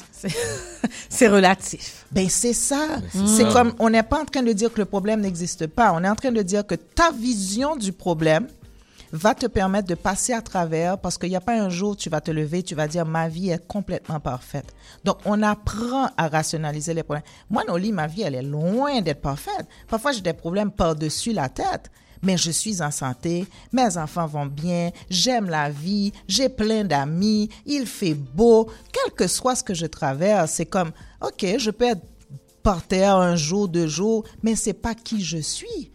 C'est 1.09 1.29
relatif. 1.29 2.05
Ben, 2.13 2.29
c'est 2.29 2.53
ça. 2.53 2.99
c'est 3.11 3.27
C'est 3.27 3.53
comme, 3.53 3.75
on 3.79 3.91
n'est 3.91 4.03
pas 4.03 4.21
en 4.21 4.25
train 4.25 4.43
de 4.43 4.53
dire 4.53 4.73
que 4.73 4.79
le 4.79 4.85
problème 4.85 5.21
n'existe 5.21 5.67
pas. 5.67 5.93
On 5.95 6.05
est 6.05 6.09
en 6.09 6.15
train 6.15 6.33
de 6.33 6.43
dire 6.43 6.67
que 6.67 6.75
ta 6.75 7.11
vision 7.13 7.77
du 7.77 7.93
problème 7.93 8.49
va 9.13 9.35
te 9.35 9.47
permettre 9.47 9.89
de 9.89 9.95
passer 9.95 10.33
à 10.33 10.43
travers 10.43 10.99
parce 10.99 11.19
qu'il 11.19 11.31
n'y 11.31 11.37
a 11.37 11.41
pas 11.41 11.59
un 11.59 11.69
jour 11.69 11.97
tu 11.97 12.11
vas 12.11 12.21
te 12.21 12.31
lever, 12.31 12.63
tu 12.63 12.75
vas 12.75 12.89
dire 12.89 13.05
ma 13.05 13.29
vie 13.29 13.51
est 13.51 13.67
complètement 13.67 14.21
parfaite. 14.21 14.75
Donc 15.05 15.19
on 15.25 15.43
apprend 15.43 16.11
à 16.17 16.29
rationaliser 16.29 16.95
les 16.95 17.03
problèmes. 17.03 17.25
Moi, 17.51 17.65
Noli, 17.67 17.93
ma 17.93 18.07
vie, 18.07 18.23
elle 18.23 18.35
est 18.35 18.43
loin 18.43 19.01
d'être 19.01 19.21
parfaite. 19.21 19.67
Parfois, 19.89 20.13
j'ai 20.13 20.21
des 20.21 20.33
problèmes 20.33 20.71
par-dessus 20.71 21.33
la 21.33 21.49
tête. 21.49 21.91
Mais 22.23 22.37
je 22.37 22.51
suis 22.51 22.83
en 22.83 22.91
santé, 22.91 23.47
mes 23.73 23.97
enfants 23.97 24.27
vont 24.27 24.47
bien, 24.47 24.91
j'aime 25.09 25.49
la 25.49 25.71
vie, 25.71 26.13
j'ai 26.27 26.49
plein 26.49 26.83
d'amis, 26.83 27.49
il 27.65 27.87
fait 27.87 28.15
beau, 28.15 28.69
quel 28.93 29.13
que 29.15 29.29
soit 29.29 29.55
ce 29.55 29.63
que 29.63 29.73
je 29.73 29.87
traverse, 29.87 30.51
c'est 30.51 30.67
comme, 30.67 30.91
OK, 31.21 31.47
je 31.59 31.71
peux 31.71 31.85
être 31.85 32.03
par 32.63 32.83
terre 32.83 33.17
un 33.17 33.37
jour, 33.37 33.69
deux 33.69 33.87
jours, 33.87 34.25
mais 34.43 34.57
c'est 34.57 34.73
pas 34.73 34.95
qui 34.95 35.23
je 35.23 35.39
suis. 35.39 35.91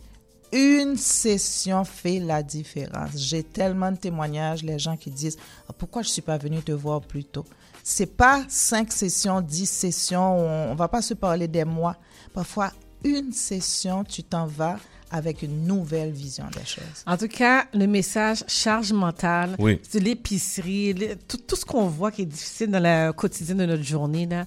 une 0.57 0.97
session 0.97 1.83
fait 1.83 2.19
la 2.19 2.41
différence. 2.43 3.11
J'ai 3.15 3.43
tellement 3.43 3.91
de 3.91 3.97
témoignages, 3.97 4.63
les 4.63 4.79
gens 4.79 4.97
qui 4.97 5.11
disent 5.11 5.37
Ah, 5.69 5.73
pourquoi 5.77 6.01
je 6.01 6.09
suis 6.09 6.21
pas 6.21 6.37
venu 6.37 6.61
te 6.61 6.71
voir 6.71 7.01
plus 7.01 7.23
tôt? 7.23 7.45
C'est 7.83 8.17
pas 8.17 8.43
cinq 8.49 8.91
sessions, 8.91 9.39
dix 9.41 9.69
sessions. 9.69 10.37
On, 10.39 10.71
on 10.71 10.75
va 10.75 10.87
pas 10.87 11.01
se 11.01 11.13
parler 11.13 11.47
des 11.47 11.63
mois. 11.63 11.95
Parfois, 12.33 12.71
une 13.03 13.31
session, 13.31 14.03
tu 14.03 14.23
t'en 14.23 14.45
vas 14.47 14.77
avec 15.09 15.41
une 15.41 15.65
nouvelle 15.65 16.11
vision 16.11 16.45
des 16.53 16.65
choses. 16.65 17.03
En 17.05 17.15
tout 17.15 17.29
cas, 17.29 17.65
le 17.73 17.85
message 17.87 18.43
charge 18.47 18.91
mentale, 18.91 19.55
Oui. 19.57 19.79
de 19.93 19.99
l'épicerie, 19.99 20.91
le- 20.93 21.15
tout, 21.15 21.37
tout 21.37 21.55
ce 21.55 21.63
qu'on 21.63 21.87
voit 21.87 22.11
qui 22.11 22.23
est 22.23 22.25
difficile 22.25 22.69
dans 22.71 22.79
la 22.81 23.13
quotidienne 23.13 23.59
de 23.59 23.65
notre 23.67 23.83
journée, 23.83 24.25
là, 24.25 24.45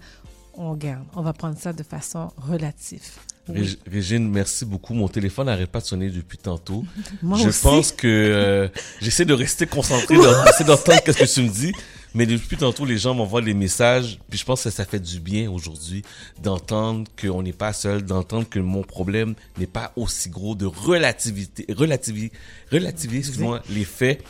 on 0.52 0.74
garde. 0.74 1.04
On 1.14 1.22
va 1.22 1.32
prendre 1.32 1.56
ça 1.58 1.72
de 1.72 1.82
façon 1.82 2.30
relative. 2.36 3.08
Rég- 3.48 3.78
Régine, 3.90 4.28
merci 4.28 4.64
beaucoup. 4.64 4.94
Mon 4.94 5.08
téléphone 5.08 5.46
n'arrête 5.46 5.70
pas 5.70 5.80
de 5.80 5.86
sonner 5.86 6.10
depuis 6.10 6.38
tantôt. 6.38 6.84
Moi 7.22 7.38
je 7.38 7.48
aussi. 7.48 7.62
pense 7.62 7.92
que 7.92 8.06
euh, 8.06 8.68
j'essaie 9.00 9.24
de 9.24 9.34
rester 9.34 9.66
concentré, 9.66 10.14
d'entendre 10.66 11.00
ce 11.06 11.12
que 11.12 11.32
tu 11.34 11.42
me 11.42 11.48
dis. 11.48 11.72
Mais 12.12 12.26
depuis 12.26 12.56
tantôt, 12.56 12.84
les 12.84 12.98
gens 12.98 13.14
m'envoient 13.14 13.40
des 13.42 13.54
messages. 13.54 14.18
Puis 14.28 14.38
je 14.38 14.44
pense 14.44 14.64
que 14.64 14.70
ça 14.70 14.84
fait 14.84 14.98
du 15.00 15.20
bien 15.20 15.48
aujourd'hui 15.50 16.02
d'entendre 16.42 17.08
qu'on 17.20 17.42
n'est 17.42 17.52
pas 17.52 17.72
seul, 17.72 18.02
d'entendre 18.02 18.48
que 18.48 18.58
mon 18.58 18.82
problème 18.82 19.34
n'est 19.58 19.68
pas 19.68 19.92
aussi 19.96 20.28
gros, 20.28 20.54
de 20.56 20.66
relativité, 20.66 21.66
relativiser, 21.72 22.32
relativiser, 22.72 23.32
les 23.68 23.84
faits. 23.84 24.24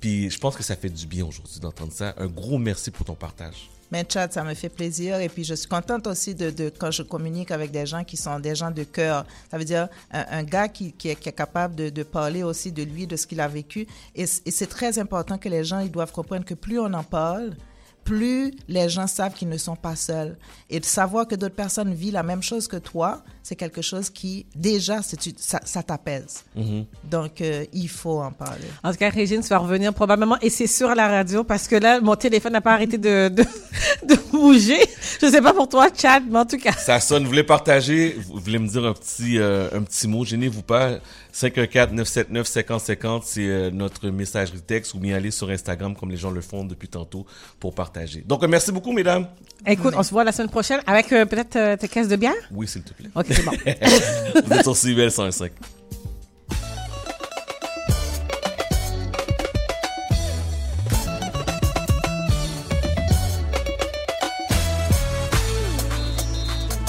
Puis 0.00 0.30
je 0.30 0.38
pense 0.38 0.56
que 0.56 0.62
ça 0.62 0.74
fait 0.76 0.88
du 0.88 1.06
bien 1.06 1.24
aujourd'hui 1.26 1.60
d'entendre 1.60 1.92
ça. 1.92 2.14
Un 2.18 2.26
gros 2.28 2.56
merci 2.58 2.90
pour 2.90 3.04
ton 3.04 3.14
partage. 3.14 3.68
Mais 3.90 4.04
Chad, 4.08 4.32
ça 4.32 4.44
me 4.44 4.54
fait 4.54 4.68
plaisir. 4.68 5.20
Et 5.20 5.28
puis, 5.28 5.44
je 5.44 5.54
suis 5.54 5.68
contente 5.68 6.06
aussi 6.06 6.34
de, 6.34 6.70
quand 6.78 6.90
je 6.90 7.02
communique 7.02 7.50
avec 7.50 7.70
des 7.70 7.86
gens 7.86 8.04
qui 8.04 8.16
sont 8.16 8.38
des 8.38 8.54
gens 8.54 8.70
de 8.70 8.84
cœur. 8.84 9.24
Ça 9.50 9.58
veut 9.58 9.64
dire 9.64 9.88
un, 10.10 10.42
gars 10.42 10.68
qui, 10.68 10.94
est, 11.04 11.32
capable 11.32 11.74
de, 11.74 12.02
parler 12.02 12.42
aussi 12.42 12.72
de 12.72 12.82
lui, 12.82 13.06
de 13.06 13.16
ce 13.16 13.26
qu'il 13.26 13.40
a 13.40 13.48
vécu. 13.48 13.86
Et, 14.14 14.22
et 14.22 14.50
c'est 14.50 14.66
très 14.66 14.98
important 14.98 15.38
que 15.38 15.48
les 15.48 15.64
gens, 15.64 15.80
ils 15.80 15.90
doivent 15.90 16.12
comprendre 16.12 16.44
que 16.44 16.54
plus 16.54 16.78
on 16.78 16.92
en 16.92 17.04
parle, 17.04 17.56
plus 18.04 18.54
les 18.68 18.88
gens 18.88 19.06
savent 19.06 19.34
qu'ils 19.34 19.50
ne 19.50 19.58
sont 19.58 19.76
pas 19.76 19.96
seuls. 19.96 20.38
Et 20.70 20.80
de 20.80 20.84
savoir 20.84 21.26
que 21.26 21.34
d'autres 21.34 21.54
personnes 21.54 21.92
vivent 21.92 22.14
la 22.14 22.22
même 22.22 22.42
chose 22.42 22.66
que 22.66 22.78
toi, 22.78 23.22
c'est 23.48 23.56
quelque 23.56 23.80
chose 23.80 24.10
qui, 24.10 24.44
déjà, 24.54 25.00
ça, 25.00 25.60
ça 25.64 25.82
t'apaise. 25.82 26.44
Mhm. 26.54 26.84
Donc, 27.10 27.40
euh, 27.40 27.64
il 27.72 27.88
faut 27.88 28.20
en 28.20 28.30
parler. 28.30 28.66
En 28.84 28.90
tout 28.90 28.98
cas, 28.98 29.08
Régine, 29.08 29.40
tu 29.40 29.48
vas 29.48 29.56
revenir 29.56 29.94
probablement, 29.94 30.36
et 30.42 30.50
c'est 30.50 30.66
sûr 30.66 30.90
à 30.90 30.94
la 30.94 31.08
radio, 31.08 31.44
parce 31.44 31.66
que 31.66 31.76
là, 31.76 31.98
mon 32.02 32.14
téléphone 32.14 32.52
n'a 32.52 32.60
pas 32.60 32.74
arrêté 32.74 32.98
de, 32.98 33.28
de, 33.30 33.42
de 34.06 34.16
bouger. 34.30 34.80
Je 35.22 35.28
sais 35.28 35.40
pas 35.40 35.54
pour 35.54 35.66
toi, 35.66 35.88
Chad, 35.96 36.24
mais 36.28 36.40
en 36.40 36.44
tout 36.44 36.58
cas. 36.58 36.72
Ça 36.72 37.00
sonne. 37.00 37.22
Vous 37.22 37.30
voulez 37.30 37.42
partager? 37.42 38.18
Vous 38.28 38.38
voulez 38.38 38.58
me 38.58 38.68
dire 38.68 38.84
un 38.84 38.92
petit, 38.92 39.38
euh, 39.38 39.70
un 39.72 39.82
petit 39.82 40.06
mot? 40.08 40.26
Gênez-vous 40.26 40.62
pas. 40.62 40.98
514-979-5050, 41.32 43.22
c'est 43.24 43.46
euh, 43.46 43.70
notre 43.70 44.08
messagerie 44.10 44.60
texte 44.60 44.94
ou 44.94 44.98
bien 44.98 45.16
aller 45.16 45.30
sur 45.30 45.48
Instagram 45.48 45.94
comme 45.94 46.10
les 46.10 46.16
gens 46.16 46.30
le 46.30 46.40
font 46.40 46.64
depuis 46.64 46.88
tantôt 46.88 47.26
pour 47.60 47.74
partager. 47.74 48.24
Donc, 48.26 48.42
euh, 48.42 48.48
merci 48.48 48.72
beaucoup, 48.72 48.92
mesdames. 48.92 49.26
Écoute, 49.66 49.94
on 49.96 50.02
se 50.02 50.10
voit 50.10 50.24
la 50.24 50.32
semaine 50.32 50.50
prochaine 50.50 50.80
avec 50.86 51.12
euh, 51.12 51.26
peut-être 51.26 51.56
euh, 51.56 51.76
tes 51.76 51.88
caisses 51.88 52.08
de 52.08 52.16
bière? 52.16 52.34
Oui, 52.52 52.66
s'il 52.66 52.82
te 52.82 52.92
plaît. 52.92 53.10
Ok, 53.14 53.26
c'est 53.38 53.44
bon. 53.44 53.52
Vous 54.46 54.52
êtes 54.52 54.62
sur 54.62 54.76
CBL 54.76 55.10
105. 55.10 55.52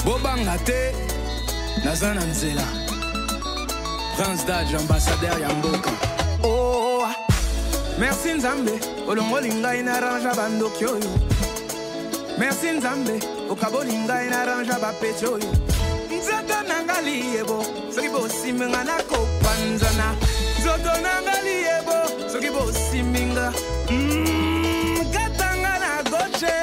bobanga 0.04 0.56
te 0.64 0.92
naza 1.84 2.14
na 2.14 2.24
nzela 2.24 2.62
prince 4.16 4.46
dage 4.46 4.74
ambassadeur 4.74 5.38
ya 5.40 5.48
mboka 5.48 5.90
oh, 6.42 7.06
merci 7.98 8.32
nzambe 8.34 8.72
olongoli 9.08 9.54
ngai 9.54 9.82
na 9.82 10.00
rangea 10.00 10.34
bandoki 10.34 10.84
oyo 10.84 11.10
merci 12.38 12.70
nzambe 12.78 13.20
okaboli 13.50 13.92
ngai 13.92 14.30
na 14.30 14.44
rangea 14.44 14.78
bapeti 14.78 15.26
oyo 15.26 15.52
nzoto 16.20 16.58
na 16.68 16.76
nga 16.84 17.00
liyebo 17.00 17.58
soki 17.94 18.08
bosimi 18.08 18.66
nga 18.72 18.84
nakopanzana 18.84 20.08
nzoto 20.60 20.92
na 21.04 21.14
nga 21.24 21.36
liyebo 21.46 21.96
soki 22.32 22.50
bosimi 22.50 23.22
nga 23.34 23.52
Mm, 23.90 25.02
katanga 25.14 25.72
na 25.82 25.92
gauche 26.10 26.54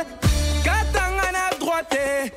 katanga 0.64 1.28
na 1.36 1.44
droite. 1.60 2.32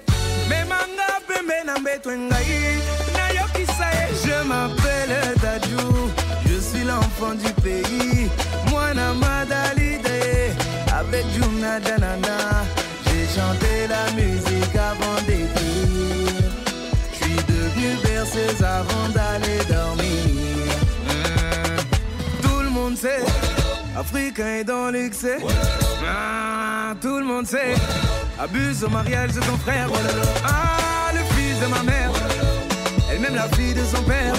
Memanga 0.48 1.06
pembe 1.28 1.58
na 1.64 1.78
mbeto 1.78 2.10
ngai. 2.10 2.82
Nayokisa 3.14 3.86
ye 3.98 4.06
je 4.22 4.36
m'appelle 4.48 5.20
dadou 5.42 6.10
je 6.46 6.56
suis 6.60 6.84
l'enfant 6.84 7.34
du 7.38 7.52
pays 7.62 8.28
mwana 8.70 9.14
madalide. 9.14 10.56
Avec 10.98 11.24
juna 11.34 11.78
africain 24.00 24.60
est 24.60 24.64
dans 24.64 24.90
l'excès. 24.90 25.38
Ah, 26.08 26.94
tout 27.00 27.18
le 27.18 27.24
monde 27.24 27.46
sait. 27.46 27.74
Abuse 28.38 28.82
au 28.82 28.88
mariage 28.88 29.32
de 29.32 29.40
ton 29.40 29.56
frère. 29.58 29.88
Ah 30.44 31.10
le 31.12 31.20
fils 31.34 31.60
de 31.60 31.66
ma 31.66 31.82
mère. 31.82 32.10
Elle-même 33.10 33.34
la 33.34 33.48
fille 33.56 33.74
de 33.74 33.84
son 33.84 34.02
père. 34.02 34.34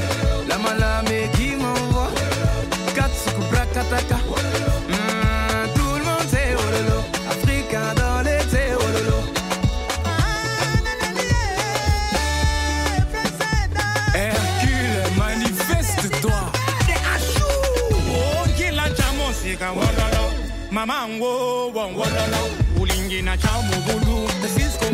La 0.50 0.58
malamé 0.58 1.30
qui 1.36 1.56
m'envoie. 1.56 2.10
Katsuku 2.96 3.42
Brakataka 3.52 4.18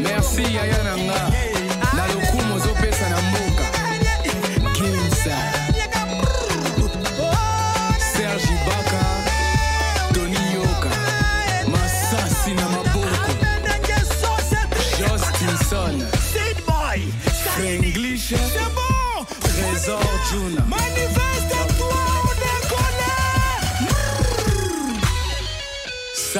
merci 0.03 0.43
yaya 0.55 1.56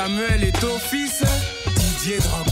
Samuel 0.08 0.46
est 0.46 0.64
fils 0.80 1.22
Didier 1.76 2.20
Drogba. 2.20 2.47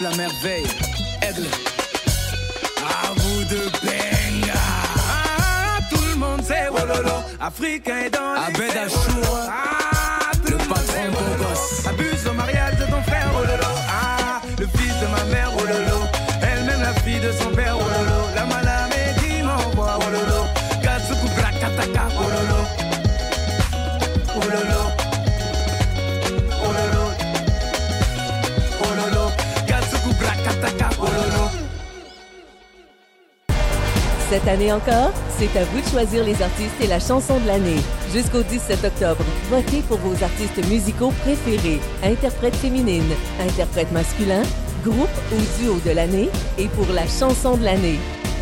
La 0.00 0.10
merveille. 0.16 0.66
Aigle. 1.22 1.46
À 2.82 3.12
vous 3.14 3.44
de 3.44 3.70
benga. 3.84 4.54
Ah, 4.96 5.78
tout 5.90 6.02
le 6.10 6.16
monde 6.16 6.42
sait, 6.42 6.68
wololo. 6.70 7.22
Africain 7.40 7.98
est 8.06 8.10
dans 8.10 8.34
Abed 8.34 8.76
Achour. 8.76 9.38
Ah, 9.48 10.32
le 10.44 10.56
patron 10.56 11.08
beau 11.12 11.44
gosse. 11.44 11.86
Abuse 11.86 12.26
au 12.28 12.32
mariage 12.34 12.76
de 12.78 12.84
ton 12.86 13.02
frère, 13.02 13.28
wololo. 13.32 13.72
Ah, 13.88 14.40
le 14.58 14.66
fils 14.66 14.94
de 15.00 15.06
ma 15.06 15.24
mère, 15.32 15.52
wololo. 15.56 15.98
Elle-même 16.42 16.82
la 16.82 16.94
fille 17.02 17.20
de 17.20 17.30
son 17.30 17.50
père, 17.50 17.61
Cette 34.32 34.48
année 34.48 34.72
encore, 34.72 35.12
c'est 35.36 35.54
à 35.58 35.64
vous 35.66 35.82
de 35.82 35.86
choisir 35.88 36.24
les 36.24 36.40
artistes 36.40 36.80
et 36.80 36.86
la 36.86 36.98
chanson 36.98 37.38
de 37.38 37.46
l'année. 37.46 37.82
Jusqu'au 38.14 38.42
17 38.42 38.82
octobre, 38.82 39.22
votez 39.50 39.82
pour 39.86 39.98
vos 39.98 40.24
artistes 40.24 40.66
musicaux 40.70 41.12
préférés, 41.20 41.80
interprètes 42.02 42.56
féminines, 42.56 43.12
interprètes 43.38 43.92
masculins, 43.92 44.44
groupe 44.86 45.10
ou 45.32 45.60
duo 45.60 45.78
de 45.84 45.90
l'année 45.90 46.30
et 46.56 46.68
pour 46.68 46.86
la 46.94 47.06
chanson 47.06 47.58
de 47.58 47.64
l'année. 47.64 47.98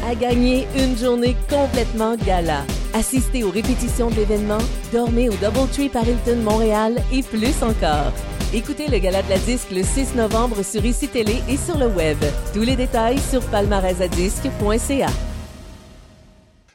À 0.08 0.14
gagner 0.14 0.68
une 0.76 0.96
journée 0.96 1.36
complètement 1.48 2.14
gala. 2.14 2.62
Assistez 2.94 3.42
aux 3.42 3.50
répétitions 3.50 4.10
de 4.10 4.14
l'événement, 4.14 4.62
dormez 4.92 5.28
au 5.28 5.34
Doubletree 5.42 5.88
par 5.88 6.06
Hilton 6.06 6.38
Montréal 6.44 7.02
et 7.12 7.24
plus 7.24 7.64
encore. 7.64 8.12
Écoutez 8.54 8.86
le 8.86 8.98
gala 8.98 9.22
de 9.22 9.30
la 9.30 9.38
disque 9.38 9.72
le 9.72 9.82
6 9.82 10.14
novembre 10.14 10.62
sur 10.62 10.84
ICI 10.84 11.08
Télé 11.08 11.42
et 11.48 11.56
sur 11.56 11.78
le 11.78 11.88
web. 11.88 12.18
Tous 12.54 12.62
les 12.62 12.76
détails 12.76 13.18
sur 13.18 13.42
palmarèsadisque.ca. 13.46 15.08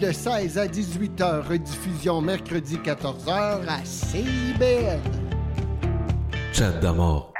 de 0.00 0.12
16 0.12 0.58
à 0.58 0.66
18 0.66 1.20
heures, 1.20 1.48
rediffusion 1.48 2.20
mercredi 2.20 2.78
14 2.82 3.28
heures 3.28 3.60
à 3.68 3.84
CIBL. 3.84 4.98
Chat 6.52 6.72
d'amour. 6.80 7.32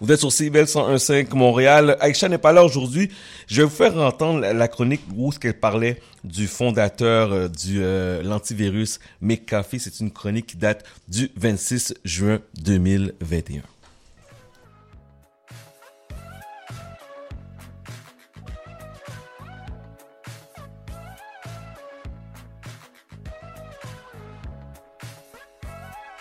Vous 0.00 0.12
êtes 0.12 0.18
sur 0.20 0.30
CBL 0.30 0.64
101.5 0.64 1.34
Montréal. 1.34 1.96
Aïcha 2.00 2.28
n'est 2.28 2.36
pas 2.38 2.52
là 2.52 2.62
aujourd'hui. 2.64 3.10
Je 3.46 3.62
vais 3.62 3.64
vous 3.64 3.74
faire 3.74 3.96
entendre 3.96 4.40
la- 4.40 4.68
chronique 4.68 5.00
où 5.16 5.32
ce 5.32 5.38
qu'elle 5.38 5.58
parlait 5.58 6.00
du 6.22 6.46
fondateur 6.46 7.32
euh, 7.32 7.48
du 7.48 7.78
euh, 7.82 8.22
l'antivirus 8.22 8.98
McAfee. 9.22 9.80
C'est 9.80 10.00
une 10.00 10.10
chronique 10.10 10.48
qui 10.48 10.56
date 10.58 10.84
du 11.08 11.30
26 11.36 11.94
juin 12.04 12.40
2021. 12.62 13.62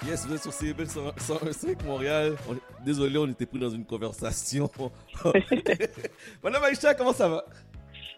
Yes, 0.07 0.27
vous 0.27 0.35
êtes 0.35 0.43
sur 0.43 0.53
CBL 0.53 0.85
101.5 0.85 1.83
Montréal. 1.83 2.35
On 2.47 2.55
Désolé, 2.83 3.17
on 3.17 3.27
était 3.27 3.47
pris 3.47 3.57
dans 3.57 3.71
une 3.71 3.85
conversation. 3.85 4.69
Madame 6.43 6.63
Aïcha, 6.63 6.93
comment 6.93 7.11
ça 7.13 7.27
va? 7.27 7.43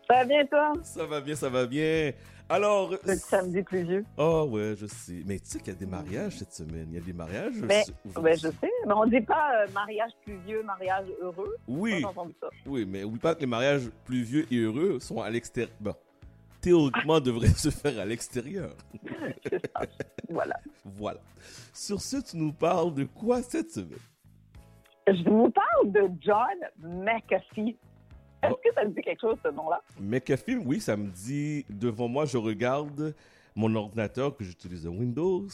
Ça 0.06 0.16
va 0.16 0.26
bien, 0.26 0.46
toi? 0.46 0.74
Ça 0.84 1.06
va 1.06 1.22
bien, 1.22 1.36
ça 1.36 1.48
va 1.48 1.66
bien. 1.66 2.12
Alors. 2.50 2.92
Le 3.06 3.16
samedi 3.16 3.62
pluvieux. 3.62 4.04
Oh, 4.18 4.50
ouais, 4.52 4.76
je 4.78 4.86
sais. 4.86 5.24
Mais 5.26 5.40
tu 5.40 5.46
sais 5.46 5.60
qu'il 5.60 5.70
y 5.70 5.76
a 5.76 5.80
des 5.80 5.86
mariages 5.86 6.38
cette 6.38 6.54
semaine. 6.54 6.88
Il 6.90 6.96
y 6.96 6.98
a 6.98 7.06
des 7.06 7.14
mariages. 7.14 7.56
Mais, 7.64 7.84
aujourd'hui. 8.04 8.22
ben, 8.22 8.36
je 8.36 8.48
sais, 8.48 8.72
mais 8.86 8.94
on 8.94 9.06
dit 9.06 9.22
pas 9.22 9.64
euh, 9.64 9.68
mariage 9.74 10.12
pluvieux, 10.26 10.64
mariage 10.64 11.06
heureux. 11.22 11.56
Oui. 11.70 12.02
Ça. 12.02 12.50
Oui, 12.66 12.86
mais 12.86 13.06
oublie 13.06 13.20
pas 13.20 13.34
que 13.34 13.42
les 13.42 13.48
mariages 13.48 13.90
plus 14.04 14.24
vieux 14.24 14.46
et 14.52 14.58
heureux 14.58 15.00
sont 15.00 15.22
à 15.22 15.30
l'extérieur. 15.30 15.74
Bon, 15.80 15.94
théoriquement, 16.62 17.20
devraient 17.20 17.48
se 17.48 17.70
faire 17.70 18.00
à 18.00 18.06
l'extérieur. 18.06 18.72
Voilà. 20.30 20.60
Voilà. 20.84 21.20
Sur 21.74 22.02
ce, 22.02 22.18
tu 22.18 22.38
nous 22.38 22.52
parles 22.52 22.94
de 22.94 23.06
quoi 23.06 23.42
cette 23.42 23.72
semaine? 23.72 23.98
Je 25.08 25.24
vous 25.30 25.50
parle 25.50 25.92
de 25.92 26.10
John 26.20 26.58
McAfee. 26.80 27.78
Est-ce 28.44 28.52
Oh. 28.52 28.60
que 28.64 28.74
ça 28.76 28.82
te 28.84 28.90
dit 28.90 29.02
quelque 29.02 29.22
chose, 29.22 29.38
ce 29.44 29.50
nom-là? 29.50 29.82
McAfee, 30.00 30.58
oui, 30.58 30.80
ça 30.82 30.98
me 30.98 31.08
dit. 31.08 31.66
Devant 31.70 32.08
moi, 32.08 32.26
je 32.26 32.38
regarde 32.38 33.16
mon 33.56 33.74
ordinateur 33.76 34.36
que 34.36 34.44
j'utilise 34.44 34.86
Windows 34.86 35.48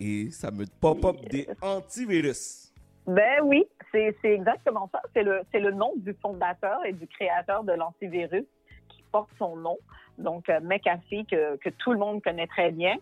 et 0.00 0.30
ça 0.30 0.50
me 0.50 0.64
pop-up 0.80 1.16
des 1.30 1.48
antivirus. 1.60 2.72
Ben 3.06 3.40
oui, 3.44 3.64
c'est 3.90 4.14
exactement 4.24 4.88
ça. 4.92 5.02
C'est 5.12 5.24
le, 5.24 5.40
c'est 5.50 5.58
le 5.60 5.72
nom 5.72 5.92
du 5.96 6.14
fondateur 6.22 6.78
et 6.86 6.92
du 6.92 7.06
créateur 7.08 7.64
de 7.64 7.72
l'antivirus 7.72 8.44
qui 8.88 9.02
porte 9.10 9.30
son 9.38 9.56
nom. 9.56 9.76
Donc, 10.18 10.48
euh, 10.48 10.60
McAfee, 10.60 11.26
que, 11.26 11.56
que 11.56 11.70
tout 11.70 11.92
le 11.92 11.98
monde 11.98 12.22
connaît 12.22 12.46
très 12.46 12.70
bien. 12.70 12.96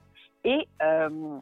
Et 0.44 0.66
euh, 0.82 1.38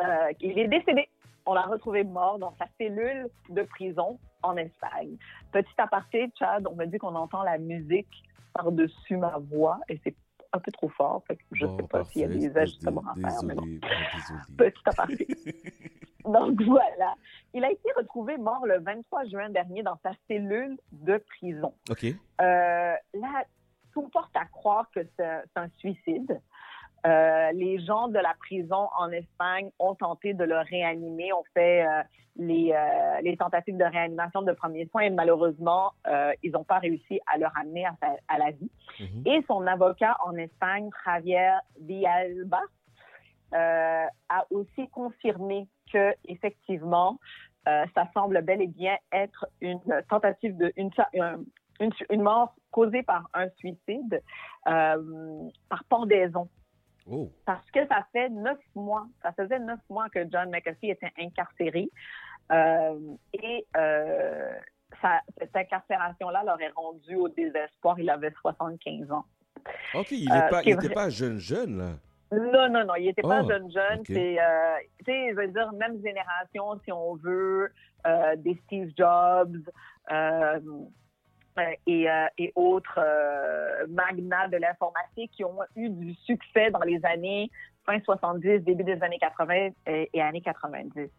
euh, 0.00 0.32
il 0.40 0.58
est 0.58 0.68
décédé. 0.68 1.08
On 1.44 1.54
l'a 1.54 1.62
retrouvé 1.62 2.04
mort 2.04 2.38
dans 2.38 2.54
sa 2.58 2.66
cellule 2.78 3.28
de 3.48 3.62
prison 3.62 4.18
en 4.42 4.56
Espagne. 4.56 5.16
Petit 5.50 5.74
aparté, 5.78 6.30
Chad, 6.38 6.66
on 6.68 6.76
me 6.76 6.86
dit 6.86 6.98
qu'on 6.98 7.14
entend 7.14 7.42
la 7.42 7.58
musique 7.58 8.22
par-dessus 8.54 9.16
ma 9.16 9.38
voix 9.38 9.80
et 9.88 10.00
c'est 10.04 10.14
un 10.52 10.58
peu 10.58 10.70
trop 10.70 10.88
fort. 10.90 11.22
Fait 11.26 11.36
que 11.36 11.42
je 11.52 11.66
ne 11.66 11.76
sais 11.76 11.82
pas 11.88 12.04
s'il 12.04 12.22
y 12.22 12.24
a 12.24 12.28
des 12.28 12.56
ajustements 12.56 13.02
à 13.10 13.14
faire. 13.14 13.42
mais 13.44 13.54
bon. 13.54 13.66
Petit 14.56 14.82
aparté. 14.84 15.26
Donc 16.24 16.62
voilà. 16.62 17.14
Il 17.54 17.64
a 17.64 17.70
été 17.70 17.88
retrouvé 17.96 18.36
mort 18.38 18.64
le 18.66 18.78
23 18.78 19.24
juin 19.24 19.50
dernier 19.50 19.82
dans 19.82 19.98
sa 20.02 20.12
cellule 20.28 20.78
de 20.92 21.18
prison. 21.38 21.74
OK. 21.90 22.04
Euh, 22.04 22.14
là, 22.40 23.44
tout 23.92 24.08
porte 24.08 24.34
à 24.36 24.44
croire 24.46 24.86
que 24.94 25.00
c'est 25.16 25.42
un 25.56 25.68
suicide. 25.78 26.40
Euh, 27.04 27.50
les 27.52 27.80
gens 27.80 28.08
de 28.08 28.18
la 28.18 28.34
prison 28.38 28.88
en 28.96 29.10
Espagne 29.10 29.70
ont 29.78 29.94
tenté 29.94 30.34
de 30.34 30.44
le 30.44 30.58
réanimer, 30.58 31.32
ont 31.32 31.42
fait 31.52 31.84
euh, 31.84 32.02
les, 32.36 32.72
euh, 32.72 33.20
les 33.22 33.36
tentatives 33.36 33.76
de 33.76 33.84
réanimation 33.84 34.42
de 34.42 34.52
premiers 34.52 34.86
soins 34.86 35.02
et 35.02 35.10
malheureusement, 35.10 35.92
ils 36.42 36.52
n'ont 36.52 36.64
pas 36.64 36.78
réussi 36.78 37.20
à 37.26 37.38
le 37.38 37.46
ramener 37.46 37.86
à, 38.28 38.38
la 38.38 38.52
vie. 38.52 38.70
Et 39.26 39.42
son 39.48 39.66
avocat 39.66 40.16
en 40.24 40.36
Espagne, 40.36 40.90
Javier 41.04 41.54
Villalba, 41.80 42.60
a 43.52 44.46
aussi 44.50 44.88
confirmé 44.90 45.66
que 45.92 46.14
effectivement, 46.26 47.18
ça 47.66 48.08
semble 48.14 48.40
bel 48.42 48.62
et 48.62 48.68
bien 48.68 48.96
être 49.12 49.46
une 49.60 49.80
tentative 50.08 50.56
de 50.56 50.72
une, 50.76 50.90
un- 51.20 51.40
une, 51.80 51.92
une 52.10 52.22
mort 52.22 52.54
causée 52.72 53.04
par 53.04 53.28
un 53.34 53.48
suicide 53.50 54.20
euh, 54.66 55.48
par 55.68 55.84
pendaison. 55.84 56.48
Oh. 57.08 57.30
Parce 57.46 57.68
que 57.70 57.86
ça 57.86 58.04
fait 58.12 58.28
neuf 58.30 58.58
mois, 58.74 59.06
ça 59.22 59.32
faisait 59.32 59.58
neuf 59.60 59.80
mois 59.88 60.08
que 60.08 60.20
John 60.30 60.50
McAfee 60.50 60.90
était 60.90 61.12
incarcéré. 61.18 61.88
Euh, 62.50 62.98
et 63.32 63.64
euh, 63.76 64.52
ça- 65.00 65.20
cette 65.38 65.56
incarcération-là 65.56 66.42
l'aurait 66.44 66.72
rendu 66.74 67.14
au 67.16 67.28
désespoir. 67.28 67.98
Il 68.00 68.10
avait 68.10 68.32
75 68.40 69.10
ans. 69.12 69.24
OK, 69.94 70.10
il 70.10 70.28
n'est 70.28 70.88
pas, 70.90 71.08
jeune, 71.08 71.38
jeune, 71.38 71.78
là. 71.78 71.90
Non, 72.32 72.68
non, 72.70 72.84
non, 72.86 72.94
il 72.96 73.06
n'était 73.06 73.22
pas 73.22 73.42
Oh, 73.42 73.48
jeune 73.48 73.70
jeune. 73.70 74.02
C'est, 74.06 74.40
euh, 74.40 74.74
tu 74.98 75.04
sais, 75.04 75.30
je 75.30 75.34
veux 75.36 75.48
dire, 75.48 75.70
même 75.74 76.00
génération, 76.02 76.80
si 76.84 76.90
on 76.90 77.14
veut, 77.16 77.70
euh, 78.06 78.36
des 78.36 78.58
Steve 78.64 78.90
Jobs 78.96 79.58
euh, 80.10 80.60
et, 81.86 82.10
euh, 82.10 82.26
et 82.38 82.52
autres 82.54 82.98
euh, 82.98 83.86
magnats 83.88 84.48
de 84.48 84.56
l'informatique 84.56 85.30
qui 85.32 85.44
ont 85.44 85.58
eu 85.76 85.88
du 85.90 86.14
succès 86.14 86.70
dans 86.70 86.80
les 86.80 87.04
années 87.04 87.50
fin 87.84 88.00
70, 88.00 88.60
début 88.60 88.84
des 88.84 89.02
années 89.02 89.18
80 89.18 89.70
et, 89.86 90.20
années 90.20 90.40
90. 90.40 91.10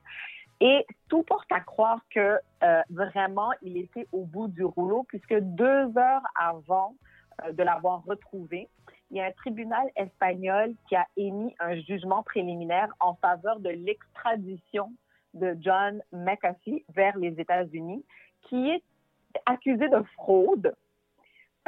Et 0.62 0.86
tout 1.10 1.24
porte 1.24 1.52
à 1.52 1.60
croire 1.60 2.00
que 2.10 2.40
euh, 2.64 2.82
vraiment, 2.90 3.52
il 3.62 3.78
était 3.78 4.08
au 4.12 4.26
bout 4.26 4.48
du 4.48 4.64
rouleau, 4.64 5.04
puisque 5.08 5.38
deux 5.40 5.98
heures 5.98 6.24
avant 6.40 6.96
euh, 7.44 7.52
de 7.52 7.64
l'avoir 7.64 8.04
retrouvé, 8.06 8.70
il 9.12 9.18
y 9.18 9.22
a 9.22 9.26
un 9.26 9.32
tribunal 9.32 9.86
espagnol 9.96 10.74
qui 10.88 10.96
a 10.96 11.06
émis 11.18 11.54
un 11.60 11.76
jugement 11.82 12.24
préliminaire 12.24 12.94
en 13.00 13.16
faveur 13.16 13.60
de 13.60 13.70
l'extradition 13.70 14.92
de 15.34 15.56
John 15.60 16.02
McAfee 16.12 16.86
vers 16.96 17.18
les 17.18 17.40
États-Unis, 17.40 18.06
qui 18.44 18.70
est 18.70 18.84
accusé 19.46 19.90
de 19.90 20.02
fraude 20.16 20.74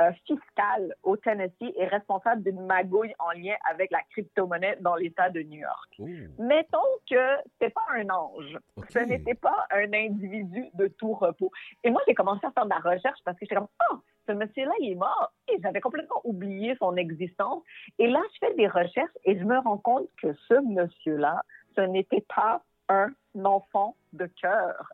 euh, 0.02 0.12
fiscale 0.26 0.94
au 1.04 1.16
Tennessee 1.16 1.72
et 1.78 1.88
responsable 1.88 2.44
d'une 2.44 2.66
magouille 2.66 3.14
en 3.18 3.32
lien 3.32 3.56
avec 3.70 3.92
la 3.92 4.02
crypto-monnaie 4.12 4.78
dans 4.82 4.96
l'État 4.96 5.30
de 5.30 5.42
New 5.42 5.62
York. 5.62 6.02
Mettons 6.38 6.80
que 7.10 7.38
c'était 7.54 7.72
pas 7.72 7.86
un 7.94 8.10
ange, 8.10 8.58
ce 8.90 9.00
n'était 9.00 9.36
pas 9.36 9.66
un 9.72 9.94
individu 9.94 10.66
de 10.74 10.88
tout 10.88 11.14
repos. 11.14 11.50
Et 11.86 11.92
moi, 11.92 12.02
j'ai 12.06 12.14
commencé 12.14 12.46
à 12.46 12.52
faire 12.52 12.66
de 12.66 12.72
la 12.72 12.80
recherche 12.80 13.20
parce 13.24 13.38
que 13.40 13.46
j'étais 13.46 13.56
comme, 13.56 13.70
oh, 13.90 13.96
ce 14.28 14.34
monsieur-là, 14.34 14.74
il 14.82 14.92
est 14.92 14.96
mort. 14.96 15.32
Et 15.48 15.62
j'avais 15.64 15.80
complètement 15.80 16.20
oublié 16.26 16.76
son 16.78 16.98
existence. 16.98 17.64
Et 17.98 18.08
là, 18.08 18.20
je 18.34 18.48
fais 18.48 18.54
des 18.56 18.68
recherches 18.68 19.18
et 19.24 19.40
je 19.40 19.46
me 19.46 19.58
rends 19.60 19.78
compte 19.78 20.10
que 20.22 20.34
ce 20.50 20.56
monsieur-là, 20.56 21.42
ce 21.74 21.82
n'était 21.82 22.26
pas 22.36 22.62
un 22.90 23.14
enfant 23.46 23.96
de 24.12 24.26
cœur. 24.26 24.90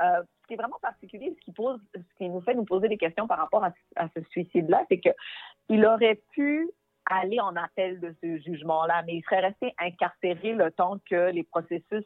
Euh, 0.00 0.22
ce 0.22 0.37
qui 0.48 0.54
est 0.54 0.56
vraiment 0.56 0.78
particulier, 0.80 1.36
ce 1.38 1.52
qui, 2.16 2.28
nous 2.28 2.40
fait 2.40 2.54
nous 2.54 2.64
poser 2.64 2.88
des 2.88 2.96
questions 2.96 3.28
par 3.28 3.38
rapport 3.38 3.62
à, 3.64 4.08
ce 4.16 4.22
suicide-là, 4.30 4.84
c'est 4.88 4.98
que 4.98 5.10
il 5.68 5.84
aurait 5.86 6.20
pu 6.32 6.68
aller 7.06 7.38
en 7.40 7.54
appel 7.54 8.00
de 8.00 8.14
ce 8.22 8.38
jugement-là, 8.38 9.02
mais 9.06 9.16
il 9.16 9.22
serait 9.22 9.40
resté 9.40 9.74
incarcéré 9.78 10.52
le 10.52 10.70
temps 10.70 10.98
que 11.08 11.30
les 11.30 11.44
processus 11.44 12.04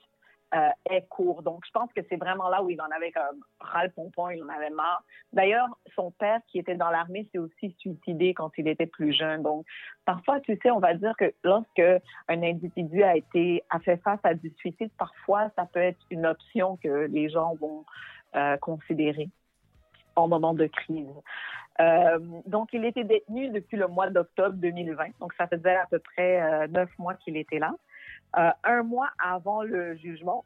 euh, 0.55 0.69
est 0.91 1.09
court. 1.09 1.43
Donc, 1.43 1.65
je 1.67 1.71
pense 1.71 1.91
que 1.95 2.03
c'est 2.11 2.17
vraiment 2.17 2.51
là 2.51 2.63
où 2.63 2.69
il 2.69 2.79
en 2.81 2.91
avait 2.95 3.11
comme 3.11 3.41
ras 3.59 3.85
le 3.85 3.91
pompon, 3.91 4.29
il 4.29 4.43
en 4.43 4.49
avait 4.51 4.69
marre. 4.69 5.03
D'ailleurs, 5.33 5.67
son 5.95 6.11
père, 6.11 6.41
qui 6.49 6.59
était 6.59 6.75
dans 6.75 6.91
l'armée, 6.91 7.27
s'est 7.33 7.39
aussi 7.39 7.75
suicidé 7.79 8.35
quand 8.35 8.51
il 8.59 8.69
était 8.69 8.87
plus 8.87 9.15
jeune. 9.15 9.43
Donc, 9.43 9.65
parfois, 10.05 10.41
tu 10.41 10.59
sais, 10.63 10.71
on 10.71 10.79
va 10.79 10.93
dire 10.93 11.15
que 11.19 11.33
lorsque 11.43 11.81
un 12.29 12.43
individu 12.43 13.03
a 13.03 13.17
été 13.17 13.65
a 13.71 13.81
fait 13.81 13.97
face 14.03 14.21
à 14.25 14.35
du 14.35 14.53
suicide, 14.59 14.91
parfois, 14.99 15.51
ça 15.57 15.65
peut 15.65 15.81
être 15.81 16.05
une 16.11 16.27
option 16.27 16.77
que 16.77 17.07
les 17.07 17.31
gens 17.31 17.55
vont 17.55 17.87
euh, 18.37 18.57
considérer 18.57 19.29
en 20.17 20.29
moment 20.29 20.55
de 20.55 20.67
crise. 20.67 21.07
Euh, 21.81 22.19
donc, 22.47 22.71
il 22.73 22.85
était 22.85 23.05
détenu 23.05 23.51
depuis 23.51 23.77
le 23.77 23.89
mois 23.89 24.11
d'octobre 24.11 24.57
2020. 24.57 25.19
Donc, 25.21 25.33
ça 25.35 25.47
faisait 25.47 25.77
à 25.77 25.87
peu 25.87 25.99
près 25.99 26.41
euh, 26.41 26.67
neuf 26.69 26.91
mois 26.99 27.15
qu'il 27.15 27.37
était 27.37 27.59
là. 27.59 27.75
Un 28.65 28.83
mois 28.83 29.11
avant 29.23 29.63
le 29.63 29.95
jugement, 29.97 30.45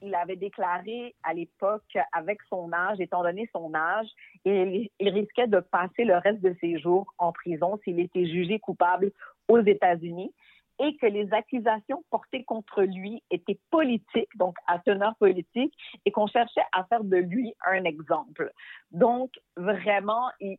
il 0.00 0.14
avait 0.14 0.36
déclaré 0.36 1.14
à 1.22 1.34
l'époque, 1.34 1.98
avec 2.12 2.38
son 2.48 2.72
âge, 2.72 2.98
étant 2.98 3.22
donné 3.22 3.50
son 3.52 3.74
âge, 3.74 4.06
il 4.46 4.88
risquait 5.00 5.48
de 5.48 5.60
passer 5.60 6.04
le 6.04 6.16
reste 6.16 6.40
de 6.40 6.56
ses 6.62 6.78
jours 6.78 7.12
en 7.18 7.32
prison 7.32 7.78
s'il 7.84 8.00
était 8.00 8.24
jugé 8.24 8.58
coupable 8.58 9.12
aux 9.48 9.60
États-Unis 9.60 10.32
et 10.78 10.96
que 10.96 11.06
les 11.06 11.32
accusations 11.32 12.04
portées 12.10 12.44
contre 12.44 12.82
lui 12.82 13.22
étaient 13.30 13.58
politiques, 13.70 14.36
donc 14.36 14.56
à 14.66 14.78
teneur 14.78 15.16
politique, 15.16 15.74
et 16.04 16.10
qu'on 16.10 16.26
cherchait 16.26 16.64
à 16.72 16.84
faire 16.84 17.04
de 17.04 17.16
lui 17.16 17.54
un 17.66 17.84
exemple. 17.84 18.52
Donc, 18.90 19.30
vraiment, 19.56 20.30
il, 20.40 20.58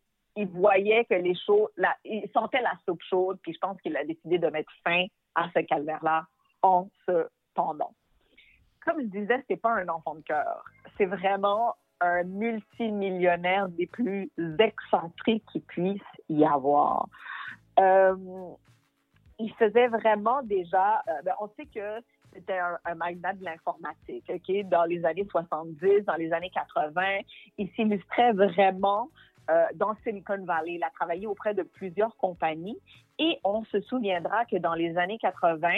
voyait 0.53 1.05
que 1.05 1.15
les 1.15 1.35
choses, 1.35 1.69
il 2.05 2.29
sentait 2.33 2.61
la 2.61 2.73
soupe 2.85 3.01
chaude, 3.03 3.39
puis 3.41 3.53
je 3.53 3.59
pense 3.59 3.79
qu'il 3.81 3.95
a 3.97 4.03
décidé 4.05 4.37
de 4.37 4.47
mettre 4.47 4.71
fin 4.83 5.05
à 5.35 5.49
ce 5.55 5.59
calvaire-là 5.59 6.25
en 6.61 6.87
se 7.05 7.27
pendant. 7.53 7.93
Comme 8.85 9.01
je 9.01 9.07
disais, 9.07 9.43
c'est 9.49 9.61
pas 9.61 9.73
un 9.73 9.87
enfant 9.89 10.15
de 10.15 10.21
cœur. 10.21 10.63
C'est 10.97 11.05
vraiment 11.05 11.75
un 12.01 12.23
multimillionnaire 12.23 13.67
des 13.69 13.87
plus 13.87 14.31
excentriques 14.59 15.43
qui 15.51 15.59
puisse 15.59 16.01
y 16.29 16.45
avoir. 16.45 17.07
Euh, 17.79 18.15
il 19.39 19.53
faisait 19.53 19.87
vraiment 19.87 20.43
déjà, 20.43 21.01
euh, 21.07 21.21
ben, 21.23 21.33
on 21.39 21.47
sait 21.57 21.65
que 21.65 22.03
c'était 22.33 22.59
un, 22.59 22.77
un 22.85 22.95
magnat 22.95 23.33
de 23.33 23.43
l'informatique, 23.43 24.29
OK? 24.29 24.69
Dans 24.69 24.83
les 24.83 25.03
années 25.05 25.27
70, 25.31 26.05
dans 26.05 26.15
les 26.15 26.31
années 26.31 26.51
80, 26.51 27.01
il 27.57 27.69
s'illustrait 27.71 28.33
vraiment 28.33 29.09
euh, 29.49 29.65
dans 29.75 29.95
Silicon 30.03 30.43
Valley. 30.45 30.75
Il 30.75 30.83
a 30.83 30.91
travaillé 30.91 31.25
auprès 31.25 31.55
de 31.55 31.63
plusieurs 31.63 32.15
compagnies 32.17 32.77
et 33.17 33.39
on 33.43 33.63
se 33.65 33.81
souviendra 33.81 34.45
que 34.45 34.57
dans 34.57 34.75
les 34.75 34.95
années 34.95 35.17
80, 35.17 35.69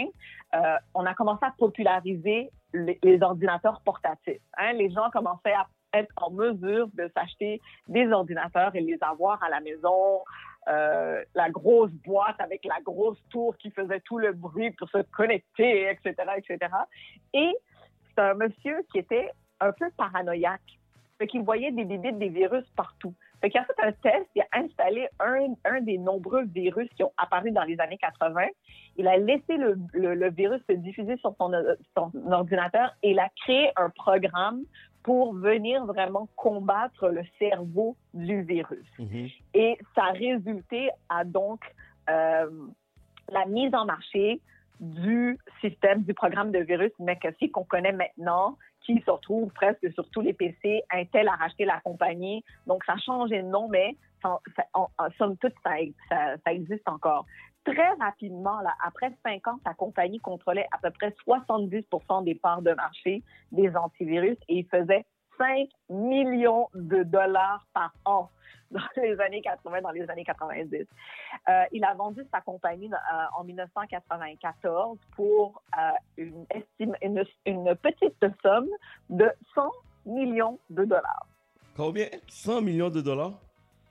euh, 0.56 0.76
on 0.94 1.06
a 1.06 1.14
commencé 1.14 1.46
à 1.46 1.54
populariser 1.58 2.52
les, 2.74 3.22
ordinateurs 3.22 3.82
portatifs. 3.86 4.42
Hein? 4.58 4.74
Les 4.74 4.90
gens 4.92 5.10
commençaient 5.12 5.54
à 5.54 5.68
être 5.94 6.12
en 6.18 6.32
mesure 6.32 6.90
de 6.96 7.10
s'acheter 7.16 7.62
des 7.88 8.12
ordinateurs 8.12 8.76
et 8.76 8.82
les 8.82 8.98
avoir 9.02 9.42
à 9.42 9.50
la 9.50 9.62
maison. 9.62 10.20
Euh, 10.68 11.24
la 11.34 11.50
grosse 11.50 11.92
boîte 12.06 12.40
avec 12.40 12.64
la 12.66 12.80
grosse 12.84 13.18
tour 13.32 13.58
qui 13.58 13.72
faisait 13.72 14.00
tout 14.02 14.20
le 14.20 14.32
bruit 14.32 14.70
pour 14.72 14.88
se 14.90 15.00
connecter, 15.12 15.90
etc., 15.90 16.14
etc. 16.38 16.72
Et 17.34 17.52
c'est 18.16 18.22
un 18.22 18.36
monsieur 18.36 18.86
qui 18.92 19.00
était 19.00 19.32
un 19.60 19.72
peu 19.72 19.90
paranoïaque. 19.98 20.78
Fait 21.18 21.26
qu'il 21.26 21.42
voyait 21.42 21.72
des 21.72 21.84
bibites, 21.84 22.20
des 22.20 22.30
virus 22.30 22.66
partout. 22.76 23.14
Fait 23.42 23.50
qu'il 23.50 23.60
a 23.60 23.66
fait 23.66 23.84
un 23.84 23.92
test, 23.92 24.28
il 24.36 24.44
a 24.44 24.60
installé 24.60 25.08
un, 25.20 25.82
des 25.82 25.98
nombreux 25.98 26.46
virus 26.46 26.88
qui 26.96 27.04
ont 27.04 27.14
apparu 27.18 27.52
dans 27.52 27.64
les 27.64 27.80
années 27.80 27.98
80. 27.98 28.46
Il 28.98 29.08
a 29.08 29.18
laissé 29.18 29.58
le, 29.58 30.30
virus 30.30 30.62
se 30.70 30.74
diffuser 30.74 31.18
sur 31.18 31.36
son, 31.40 31.52
son 31.96 32.12
ordinateur 32.32 32.96
et 33.02 33.12
il 33.12 33.20
a 33.20 33.30
créé 33.44 33.72
un 33.78 33.90
programme 33.90 34.64
pour 35.04 35.34
venir 35.34 35.86
vraiment 35.86 36.28
combattre 36.36 37.10
le 37.10 37.24
cerveau 37.40 37.96
du 38.14 38.42
virus. 38.44 38.86
Et 39.54 39.78
ça 39.96 40.06
a 40.06 40.12
résulté 40.12 40.90
à 41.10 41.24
donc 41.24 41.60
euh, 42.10 42.50
la 43.30 43.46
mise 43.46 43.74
en 43.74 43.86
marché 43.86 44.40
du 44.80 45.38
système, 45.62 46.04
du 46.04 46.14
programme 46.14 46.52
de 46.52 46.60
virus 46.60 46.92
McAfee 47.00 47.52
qu'on 47.52 47.64
connaît 47.64 47.92
maintenant, 47.92 48.58
qui 48.82 49.00
se 49.06 49.12
retrouve 49.12 49.52
presque 49.54 49.92
sur 49.94 50.08
tous 50.10 50.22
les 50.22 50.34
PC. 50.34 50.82
Intel 50.92 51.28
a 51.28 51.34
racheté 51.36 51.66
la 51.66 51.80
compagnie, 51.82 52.44
donc 52.66 52.84
ça 52.86 52.94
a 52.94 52.98
changé 52.98 53.44
de 53.44 53.48
nom, 53.48 53.68
mais 53.70 53.96
ça, 54.24 54.40
ça- 54.56 54.66
en, 54.74 54.88
en 54.98 55.10
somme 55.20 55.38
toute, 55.38 55.54
ça, 55.64 55.72
ça- 56.10 56.36
ça 56.44 56.54
existe 56.54 56.88
encore. 56.90 57.26
Très 57.64 57.92
rapidement, 58.00 58.60
après 58.84 59.12
cinq 59.24 59.48
ans, 59.48 59.60
sa 59.64 59.74
compagnie 59.74 60.20
contrôlait 60.20 60.68
à 60.72 60.80
peu 60.80 60.90
près 60.92 61.14
70% 61.28 62.24
des 62.24 62.36
parts 62.36 62.62
de 62.62 62.74
marché 62.74 63.24
des 63.52 63.76
antivirus 63.76 64.38
et 64.48 64.60
il 64.60 64.66
faisait 64.66 65.06
5 65.38 65.70
millions 65.90 66.70
de 66.74 67.04
dollars 67.04 67.66
par 67.74 67.94
an 68.06 68.30
dans 68.72 68.82
les 68.98 69.20
années 69.20 69.42
80, 69.42 69.82
dans 69.82 69.92
les 69.92 70.10
années 70.10 70.24
90. 70.24 70.86
Euh, 71.50 71.64
il 71.72 71.84
a 71.84 71.94
vendu 71.94 72.24
sa 72.32 72.42
compagnie 72.42 72.92
euh, 72.92 73.38
en 73.38 73.44
1994 73.44 74.98
pour 75.16 75.62
euh, 75.78 75.92
une 76.18 76.46
petite 77.76 78.26
somme 78.42 78.70
de 79.10 79.30
100 79.56 79.72
millions 80.06 80.60
de 80.70 80.86
dollars. 80.86 81.28
Combien? 81.76 82.08
100 82.28 82.62
millions 82.62 82.90
de 82.90 83.02
dollars? 83.02 83.34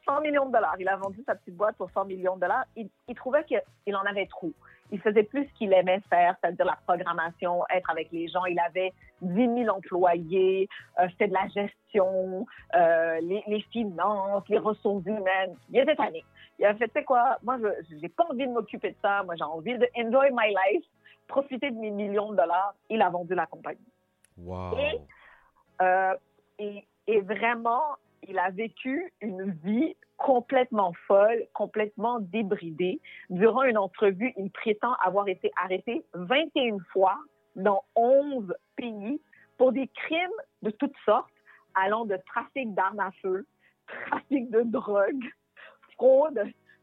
100 0.06 0.20
millions 0.20 0.46
de 0.46 0.52
dollars. 0.52 0.76
Il 0.78 0.88
a 0.88 0.96
vendu 0.96 1.22
sa 1.26 1.34
petite 1.34 1.56
boîte 1.56 1.76
pour 1.76 1.90
100 1.90 2.04
millions 2.06 2.36
de 2.36 2.40
dollars. 2.40 2.64
Il, 2.76 2.88
il 3.08 3.14
trouvait 3.14 3.44
qu'il 3.44 3.96
en 3.96 4.02
avait 4.02 4.26
trop. 4.26 4.52
Il 4.92 5.00
faisait 5.00 5.22
plus 5.22 5.46
ce 5.46 5.52
qu'il 5.54 5.72
aimait 5.72 6.00
faire, 6.08 6.34
c'est-à-dire 6.40 6.64
la 6.64 6.78
programmation, 6.86 7.62
être 7.70 7.88
avec 7.90 8.10
les 8.10 8.28
gens. 8.28 8.44
Il 8.46 8.58
avait 8.58 8.92
10 9.22 9.64
000 9.64 9.76
employés, 9.76 10.68
euh, 10.98 11.06
c'était 11.10 11.28
de 11.28 11.34
la 11.34 11.46
gestion, 11.48 12.46
euh, 12.74 13.20
les, 13.20 13.42
les 13.46 13.60
finances, 13.72 14.42
les 14.48 14.58
ressources 14.58 15.04
humaines. 15.06 15.54
Il 15.70 15.78
était 15.78 15.94
tanné. 15.94 16.24
Il 16.58 16.66
a 16.66 16.74
fait, 16.74 16.88
tu 16.88 16.94
sais 16.94 17.04
quoi, 17.04 17.38
moi, 17.42 17.58
je 17.58 17.98
j'ai 18.00 18.08
pas 18.08 18.26
envie 18.28 18.46
de 18.46 18.52
m'occuper 18.52 18.90
de 18.90 18.96
ça. 19.00 19.22
Moi, 19.22 19.34
j'ai 19.36 19.44
envie 19.44 19.78
de 19.78 19.88
enjoy 19.96 20.30
my 20.32 20.48
life, 20.48 20.84
profiter 21.28 21.70
de 21.70 21.76
mes 21.76 21.90
millions 21.90 22.32
de 22.32 22.36
dollars. 22.36 22.74
Il 22.88 23.00
a 23.00 23.10
vendu 23.10 23.34
la 23.34 23.46
compagnie. 23.46 23.78
Wow. 24.38 24.76
Et, 24.76 25.00
euh, 25.82 26.14
et, 26.58 26.84
et 27.06 27.20
vraiment, 27.20 27.96
il 28.28 28.38
a 28.38 28.50
vécu 28.50 29.12
une 29.20 29.50
vie 29.64 29.96
complètement 30.16 30.92
folle, 31.06 31.46
complètement 31.54 32.20
débridée. 32.20 33.00
Durant 33.30 33.62
une 33.62 33.78
entrevue, 33.78 34.32
il 34.36 34.50
prétend 34.50 34.94
avoir 35.04 35.28
été 35.28 35.50
arrêté 35.56 36.04
21 36.14 36.78
fois 36.92 37.18
dans 37.56 37.82
11 37.96 38.54
pays 38.76 39.20
pour 39.56 39.72
des 39.72 39.88
crimes 39.88 40.30
de 40.62 40.70
toutes 40.70 40.96
sortes, 41.04 41.32
allant 41.74 42.04
de 42.04 42.18
trafic 42.26 42.74
d'armes 42.74 43.00
à 43.00 43.10
feu, 43.22 43.46
trafic 44.06 44.50
de 44.50 44.62
drogue, 44.62 45.24
fraude 45.96 46.42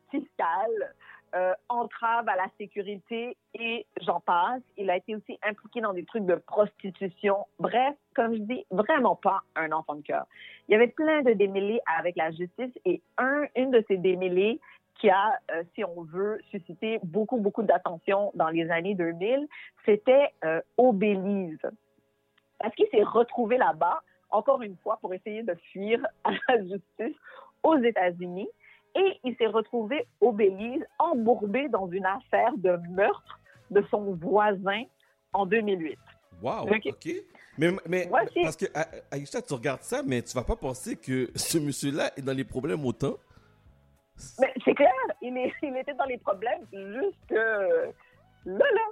fiscale, 0.10 0.96
euh, 1.36 1.54
entrave 1.70 2.28
à 2.30 2.36
la 2.36 2.48
sécurité 2.58 3.36
et 3.54 3.86
j'en 4.02 4.20
passe. 4.20 4.62
Il 4.78 4.90
a 4.90 4.98
été 4.98 5.16
aussi 5.16 5.38
impliqué 5.44 5.82
dans 5.82 5.94
des 5.94 6.06
trucs 6.06 6.26
de 6.26 6.36
prostitution. 6.36 7.46
Bref, 7.60 7.96
comme 8.16 8.34
je 8.34 8.40
dis, 8.40 8.66
vraiment 8.72 9.16
pas 9.16 9.42
un 9.56 9.72
enfant 9.72 9.96
de 9.96 10.02
cœur. 10.02 10.26
Il 10.68 10.74
y 10.74 10.76
avait 10.76 10.88
plein 10.88 11.22
de 11.24 11.34
démêlés 11.34 11.82
avec 11.98 12.16
la 12.16 12.32
justice 12.32 12.72
et 12.86 13.02
un, 13.18 13.46
une 13.56 13.72
de 13.72 13.84
ces 13.88 13.98
démêlés 13.98 14.60
qui 15.00 15.10
a, 15.10 15.40
euh, 15.52 15.64
si 15.76 15.84
on 15.84 16.04
veut, 16.04 16.40
suscité 16.50 17.00
beaucoup, 17.04 17.38
beaucoup 17.38 17.64
d'attention 17.64 18.32
dans 18.36 18.50
les 18.50 18.70
années 18.70 18.96
2000, 18.96 19.48
c'était 19.86 20.34
euh, 20.44 20.62
au 20.78 20.92
Belize. 20.92 21.60
Parce 22.60 22.74
qu'il 22.76 22.88
s'est 22.90 23.04
retrouvé 23.04 23.58
là-bas, 23.58 24.02
encore 24.30 24.62
une 24.62 24.76
fois, 24.78 24.98
pour 25.02 25.14
essayer 25.14 25.44
de 25.44 25.56
fuir 25.72 26.06
à 26.24 26.32
la 26.48 26.62
justice 26.64 27.16
aux 27.64 27.78
États-Unis. 27.78 28.50
Et 28.98 29.20
il 29.24 29.36
s'est 29.38 29.48
retrouvé 29.48 30.06
au 30.20 30.32
Belize, 30.32 30.84
embourbé 31.00 31.70
dans 31.70 31.88
une 31.88 32.06
affaire 32.06 32.52
de 32.58 32.78
meurtre 32.90 33.40
de 33.72 33.82
son 33.92 34.14
voisin 34.16 34.84
en 35.34 35.46
2008. 35.46 35.98
Wow, 36.42 36.68
Ok. 36.72 37.10
Mais, 37.60 37.70
mais 37.88 38.06
Voici. 38.08 38.42
parce 38.44 38.56
que, 38.56 38.66
A- 38.76 38.88
Aïcha, 39.12 39.42
tu 39.42 39.54
regardes 39.54 39.82
ça, 39.82 40.02
mais 40.06 40.22
tu 40.22 40.34
vas 40.36 40.44
pas 40.44 40.56
penser 40.56 40.96
que 40.96 41.30
ce 41.36 41.58
monsieur-là 41.58 42.12
est 42.16 42.22
dans 42.22 42.36
les 42.36 42.44
problèmes 42.44 42.86
autant. 42.86 43.16
Mais 44.40 44.54
c'est 44.64 44.76
clair, 44.76 44.92
il, 45.22 45.36
est- 45.38 45.54
il 45.64 45.76
était 45.78 45.94
dans 45.96 46.06
les 46.06 46.18
problèmes 46.20 46.62
jusque 46.72 47.32
là, 47.32 47.86
là. 48.46 48.86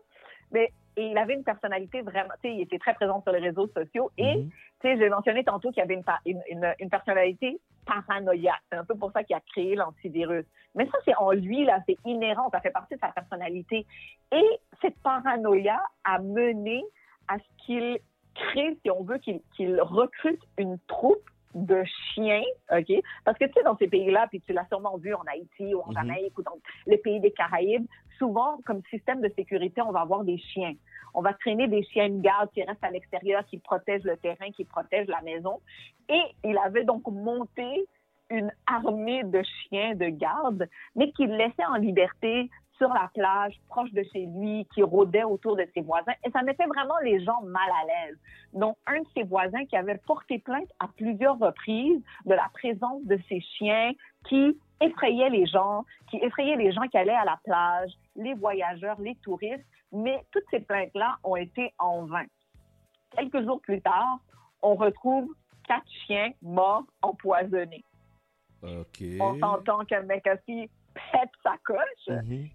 Mais 0.52 0.72
et 0.98 1.08
il 1.08 1.18
avait 1.18 1.34
une 1.34 1.44
personnalité 1.44 2.02
vraiment, 2.02 2.34
tu 2.42 2.50
sais, 2.50 2.56
il 2.56 2.62
était 2.62 2.80
très 2.80 2.94
présent 2.94 3.22
sur 3.22 3.32
les 3.34 3.40
réseaux 3.40 3.68
sociaux 3.68 4.12
et, 4.18 4.46
tu 4.46 4.52
sais, 4.82 4.98
j'ai 4.98 5.10
mentionné 5.10 5.44
tantôt 5.44 5.72
qu'il 5.72 5.84
avait 5.84 6.02
une, 6.26 6.42
une, 6.50 6.74
une 6.80 6.90
personnalité 6.90 7.60
paranoïaque. 7.86 8.62
C'est 8.72 8.78
un 8.78 8.86
peu 8.86 8.96
pour 8.96 9.12
ça 9.12 9.24
qu'il 9.24 9.36
a 9.36 9.42
créé 9.42 9.76
l'antivirus. 9.76 10.46
Mais 10.76 10.86
ça, 10.88 10.98
c'est 11.06 11.16
en 11.16 11.32
lui, 11.32 11.66
là, 11.66 11.80
c'est 11.88 11.98
inhérent, 12.06 12.50
ça 12.52 12.60
fait 12.60 12.72
partie 12.72 12.96
de 12.96 13.00
sa 13.00 13.10
personnalité. 13.10 13.86
Et 14.32 14.60
cette 14.82 15.00
paranoïa 15.02 15.82
a 16.04 16.20
mené 16.20 16.84
à 17.28 17.38
ce 17.38 17.66
qu'il 17.66 18.00
crée, 18.34 18.78
si 18.84 18.92
on 18.92 19.04
veut, 19.04 19.18
qu'il 19.18 19.42
qu'il 19.56 19.80
recrute 19.82 20.42
une 20.58 20.78
troupe 20.88 21.30
de 21.56 21.84
chiens, 22.14 22.44
OK? 22.72 22.92
Parce 23.24 23.38
que, 23.38 23.46
tu 23.46 23.54
sais, 23.54 23.64
dans 23.64 23.78
ces 23.78 23.88
pays-là, 23.88 24.28
puis 24.28 24.42
tu 24.42 24.54
l'as 24.54 24.68
sûrement 24.68 24.98
vu 24.98 25.14
en 25.14 25.24
Haïti 25.32 25.74
ou 25.74 25.80
en 25.80 25.88
Mhm. 25.88 25.94
Jamaïque 25.94 26.38
ou 26.38 26.44
dans 26.44 26.58
les 26.86 26.98
pays 26.98 27.20
des 27.22 27.32
Caraïbes, 27.32 27.88
souvent, 28.20 28.60
comme 28.66 28.82
système 28.90 29.22
de 29.22 29.32
sécurité, 29.36 29.82
on 29.82 29.92
va 29.92 30.02
avoir 30.02 30.24
des 30.24 30.38
chiens. 30.38 30.74
On 31.14 31.22
va 31.22 31.34
traîner 31.34 31.68
des 31.68 31.84
chiens 31.84 32.10
de 32.10 32.20
garde 32.20 32.52
qui 32.52 32.62
restent 32.62 32.84
à 32.84 32.92
l'extérieur, 32.92 33.46
qui 33.46 33.58
protègent 33.58 34.04
le 34.04 34.18
terrain, 34.18 34.52
qui 34.52 34.66
protègent 34.66 35.08
la 35.08 35.22
maison. 35.22 35.62
Et 36.10 36.22
il 36.44 36.58
avait 36.58 36.84
donc 36.84 37.08
monté 37.08 37.88
une 38.30 38.52
armée 38.68 39.24
de 39.24 39.42
chiens 39.44 39.96
de 39.96 40.08
garde, 40.08 40.68
mais 40.96 41.12
qu'il 41.12 41.30
laissait 41.30 41.66
en 41.70 41.76
liberté 41.76 42.50
sur 42.78 42.90
la 42.90 43.10
plage, 43.14 43.54
proche 43.68 43.92
de 43.92 44.04
chez 44.12 44.26
lui, 44.26 44.68
qui 44.74 44.84
rôdait 44.84 45.24
autour 45.24 45.56
de 45.56 45.66
ses 45.74 45.82
voisins. 45.82 46.14
Et 46.26 46.32
ça 46.32 46.42
mettait 46.42 46.66
vraiment 46.66 46.98
les 47.04 47.24
gens 47.24 47.42
mal 47.44 47.70
à 47.70 47.86
l'aise. 47.86 48.18
Donc, 48.54 48.78
un 48.88 49.00
de 49.00 49.08
ses 49.14 49.24
voisins 49.24 49.66
qui 49.66 49.76
avait 49.76 49.98
porté 50.06 50.40
plainte 50.40 50.70
à 50.80 50.88
plusieurs 50.88 51.38
reprises 51.38 52.02
de 52.26 52.34
la 52.34 52.50
présence 52.54 53.04
de 53.06 53.18
ces 53.30 53.42
chiens 53.42 53.94
qui 54.28 54.60
effrayaient 54.82 55.30
les 55.30 55.46
gens, 55.46 55.86
qui 56.10 56.18
effrayaient 56.18 56.58
les 56.58 56.72
gens 56.72 56.88
qui 56.88 56.98
allaient 56.98 57.14
à 57.14 57.26
la 57.26 57.40
plage, 57.44 57.92
les 58.16 58.34
voyageurs, 58.34 59.00
les 59.00 59.16
touristes. 59.16 59.66
Mais 59.92 60.24
toutes 60.32 60.46
ces 60.52 60.60
plaintes-là 60.60 61.18
ont 61.24 61.36
été 61.36 61.74
en 61.80 62.06
vain. 62.06 62.26
Quelques 63.16 63.44
jours 63.44 63.62
plus 63.62 63.82
tard, 63.82 64.20
on 64.62 64.76
retrouve 64.76 65.30
quatre 65.68 65.90
chiens 66.06 66.32
morts 66.42 66.84
empoisonnés. 67.02 67.84
OK. 68.64 69.04
On 69.20 69.40
s'entend 69.40 69.86
que 69.86 70.02
McAfee 70.02 70.70
pète 71.12 71.30
sa 71.44 71.56
coche 71.64 72.18
et 72.30 72.52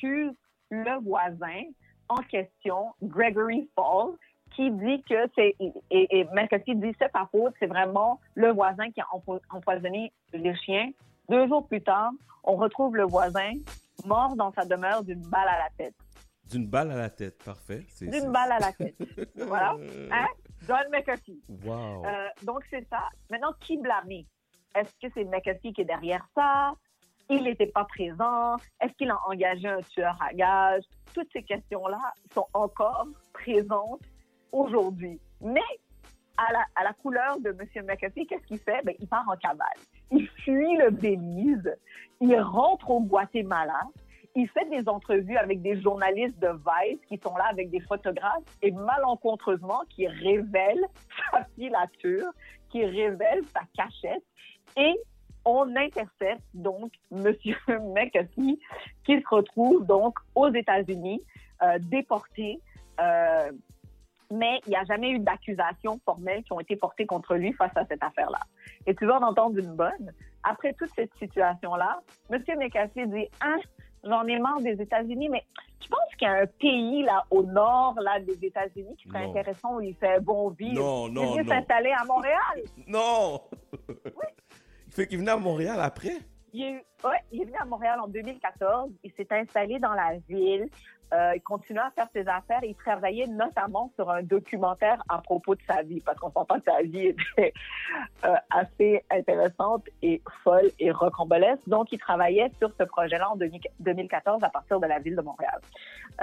accuse 0.00 0.34
le 0.70 1.02
voisin 1.02 1.62
en 2.08 2.16
question, 2.16 2.92
Gregory 3.02 3.68
Fall, 3.74 4.14
qui 4.54 4.70
dit 4.70 5.02
que 5.08 5.14
c'est. 5.34 5.54
Et, 5.90 6.20
et 6.20 6.24
McAfee 6.32 6.74
dit 6.74 6.92
c'est 6.98 7.10
sa 7.12 7.26
faute, 7.30 7.54
c'est 7.58 7.66
vraiment 7.66 8.20
le 8.34 8.50
voisin 8.52 8.90
qui 8.90 9.00
a 9.00 9.06
empo- 9.12 9.40
empoisonné 9.50 10.12
les 10.32 10.54
chiens. 10.56 10.90
Deux 11.28 11.46
jours 11.46 11.66
plus 11.66 11.82
tard, 11.82 12.10
on 12.44 12.56
retrouve 12.56 12.96
le 12.96 13.04
voisin 13.04 13.52
mort 14.04 14.34
dans 14.34 14.52
sa 14.52 14.64
demeure 14.64 15.04
d'une 15.04 15.22
balle 15.22 15.48
à 15.48 15.58
la 15.58 15.70
tête. 15.76 15.94
D'une 16.50 16.66
balle 16.66 16.90
à 16.90 16.96
la 16.96 17.10
tête, 17.10 17.42
parfait. 17.44 17.86
D'une 18.00 18.32
balle 18.32 18.50
à 18.52 18.58
la 18.58 18.72
tête. 18.72 18.96
voilà. 19.36 19.76
Hein? 20.10 20.26
John 20.66 20.82
McAfee. 20.90 21.40
Wow. 21.64 22.04
Euh, 22.04 22.28
donc, 22.42 22.64
c'est 22.70 22.86
ça. 22.88 23.08
Maintenant, 23.30 23.52
qui 23.60 23.76
blâmer? 23.76 24.26
Est-ce 24.74 24.90
que 25.00 25.12
c'est 25.14 25.24
McAfee 25.24 25.72
qui 25.72 25.82
est 25.82 25.84
derrière 25.84 26.26
ça? 26.34 26.74
Il 27.32 27.44
n'était 27.44 27.68
pas 27.68 27.84
présent? 27.84 28.56
Est-ce 28.80 28.92
qu'il 28.94 29.08
a 29.08 29.16
engagé 29.28 29.68
un 29.68 29.80
tueur 29.82 30.18
à 30.20 30.34
gages? 30.34 30.82
Toutes 31.14 31.28
ces 31.32 31.44
questions-là 31.44 32.00
sont 32.34 32.48
encore 32.54 33.06
présentes 33.32 34.02
aujourd'hui. 34.50 35.20
Mais 35.40 35.60
à 36.36 36.52
la, 36.52 36.64
à 36.74 36.82
la 36.82 36.92
couleur 36.92 37.38
de 37.38 37.50
M. 37.50 37.84
McAfee, 37.86 38.26
qu'est-ce 38.26 38.44
qu'il 38.46 38.58
fait? 38.58 38.84
Ben, 38.84 38.96
il 38.98 39.06
part 39.06 39.24
en 39.28 39.36
cavale. 39.36 39.78
Il 40.10 40.26
fuit 40.42 40.76
le 40.76 40.90
Belize. 40.90 41.72
Il 42.20 42.34
rentre 42.40 42.90
au 42.90 43.00
Guatemala. 43.00 43.80
Il 44.34 44.48
fait 44.48 44.68
des 44.68 44.88
entrevues 44.88 45.36
avec 45.36 45.62
des 45.62 45.80
journalistes 45.80 46.38
de 46.40 46.48
Vice 46.48 46.98
qui 47.06 47.16
sont 47.18 47.36
là 47.36 47.44
avec 47.48 47.70
des 47.70 47.80
photographes 47.80 48.42
et 48.60 48.72
malencontreusement 48.72 49.82
qui 49.88 50.08
révèlent 50.08 50.86
sa 51.30 51.44
filature, 51.54 52.26
qui 52.70 52.84
révèlent 52.84 53.46
sa 53.54 53.60
cachette. 53.76 54.24
Et 54.76 54.96
on 55.44 55.74
intercepte 55.76 56.42
donc 56.54 56.92
M. 57.12 57.34
McAfee 57.94 58.58
qui 59.04 59.20
se 59.20 59.28
retrouve 59.28 59.84
donc 59.86 60.14
aux 60.34 60.48
États-Unis, 60.52 61.22
euh, 61.62 61.78
déporté. 61.80 62.60
euh, 63.00 63.50
mais 64.32 64.60
il 64.66 64.70
n'y 64.70 64.76
a 64.76 64.84
jamais 64.84 65.10
eu 65.10 65.18
d'accusations 65.18 65.98
formelles 66.04 66.44
qui 66.44 66.52
ont 66.52 66.60
été 66.60 66.76
portées 66.76 67.04
contre 67.04 67.34
lui 67.34 67.52
face 67.52 67.76
à 67.76 67.84
cette 67.86 68.02
affaire-là. 68.04 68.38
Et 68.86 68.94
tu 68.94 69.04
vas 69.04 69.18
en 69.18 69.22
entendre 69.24 69.58
une 69.58 69.74
bonne. 69.74 70.12
Après 70.44 70.72
toute 70.74 70.90
cette 70.94 71.12
situation-là, 71.18 71.98
M. 72.30 72.40
McAfee 72.56 73.08
dit 73.08 73.26
Ah, 73.40 73.56
j'en 74.04 74.24
ai 74.28 74.38
marre 74.38 74.60
des 74.60 74.80
États-Unis, 74.80 75.28
mais 75.28 75.42
je 75.82 75.88
pense 75.88 76.14
qu'il 76.16 76.28
y 76.28 76.30
a 76.30 76.34
un 76.42 76.46
pays 76.46 77.02
là 77.02 77.24
au 77.32 77.42
nord 77.42 77.96
là 78.00 78.20
des 78.20 78.38
États-Unis 78.46 78.94
qui 79.02 79.08
serait 79.08 79.24
Non. 79.24 79.30
intéressant 79.30 79.74
où 79.76 79.80
il 79.80 79.96
fait 79.96 80.20
bon 80.20 80.50
vivre. 80.50 80.80
Non, 80.80 81.08
il 81.08 81.12
non, 81.14 81.36
non. 81.36 81.48
s'installer 81.48 81.90
à 81.90 82.04
Montréal. 82.04 82.62
Non! 82.86 83.40
Il 83.72 84.39
fait 85.00 85.06
qu'il 85.06 85.18
venait 85.18 85.30
à 85.30 85.36
Montréal 85.38 85.80
après? 85.80 86.18
Ouais, 87.04 87.22
il 87.32 87.42
est 87.42 87.44
venu 87.44 87.56
à 87.58 87.64
Montréal 87.64 88.00
en 88.00 88.08
2014. 88.08 88.90
Il 89.04 89.12
s'est 89.12 89.28
installé 89.30 89.78
dans 89.78 89.92
la 89.94 90.16
ville. 90.28 90.68
Euh, 91.12 91.32
il 91.34 91.42
continuait 91.42 91.80
à 91.80 91.90
faire 91.90 92.08
ses 92.14 92.26
affaires. 92.28 92.60
Il 92.62 92.74
travaillait 92.76 93.26
notamment 93.26 93.90
sur 93.96 94.10
un 94.10 94.22
documentaire 94.22 95.02
à 95.08 95.18
propos 95.18 95.54
de 95.54 95.60
sa 95.66 95.82
vie, 95.82 96.00
parce 96.00 96.18
qu'on 96.18 96.30
s'entend 96.30 96.58
que 96.60 96.64
sa 96.64 96.82
vie 96.82 97.06
était 97.06 97.52
euh, 98.24 98.34
assez 98.50 99.04
intéressante 99.10 99.84
et 100.02 100.22
folle 100.44 100.70
et 100.78 100.90
rocambolesque. 100.92 101.68
Donc, 101.68 101.90
il 101.92 101.98
travaillait 101.98 102.50
sur 102.58 102.72
ce 102.78 102.84
projet-là 102.84 103.30
en 103.30 103.36
2000 103.36 103.60
2014 103.80 104.42
à 104.44 104.50
partir 104.50 104.78
de 104.78 104.86
la 104.86 104.98
ville 104.98 105.16
de 105.16 105.22
Montréal. 105.22 105.58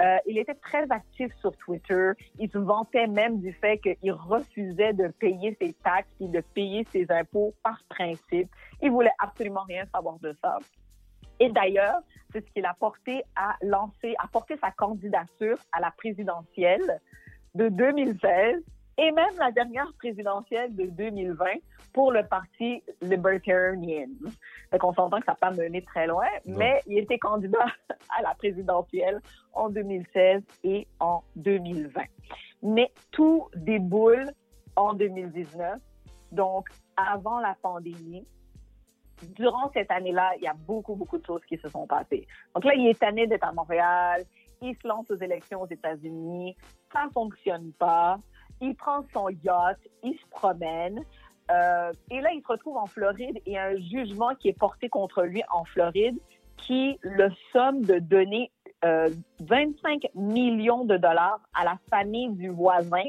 Euh, 0.00 0.16
il 0.26 0.38
était 0.38 0.54
très 0.54 0.90
actif 0.90 1.32
sur 1.40 1.54
Twitter. 1.56 2.12
Il 2.38 2.50
se 2.50 2.58
vantait 2.58 3.06
même 3.06 3.40
du 3.40 3.52
fait 3.52 3.78
qu'il 3.78 4.12
refusait 4.12 4.92
de 4.92 5.08
payer 5.08 5.56
ses 5.60 5.72
taxes 5.74 6.08
et 6.20 6.28
de 6.28 6.40
payer 6.40 6.86
ses 6.92 7.10
impôts 7.10 7.52
par 7.62 7.82
principe. 7.88 8.48
Il 8.80 8.90
voulait 8.90 9.12
absolument 9.18 9.64
rien 9.68 9.84
savoir 9.92 10.18
de 10.20 10.34
ça. 10.40 10.58
Et 11.40 11.50
d'ailleurs, 11.50 12.00
c'est 12.32 12.46
ce 12.46 12.52
qu'il 12.52 12.66
a 12.66 12.74
porté 12.74 13.22
à 13.36 13.56
lancer, 13.62 14.14
à 14.18 14.28
porter 14.28 14.56
sa 14.58 14.70
candidature 14.70 15.58
à 15.72 15.80
la 15.80 15.90
présidentielle 15.90 17.00
de 17.54 17.68
2016 17.68 18.62
et 18.98 19.12
même 19.12 19.36
la 19.38 19.52
dernière 19.52 19.92
présidentielle 19.98 20.74
de 20.74 20.84
2020 20.86 21.44
pour 21.92 22.12
le 22.12 22.26
parti 22.26 22.82
Libertarian. 23.00 24.08
Donc, 24.72 24.84
on 24.84 24.92
s'entend 24.92 25.20
que 25.20 25.26
ça 25.26 25.32
n'a 25.32 25.36
pas 25.36 25.50
mené 25.50 25.82
très 25.82 26.06
loin, 26.06 26.26
mais 26.44 26.80
il 26.86 26.98
était 26.98 27.18
candidat 27.18 27.66
à 28.18 28.22
la 28.22 28.34
présidentielle 28.34 29.20
en 29.52 29.68
2016 29.68 30.42
et 30.64 30.86
en 31.00 31.22
2020. 31.36 32.02
Mais 32.62 32.92
tout 33.12 33.48
déboule 33.54 34.30
en 34.76 34.94
2019, 34.94 35.78
donc 36.32 36.68
avant 36.96 37.38
la 37.38 37.56
pandémie. 37.62 38.26
Durant 39.34 39.70
cette 39.72 39.90
année-là, 39.90 40.32
il 40.36 40.44
y 40.44 40.48
a 40.48 40.54
beaucoup, 40.54 40.94
beaucoup 40.94 41.18
de 41.18 41.26
choses 41.26 41.44
qui 41.48 41.58
se 41.58 41.68
sont 41.68 41.86
passées. 41.86 42.26
Donc 42.54 42.64
là, 42.64 42.74
il 42.74 42.86
est 42.86 42.98
tanné 42.98 43.26
d'être 43.26 43.46
à 43.46 43.52
Montréal, 43.52 44.24
il 44.62 44.76
se 44.76 44.86
lance 44.86 45.10
aux 45.10 45.16
élections 45.16 45.62
aux 45.62 45.68
États-Unis, 45.68 46.56
ça 46.92 47.08
fonctionne 47.12 47.72
pas, 47.78 48.18
il 48.60 48.74
prend 48.74 49.04
son 49.12 49.28
yacht, 49.28 49.78
il 50.02 50.14
se 50.14 50.26
promène, 50.30 51.04
euh, 51.50 51.92
et 52.10 52.20
là, 52.20 52.30
il 52.32 52.42
se 52.42 52.48
retrouve 52.48 52.76
en 52.76 52.86
Floride 52.86 53.40
et 53.46 53.58
un 53.58 53.76
jugement 53.76 54.34
qui 54.34 54.48
est 54.48 54.58
porté 54.58 54.88
contre 54.88 55.22
lui 55.22 55.42
en 55.50 55.64
Floride 55.64 56.18
qui 56.58 56.98
le 57.02 57.30
somme 57.52 57.82
de 57.82 57.98
donner 57.98 58.50
euh, 58.84 59.10
25 59.40 60.08
millions 60.14 60.84
de 60.84 60.96
dollars 60.96 61.40
à 61.54 61.64
la 61.64 61.78
famille 61.88 62.30
du 62.30 62.48
voisin. 62.48 63.04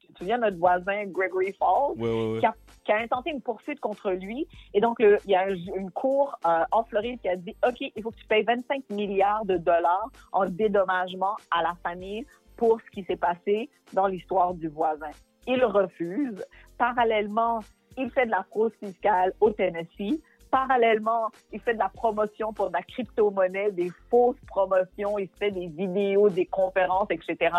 Tu 0.00 0.12
te 0.12 0.18
souviens, 0.18 0.38
notre 0.38 0.58
voisin 0.58 1.06
Gregory 1.06 1.52
Falls, 1.52 1.96
ouais, 1.96 2.32
ouais. 2.32 2.40
qui, 2.40 2.46
a, 2.46 2.54
qui 2.84 2.92
a 2.92 2.98
intenté 2.98 3.30
une 3.30 3.40
poursuite 3.40 3.80
contre 3.80 4.10
lui. 4.10 4.46
Et 4.74 4.80
donc, 4.80 4.98
il 5.00 5.30
y 5.30 5.34
a 5.34 5.48
une 5.48 5.90
cour 5.90 6.36
euh, 6.46 6.64
en 6.70 6.84
Floride 6.84 7.20
qui 7.20 7.28
a 7.28 7.36
dit, 7.36 7.56
OK, 7.66 7.80
il 7.80 8.02
faut 8.02 8.10
que 8.10 8.16
tu 8.16 8.26
payes 8.26 8.44
25 8.44 8.90
milliards 8.90 9.44
de 9.44 9.56
dollars 9.56 10.10
en 10.32 10.46
dédommagement 10.46 11.36
à 11.50 11.62
la 11.62 11.74
famille 11.82 12.26
pour 12.56 12.80
ce 12.80 12.90
qui 12.90 13.04
s'est 13.04 13.16
passé 13.16 13.68
dans 13.92 14.06
l'histoire 14.06 14.54
du 14.54 14.68
voisin. 14.68 15.10
Il 15.46 15.64
refuse. 15.64 16.44
Parallèlement, 16.78 17.60
il 17.96 18.10
fait 18.10 18.26
de 18.26 18.30
la 18.30 18.44
fraude 18.44 18.72
fiscale 18.82 19.32
au 19.40 19.50
Tennessee. 19.50 20.22
Parallèlement, 20.50 21.30
il 21.52 21.60
fait 21.60 21.74
de 21.74 21.78
la 21.78 21.88
promotion 21.88 22.52
pour 22.52 22.68
de 22.68 22.74
la 22.74 22.82
crypto-monnaie, 22.82 23.72
des 23.72 23.90
fausses 24.08 24.40
promotions. 24.46 25.18
Il 25.18 25.28
fait 25.28 25.50
des 25.50 25.66
vidéos, 25.66 26.28
des 26.28 26.46
conférences, 26.46 27.08
etc. 27.10 27.54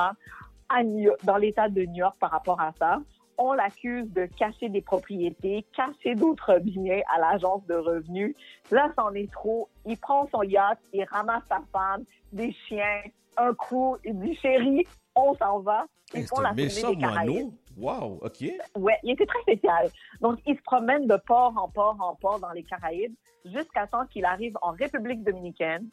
à 0.69 0.84
New 0.84 0.99
York- 0.99 1.19
dans 1.26 1.38
l'État 1.38 1.68
de 1.68 1.81
New 1.81 1.95
York 1.95 2.15
par 2.19 2.31
rapport 2.31 2.60
à 2.61 2.72
ça. 2.80 2.99
On 3.38 3.53
l'accuse 3.53 4.12
de 4.14 4.26
cacher 4.26 4.70
des 4.70 4.82
propriétés, 4.82 5.66
cacher 5.76 6.16
d'autres 6.16 6.60
biens 6.60 7.02
à 7.14 7.20
l'agence 7.20 7.66
de 7.68 7.76
revenus. 7.76 8.36
Là, 8.72 8.90
c'en 8.95 9.14
est 9.14 9.32
trop. 9.32 9.70
Il 9.86 9.98
prend 9.98 10.28
son 10.32 10.44
yacht, 10.44 10.80
il 10.94 11.03
ramasse 11.06 11.44
sa 11.49 11.62
femme, 11.72 12.03
des 12.32 12.52
chiens, 12.68 13.02
un 13.38 13.53
coup, 13.53 13.98
il 14.06 14.18
dit 14.20 14.36
chérie, 14.36 14.88
on 15.16 15.36
s'en 15.36 15.60
va. 15.60 15.86
Ils 16.14 16.20
Hey, 16.20 16.28
font 16.28 16.40
la 16.40 16.49
tournée 16.49 16.68
des 16.68 16.98
Caraïbes. 16.98 17.52
Wow, 17.78 18.20
OK. 18.22 18.41
Ouais, 18.78 18.98
il 19.03 19.12
était 19.12 19.26
très 19.26 19.41
spécial. 19.41 19.90
Donc, 20.22 20.40
il 20.45 20.56
se 20.56 20.62
promène 20.62 21.07
de 21.07 21.18
port 21.28 21.53
en 21.57 21.68
port 21.68 21.98
en 21.99 22.16
port 22.16 22.40
dans 22.40 22.52
les 22.52 22.64
Caraïbes 22.64 23.14
jusqu'à 23.44 23.86
temps 23.88 24.06
qu'il 24.06 24.24
arrive 24.24 24.57
en 24.62 24.72
République 24.72 25.24
dominicaine 25.24 25.88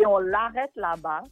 et 0.00 0.06
on 0.06 0.18
l'arrête 0.18 0.72
là-bas 0.74 1.22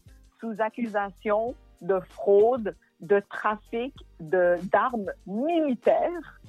sous 0.40 0.60
accusation 0.60 1.54
de 1.80 1.98
fraude, 2.10 2.76
de 3.00 3.20
trafic 3.28 3.94
de- 4.20 4.58
d'armes 4.70 5.10
militaires 5.26 6.40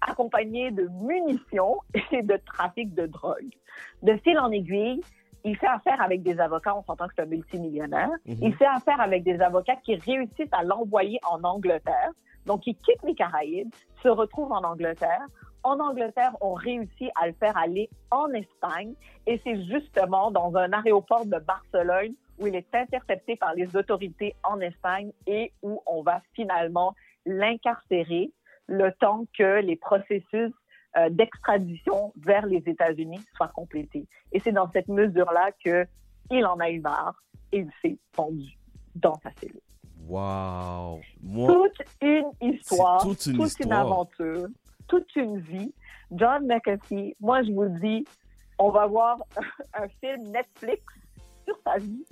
accompagné 0.00 0.70
de 0.70 0.88
munitions 1.02 1.78
et 2.12 2.22
de 2.22 2.36
trafic 2.44 2.94
de 2.94 3.06
drogue. 3.06 3.52
De 4.02 4.16
fil 4.18 4.38
en 4.38 4.50
aiguille, 4.50 5.00
il 5.44 5.56
fait 5.56 5.66
affaire 5.66 6.00
avec 6.00 6.22
des 6.22 6.40
avocats, 6.40 6.76
on 6.76 6.82
s'entend 6.82 7.06
que 7.06 7.14
c'est 7.16 7.22
un 7.22 7.26
multimillionnaire. 7.26 8.10
Mhm. 8.26 8.38
Il 8.40 8.54
fait 8.54 8.66
affaire 8.66 9.00
avec 9.00 9.24
des 9.24 9.40
avocats 9.40 9.76
qui 9.76 9.96
réussissent 9.96 10.52
à 10.52 10.62
l'envoyer 10.62 11.20
en 11.30 11.42
Angleterre. 11.44 12.10
Donc, 12.46 12.66
il 12.66 12.76
quitte 12.76 13.02
les 13.04 13.14
Caraïbes, 13.14 13.70
se 14.02 14.08
retrouve 14.08 14.52
en 14.52 14.62
Angleterre. 14.62 15.26
En 15.62 15.80
Angleterre, 15.80 16.36
on 16.42 16.52
réussit 16.52 17.10
à 17.20 17.26
le 17.26 17.32
faire 17.34 17.56
aller 17.56 17.88
en 18.10 18.30
Espagne. 18.32 18.94
Et 19.26 19.40
c'est 19.44 19.62
justement 19.64 20.30
dans 20.30 20.54
un 20.56 20.72
aéroport 20.72 21.24
de 21.24 21.38
Barcelone 21.38 22.12
où 22.38 22.46
il 22.46 22.54
est 22.54 22.74
intercepté 22.74 23.36
par 23.36 23.54
les 23.54 23.74
autorités 23.76 24.34
en 24.42 24.60
Espagne 24.60 25.12
et 25.26 25.52
où 25.62 25.82
on 25.86 26.02
va 26.02 26.22
finalement 26.34 26.94
l'incarcérer 27.26 28.30
le 28.66 28.90
temps 28.92 29.24
que 29.36 29.60
les 29.60 29.76
processus 29.76 30.52
euh, 30.96 31.10
d'extradition 31.10 32.12
vers 32.16 32.46
les 32.46 32.62
États-Unis 32.66 33.20
soient 33.36 33.48
complétés. 33.48 34.06
Et 34.32 34.40
c'est 34.40 34.52
dans 34.52 34.70
cette 34.70 34.88
mesure-là 34.88 35.50
que 35.64 35.86
il 36.30 36.46
en 36.46 36.58
a 36.60 36.70
eu 36.70 36.80
marre 36.80 37.22
et 37.52 37.58
il 37.58 37.70
s'est 37.82 37.98
pendu 38.12 38.56
dans 38.94 39.14
sa 39.22 39.30
cellule. 39.40 39.60
Wow. 40.06 41.00
Moi, 41.22 41.52
Toute 41.52 41.86
une 42.02 42.30
histoire, 42.40 43.02
toute 43.02 43.26
une 43.26 43.40
histoire. 43.42 43.80
aventure, 43.80 44.48
toute 44.86 45.16
une 45.16 45.40
vie. 45.40 45.72
John 46.10 46.46
McAfee, 46.46 47.16
moi 47.20 47.42
je 47.42 47.52
vous 47.52 47.62
le 47.62 47.80
dis, 47.80 48.04
on 48.58 48.70
va 48.70 48.86
voir 48.86 49.18
un 49.74 49.88
film 50.00 50.22
Netflix 50.30 50.82
sur 51.44 51.58
sa 51.64 51.78
vie 51.78 52.04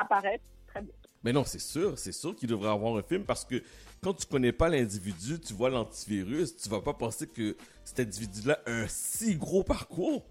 apparaître 0.00 0.44
très 0.68 0.80
bien. 0.82 0.92
Mais 1.22 1.32
non, 1.32 1.44
c'est 1.44 1.58
sûr, 1.60 1.98
c'est 1.98 2.12
sûr 2.12 2.36
qu'il 2.36 2.48
devrait 2.50 2.70
avoir 2.70 2.96
un 2.96 3.02
film 3.02 3.24
parce 3.24 3.44
que 3.44 3.62
quand 4.02 4.12
tu 4.12 4.26
connais 4.26 4.52
pas 4.52 4.68
l'individu, 4.68 5.40
tu 5.40 5.54
vois 5.54 5.70
l'antivirus, 5.70 6.54
tu 6.56 6.68
vas 6.68 6.80
pas 6.82 6.92
penser 6.92 7.26
que 7.26 7.56
cet 7.82 8.00
individu-là 8.00 8.58
a 8.66 8.70
un 8.70 8.86
si 8.88 9.34
gros 9.36 9.64
parcours. 9.64 10.22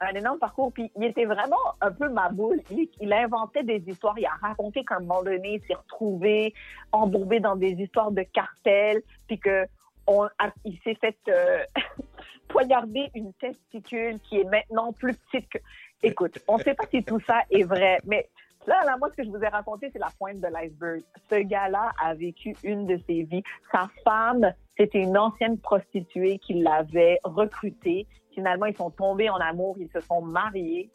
un 0.00 0.14
énorme 0.14 0.38
parcours. 0.38 0.72
Puis 0.72 0.90
il 0.96 1.04
était 1.04 1.26
vraiment 1.26 1.58
un 1.82 1.90
peu 1.90 2.08
ma 2.08 2.30
boule. 2.30 2.62
Il, 2.70 2.88
il 3.00 3.12
inventait 3.12 3.64
des 3.64 3.82
histoires. 3.86 4.18
Il 4.18 4.24
a 4.24 4.34
raconté 4.40 4.82
qu'à 4.84 4.96
un 4.96 5.00
moment 5.00 5.22
donné, 5.22 5.54
il 5.60 5.66
s'est 5.66 5.74
retrouvé 5.74 6.54
embourbé 6.92 7.40
dans 7.40 7.56
des 7.56 7.72
histoires 7.72 8.10
de 8.12 8.22
cartels, 8.22 9.02
puis 9.26 9.38
que 9.38 9.66
on 10.06 10.22
a- 10.38 10.54
il 10.64 10.78
s'est 10.84 10.94
fait 10.94 11.18
euh, 11.28 11.62
poignarder 12.48 13.10
une 13.14 13.32
testicule 13.34 14.18
qui 14.20 14.38
est 14.40 14.44
maintenant 14.44 14.92
plus 14.92 15.14
petite 15.14 15.48
que. 15.50 15.58
Écoute, 16.02 16.38
on 16.48 16.56
ne 16.58 16.62
sait 16.62 16.74
pas 16.74 16.84
si 16.90 17.02
tout 17.02 17.20
ça 17.26 17.40
est 17.50 17.64
vrai, 17.64 17.98
mais 18.06 18.28
là, 18.68 18.84
là, 18.84 18.96
moi, 18.98 19.08
ce 19.10 19.16
que 19.16 19.24
je 19.24 19.30
vous 19.30 19.42
ai 19.42 19.48
raconté, 19.48 19.90
c'est 19.92 19.98
la 19.98 20.10
pointe 20.18 20.40
de 20.40 20.46
l'iceberg. 20.48 21.00
Ce 21.30 21.36
gars-là 21.36 21.90
a 22.02 22.14
vécu 22.14 22.54
une 22.62 22.86
de 22.86 22.98
ses 23.06 23.22
vies. 23.24 23.42
Sa 23.72 23.88
femme, 24.04 24.52
c'était 24.76 25.00
une 25.00 25.16
ancienne 25.18 25.58
prostituée 25.58 26.38
qui 26.38 26.54
l'avait 26.54 27.18
recrutée. 27.24 28.06
Finalement, 28.34 28.66
ils 28.66 28.76
sont 28.76 28.90
tombés 28.90 29.28
en 29.30 29.36
amour, 29.36 29.76
ils 29.80 29.90
se 29.90 30.00
sont 30.00 30.20
mariés. 30.22 30.90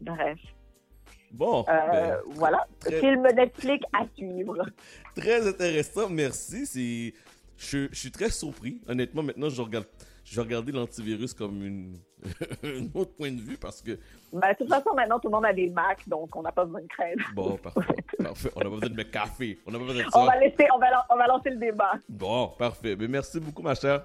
Bref. 0.00 0.38
Bon, 1.32 1.64
Euh, 1.68 1.72
ben, 1.92 2.18
voilà. 2.30 2.66
très- 2.80 3.00
Film 3.00 3.22
Netflix 3.34 3.84
à 3.92 4.06
suivre. 4.14 4.64
Très 5.14 5.46
intéressant, 5.46 6.08
merci. 6.08 6.64
C'est, 6.66 7.12
je, 7.58 7.88
je 7.90 7.98
suis 7.98 8.10
très 8.10 8.30
surpris. 8.30 8.80
Honnêtement, 8.88 9.22
maintenant, 9.22 9.48
je 9.48 9.62
regarde, 9.62 9.86
je 10.24 10.36
vais 10.36 10.42
regarder 10.42 10.72
l'antivirus 10.72 11.32
comme 11.34 11.62
une, 11.64 11.98
un 12.62 12.86
autre 12.94 13.12
point 13.12 13.30
de 13.30 13.40
vue 13.40 13.56
parce 13.56 13.80
que 13.80 13.98
Ben, 14.32 14.52
de 14.52 14.56
toute 14.58 14.68
façon, 14.68 14.94
maintenant, 14.94 15.18
tout 15.18 15.28
le 15.28 15.34
monde 15.34 15.46
a 15.46 15.52
des 15.52 15.70
Macs, 15.70 16.08
donc 16.08 16.34
on 16.36 16.42
n'a 16.42 16.52
pas 16.52 16.64
besoin 16.64 16.82
de 16.82 16.88
craindre. 16.88 17.22
bon, 17.34 17.56
parfait, 17.62 18.04
parfait. 18.22 18.50
On 18.56 18.58
n'a 18.60 18.64
pas 18.64 18.70
besoin 18.76 18.88
de 18.90 19.02
café. 19.02 19.58
On 19.66 19.70
n'a 19.70 19.78
pas 19.78 19.84
besoin 19.84 20.04
de 20.04 20.10
ça. 20.10 20.18
On 20.18 20.24
va, 20.26 20.38
laisser, 20.38 20.66
on, 20.74 20.78
va, 20.78 21.06
on 21.10 21.16
va 21.16 21.26
lancer 21.26 21.50
le 21.50 21.56
débat. 21.56 21.92
Bon, 22.08 22.48
parfait. 22.58 22.96
Mais 22.98 23.08
merci 23.08 23.40
beaucoup, 23.40 23.62
ma 23.62 23.74
chère. 23.74 24.02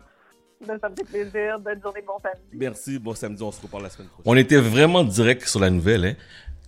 Ben, 0.66 0.78
Ça 0.80 0.90
me 0.90 0.96
fait 0.96 1.04
plaisir. 1.04 1.60
Bonne 1.60 1.82
journée, 1.82 2.04
bon 2.06 2.20
samedi. 2.22 2.42
Merci. 2.54 3.00
Bon 3.00 3.16
samedi, 3.16 3.42
on 3.42 3.52
se 3.52 3.62
reparle 3.62 3.84
la 3.84 3.90
semaine 3.90 4.10
prochaine. 4.10 4.32
On 4.32 4.38
était 4.38 4.60
vraiment 4.62 5.04
direct 5.04 5.48
sur 5.48 5.60
la 5.60 5.70
nouvelle. 5.72 6.06
Hein. 6.06 6.16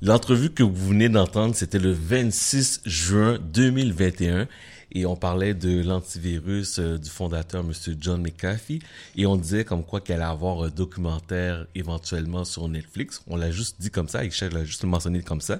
L'entrevue 0.01 0.49
que 0.51 0.63
vous 0.63 0.87
venez 0.87 1.09
d'entendre, 1.09 1.55
c'était 1.55 1.79
le 1.79 1.91
26 1.91 2.81
juin 2.85 3.37
2021 3.39 4.47
et 4.93 5.05
on 5.05 5.15
parlait 5.15 5.53
de 5.53 5.81
l'antivirus 5.81 6.79
euh, 6.79 6.97
du 6.97 7.09
fondateur, 7.09 7.63
Monsieur 7.63 7.95
John 7.99 8.21
McAfee, 8.21 8.79
et 9.15 9.25
on 9.25 9.35
disait 9.35 9.63
comme 9.65 9.83
quoi 9.83 10.01
qu'elle 10.01 10.21
allait 10.21 10.31
avoir 10.31 10.63
un 10.63 10.69
documentaire 10.69 11.65
éventuellement 11.75 12.43
sur 12.45 12.67
Netflix. 12.69 13.21
On 13.27 13.35
l'a 13.35 13.51
juste 13.51 13.77
dit 13.79 13.89
comme 13.89 14.07
ça, 14.07 14.19
Aïcha 14.19 14.49
l'a 14.49 14.63
juste 14.65 14.83
mentionné 14.83 15.21
comme 15.21 15.41
ça. 15.41 15.59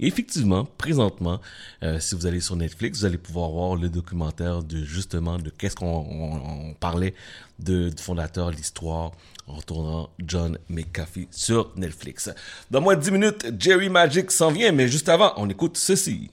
Et 0.00 0.06
effectivement, 0.06 0.64
présentement, 0.78 1.40
euh, 1.82 1.98
si 1.98 2.14
vous 2.14 2.26
allez 2.26 2.38
sur 2.40 2.54
Netflix, 2.54 3.00
vous 3.00 3.04
allez 3.04 3.18
pouvoir 3.18 3.50
voir 3.50 3.74
le 3.74 3.88
documentaire 3.88 4.62
de 4.62 4.84
justement 4.84 5.38
de 5.38 5.50
qu'est-ce 5.50 5.74
qu'on 5.74 5.86
on- 5.86 6.68
on 6.70 6.74
parlait 6.74 7.14
de, 7.58 7.88
du 7.88 8.00
fondateur, 8.00 8.52
l'histoire, 8.52 9.10
en 9.48 9.54
retournant 9.56 10.08
John 10.24 10.56
McAfee 10.68 11.26
sur 11.32 11.72
Netflix. 11.76 12.30
Dans 12.70 12.80
moins 12.80 12.94
de 12.94 13.00
10 13.02 13.10
minutes, 13.10 13.46
Jerry 13.58 13.88
Magic 13.88 14.30
s'en 14.30 14.52
vient, 14.52 14.70
mais 14.70 14.86
juste 14.86 15.08
avant, 15.08 15.32
on 15.36 15.48
écoute 15.48 15.76
ceci. 15.76 16.30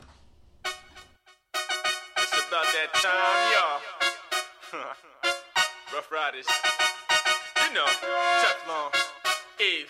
Rough 6.25 6.33
You 7.67 7.73
know, 7.75 7.85
Teflon, 8.41 8.89
Eve. 9.59 9.87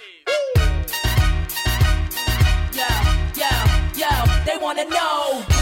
Yo, 2.73 2.87
yo, 3.35 3.49
yo, 3.95 4.43
they 4.45 4.57
wanna 4.61 4.83
know. 4.83 5.54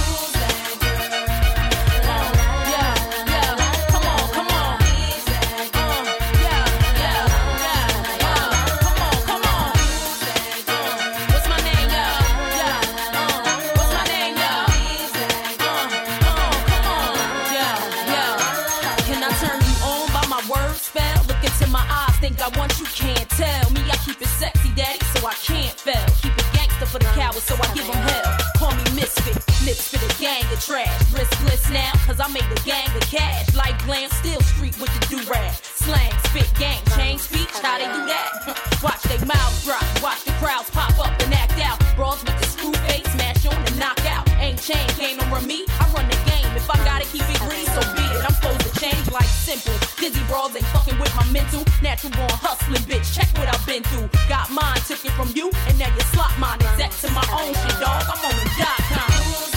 Lips 29.66 29.88
for 29.88 29.98
the 29.98 30.12
gang 30.20 30.44
of 30.52 30.60
trash. 30.60 30.92
Riskless 31.16 31.72
now, 31.72 31.92
cause 32.06 32.20
I 32.20 32.28
made 32.28 32.44
a 32.44 32.60
gang 32.64 32.88
of 32.96 33.02
cash. 33.08 33.54
Like 33.56 33.78
glam, 33.86 34.10
still 34.12 34.42
street 34.42 34.76
with 34.80 34.92
the 35.00 35.02
do-rag. 35.08 35.54
Slang, 35.64 36.12
spit, 36.28 36.50
gang, 36.60 36.80
change 36.96 37.22
speech, 37.22 37.52
how 37.64 37.78
they 37.78 37.88
do 37.88 38.04
that? 38.08 38.30
Watch 38.84 39.02
they 39.04 39.20
mouths 39.26 39.64
drop, 39.64 39.84
watch 40.04 40.24
the 40.26 40.32
crowds 40.44 40.70
pop 40.72 40.92
up 41.00 41.14
and 41.24 41.34
act 41.34 41.60
out. 41.64 41.80
Brawls 41.96 42.24
with 42.24 42.38
the 42.40 42.48
screw 42.48 42.74
face, 42.88 43.08
smash 43.14 43.46
on 43.46 43.56
and 43.56 43.80
knock 43.80 44.00
out. 44.06 44.28
Ain't 44.40 44.60
chain, 44.62 44.84
don't 45.18 45.32
run 45.32 45.48
me, 45.48 45.66
I 45.80 45.88
run 45.96 46.08
the 46.10 46.20
game. 46.28 46.52
If 46.56 46.70
I 46.70 46.78
gotta 46.84 47.06
keep 47.06 47.24
it 47.24 47.40
green, 47.48 47.66
so 47.72 47.82
be 47.96 48.04
it. 48.04 48.24
I'm 48.24 48.36
supposed 48.36 48.62
to 48.68 48.72
change 48.80 49.10
like 49.12 49.28
simple. 49.28 49.74
Dizzy 50.00 50.24
brawls 50.28 50.56
ain't 50.56 50.66
fucking 50.76 51.00
with 51.00 51.14
my 51.16 51.26
mental. 51.32 51.64
Natural 51.82 52.12
born 52.12 52.36
hustling, 52.44 52.84
bitch. 52.84 53.14
Check 53.16 53.32
what 53.38 53.48
I've 53.48 53.66
been 53.66 53.84
through. 53.84 54.10
Got 54.28 54.52
mine, 54.52 54.80
took 54.88 55.04
it 55.06 55.12
from 55.12 55.32
you, 55.36 55.52
and 55.68 55.80
now 55.80 55.88
you 55.94 56.04
slot 56.12 56.32
mine. 56.40 56.60
Exec 56.62 56.92
to 57.04 57.12
my 57.12 57.26
own 57.32 57.54
shit, 57.54 57.80
dog. 57.80 58.04
I'm 58.12 58.20
on 58.24 58.36
the 58.36 58.48
dot 58.60 58.82
com. 58.92 59.53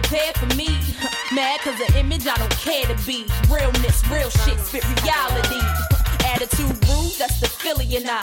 Prepared 0.00 0.36
for 0.36 0.46
me. 0.54 0.68
Mad 1.34 1.60
cause 1.60 1.76
the 1.78 1.98
image 1.98 2.26
I 2.26 2.36
don't 2.36 2.50
care 2.50 2.84
to 2.84 3.06
be. 3.06 3.26
Realness, 3.50 4.06
real 4.08 4.30
shit, 4.30 4.58
spit 4.60 4.84
reality. 5.02 5.60
Attitude 6.34 6.76
rude, 6.88 7.14
that's 7.18 7.40
the 7.40 7.48
Philly 7.48 7.96
and 7.96 8.08
I. 8.08 8.22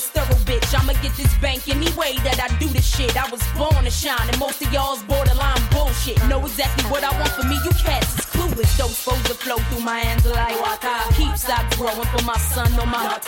This 0.00 0.08
thorough 0.08 0.40
bitch. 0.48 0.72
I'ma 0.72 0.94
get 1.02 1.12
this 1.16 1.32
bank 1.38 1.68
any 1.68 1.90
way 1.92 2.16
that 2.24 2.40
I 2.40 2.48
do 2.58 2.66
this 2.68 2.86
shit. 2.86 3.12
I 3.16 3.28
was 3.28 3.42
born 3.58 3.84
to 3.84 3.90
shine, 3.90 4.26
and 4.28 4.38
most 4.38 4.62
of 4.62 4.72
y'all's 4.72 5.02
borderline 5.04 5.60
bullshit. 5.72 6.16
Know 6.28 6.40
exactly 6.40 6.84
what 6.88 7.04
I 7.04 7.12
want 7.20 7.32
for 7.36 7.44
me, 7.44 7.56
you 7.64 7.72
cats 7.84 8.08
is 8.18 8.24
clueless. 8.32 8.72
Those 8.80 8.96
flows 8.96 9.22
that 9.28 9.36
flow 9.44 9.58
through 9.68 9.84
my 9.84 9.98
hands 10.00 10.24
like 10.24 10.56
water. 10.60 10.96
Keep 11.14 11.36
stocks 11.36 11.76
growing 11.76 12.08
for 12.12 12.22
my 12.24 12.38
son 12.38 12.72
on 12.80 12.88
my 12.88 13.20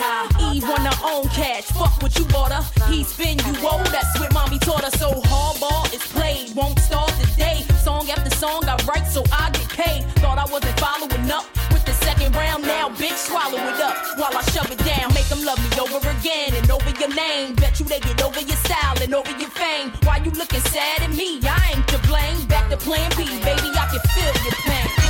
Eve 0.49 0.63
her 0.63 0.99
own 1.05 1.27
cash. 1.29 1.65
Fuck 1.77 2.01
what 2.01 2.17
you 2.17 2.25
bought 2.25 2.51
her. 2.51 2.63
He's 2.89 3.15
been 3.15 3.37
you 3.45 3.53
old. 3.61 3.85
That's 3.93 4.19
what 4.19 4.33
mommy 4.33 4.57
taught 4.59 4.83
her. 4.83 4.91
So 4.97 5.11
hardball 5.29 5.85
is 5.93 6.01
played. 6.09 6.55
Won't 6.55 6.79
start 6.79 7.13
today. 7.21 7.61
Song 7.83 8.09
after 8.09 8.33
song 8.35 8.63
I 8.65 8.75
write 8.87 9.07
so 9.07 9.23
I 9.31 9.51
get 9.51 9.69
paid. 9.69 10.01
Thought 10.21 10.39
I 10.39 10.45
wasn't 10.51 10.79
following 10.79 11.29
up 11.29 11.45
with 11.71 11.85
the 11.85 11.93
second 11.93 12.35
round. 12.35 12.63
Now 12.63 12.89
bitch 12.89 13.19
swallow 13.29 13.61
it 13.61 13.79
up 13.79 13.95
while 14.17 14.35
I 14.35 14.41
shove 14.53 14.71
it 14.71 14.79
down. 14.79 15.12
Make 15.23 15.37
them 15.37 15.45
love 15.45 15.59
me 15.59 15.79
over 15.79 16.09
again 16.09 16.53
and 16.53 16.69
over 16.69 16.89
your 16.99 17.15
name. 17.15 17.55
Bet 17.55 17.79
you 17.79 17.85
they 17.85 18.01
get 18.01 18.21
over 18.21 18.41
your 18.41 18.57
style 18.57 19.01
and 19.01 19.15
over 19.15 19.31
your 19.39 19.49
fame. 19.51 19.93
Why 20.03 20.17
you 20.17 20.31
looking 20.31 20.59
sad 20.59 21.01
at 21.01 21.11
me? 21.11 21.39
I 21.43 21.75
ain't 21.75 21.87
to 21.89 21.97
blame. 21.99 22.45
Back 22.47 22.69
to 22.71 22.75
plan 22.75 23.09
B, 23.11 23.23
baby. 23.23 23.71
I 23.71 23.87
can 23.89 24.01
feel 24.11 24.43
your 24.43 24.53
pain. 24.65 25.02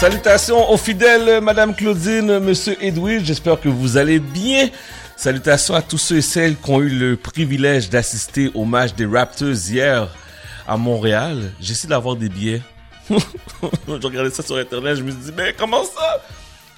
Salutations 0.00 0.70
aux 0.70 0.78
fidèles, 0.78 1.42
Madame 1.42 1.74
Claudine, 1.74 2.38
Monsieur 2.38 2.74
Edwin. 2.82 3.22
J'espère 3.22 3.60
que 3.60 3.68
vous 3.68 3.98
allez 3.98 4.18
bien. 4.18 4.70
Salutations 5.14 5.74
à 5.74 5.82
tous 5.82 5.98
ceux 5.98 6.16
et 6.16 6.22
celles 6.22 6.56
qui 6.56 6.70
ont 6.70 6.80
eu 6.80 6.88
le 6.88 7.18
privilège 7.18 7.90
d'assister 7.90 8.50
au 8.54 8.64
match 8.64 8.94
des 8.94 9.04
Raptors 9.04 9.68
hier 9.68 10.08
à 10.66 10.78
Montréal. 10.78 11.52
J'essaie 11.60 11.86
d'avoir 11.86 12.16
des 12.16 12.30
billets. 12.30 12.62
je 13.10 14.06
regardais 14.06 14.30
ça 14.30 14.42
sur 14.42 14.56
Internet, 14.56 14.96
je 14.96 15.02
me 15.02 15.10
suis 15.10 15.20
dit, 15.20 15.32
mais 15.36 15.52
comment 15.52 15.84
ça? 15.84 16.22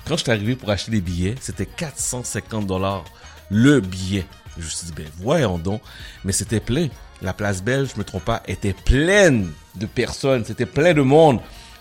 Quand 0.04 0.16
je 0.16 0.24
suis 0.24 0.32
arrivé 0.32 0.56
pour 0.56 0.70
acheter 0.70 0.90
des 0.90 1.00
billets, 1.00 1.36
c'était 1.40 1.66
450 1.66 2.66
dollars 2.66 3.04
le 3.50 3.78
billet. 3.78 4.26
Je 4.58 4.64
me 4.64 4.68
suis 4.68 4.86
dit, 4.86 4.92
ben 4.96 5.06
voyons 5.20 5.58
donc. 5.58 5.80
Mais 6.24 6.32
c'était 6.32 6.58
plein. 6.58 6.88
La 7.22 7.32
place 7.32 7.62
belge, 7.62 7.90
je 7.94 8.00
me 8.00 8.04
trompe 8.04 8.24
pas, 8.24 8.42
était 8.48 8.74
pleine 8.74 9.52
de 9.76 9.86
personnes. 9.86 10.44
C'était 10.44 10.66
plein 10.66 10.92
de 10.92 11.02
monde. 11.02 11.38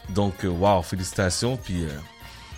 Donc, 0.10 0.44
euh, 0.44 0.50
wow, 0.50 0.82
félicitations. 0.82 1.58
Puis, 1.58 1.84
euh, 1.84 1.90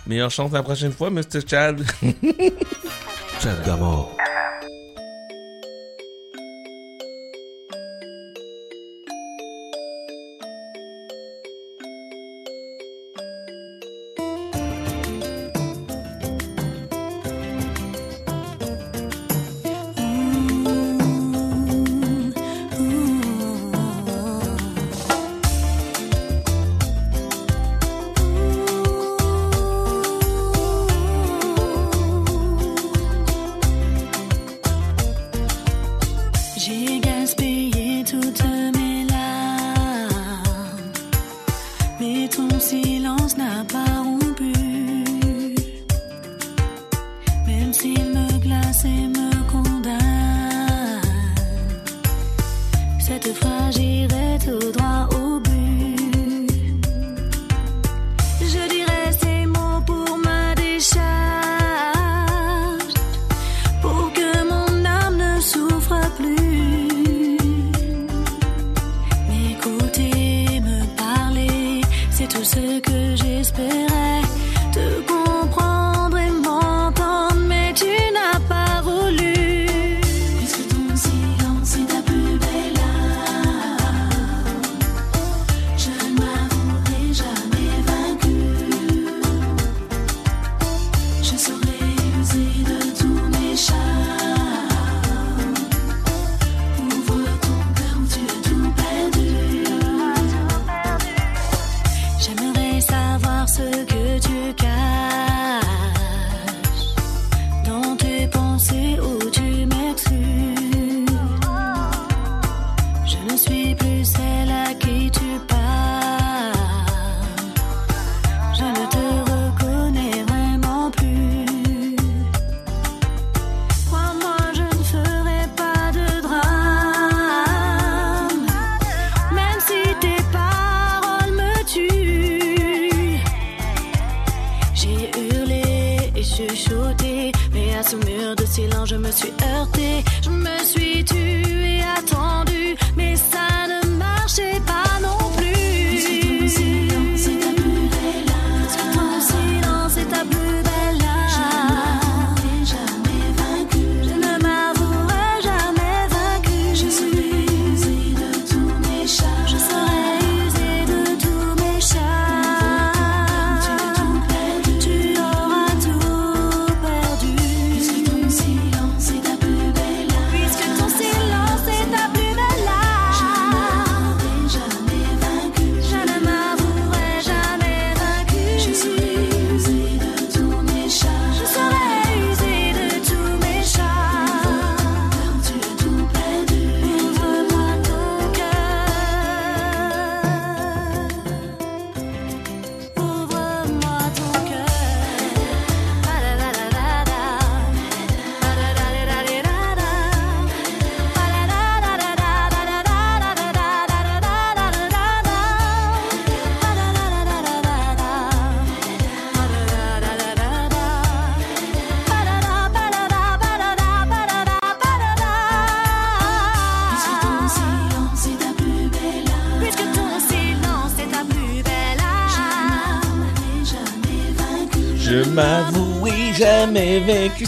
meilleure 0.07 0.32
chance 0.32 0.52
la 0.52 0.64
prochaine 0.64 0.91
fois, 0.91 1.10
Mr. 1.10 1.41
Chad. 1.48 1.84
Chad 3.40 3.64
d'abord. 3.65 4.15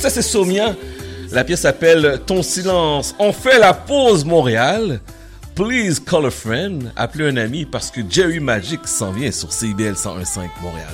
Ça, 0.05 0.11
c'est 0.11 0.21
Somia. 0.21 0.75
La 1.31 1.43
pièce 1.43 1.61
s'appelle 1.61 2.21
Ton 2.27 2.43
silence. 2.43 3.15
On 3.17 3.33
fait 3.33 3.57
la 3.57 3.73
pause, 3.73 4.23
Montréal. 4.23 4.99
Please 5.55 5.99
call 5.99 6.27
a 6.27 6.29
friend. 6.29 6.91
Appelez 6.95 7.27
un 7.27 7.37
ami 7.37 7.65
parce 7.65 7.89
que 7.89 8.01
Jerry 8.07 8.39
Magic 8.39 8.87
s'en 8.87 9.11
vient 9.11 9.31
sur 9.31 9.51
CIBL 9.51 9.93
101.5 9.93 10.41
Montréal. 10.61 10.93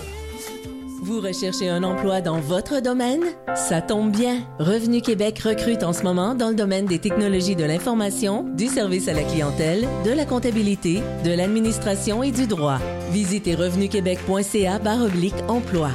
Vous 1.03 1.19
recherchez 1.19 1.67
un 1.67 1.83
emploi 1.83 2.21
dans 2.21 2.39
votre 2.39 2.79
domaine? 2.79 3.23
Ça 3.53 3.81
tombe 3.81 4.13
bien. 4.13 4.37
Revenu 4.59 5.01
Québec 5.01 5.39
recrute 5.39 5.83
en 5.83 5.91
ce 5.91 6.03
moment 6.03 6.33
dans 6.33 6.47
le 6.47 6.55
domaine 6.55 6.85
des 6.85 6.99
technologies 6.99 7.57
de 7.57 7.65
l'information, 7.65 8.45
du 8.55 8.67
service 8.67 9.09
à 9.09 9.13
la 9.13 9.23
clientèle, 9.23 9.85
de 10.05 10.11
la 10.11 10.23
comptabilité, 10.23 11.01
de 11.25 11.33
l'administration 11.33 12.23
et 12.23 12.31
du 12.31 12.47
droit. 12.47 12.79
Visitez 13.11 13.55
revenuquebec.ca 13.55 14.79
oblique 15.03 15.35
emploi. 15.49 15.89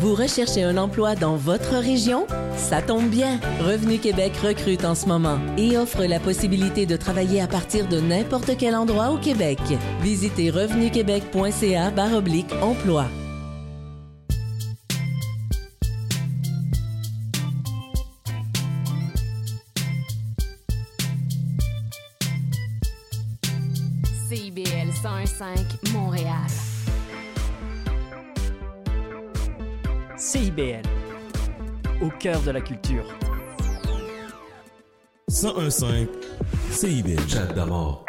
Vous 0.00 0.14
recherchez 0.14 0.62
un 0.62 0.76
emploi 0.76 1.16
dans 1.16 1.34
votre 1.34 1.74
région? 1.74 2.24
Ça 2.58 2.82
tombe 2.82 3.08
bien. 3.08 3.40
Revenu 3.60 3.98
Québec 3.98 4.32
recrute 4.42 4.84
en 4.84 4.94
ce 4.94 5.06
moment 5.06 5.38
et 5.56 5.78
offre 5.78 6.04
la 6.04 6.20
possibilité 6.20 6.84
de 6.84 6.96
travailler 6.96 7.40
à 7.40 7.46
partir 7.46 7.88
de 7.88 8.00
n'importe 8.00 8.56
quel 8.58 8.74
endroit 8.74 9.10
au 9.10 9.16
Québec. 9.16 9.58
Visitez 10.02 10.50
revenuquebec.ca 10.50 11.90
de 32.48 32.52
la 32.52 32.60
culture. 32.62 33.04
1015 35.28 35.84
CIBL 36.70 37.28
Chat 37.28 37.52
d'amour. 37.54 38.06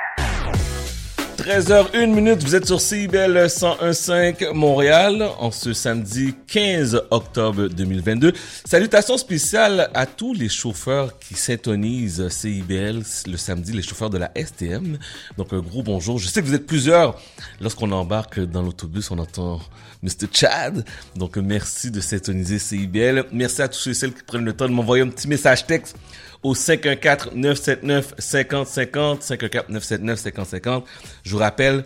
13h01 1.40 2.08
minute, 2.08 2.44
vous 2.44 2.56
êtes 2.56 2.66
sur 2.66 2.80
CIBL 2.80 3.38
101.5 3.48 4.54
Montréal 4.54 5.28
en 5.40 5.52
ce 5.52 5.74
samedi 5.74 6.36
15 6.48 7.04
octobre 7.12 7.68
2022. 7.68 8.34
Salutations 8.66 9.18
spéciales 9.18 9.90
à 9.94 10.06
tous 10.06 10.34
les 10.34 10.48
chauffeurs 10.48 11.20
qui 11.20 11.36
s'intonisent 11.36 12.30
CIBL 12.30 13.02
le 13.28 13.38
samedi, 13.38 13.74
les 13.74 13.82
chauffeurs 13.82 14.10
de 14.10 14.18
la 14.18 14.32
STM. 14.36 14.98
Donc 15.38 15.52
un 15.52 15.60
gros 15.60 15.84
bonjour. 15.84 16.18
Je 16.18 16.28
sais 16.28 16.42
que 16.42 16.48
vous 16.48 16.56
êtes 16.56 16.68
plusieurs. 16.68 17.20
Lorsqu'on 17.60 17.92
embarque 17.92 18.40
dans 18.40 18.62
l'autobus, 18.62 19.12
on 19.12 19.18
entend 19.18 19.60
Mr. 20.04 20.28
Chad. 20.32 20.86
Donc 21.16 21.38
merci 21.38 21.90
de 21.92 22.02
s'intoniser 22.02 22.58
CIBL. 22.60 23.26
Merci 23.32 23.62
à 23.62 23.68
tous 23.68 23.80
ceux 23.80 23.92
et 23.92 23.96
celles 23.96 24.14
qui 24.14 24.24
prennent 24.24 24.46
le 24.46 24.54
temps 24.54 24.68
de 24.68 24.74
m'envoyer 24.74 25.04
un 25.04 25.10
petit 25.10 25.28
message 25.28 25.68
texte 25.68 25.98
au 26.42 26.56
514-979-5050, 26.56 29.22
514-979-5050. 29.22 30.84
Je 31.24 31.32
vous 31.32 31.40
rappelle, 31.40 31.84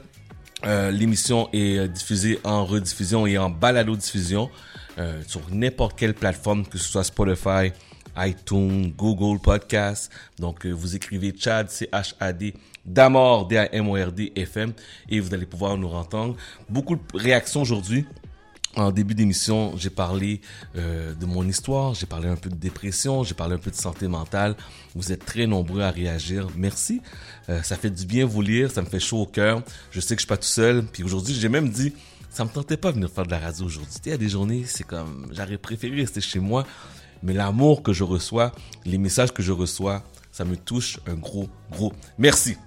euh, 0.65 0.91
l'émission 0.91 1.49
est 1.53 1.80
euh, 1.80 1.88
diffusée 1.88 2.40
en 2.44 2.65
rediffusion 2.65 3.26
et 3.26 3.38
en 3.38 3.49
balado-diffusion 3.49 4.52
euh, 4.99 5.22
sur 5.27 5.41
n'importe 5.52 5.98
quelle 5.98 6.14
plateforme, 6.14 6.68
que 6.68 6.77
ce 6.77 6.88
soit 6.88 7.03
Spotify, 7.03 7.72
iTunes, 8.18 8.94
Google 8.95 9.41
Podcast. 9.41 10.11
Donc, 10.38 10.65
euh, 10.65 10.72
vous 10.72 10.95
écrivez 10.95 11.34
Chad, 11.38 11.69
C-H-A-D, 11.69 12.53
Damord, 12.85 13.47
D-A-M-O-R-D, 13.47 14.34
FM, 14.35 14.73
et 15.10 15.19
vous 15.19 15.34
allez 15.34 15.45
pouvoir 15.45 15.77
nous 15.77 15.89
entendre. 15.89 16.35
Beaucoup 16.69 16.95
de 16.95 17.01
réactions 17.14 17.61
aujourd'hui. 17.61 18.05
En 18.76 18.91
début 18.91 19.14
d'émission, 19.14 19.77
j'ai 19.77 19.91
parlé 19.91 20.41
euh, 20.76 21.14
de 21.14 21.27
mon 21.27 21.47
histoire, 21.47 21.93
j'ai 21.93 22.07
parlé 22.07 22.27
un 22.27 22.35
peu 22.35 22.49
de 22.49 22.55
dépression, 22.55 23.23
j'ai 23.23 23.35
parlé 23.35 23.53
un 23.53 23.60
peu 23.60 23.69
de 23.69 23.76
santé 23.76 24.07
mentale. 24.07 24.55
Vous 24.95 25.11
êtes 25.11 25.23
très 25.23 25.45
nombreux 25.45 25.81
à 25.81 25.91
réagir. 25.91 26.47
Merci. 26.57 26.99
Euh, 27.49 27.61
ça 27.61 27.76
fait 27.76 27.91
du 27.91 28.07
bien 28.07 28.26
vous 28.26 28.41
lire, 28.41 28.72
ça 28.72 28.81
me 28.81 28.88
fait 28.88 28.99
chaud 28.99 29.22
au 29.22 29.26
cœur. 29.27 29.61
Je 29.91 29.99
sais 29.99 30.15
que 30.15 30.22
je 30.22 30.26
suis 30.26 30.27
pas 30.27 30.38
tout 30.38 30.47
seul. 30.47 30.84
Puis 30.84 31.03
aujourd'hui, 31.03 31.35
j'ai 31.35 31.49
même 31.49 31.69
dit, 31.69 31.93
ça 32.31 32.45
me 32.45 32.49
tentait 32.49 32.77
pas 32.77 32.89
de 32.89 32.95
venir 32.95 33.11
faire 33.11 33.27
de 33.27 33.31
la 33.31 33.38
radio 33.38 33.68
aujourd'hui. 33.68 33.93
Il 34.05 34.10
y 34.10 34.14
a 34.15 34.18
des 34.18 34.30
journées, 34.30 34.64
c'est 34.65 34.85
comme, 34.85 35.27
j'aurais 35.31 35.60
préféré 35.60 35.97
rester 35.97 36.19
chez 36.19 36.39
moi. 36.39 36.65
Mais 37.22 37.34
l'amour 37.34 37.84
que 37.84 37.93
je 37.93 38.03
reçois, 38.03 38.53
les 38.85 38.97
messages 38.97 39.31
que 39.31 39.43
je 39.43 39.51
reçois, 39.51 40.03
ça 40.31 40.45
me 40.45 40.57
touche 40.57 40.99
un 41.05 41.14
gros, 41.14 41.47
gros 41.72 41.93
merci. 42.18 42.57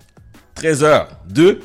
13h02, 0.57 1.61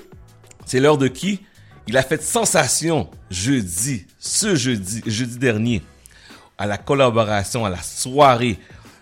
c'est 0.66 0.80
l'heure 0.80 0.98
de 0.98 1.08
qui? 1.08 1.42
Il 1.88 1.98
a 1.98 2.04
fait 2.04 2.22
sensation 2.22 3.10
jeudi, 3.30 4.06
ce 4.20 4.56
jeudi, 4.56 5.02
jeudi 5.06 5.38
dernier, 5.38 5.82
à 6.58 6.66
la 6.66 6.78
collaboration, 6.78 7.66
à 7.66 7.70
la 7.70 7.82
soirée 7.82 8.60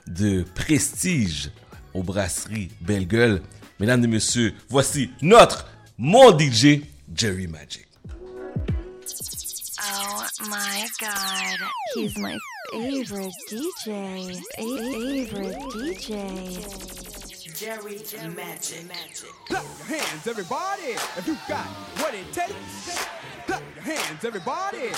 de 0.07 0.44
prestige 0.56 1.52
aux 1.94 2.03
brasseries 2.03 2.70
Belle 2.82 3.07
Gueule. 3.07 3.41
Mesdames 3.80 4.03
et 4.03 4.07
messieurs, 4.07 4.53
voici 4.70 5.11
notre, 5.22 5.68
mon 5.98 6.38
DJ, 6.38 6.82
Jerry 7.14 7.48
Magic. 7.48 7.88
Oh 9.82 10.24
my 10.49 10.86
god. 10.99 11.60
He's 11.95 12.18
my 12.18 12.38
favorite 12.72 13.34
DJ. 13.49 14.41
Favorite 14.57 15.57
DJ. 15.74 17.09
Jerry 17.60 17.99
Magic. 18.38 18.88
Clap 19.45 19.64
your 19.64 19.98
hands, 19.98 20.27
everybody, 20.27 20.95
if 21.18 21.27
you 21.27 21.38
got 21.45 21.65
what 21.99 22.14
it 22.14 22.31
takes. 22.31 23.06
Clap 23.48 23.61
your 23.76 23.84
hands, 23.84 24.23
everybody. 24.23 24.91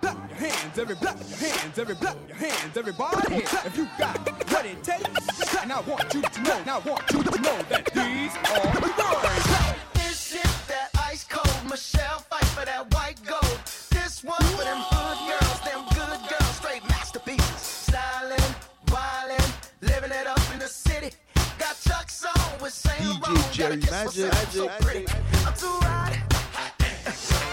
Clap 0.00 0.30
your 0.30 0.38
hands, 0.38 0.78
every 0.78 0.96
clap 0.96 1.18
your 1.18 1.36
hands, 1.36 1.78
every 1.78 1.94
clap 1.94 2.16
your 2.26 2.36
hands, 2.38 2.74
everybody. 2.74 3.34
If 3.44 3.76
you 3.76 3.86
got 3.98 4.16
what 4.50 4.64
it 4.64 4.82
takes, 4.82 5.56
and 5.62 5.70
I 5.70 5.80
want 5.80 6.14
you 6.14 6.22
to 6.22 6.42
know, 6.42 6.56
and 6.56 6.70
I 6.70 6.78
want 6.78 7.02
you 7.12 7.22
to 7.22 7.40
know 7.42 7.62
that 7.68 7.84
these 7.92 8.34
are 8.48 8.80
the 8.80 8.94
words. 9.22 9.92
This 9.92 10.18
shit 10.18 10.68
that 10.68 10.88
ice 10.98 11.26
cold. 11.28 11.68
Michelle 11.68 12.20
fight 12.20 12.46
for 12.46 12.64
that 12.64 12.94
Chuck's 22.26 22.54
on 22.54 22.62
with 22.62 22.72
Saint 22.72 23.22
Laurent. 23.22 23.52
Jerry 23.52 23.76
Magic. 23.76 23.90
myself, 23.90 24.52
so 24.52 24.68
pretty. 24.80 25.06
I'm 25.46 25.54
too 25.54 25.66
hot. 25.86 26.12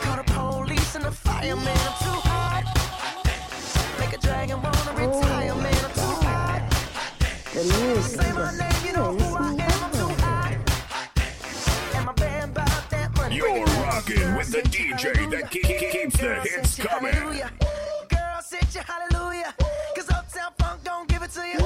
Call 0.01 0.17
the 0.17 0.23
police 0.23 0.95
and 0.95 1.05
the 1.05 1.11
fireman. 1.11 1.67
I'm 1.67 1.97
too 2.03 2.19
hot. 2.29 2.63
Make 3.99 4.13
a 4.13 4.17
dragon 4.17 4.61
wanna 4.61 4.91
retire, 4.91 5.55
man. 5.55 5.85
I'm 5.85 5.91
too 5.93 6.15
hot. 6.25 6.61
Say 8.03 8.31
my 8.33 8.51
name, 8.57 8.85
you 8.85 8.93
know 8.93 9.13
who 9.13 9.35
I 9.35 9.51
am. 9.51 9.83
I'm 9.83 9.91
too 9.91 10.23
hot. 10.23 10.57
And 11.95 12.05
my 12.05 12.13
band 12.13 12.53
bought 12.53 12.89
that 12.89 13.15
money. 13.15 13.35
You're 13.35 13.63
rocking 13.65 14.35
with 14.35 14.51
the 14.51 14.61
DJ 14.63 15.29
that 15.31 15.49
ke- 15.51 15.63
ke- 15.63 15.91
keeps 15.91 16.17
the 16.17 16.35
hits 16.41 16.75
coming. 16.77 17.13
Girl, 17.13 18.41
sit 18.41 18.73
your 18.73 18.83
hallelujah. 18.83 19.53
Cause 19.95 20.09
Uptown 20.09 20.51
Funk 20.57 20.83
don't 20.83 21.07
give 21.07 21.21
it 21.21 21.31
to 21.31 21.41
you. 21.47 21.59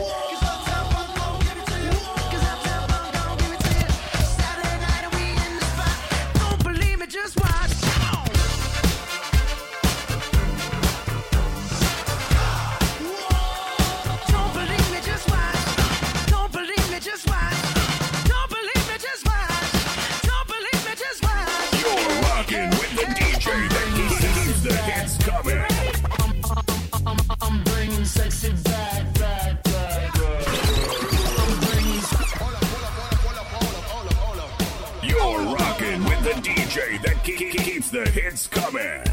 DJ 36.77 37.01
that 37.01 37.17
ke- 37.23 37.49
ke- 37.49 37.63
keeps 37.63 37.89
the 37.89 38.07
hits 38.09 38.45
coming. 38.47 39.03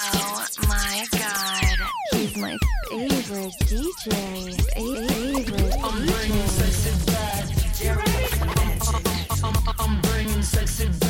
Oh 0.00 0.46
my 0.66 1.06
god. 1.12 1.78
He's 2.12 2.36
my 2.36 2.58
favorite 2.90 3.52
DJ. 3.68 4.10
Favorite 4.74 5.76
I'm 5.84 6.06
bringing 6.06 6.48
sexy 6.48 6.92
back. 7.06 7.44
I'm 9.78 10.00
bringing 10.00 10.42
sexy 10.42 10.86
back, 10.86 11.00
back, 11.00 11.07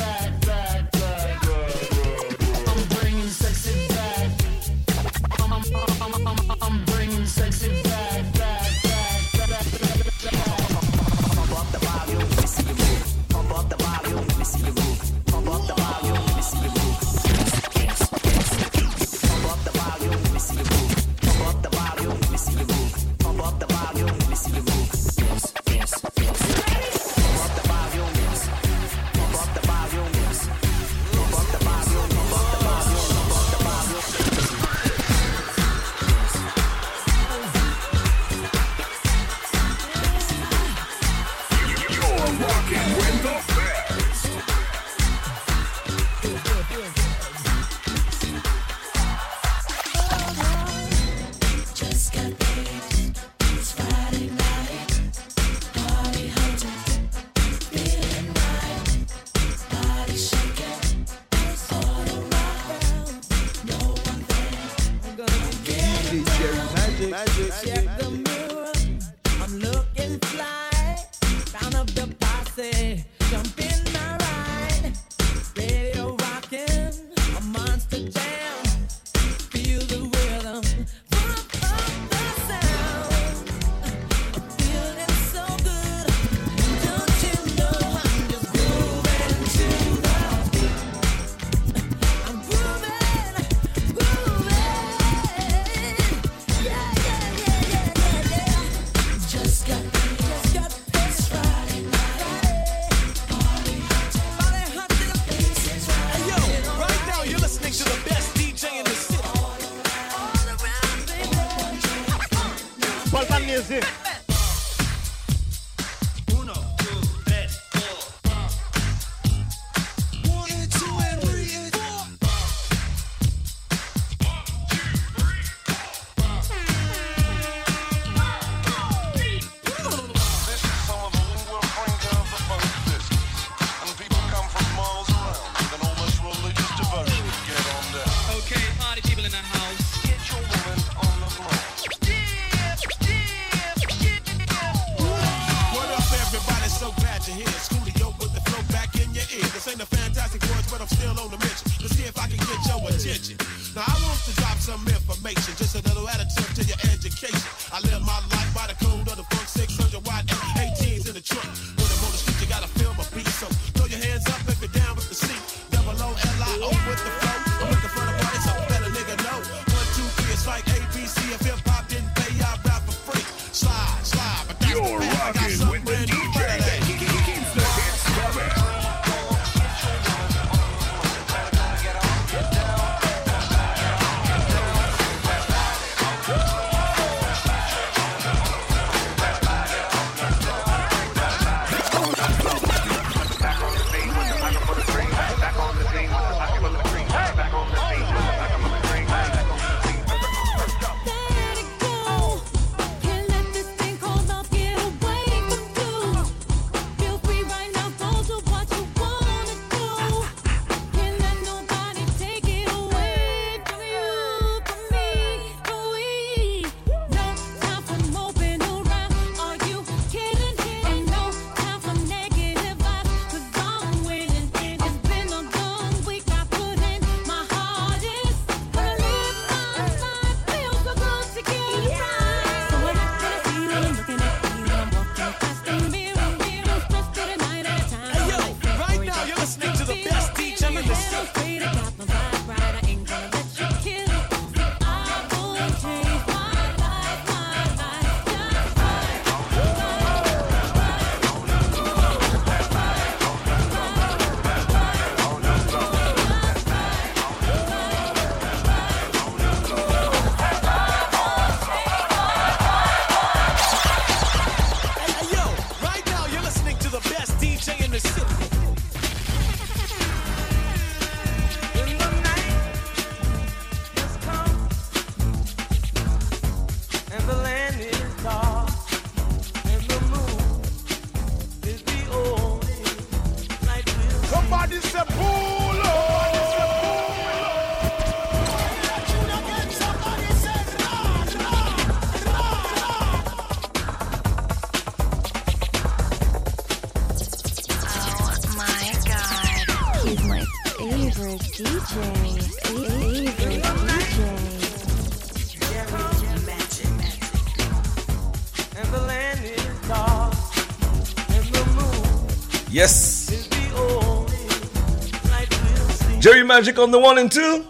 Magic 316.49 316.79
on 316.79 316.89
the 316.89 316.97
one 316.97 317.19
and 317.19 317.31
two. 317.31 317.63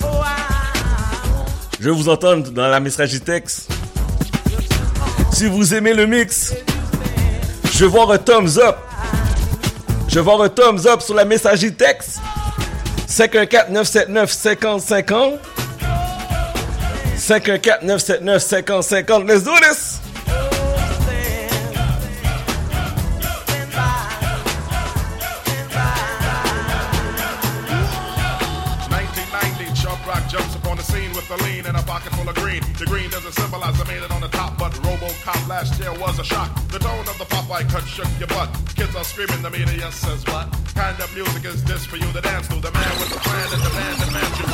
Oh, 0.00 0.22
Je 1.80 1.90
vous 1.90 2.08
entends 2.08 2.36
dans 2.36 2.68
la 2.68 2.78
messagerie 2.78 3.20
texte. 3.20 3.72
Si 5.32 5.48
vous 5.48 5.74
aimez 5.74 5.94
le 5.94 6.06
mix, 6.06 6.54
je 7.72 7.84
voir 7.84 8.12
un 8.12 8.18
thumbs 8.18 8.56
up. 8.58 8.76
Je 10.06 10.20
voir 10.20 10.40
un 10.42 10.48
thumbs 10.48 10.86
up 10.86 11.00
sur 11.00 11.16
la 11.16 11.24
messagerie 11.24 11.74
texte. 11.74 12.20
514-979-5050. 13.08 15.38
514-979-5050. 17.18 19.26
Let's 19.26 19.42
do 19.42 19.50
this! 19.60 19.91
Screaming, 39.22 39.42
the 39.42 39.50
media 39.50 39.90
says 39.92 40.24
what? 40.26 40.50
Kind 40.74 40.98
of 41.00 41.14
music 41.14 41.44
is 41.44 41.62
this 41.64 41.86
for 41.86 41.96
you 41.96 42.10
to 42.12 42.20
dance 42.20 42.48
to? 42.48 42.54
The 42.56 42.72
man 42.72 42.90
with 42.98 43.10
the 43.10 43.20
plan 43.20 43.48
and 43.52 43.62
the 43.62 43.70
band 43.70 44.00
demands 44.00 44.38
you. 44.40 44.46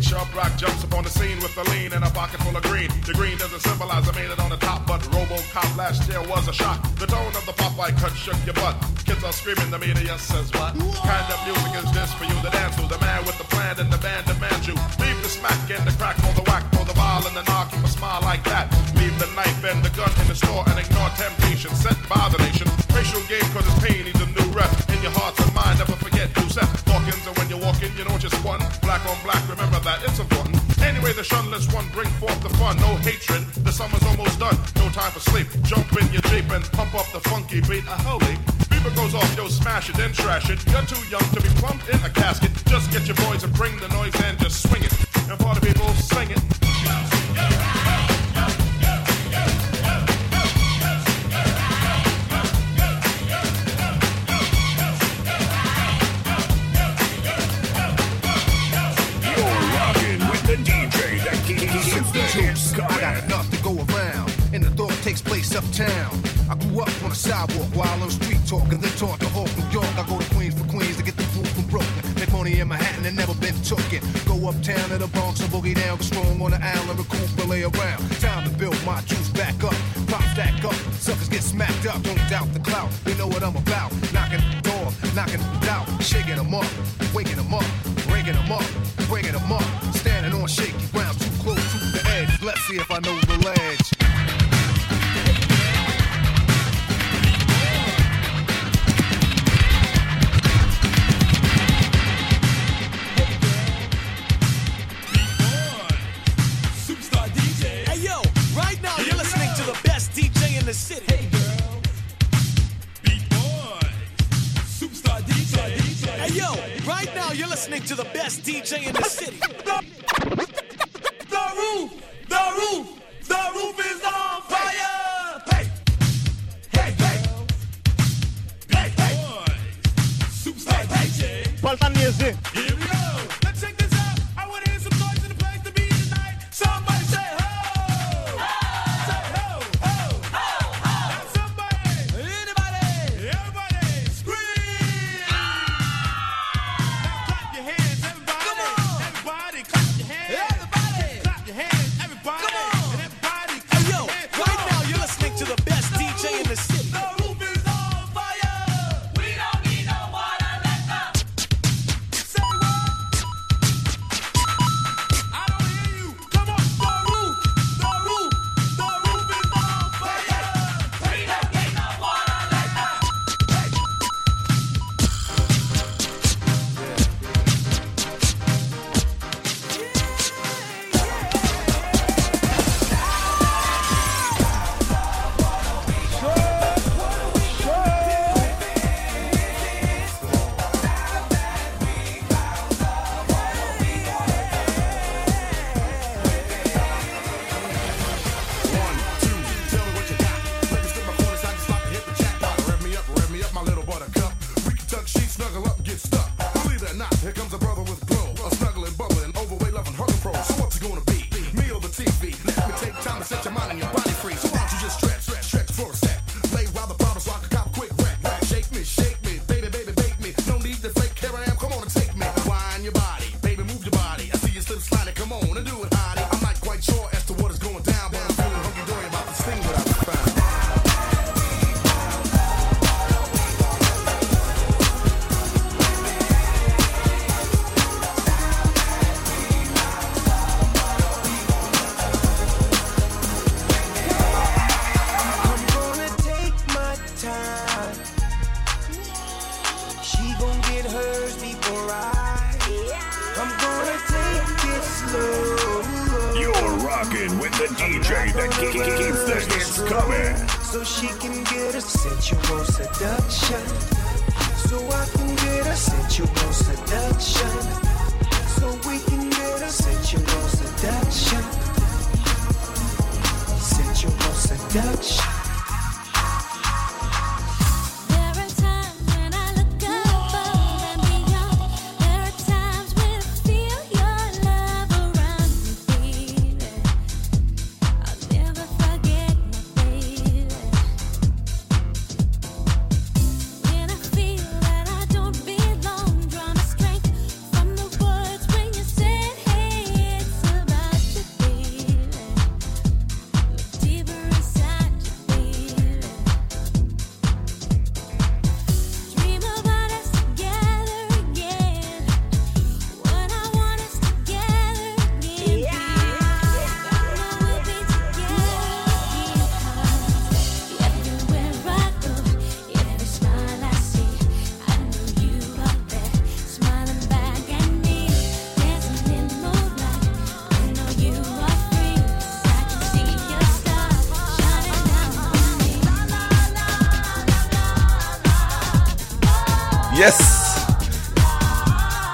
Chubb 0.00 0.34
Rock 0.34 0.56
jumps 0.56 0.82
upon 0.82 1.04
the 1.04 1.10
scene 1.10 1.38
with 1.38 1.56
a 1.56 1.62
lean 1.70 1.92
and 1.92 2.02
a 2.02 2.10
pocket 2.10 2.40
full 2.40 2.56
of 2.56 2.62
green. 2.64 2.90
The 3.06 3.12
green 3.12 3.36
doesn't 3.38 3.60
symbolize 3.60 4.08
I 4.08 4.12
made 4.12 4.30
it 4.30 4.40
on 4.40 4.50
the 4.50 4.56
top, 4.56 4.86
but 4.86 5.00
RoboCop 5.02 5.76
last 5.76 6.08
year 6.08 6.20
was 6.22 6.48
a 6.48 6.52
shock. 6.52 6.82
The 6.96 7.06
tone 7.06 7.28
of 7.36 7.46
the 7.46 7.52
Popeye 7.52 7.96
cut 7.96 8.12
shook 8.16 8.34
your 8.44 8.54
butt. 8.54 8.74
Kids 9.04 9.22
are 9.22 9.32
screaming, 9.32 9.70
the 9.70 9.78
media 9.78 10.18
says 10.18 10.50
what? 10.54 10.74
Kind 10.74 11.26
of 11.30 11.38
music 11.46 11.84
is 11.84 11.92
this 11.92 12.12
for 12.14 12.24
you 12.24 12.34
to 12.42 12.50
dance 12.50 12.74
to? 12.76 12.88
The 12.88 12.98
man 12.98 13.24
with 13.24 13.38
the 13.38 13.44
plan 13.44 13.78
and 13.78 13.92
the 13.92 13.98
band 13.98 14.26
demands 14.26 14.66
you. 14.66 14.74
Smack 15.40 15.70
and 15.72 15.88
the 15.88 15.96
crack 15.96 16.16
for 16.20 16.34
the 16.36 16.44
whack 16.52 16.68
for 16.76 16.84
the 16.84 16.92
ball 16.92 17.24
and 17.24 17.34
the 17.34 17.40
knock. 17.48 17.72
Keep 17.72 17.80
a 17.80 17.88
smile 17.88 18.20
like 18.20 18.44
that. 18.44 18.68
Leave 19.00 19.16
the 19.16 19.24
knife 19.32 19.64
and 19.64 19.80
the 19.80 19.88
gun 19.96 20.12
in 20.20 20.28
the 20.28 20.36
store 20.36 20.68
and 20.68 20.76
ignore 20.76 21.08
temptation 21.16 21.72
sent 21.80 21.96
by 22.12 22.28
the 22.28 22.36
nation. 22.44 22.68
Racial 22.92 23.24
game 23.24 23.48
cause 23.56 23.64
it's 23.64 23.80
pain 23.80 24.04
needs 24.04 24.20
a 24.20 24.28
new 24.36 24.52
rep. 24.52 24.68
In 24.92 25.00
your 25.00 25.16
heart 25.16 25.32
and 25.40 25.48
mind, 25.56 25.78
never 25.80 25.96
forget 25.96 26.28
set 26.52 26.68
Hawkins. 26.84 27.24
And 27.24 27.32
when 27.38 27.48
you 27.48 27.56
walk 27.56 27.80
in, 27.80 27.88
you 27.96 28.04
know 28.04 28.18
just 28.18 28.36
one. 28.44 28.60
Black 28.84 29.00
on 29.08 29.16
black, 29.24 29.40
remember 29.48 29.80
that 29.80 30.04
it's 30.04 30.18
important. 30.18 30.60
Anyway, 30.84 31.16
the 31.16 31.24
shunless 31.24 31.72
one 31.72 31.88
bring 31.96 32.10
forth 32.20 32.36
the 32.42 32.52
fun. 32.60 32.76
No 32.76 32.92
hatred, 33.00 33.46
the 33.64 33.72
summer's 33.72 34.04
almost 34.04 34.36
done. 34.38 34.58
No 34.76 34.92
time 34.92 35.12
for 35.12 35.24
sleep. 35.24 35.48
Jump 35.62 35.88
in 35.96 36.04
your 36.12 36.22
Jeep 36.28 36.50
and 36.52 36.64
pump 36.76 36.92
up 36.92 37.08
the 37.16 37.20
funky 37.32 37.64
beat. 37.64 37.88
A 37.88 37.96
holy. 38.04 38.36
Beaver 38.68 38.92
goes 38.92 39.14
off, 39.14 39.30
yo, 39.36 39.48
smash 39.48 39.88
it, 39.88 39.96
then 39.96 40.12
trash 40.12 40.50
it. 40.50 40.60
You're 40.68 40.84
too 40.84 41.00
young 41.08 41.24
to 41.32 41.40
be 41.40 41.48
plumped 41.60 41.88
in 41.88 42.00
a 42.04 42.10
casket. 42.10 42.52
Just 42.66 42.90
get 42.92 43.06
your 43.06 43.16
boys 43.24 43.42
and 43.44 43.52
bring 43.54 43.78
the 43.80 43.88
noise 43.88 44.19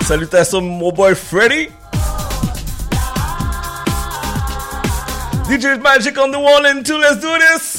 Salutations 0.07 0.61
mon 0.61 0.93
boy 0.93 1.17
Freddy. 1.17 1.69
DJ 5.49 5.83
Magic 5.83 6.17
on 6.17 6.31
the 6.31 6.39
wall 6.39 6.65
and 6.65 6.87
two, 6.87 6.97
let's 6.97 7.21
do 7.21 7.37
this. 7.39 7.76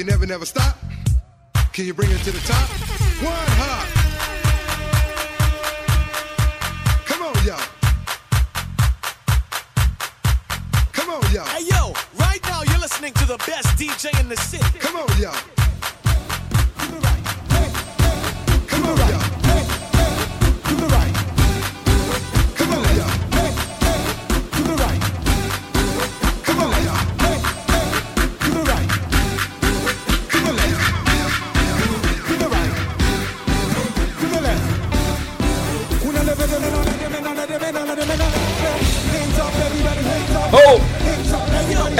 can 0.00 0.06
never, 0.06 0.24
never 0.24 0.46
stop. 0.46 0.78
Can 1.74 1.84
you 1.84 1.92
bring 1.92 2.10
it 2.10 2.20
to 2.20 2.30
the 2.30 2.40
top? 2.40 2.68
One 3.20 3.34
hop. 3.60 3.86
Come 7.04 7.22
on, 7.22 7.34
y'all. 7.44 7.60
Come 10.92 11.10
on, 11.10 11.20
y'all. 11.34 11.44
Hey, 11.48 11.66
yo, 11.66 11.92
right 12.18 12.40
now 12.44 12.62
you're 12.62 12.78
listening 12.80 13.12
to 13.12 13.26
the 13.26 13.36
best 13.46 13.76
DJ 13.76 14.18
in 14.18 14.30
the 14.30 14.36
city. 14.36 14.78
Come 14.78 14.96
on, 14.96 15.20
y'all. 15.20 15.59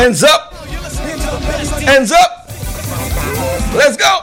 Hands 0.00 0.24
up. 0.24 0.54
Hands 1.84 2.10
up. 2.10 2.30
Let's 3.74 3.98
go. 3.98 4.22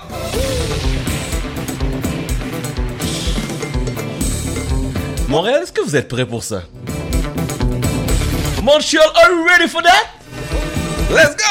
Montréal, 5.27 5.61
est-ce 5.61 5.72
que 5.72 5.81
vous 5.81 5.95
êtes 5.95 6.07
prêts 6.07 6.25
pour 6.25 6.43
ça? 6.43 6.64
Montreal, 8.64 9.06
are 9.22 9.31
you 9.31 9.45
ready 9.45 9.67
for 9.67 9.83
that? 9.83 10.07
Let's 11.11 11.35
go! 11.35 11.47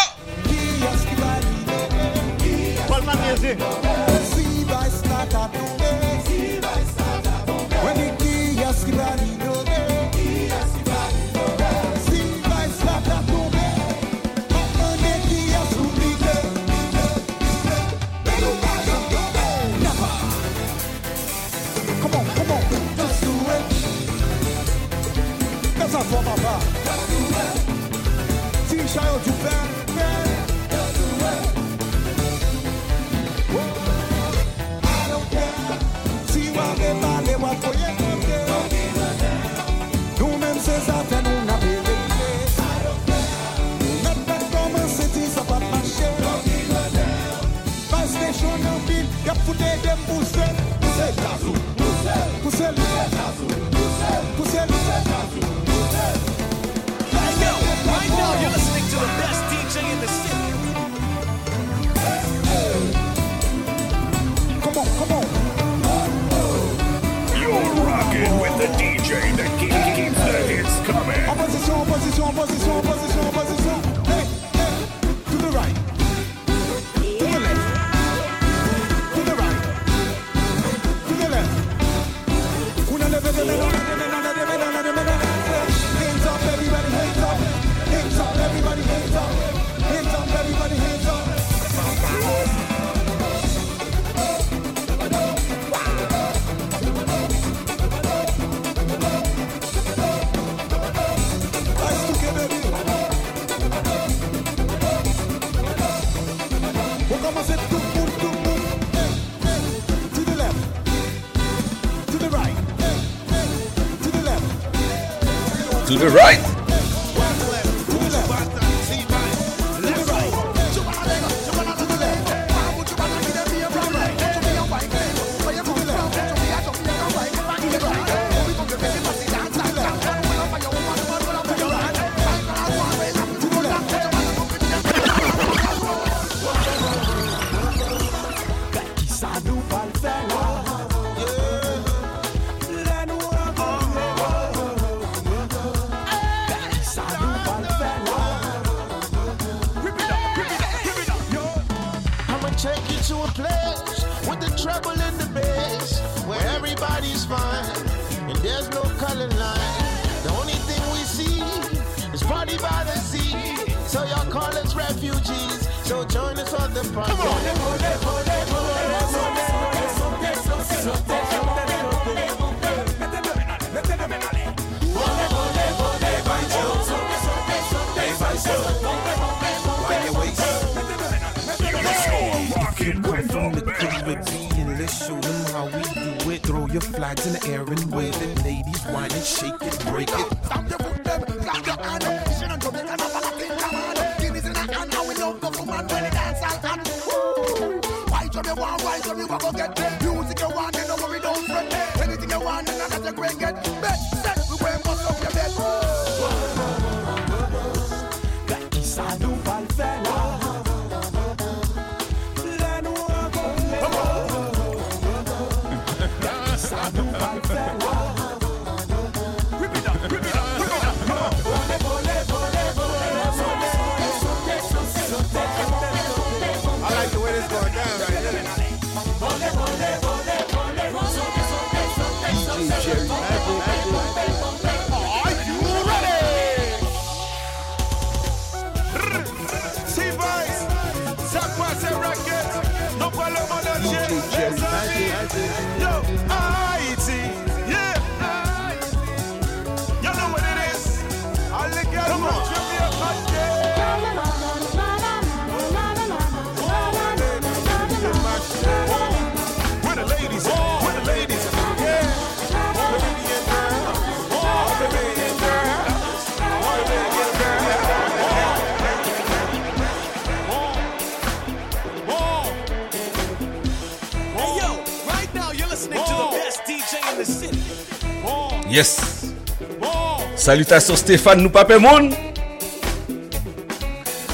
Salutations 280.46 280.94
Stéphane 280.94 281.40
nous 281.40 281.50
papé. 281.50 281.74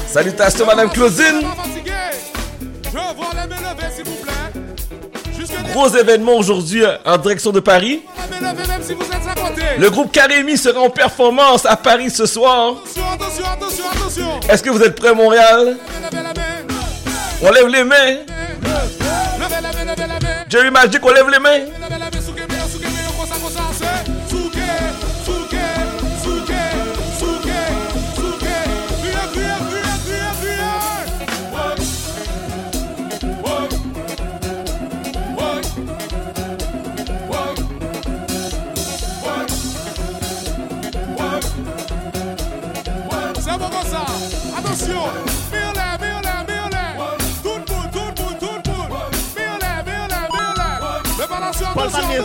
Salutations 0.07 0.63
Madame. 0.67 0.91
Jusque 5.35 5.53
Gros 5.71 5.87
événement 5.89 6.33
aujourd'hui 6.35 6.85
euh, 6.85 6.97
en 7.03 7.17
direction 7.17 7.51
de 7.51 7.59
Paris. 7.59 8.03
Le 9.79 9.89
groupe 9.89 10.11
Carémie 10.11 10.55
sera 10.55 10.81
en 10.81 10.91
performance 10.91 11.65
à 11.65 11.75
Paris 11.75 12.11
ce 12.11 12.27
soir. 12.27 12.75
Attention, 12.75 13.03
attention, 13.11 13.45
attention, 13.51 13.85
attention. 13.91 14.39
Est-ce 14.47 14.61
que 14.61 14.69
vous 14.69 14.83
êtes 14.83 14.93
prêts 14.95 15.15
Montréal 15.15 15.77
On 17.41 17.49
lève 17.49 17.67
les 17.69 17.83
mains. 17.83 18.17
Jerry 20.47 20.69
Magic, 20.69 21.03
on 21.03 21.09
lève 21.11 21.27
les 21.31 21.39
mains. 21.39 21.65
Faltan 51.73 52.05
10 52.07 52.21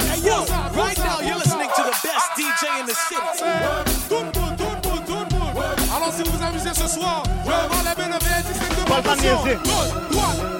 Hey, 0.00 0.20
yo, 0.20 0.44
right 0.74 0.98
now 0.98 1.20
you're 1.20 1.38
listening 1.38 1.68
to 1.76 1.82
the 1.82 1.96
best 2.02 2.26
DJ 2.36 2.80
in 2.80 2.86
the 2.86 2.94
city. 2.94 3.44
Alors 5.94 6.12
si 6.12 6.22
vous 6.24 6.42
amusez 6.42 6.74
ce 6.74 6.88
soir, 6.88 7.22
je 7.44 7.50
vais 7.50 7.88
les 7.88 7.94
bénévoles. 7.94 8.22
Faltan 8.88 9.16
10 9.16 10.51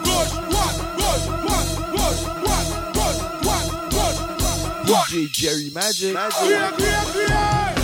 Gauche, 0.04 0.34
droite, 0.50 0.78
gauche, 0.96 1.26
droite, 1.44 1.70
gauche, 1.92 2.22
droite, 2.42 2.70
gauche, 2.94 3.18
droite, 3.42 3.68
gauche, 3.90 4.18
droite. 4.86 5.08
DJ 5.10 5.28
Jerry 5.32 5.70
Magic. 5.74 6.14
Criez, 6.14 6.70
criez, 6.76 7.04
criez. 7.12 7.70
Fais 7.74 7.79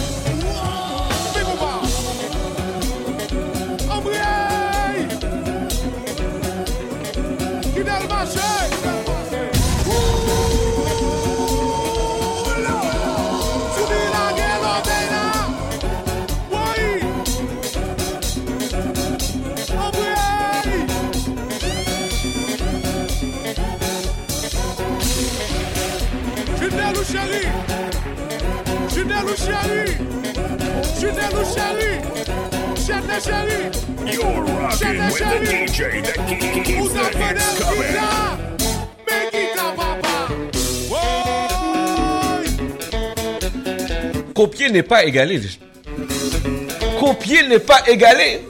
You're 34.06 34.42
rocking 34.42 34.98
with 34.98 35.18
the. 35.18 35.38
DJ 35.46 36.02
that 36.02 36.18
keeps 36.64 36.92
the 36.92 37.04
hits 37.16 37.46
coming. 37.60 38.56
Copier 44.34 44.70
n'est 44.70 44.82
pas 44.82 45.04
égalé. 45.04 45.40
Copier 47.00 47.46
n'est 47.48 47.58
pas 47.58 47.82
égalé. 47.88 48.40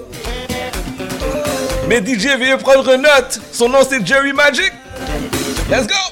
Mais 1.89 2.01
DJ 2.01 2.37
veuillez 2.39 2.57
prendre 2.57 2.97
note. 2.97 3.41
Son 3.53 3.69
nom 3.69 3.79
c'est 3.89 4.05
Jerry 4.05 4.33
Magic. 4.33 4.73
Let's 5.69 5.87
go. 5.87 6.06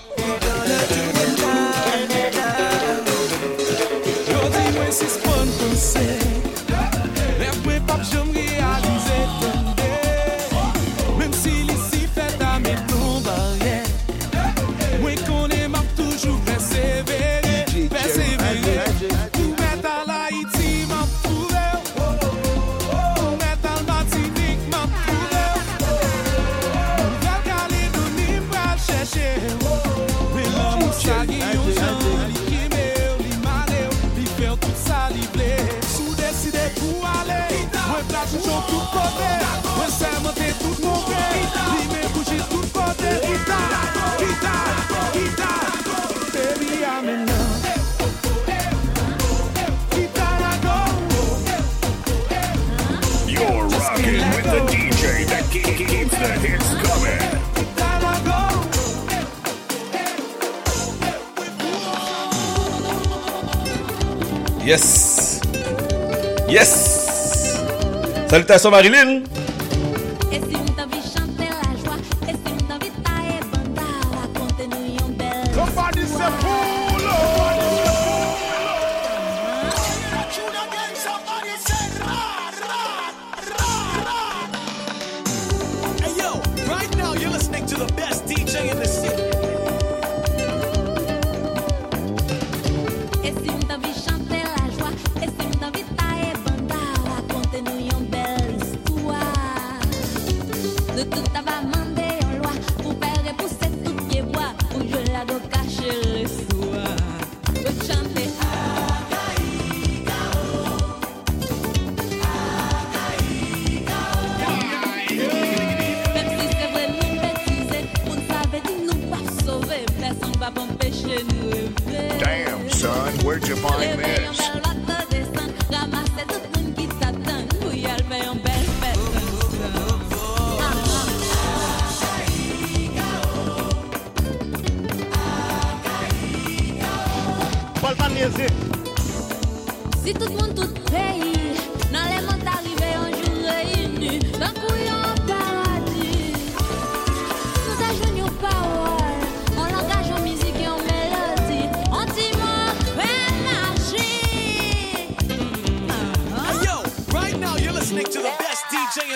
Salutations 68.34 68.70
Marilyn. 68.72 69.33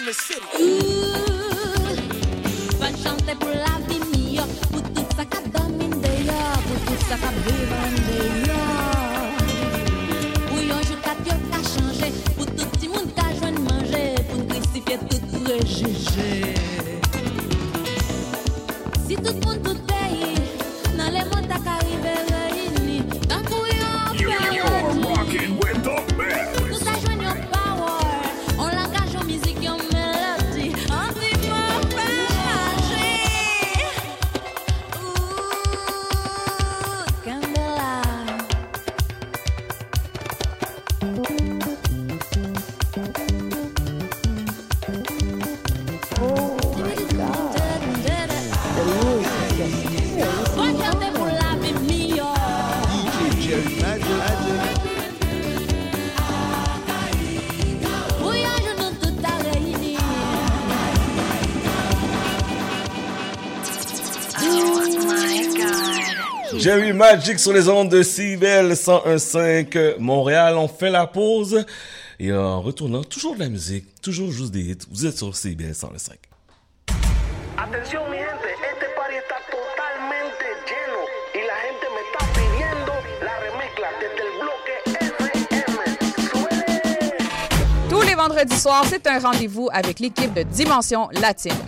the 0.09 0.15
city. 0.15 0.41
Ooh, 0.59 1.97
va 2.81 2.89
chante 3.03 3.33
pou 3.41 3.51
la 3.53 3.75
vi 3.89 3.99
miyo, 4.09 4.45
pou 4.70 4.81
tout 4.95 5.11
sa 5.17 5.25
ka 5.33 5.41
domine 5.53 6.12
yo, 6.28 6.39
pou 6.65 6.77
tout 6.87 7.03
sa 7.11 7.19
ka 7.20 7.33
vivande 7.45 8.20
yo. 8.49 8.62
Pou 10.47 10.62
yon 10.65 10.81
jou 10.89 10.97
kat 11.05 11.20
yo 11.28 11.37
ka 11.51 11.61
chanje, 11.73 12.09
pou 12.39 12.49
tout 12.55 12.78
ti 12.81 12.89
moun 12.95 13.11
ka 13.19 13.27
jwen 13.35 13.61
manje, 13.67 14.07
pou 14.31 14.49
krisifiye 14.55 14.97
tout 15.11 15.25
prejeje. 15.35 16.33
Si 19.05 19.20
tout 19.20 19.45
moun 19.45 19.61
tout 19.61 19.88
Magic 67.11 67.39
sur 67.39 67.55
les 67.55 67.70
ondes 67.70 67.89
de 67.89 68.03
CBL 68.03 68.73
101.5 68.73 69.99
Montréal. 69.99 70.59
On 70.59 70.69
fait 70.69 70.91
la 70.91 71.07
pause 71.07 71.65
et 72.20 72.31
en 72.35 72.61
retournant, 72.61 73.03
toujours 73.03 73.35
de 73.35 73.41
la 73.41 73.49
musique, 73.49 73.87
toujours 74.03 74.31
juste 74.31 74.53
des 74.53 74.61
hits. 74.61 74.77
Vous 74.91 75.07
êtes 75.07 75.17
sur 75.17 75.35
CBL 75.35 75.73
101.5. 75.73 76.17
Atención 77.57 78.11
mi 78.11 78.19
gente, 78.19 78.45
este 78.53 78.89
party 78.95 79.15
está 79.15 79.37
totalmente 79.51 80.45
lleno 80.69 81.01
y 81.33 81.41
la 81.47 81.57
gente 81.65 81.87
me 81.95 82.03
está 82.05 82.20
pidiendo 82.35 82.93
la 83.23 83.35
remezcla 83.41 83.89
desde 84.03 84.23
el 84.27 84.33
bloque 84.43 84.75
Tous 87.89 88.03
les 88.03 88.15
vendredis 88.15 88.61
soirs, 88.61 88.85
c'est 88.87 89.07
un 89.07 89.19
rendez-vous 89.19 89.70
avec 89.73 89.99
l'équipe 89.99 90.35
de 90.35 90.43
Dimension 90.43 91.09
Latine. 91.12 91.68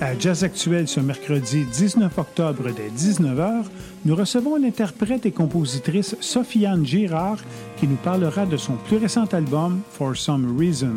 À 0.00 0.16
Jazz 0.16 0.44
Actuel 0.44 0.86
ce 0.86 1.00
mercredi 1.00 1.64
19 1.64 2.18
octobre 2.18 2.70
dès 2.70 2.88
19h, 2.88 3.64
nous 4.04 4.14
recevons 4.14 4.54
l'interprète 4.54 5.26
et 5.26 5.32
compositrice 5.32 6.14
Sofiane 6.20 6.86
Girard 6.86 7.38
qui 7.78 7.88
nous 7.88 7.96
parlera 7.96 8.46
de 8.46 8.56
son 8.56 8.76
plus 8.76 8.98
récent 8.98 9.24
album 9.32 9.80
For 9.90 10.16
Some 10.16 10.56
Reason. 10.56 10.94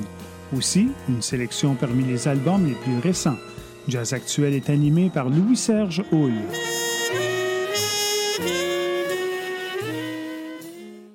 Aussi, 0.55 0.89
une 1.09 1.23
sélection 1.23 1.73
parmi 1.73 2.03
les 2.03 2.27
albums 2.27 2.67
les 2.67 2.75
plus 2.75 2.99
récents. 2.99 3.37
Jazz 3.87 4.13
Actuel 4.13 4.53
est 4.53 4.69
animé 4.69 5.09
par 5.09 5.29
Louis-Serge 5.29 6.03
Houle. 6.11 6.33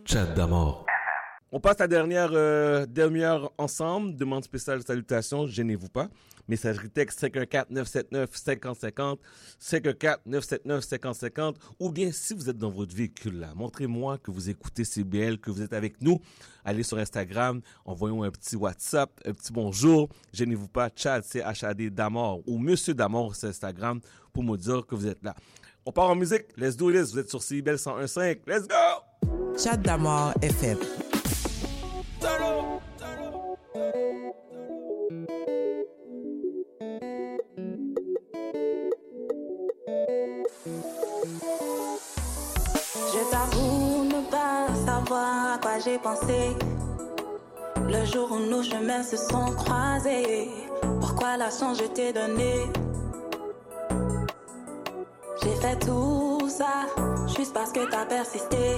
Chat 0.06 0.26
d'amour. 0.34 0.86
On 1.52 1.60
passe 1.60 1.78
la 1.78 1.86
dernière 1.86 2.30
euh, 2.32 2.84
demi-heure 2.86 3.52
ensemble. 3.56 4.16
Demande 4.16 4.42
spéciale, 4.42 4.82
salutations, 4.82 5.46
gênez-vous 5.46 5.88
pas. 5.88 6.08
Messagerie 6.48 6.90
texte 6.90 7.22
514-979-5050, 7.22 9.18
514-979-5050, 9.60 11.56
ou 11.80 11.90
bien 11.90 12.12
si 12.12 12.34
vous 12.34 12.48
êtes 12.48 12.58
dans 12.58 12.70
votre 12.70 12.94
véhicule 12.94 13.40
là, 13.40 13.52
montrez-moi 13.54 14.18
que 14.18 14.30
vous 14.30 14.48
écoutez 14.50 14.84
CBL, 14.84 15.38
que 15.38 15.50
vous 15.50 15.62
êtes 15.62 15.72
avec 15.72 16.00
nous. 16.00 16.20
Allez 16.64 16.82
sur 16.82 16.98
Instagram, 16.98 17.60
envoyons 17.84 18.22
un 18.22 18.30
petit 18.30 18.56
WhatsApp, 18.56 19.10
un 19.24 19.32
petit 19.32 19.52
bonjour. 19.52 20.08
Gênez-vous 20.32 20.68
pas, 20.68 20.90
Chad, 20.94 21.24
c'est 21.24 21.42
HAD 21.42 21.90
Damor, 21.90 22.42
ou 22.46 22.58
Monsieur 22.58 22.94
Damor 22.94 23.34
sur 23.34 23.48
Instagram, 23.48 24.00
pour 24.32 24.42
me 24.42 24.56
dire 24.56 24.86
que 24.86 24.94
vous 24.94 25.06
êtes 25.06 25.22
là. 25.22 25.34
On 25.84 25.92
part 25.92 26.10
en 26.10 26.16
musique, 26.16 26.46
let's 26.56 26.76
do 26.76 26.90
this, 26.90 27.12
vous 27.12 27.20
êtes 27.20 27.30
sur 27.30 27.42
CBL 27.42 27.76
101.5, 27.76 28.40
let's 28.46 28.66
go! 28.66 28.74
Chat 29.56 29.76
d'amour 29.78 30.34
FM. 30.42 30.78
T'avoue 43.50 44.04
ne 44.04 44.20
pas 44.30 44.66
savoir 44.84 45.54
à 45.54 45.58
quoi 45.58 45.78
j'ai 45.84 45.98
pensé. 45.98 46.56
Le 47.88 48.04
jour 48.04 48.32
où 48.32 48.38
nos 48.38 48.62
chemins 48.62 49.02
se 49.02 49.16
sont 49.16 49.52
croisés, 49.56 50.50
pourquoi 51.00 51.36
la 51.36 51.50
chance 51.50 51.78
je 51.78 51.84
t'ai 51.84 52.12
donné? 52.12 52.54
J'ai 55.42 55.54
fait 55.56 55.78
tout 55.78 56.48
ça 56.48 56.86
juste 57.36 57.52
parce 57.52 57.72
que 57.72 57.88
t'as 57.90 58.06
persisté. 58.06 58.76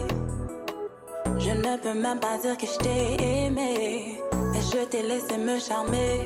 Je 1.39 1.51
ne 1.51 1.77
peux 1.79 1.95
même 1.95 2.21
pas 2.21 2.37
dire 2.43 2.57
que 2.57 2.67
je 2.67 2.79
t'ai 2.79 3.47
aimé 3.47 4.21
et 4.55 4.61
je 4.61 4.85
t'ai 4.85 5.03
laissé 5.03 5.39
me 5.39 5.59
charmer. 5.59 6.25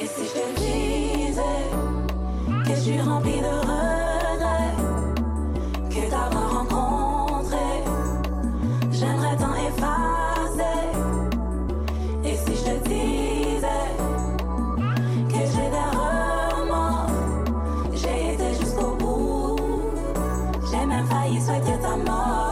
Et 0.00 0.06
si 0.06 0.24
je 0.24 0.32
te 0.32 0.60
disais 0.60 1.42
que 2.64 2.74
je 2.74 2.80
suis 2.80 3.00
remplie 3.00 3.40
de 3.40 3.46
regrets, 3.46 4.01
que 5.94 6.10
d'avoir 6.10 6.50
rencontré, 6.58 7.84
j'aimerais 8.90 9.36
t'en 9.36 9.54
effacer. 9.68 10.88
Et 12.24 12.36
si 12.36 12.56
je 12.56 12.64
te 12.70 12.88
disais 12.88 13.88
que 15.28 15.40
j'ai 15.52 15.68
des 15.76 15.88
remords, 15.98 17.10
j'ai 17.94 18.34
été 18.34 18.54
jusqu'au 18.58 18.92
bout, 18.98 19.56
j'ai 20.70 20.86
même 20.86 21.06
failli 21.06 21.40
souhaiter 21.40 21.78
ta 21.82 21.96
mort. 22.10 22.51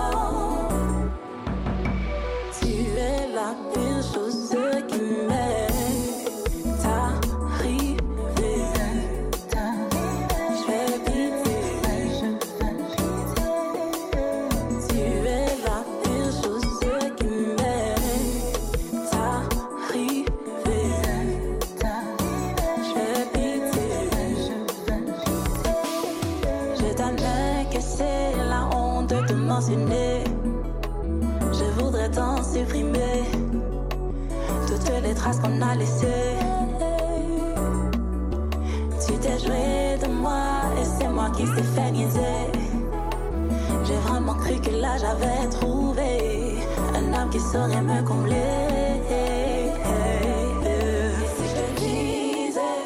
Qui 41.37 41.47
s'est 41.47 41.63
fait 41.75 41.91
niaiser. 41.93 42.51
J'ai 43.85 43.97
vraiment 44.09 44.35
cru 44.35 44.55
que 44.61 44.71
là 44.71 44.97
j'avais 44.99 45.49
trouvé 45.51 46.59
un 46.95 47.13
homme 47.15 47.31
qui 47.31 47.41
saurait 47.41 47.83
me 47.83 48.03
combler. 48.03 48.37
Et 49.11 49.71
si 51.35 51.45
je 51.51 51.55
te 51.61 51.81
disais 51.81 52.85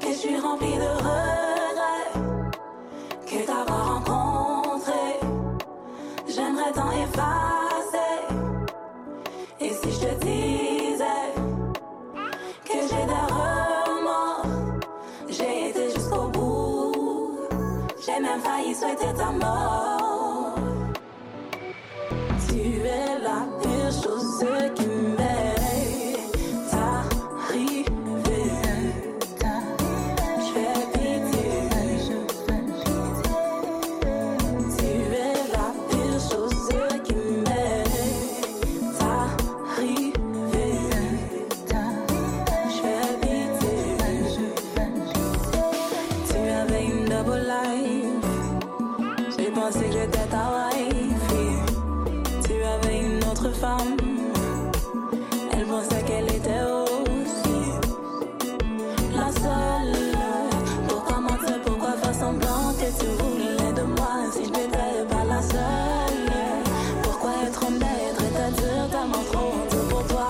que 0.00 0.08
je 0.08 0.18
suis 0.18 0.38
remplie 0.38 0.76
de 0.76 0.90
regrets, 1.06 2.10
que 3.26 3.38
t'avoir 3.46 3.84
rencontré, 3.94 5.04
j'aimerais 6.28 6.72
t'en 6.72 6.90
effacer. 6.90 8.22
Et 9.60 9.70
si 9.70 9.90
je 9.92 10.06
te 10.06 10.24
disais 10.24 10.55
j'ai 18.36 18.42
même 18.42 18.42
failli 18.42 18.74
souhaiter 18.74 19.14
ta 19.16 19.30
mort. 19.30 19.95
Pensé 49.66 49.86
que 49.86 49.92
j'étais 49.94 50.26
ta 50.28 50.44
wife. 50.54 51.28
Tu 52.44 52.54
avais 52.62 52.98
une 53.00 53.24
autre 53.24 53.50
femme. 53.50 53.96
Elle 55.52 55.66
pensait 55.66 56.02
qu'elle 56.06 56.28
était 56.28 56.62
aussi 56.84 57.58
la 59.12 59.28
seule. 59.32 60.14
Pourquoi 60.88 61.18
mentir, 61.18 61.60
pourquoi 61.64 61.92
faire 62.00 62.14
semblant 62.14 62.74
que 62.78 62.88
tu 63.00 63.06
voulais 63.18 63.72
de 63.72 63.82
moi 63.82 64.30
si 64.32 64.44
je 64.44 64.50
n'étais 64.50 65.04
pas 65.10 65.24
la 65.28 65.42
seule? 65.42 66.30
Pourquoi 67.02 67.32
être 67.48 67.66
honnête 67.66 68.18
et 68.20 68.32
te 68.36 68.46
dire 68.60 68.86
tellement 68.92 69.24
trop 69.32 69.54
pour 69.90 70.02
toi? 70.06 70.28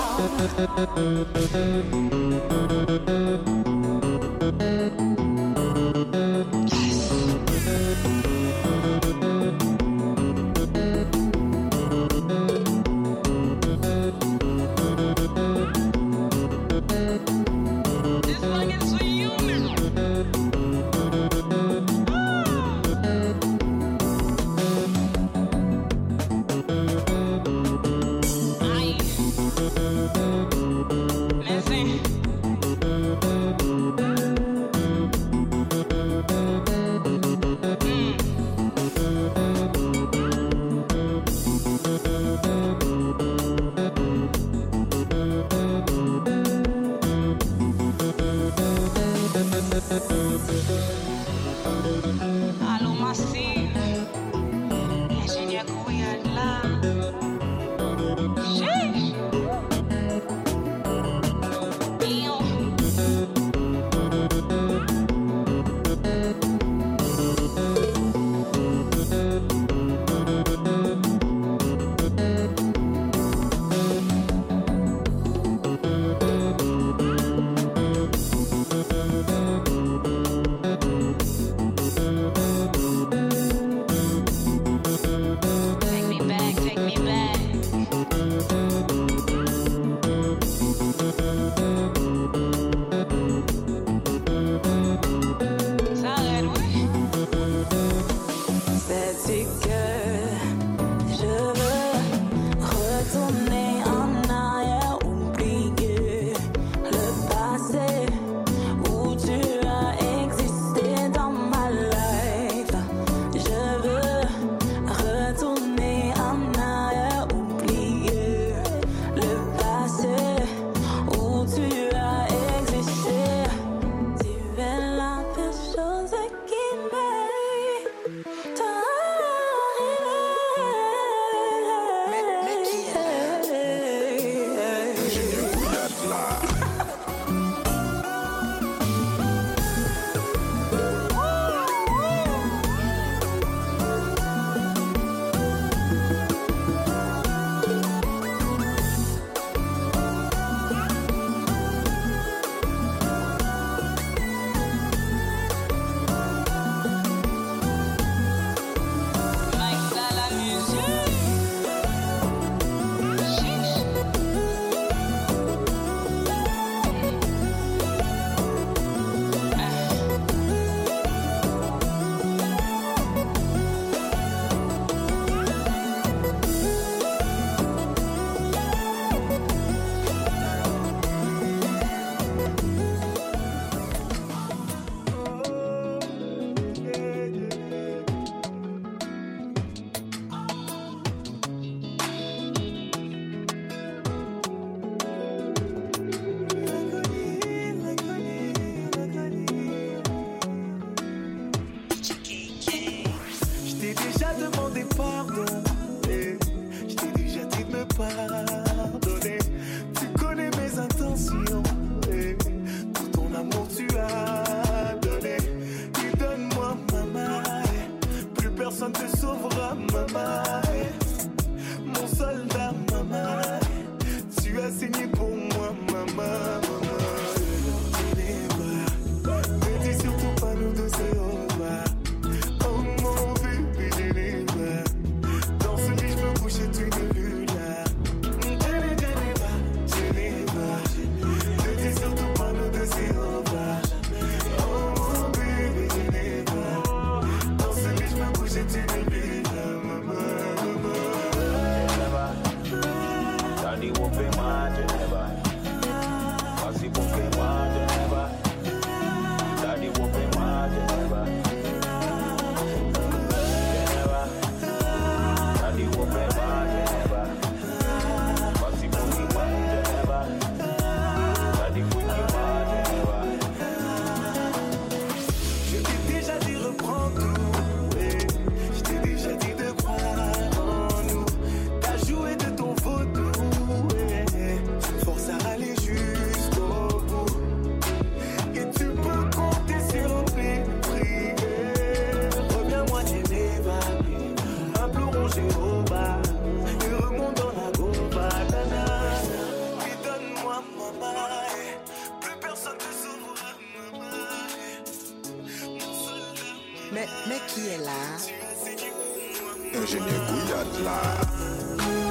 Ingénieur 309.83 310.21
Gouillade 310.29 310.85
là. 310.85 312.06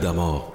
Chat 0.00 0.47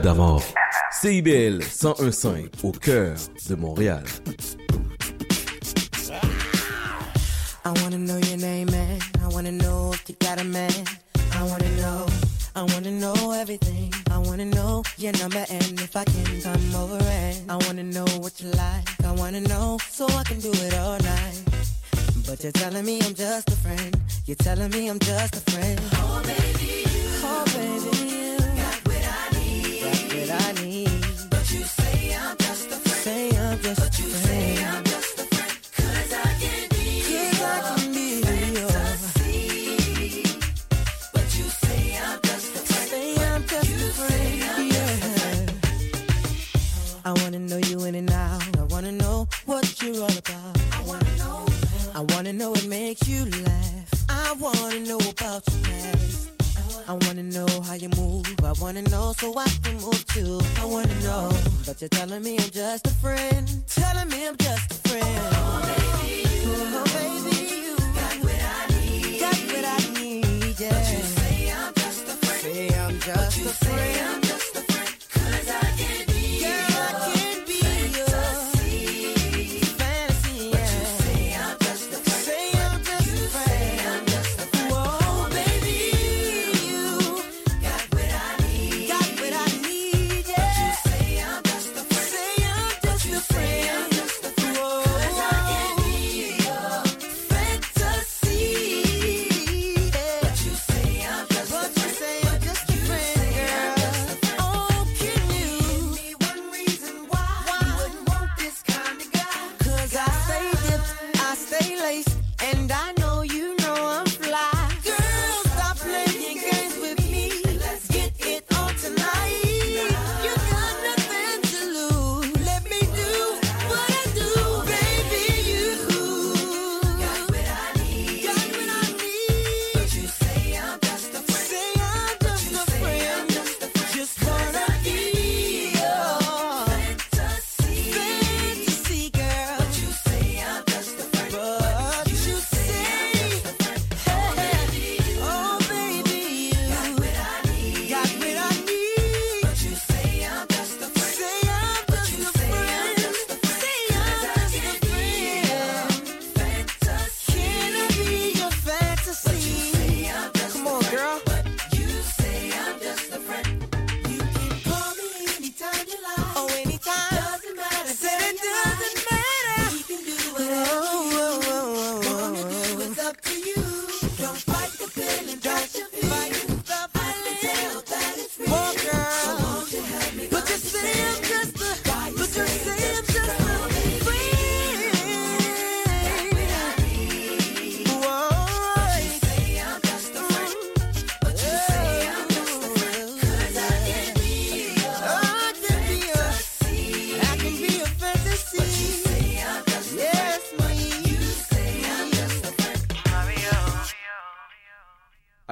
D'amour. 0.00 0.42
CIBL 1.00 1.58
101.5 1.60 2.64
au 2.64 2.72
cœur 2.72 3.14
de 3.48 3.54
Montréal. 3.54 4.04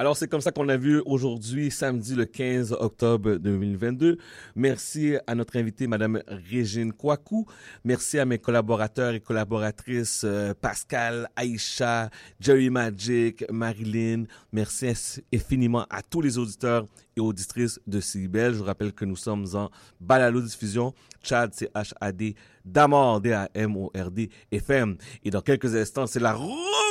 Alors, 0.01 0.17
c'est 0.17 0.27
comme 0.27 0.41
ça 0.41 0.51
qu'on 0.51 0.67
a 0.67 0.77
vu 0.77 0.99
aujourd'hui, 1.05 1.69
samedi 1.69 2.15
le 2.15 2.25
15 2.25 2.71
octobre 2.79 3.35
2022. 3.35 4.17
Merci 4.55 5.13
à 5.27 5.35
notre 5.35 5.57
invitée, 5.57 5.85
Madame 5.85 6.23
Régine 6.27 6.91
Kouakou. 6.91 7.45
Merci 7.85 8.17
à 8.17 8.25
mes 8.25 8.39
collaborateurs 8.39 9.13
et 9.13 9.19
collaboratrices, 9.19 10.23
euh, 10.25 10.55
Pascal, 10.59 11.29
Aïcha, 11.35 12.09
Jerry 12.39 12.71
Magic, 12.71 13.45
Marilyn. 13.51 14.23
Merci 14.51 15.21
infiniment 15.31 15.85
à 15.87 16.01
tous 16.01 16.21
les 16.21 16.39
auditeurs 16.39 16.87
et 17.15 17.21
auditrices 17.21 17.79
de 17.85 17.99
CIBEL. 17.99 18.53
Je 18.53 18.57
vous 18.57 18.63
rappelle 18.63 18.93
que 18.93 19.05
nous 19.05 19.15
sommes 19.15 19.45
en 19.53 19.69
balado-diffusion. 19.99 20.95
Chad, 21.21 21.51
c'est 21.53 21.71
H-A-D, 21.75 22.33
Damord, 22.65 23.21
D-A-M-O-R-D, 23.21 24.31
FM. 24.51 24.97
Et 25.23 25.29
dans 25.29 25.41
quelques 25.41 25.75
instants, 25.75 26.07
c'est 26.07 26.19
la 26.19 26.33
roue 26.33 26.90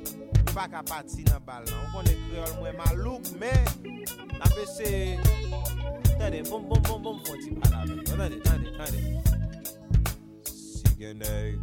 pa 0.53 0.67
ka 0.67 0.81
pati 0.83 1.23
nan 1.23 1.41
bal 1.45 1.63
nan. 1.65 1.79
Ou 1.79 1.89
konen 1.95 2.17
kreol 2.27 2.53
mwen 2.59 2.75
malouk, 2.79 3.23
men, 3.39 3.63
apè 4.43 4.65
se, 4.67 4.89
tande, 6.19 6.41
bom, 6.49 6.65
bom, 6.67 6.81
bom, 6.87 7.01
bom, 7.03 7.19
foti 7.27 7.55
pala 7.61 7.85
men. 7.87 8.03
Tande, 8.09 8.37
tande, 8.45 8.69
tande. 8.77 8.99
Si 10.51 10.91
genèy 10.99 11.55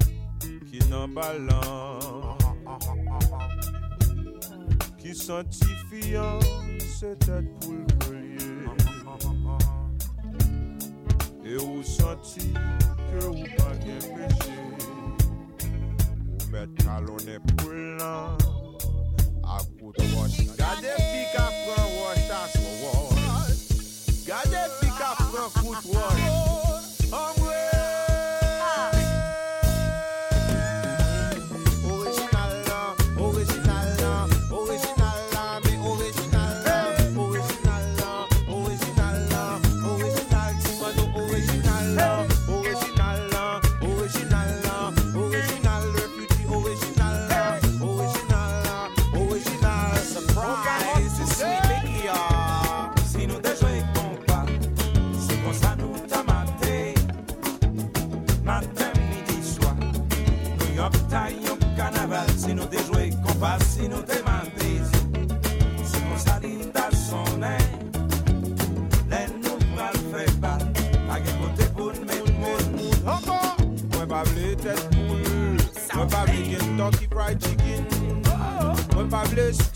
ki 0.71 0.81
nan 0.89 1.15
bal 1.17 1.41
nan, 1.49 2.37
ki 5.01 5.15
santifiyan 5.17 6.41
se 6.99 7.15
tèt 7.27 7.49
pou 7.61 7.77
l'kolye. 7.77 8.27
E 11.49 11.57
ou 11.57 11.81
santi 11.81 12.51
ke 12.53 13.21
ou 13.25 13.45
pa 13.57 13.73
gen 13.85 14.03
peche, 14.13 14.57
ou 15.65 16.49
met 16.53 16.81
kalon 16.85 17.29
e 17.29 17.39
pou 17.53 17.85
lan. 18.01 18.68
a 19.49 19.65
cultura 19.81 20.07
gosta 20.15 20.77
de 20.77 21.58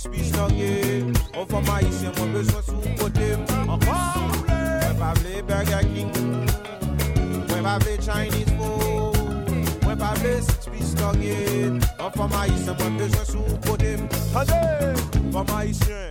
Spis 0.02 0.32
langye, 0.34 1.04
ou 1.38 1.46
fwa 1.46 1.60
ma 1.62 1.76
yise 1.78 2.08
mwen 2.16 2.32
bezwen 2.34 2.62
sou 2.66 2.94
kote 2.98 3.26
Ankon 3.70 4.24
mble, 4.32 4.56
mwen 4.80 4.96
pa 4.98 5.12
vle 5.20 5.42
Burger 5.46 5.84
King. 5.92 6.10
Mwen 7.46 7.62
pa 7.62 7.76
vle 7.84 7.94
Chinese 8.02 8.56
food. 8.58 9.20
Mwen 9.84 10.00
pa 10.00 10.10
vle 10.18 10.32
spis 10.42 10.96
langye, 10.98 11.38
ou 12.00 12.10
fwa 12.16 12.26
ma 12.34 12.48
yise 12.50 12.74
mwen 12.80 12.98
bezwen 12.98 13.30
sou 13.30 13.60
kote 13.68 13.94
Hade, 14.34 14.58
fwa 15.30 15.46
ma 15.52 15.62
yise, 15.70 16.02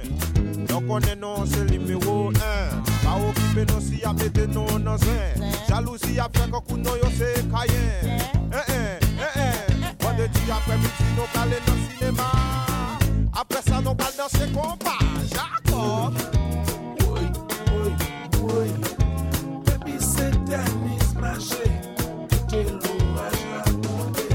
yon 0.71 0.87
konen 0.87 1.19
non 1.19 1.43
se 1.51 1.67
limiro 1.67 2.31
en 2.31 2.81
Ba 3.03 3.19
okipe 3.19 3.67
non 3.73 3.81
si 3.83 3.99
apete 4.07 4.47
non 4.55 4.87
nan 4.87 4.97
zen 5.03 5.51
Jalousi 5.67 6.15
apre 6.19 6.47
kakou 6.47 6.79
non 6.79 6.95
yo 7.03 7.11
se 7.19 7.33
kayen 7.51 8.07
En 8.07 8.55
eh, 8.55 8.71
en, 8.71 8.99
eh, 9.19 9.35
en 9.35 9.43
eh, 9.43 9.63
en, 9.83 9.95
wade 10.05 10.31
di 10.31 10.51
apre 10.51 10.79
miti 10.79 11.15
nou 11.17 11.27
kalen 11.35 11.67
nan 11.67 11.87
sinema 11.89 12.31
Apre 13.41 13.57
sa 13.65 13.79
nou 13.81 13.97
bal 13.97 14.11
nan 14.13 14.27
se 14.29 14.45
kompa 14.53 14.93
Jakon 15.31 16.13
Woy, 17.01 17.25
woy, 17.73 17.93
woy 18.37 18.69
Depi 19.65 19.95
se 19.97 20.27
ternis 20.45 21.07
mache 21.17 21.65
Te 22.51 22.61
louaj 22.69 23.39
la 23.49 23.63
konte 23.87 24.27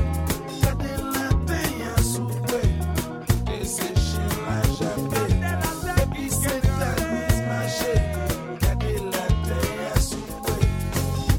Kade 0.58 0.90
la 1.04 1.28
teyan 1.46 2.02
soupe 2.02 2.58
Te 3.46 3.60
seche 3.76 4.26
la 4.40 4.58
jape 4.74 5.22
Depi 5.86 6.26
se 6.40 6.56
ternis 6.66 7.38
mache 7.46 7.94
Kade 8.64 8.92
la 9.06 9.24
teyan 9.46 10.02
soupe 10.08 10.58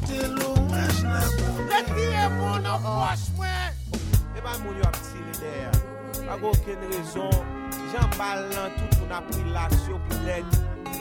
Te 0.08 0.24
louaj 0.38 1.04
la 1.04 1.28
konte 1.36 1.68
Leti 1.76 2.08
e 2.16 2.26
moun 2.40 2.64
nou 2.64 2.80
fos 2.88 3.28
mwen 3.36 4.02
E 4.08 4.40
ba 4.40 4.56
moun 4.64 4.80
yo 4.80 4.88
ap 4.88 5.04
tiri 5.12 5.40
der 5.44 5.86
A 6.32 6.36
goken 6.40 6.92
rezon 6.96 7.57
Jan 7.98 8.09
balan 8.17 8.69
tout 8.77 9.00
moun 9.00 9.11
apri 9.17 9.43
laksyon 9.50 10.01
pou 10.06 10.17
neg 10.22 10.45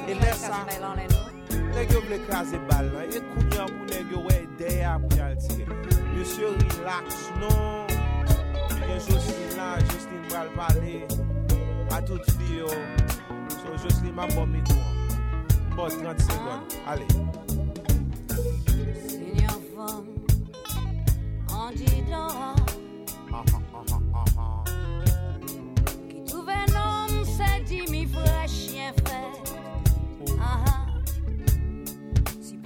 E 0.09 0.15
lè 0.17 0.31
sa 0.41 0.63
Neg 0.65 1.91
yo 1.93 2.01
ble 2.07 2.17
kaze 2.25 2.57
balan 2.71 3.11
E 3.13 3.21
kounyan 3.35 3.69
pou 3.69 3.89
neg 3.91 4.15
yo 4.15 4.23
wey 4.25 4.47
dey 4.57 4.81
apri 4.89 5.21
al 5.21 5.37
tire 5.45 5.77
Yosyo 6.17 6.55
relax 6.63 7.19
non. 7.43 7.85
Yon 8.89 9.03
Jocelyne 9.09 9.59
la 9.59 9.75
Jocelyne 9.91 10.23
bral 10.31 10.49
pale 10.57 10.97
A 11.93 12.01
tout 12.01 12.25
fi 12.39 12.63
yo. 12.63 12.71
So 13.59 13.77
Jocelyne 13.83 14.17
ma 14.17 14.31
bom 14.33 14.49
mi 14.49 14.65
douan 14.71 14.89
Bon 15.77 15.93
30 15.93 16.25
sekon, 16.31 16.65
ale 16.89 17.05
Senyor 19.05 19.61
fom 19.75 20.09
An 21.53 21.77
di 21.77 22.01
doan 22.09 22.76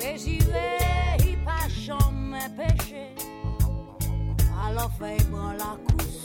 Dezire 0.00 0.68
yi 1.22 1.36
pa 1.44 1.58
chan 1.68 2.08
men 2.30 2.48
peche 2.56 3.04
Alo 4.64 4.86
fey 4.98 5.18
bon 5.30 5.52
la 5.60 5.76
kous 5.84 6.16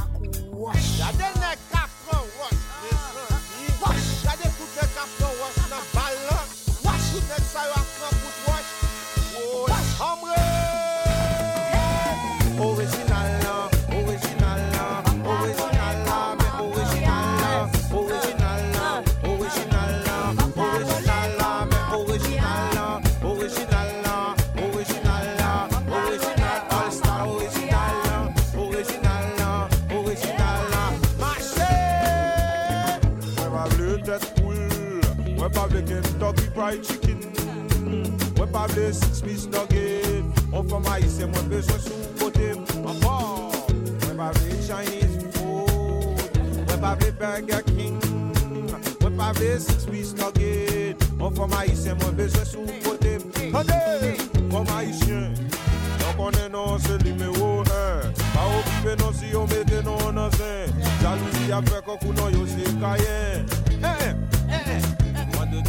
A 0.00 0.02
kou 0.14 0.32
wosh 0.62 0.88
Jade 0.98 1.28
ne 1.38 1.52
kapron 1.70 2.24
wosh 2.38 2.62
Wosh 3.82 4.08
Jade 4.24 4.48
koute 4.58 4.84
kapron 4.96 5.34
wosh 5.40 5.60
nan 5.70 5.84
balon 5.94 6.44
Wosh 6.84 7.06
Koute 7.12 7.38
sa 7.52 7.62
yo 7.70 7.76
akran 7.82 8.14
kout 8.22 8.38
wosh 8.48 8.70
Wosh 9.70 9.92
Hamre 10.02 10.33
Swiss, 38.92 39.18
Swiss 39.18 39.46
nugget. 39.46 40.24
Or 40.52 40.64
from 40.64 40.86
I 40.86 41.00
say 41.00 41.24
my 41.26 41.40
best 41.42 41.72
was 41.72 41.84
soon 41.84 42.04
put 42.18 42.36
him 42.36 42.64
a 42.86 42.92
bar. 43.00 43.50
When 44.06 44.20
I 44.20 44.32
Chinese 44.66 45.22
food, 45.34 46.68
when 46.68 46.84
I 46.84 46.94
Burger 46.94 47.62
King, 47.62 48.00
when 49.00 49.20
I 49.20 49.32
play 49.32 49.58
Swiss 49.58 50.12
nugget. 50.12 51.02
Or 51.18 51.30
from 51.30 51.50
my, 51.50 51.66
say 51.68 51.94
my 51.94 52.10
best 52.10 52.36
was 52.38 52.50
soon 52.50 52.66
put 52.82 53.02
him. 53.02 53.22
Allez, 53.54 54.18
comme 54.50 54.66
haïtien, 54.68 55.32
donc 55.98 56.18
on 56.18 56.30
est 56.30 56.48
non, 56.50 56.78
c'est 56.78 57.02
numéro 57.04 57.60
un. 57.60 58.00
Pas 58.34 58.46
occupé 58.58 59.02
non 59.02 59.12
si 59.12 59.34
on 59.34 59.46
mettait 59.46 59.82
non 59.82 59.96
en 59.96 60.16
un. 60.16 60.30
Jalousie 61.00 61.52
avec 61.52 61.88
un 61.88 61.96
coup 61.96 62.12
non, 62.12 62.28
yo 62.30 62.46
c'est 62.46 62.80
caïen. 62.80 63.46
Hey. 63.82 64.33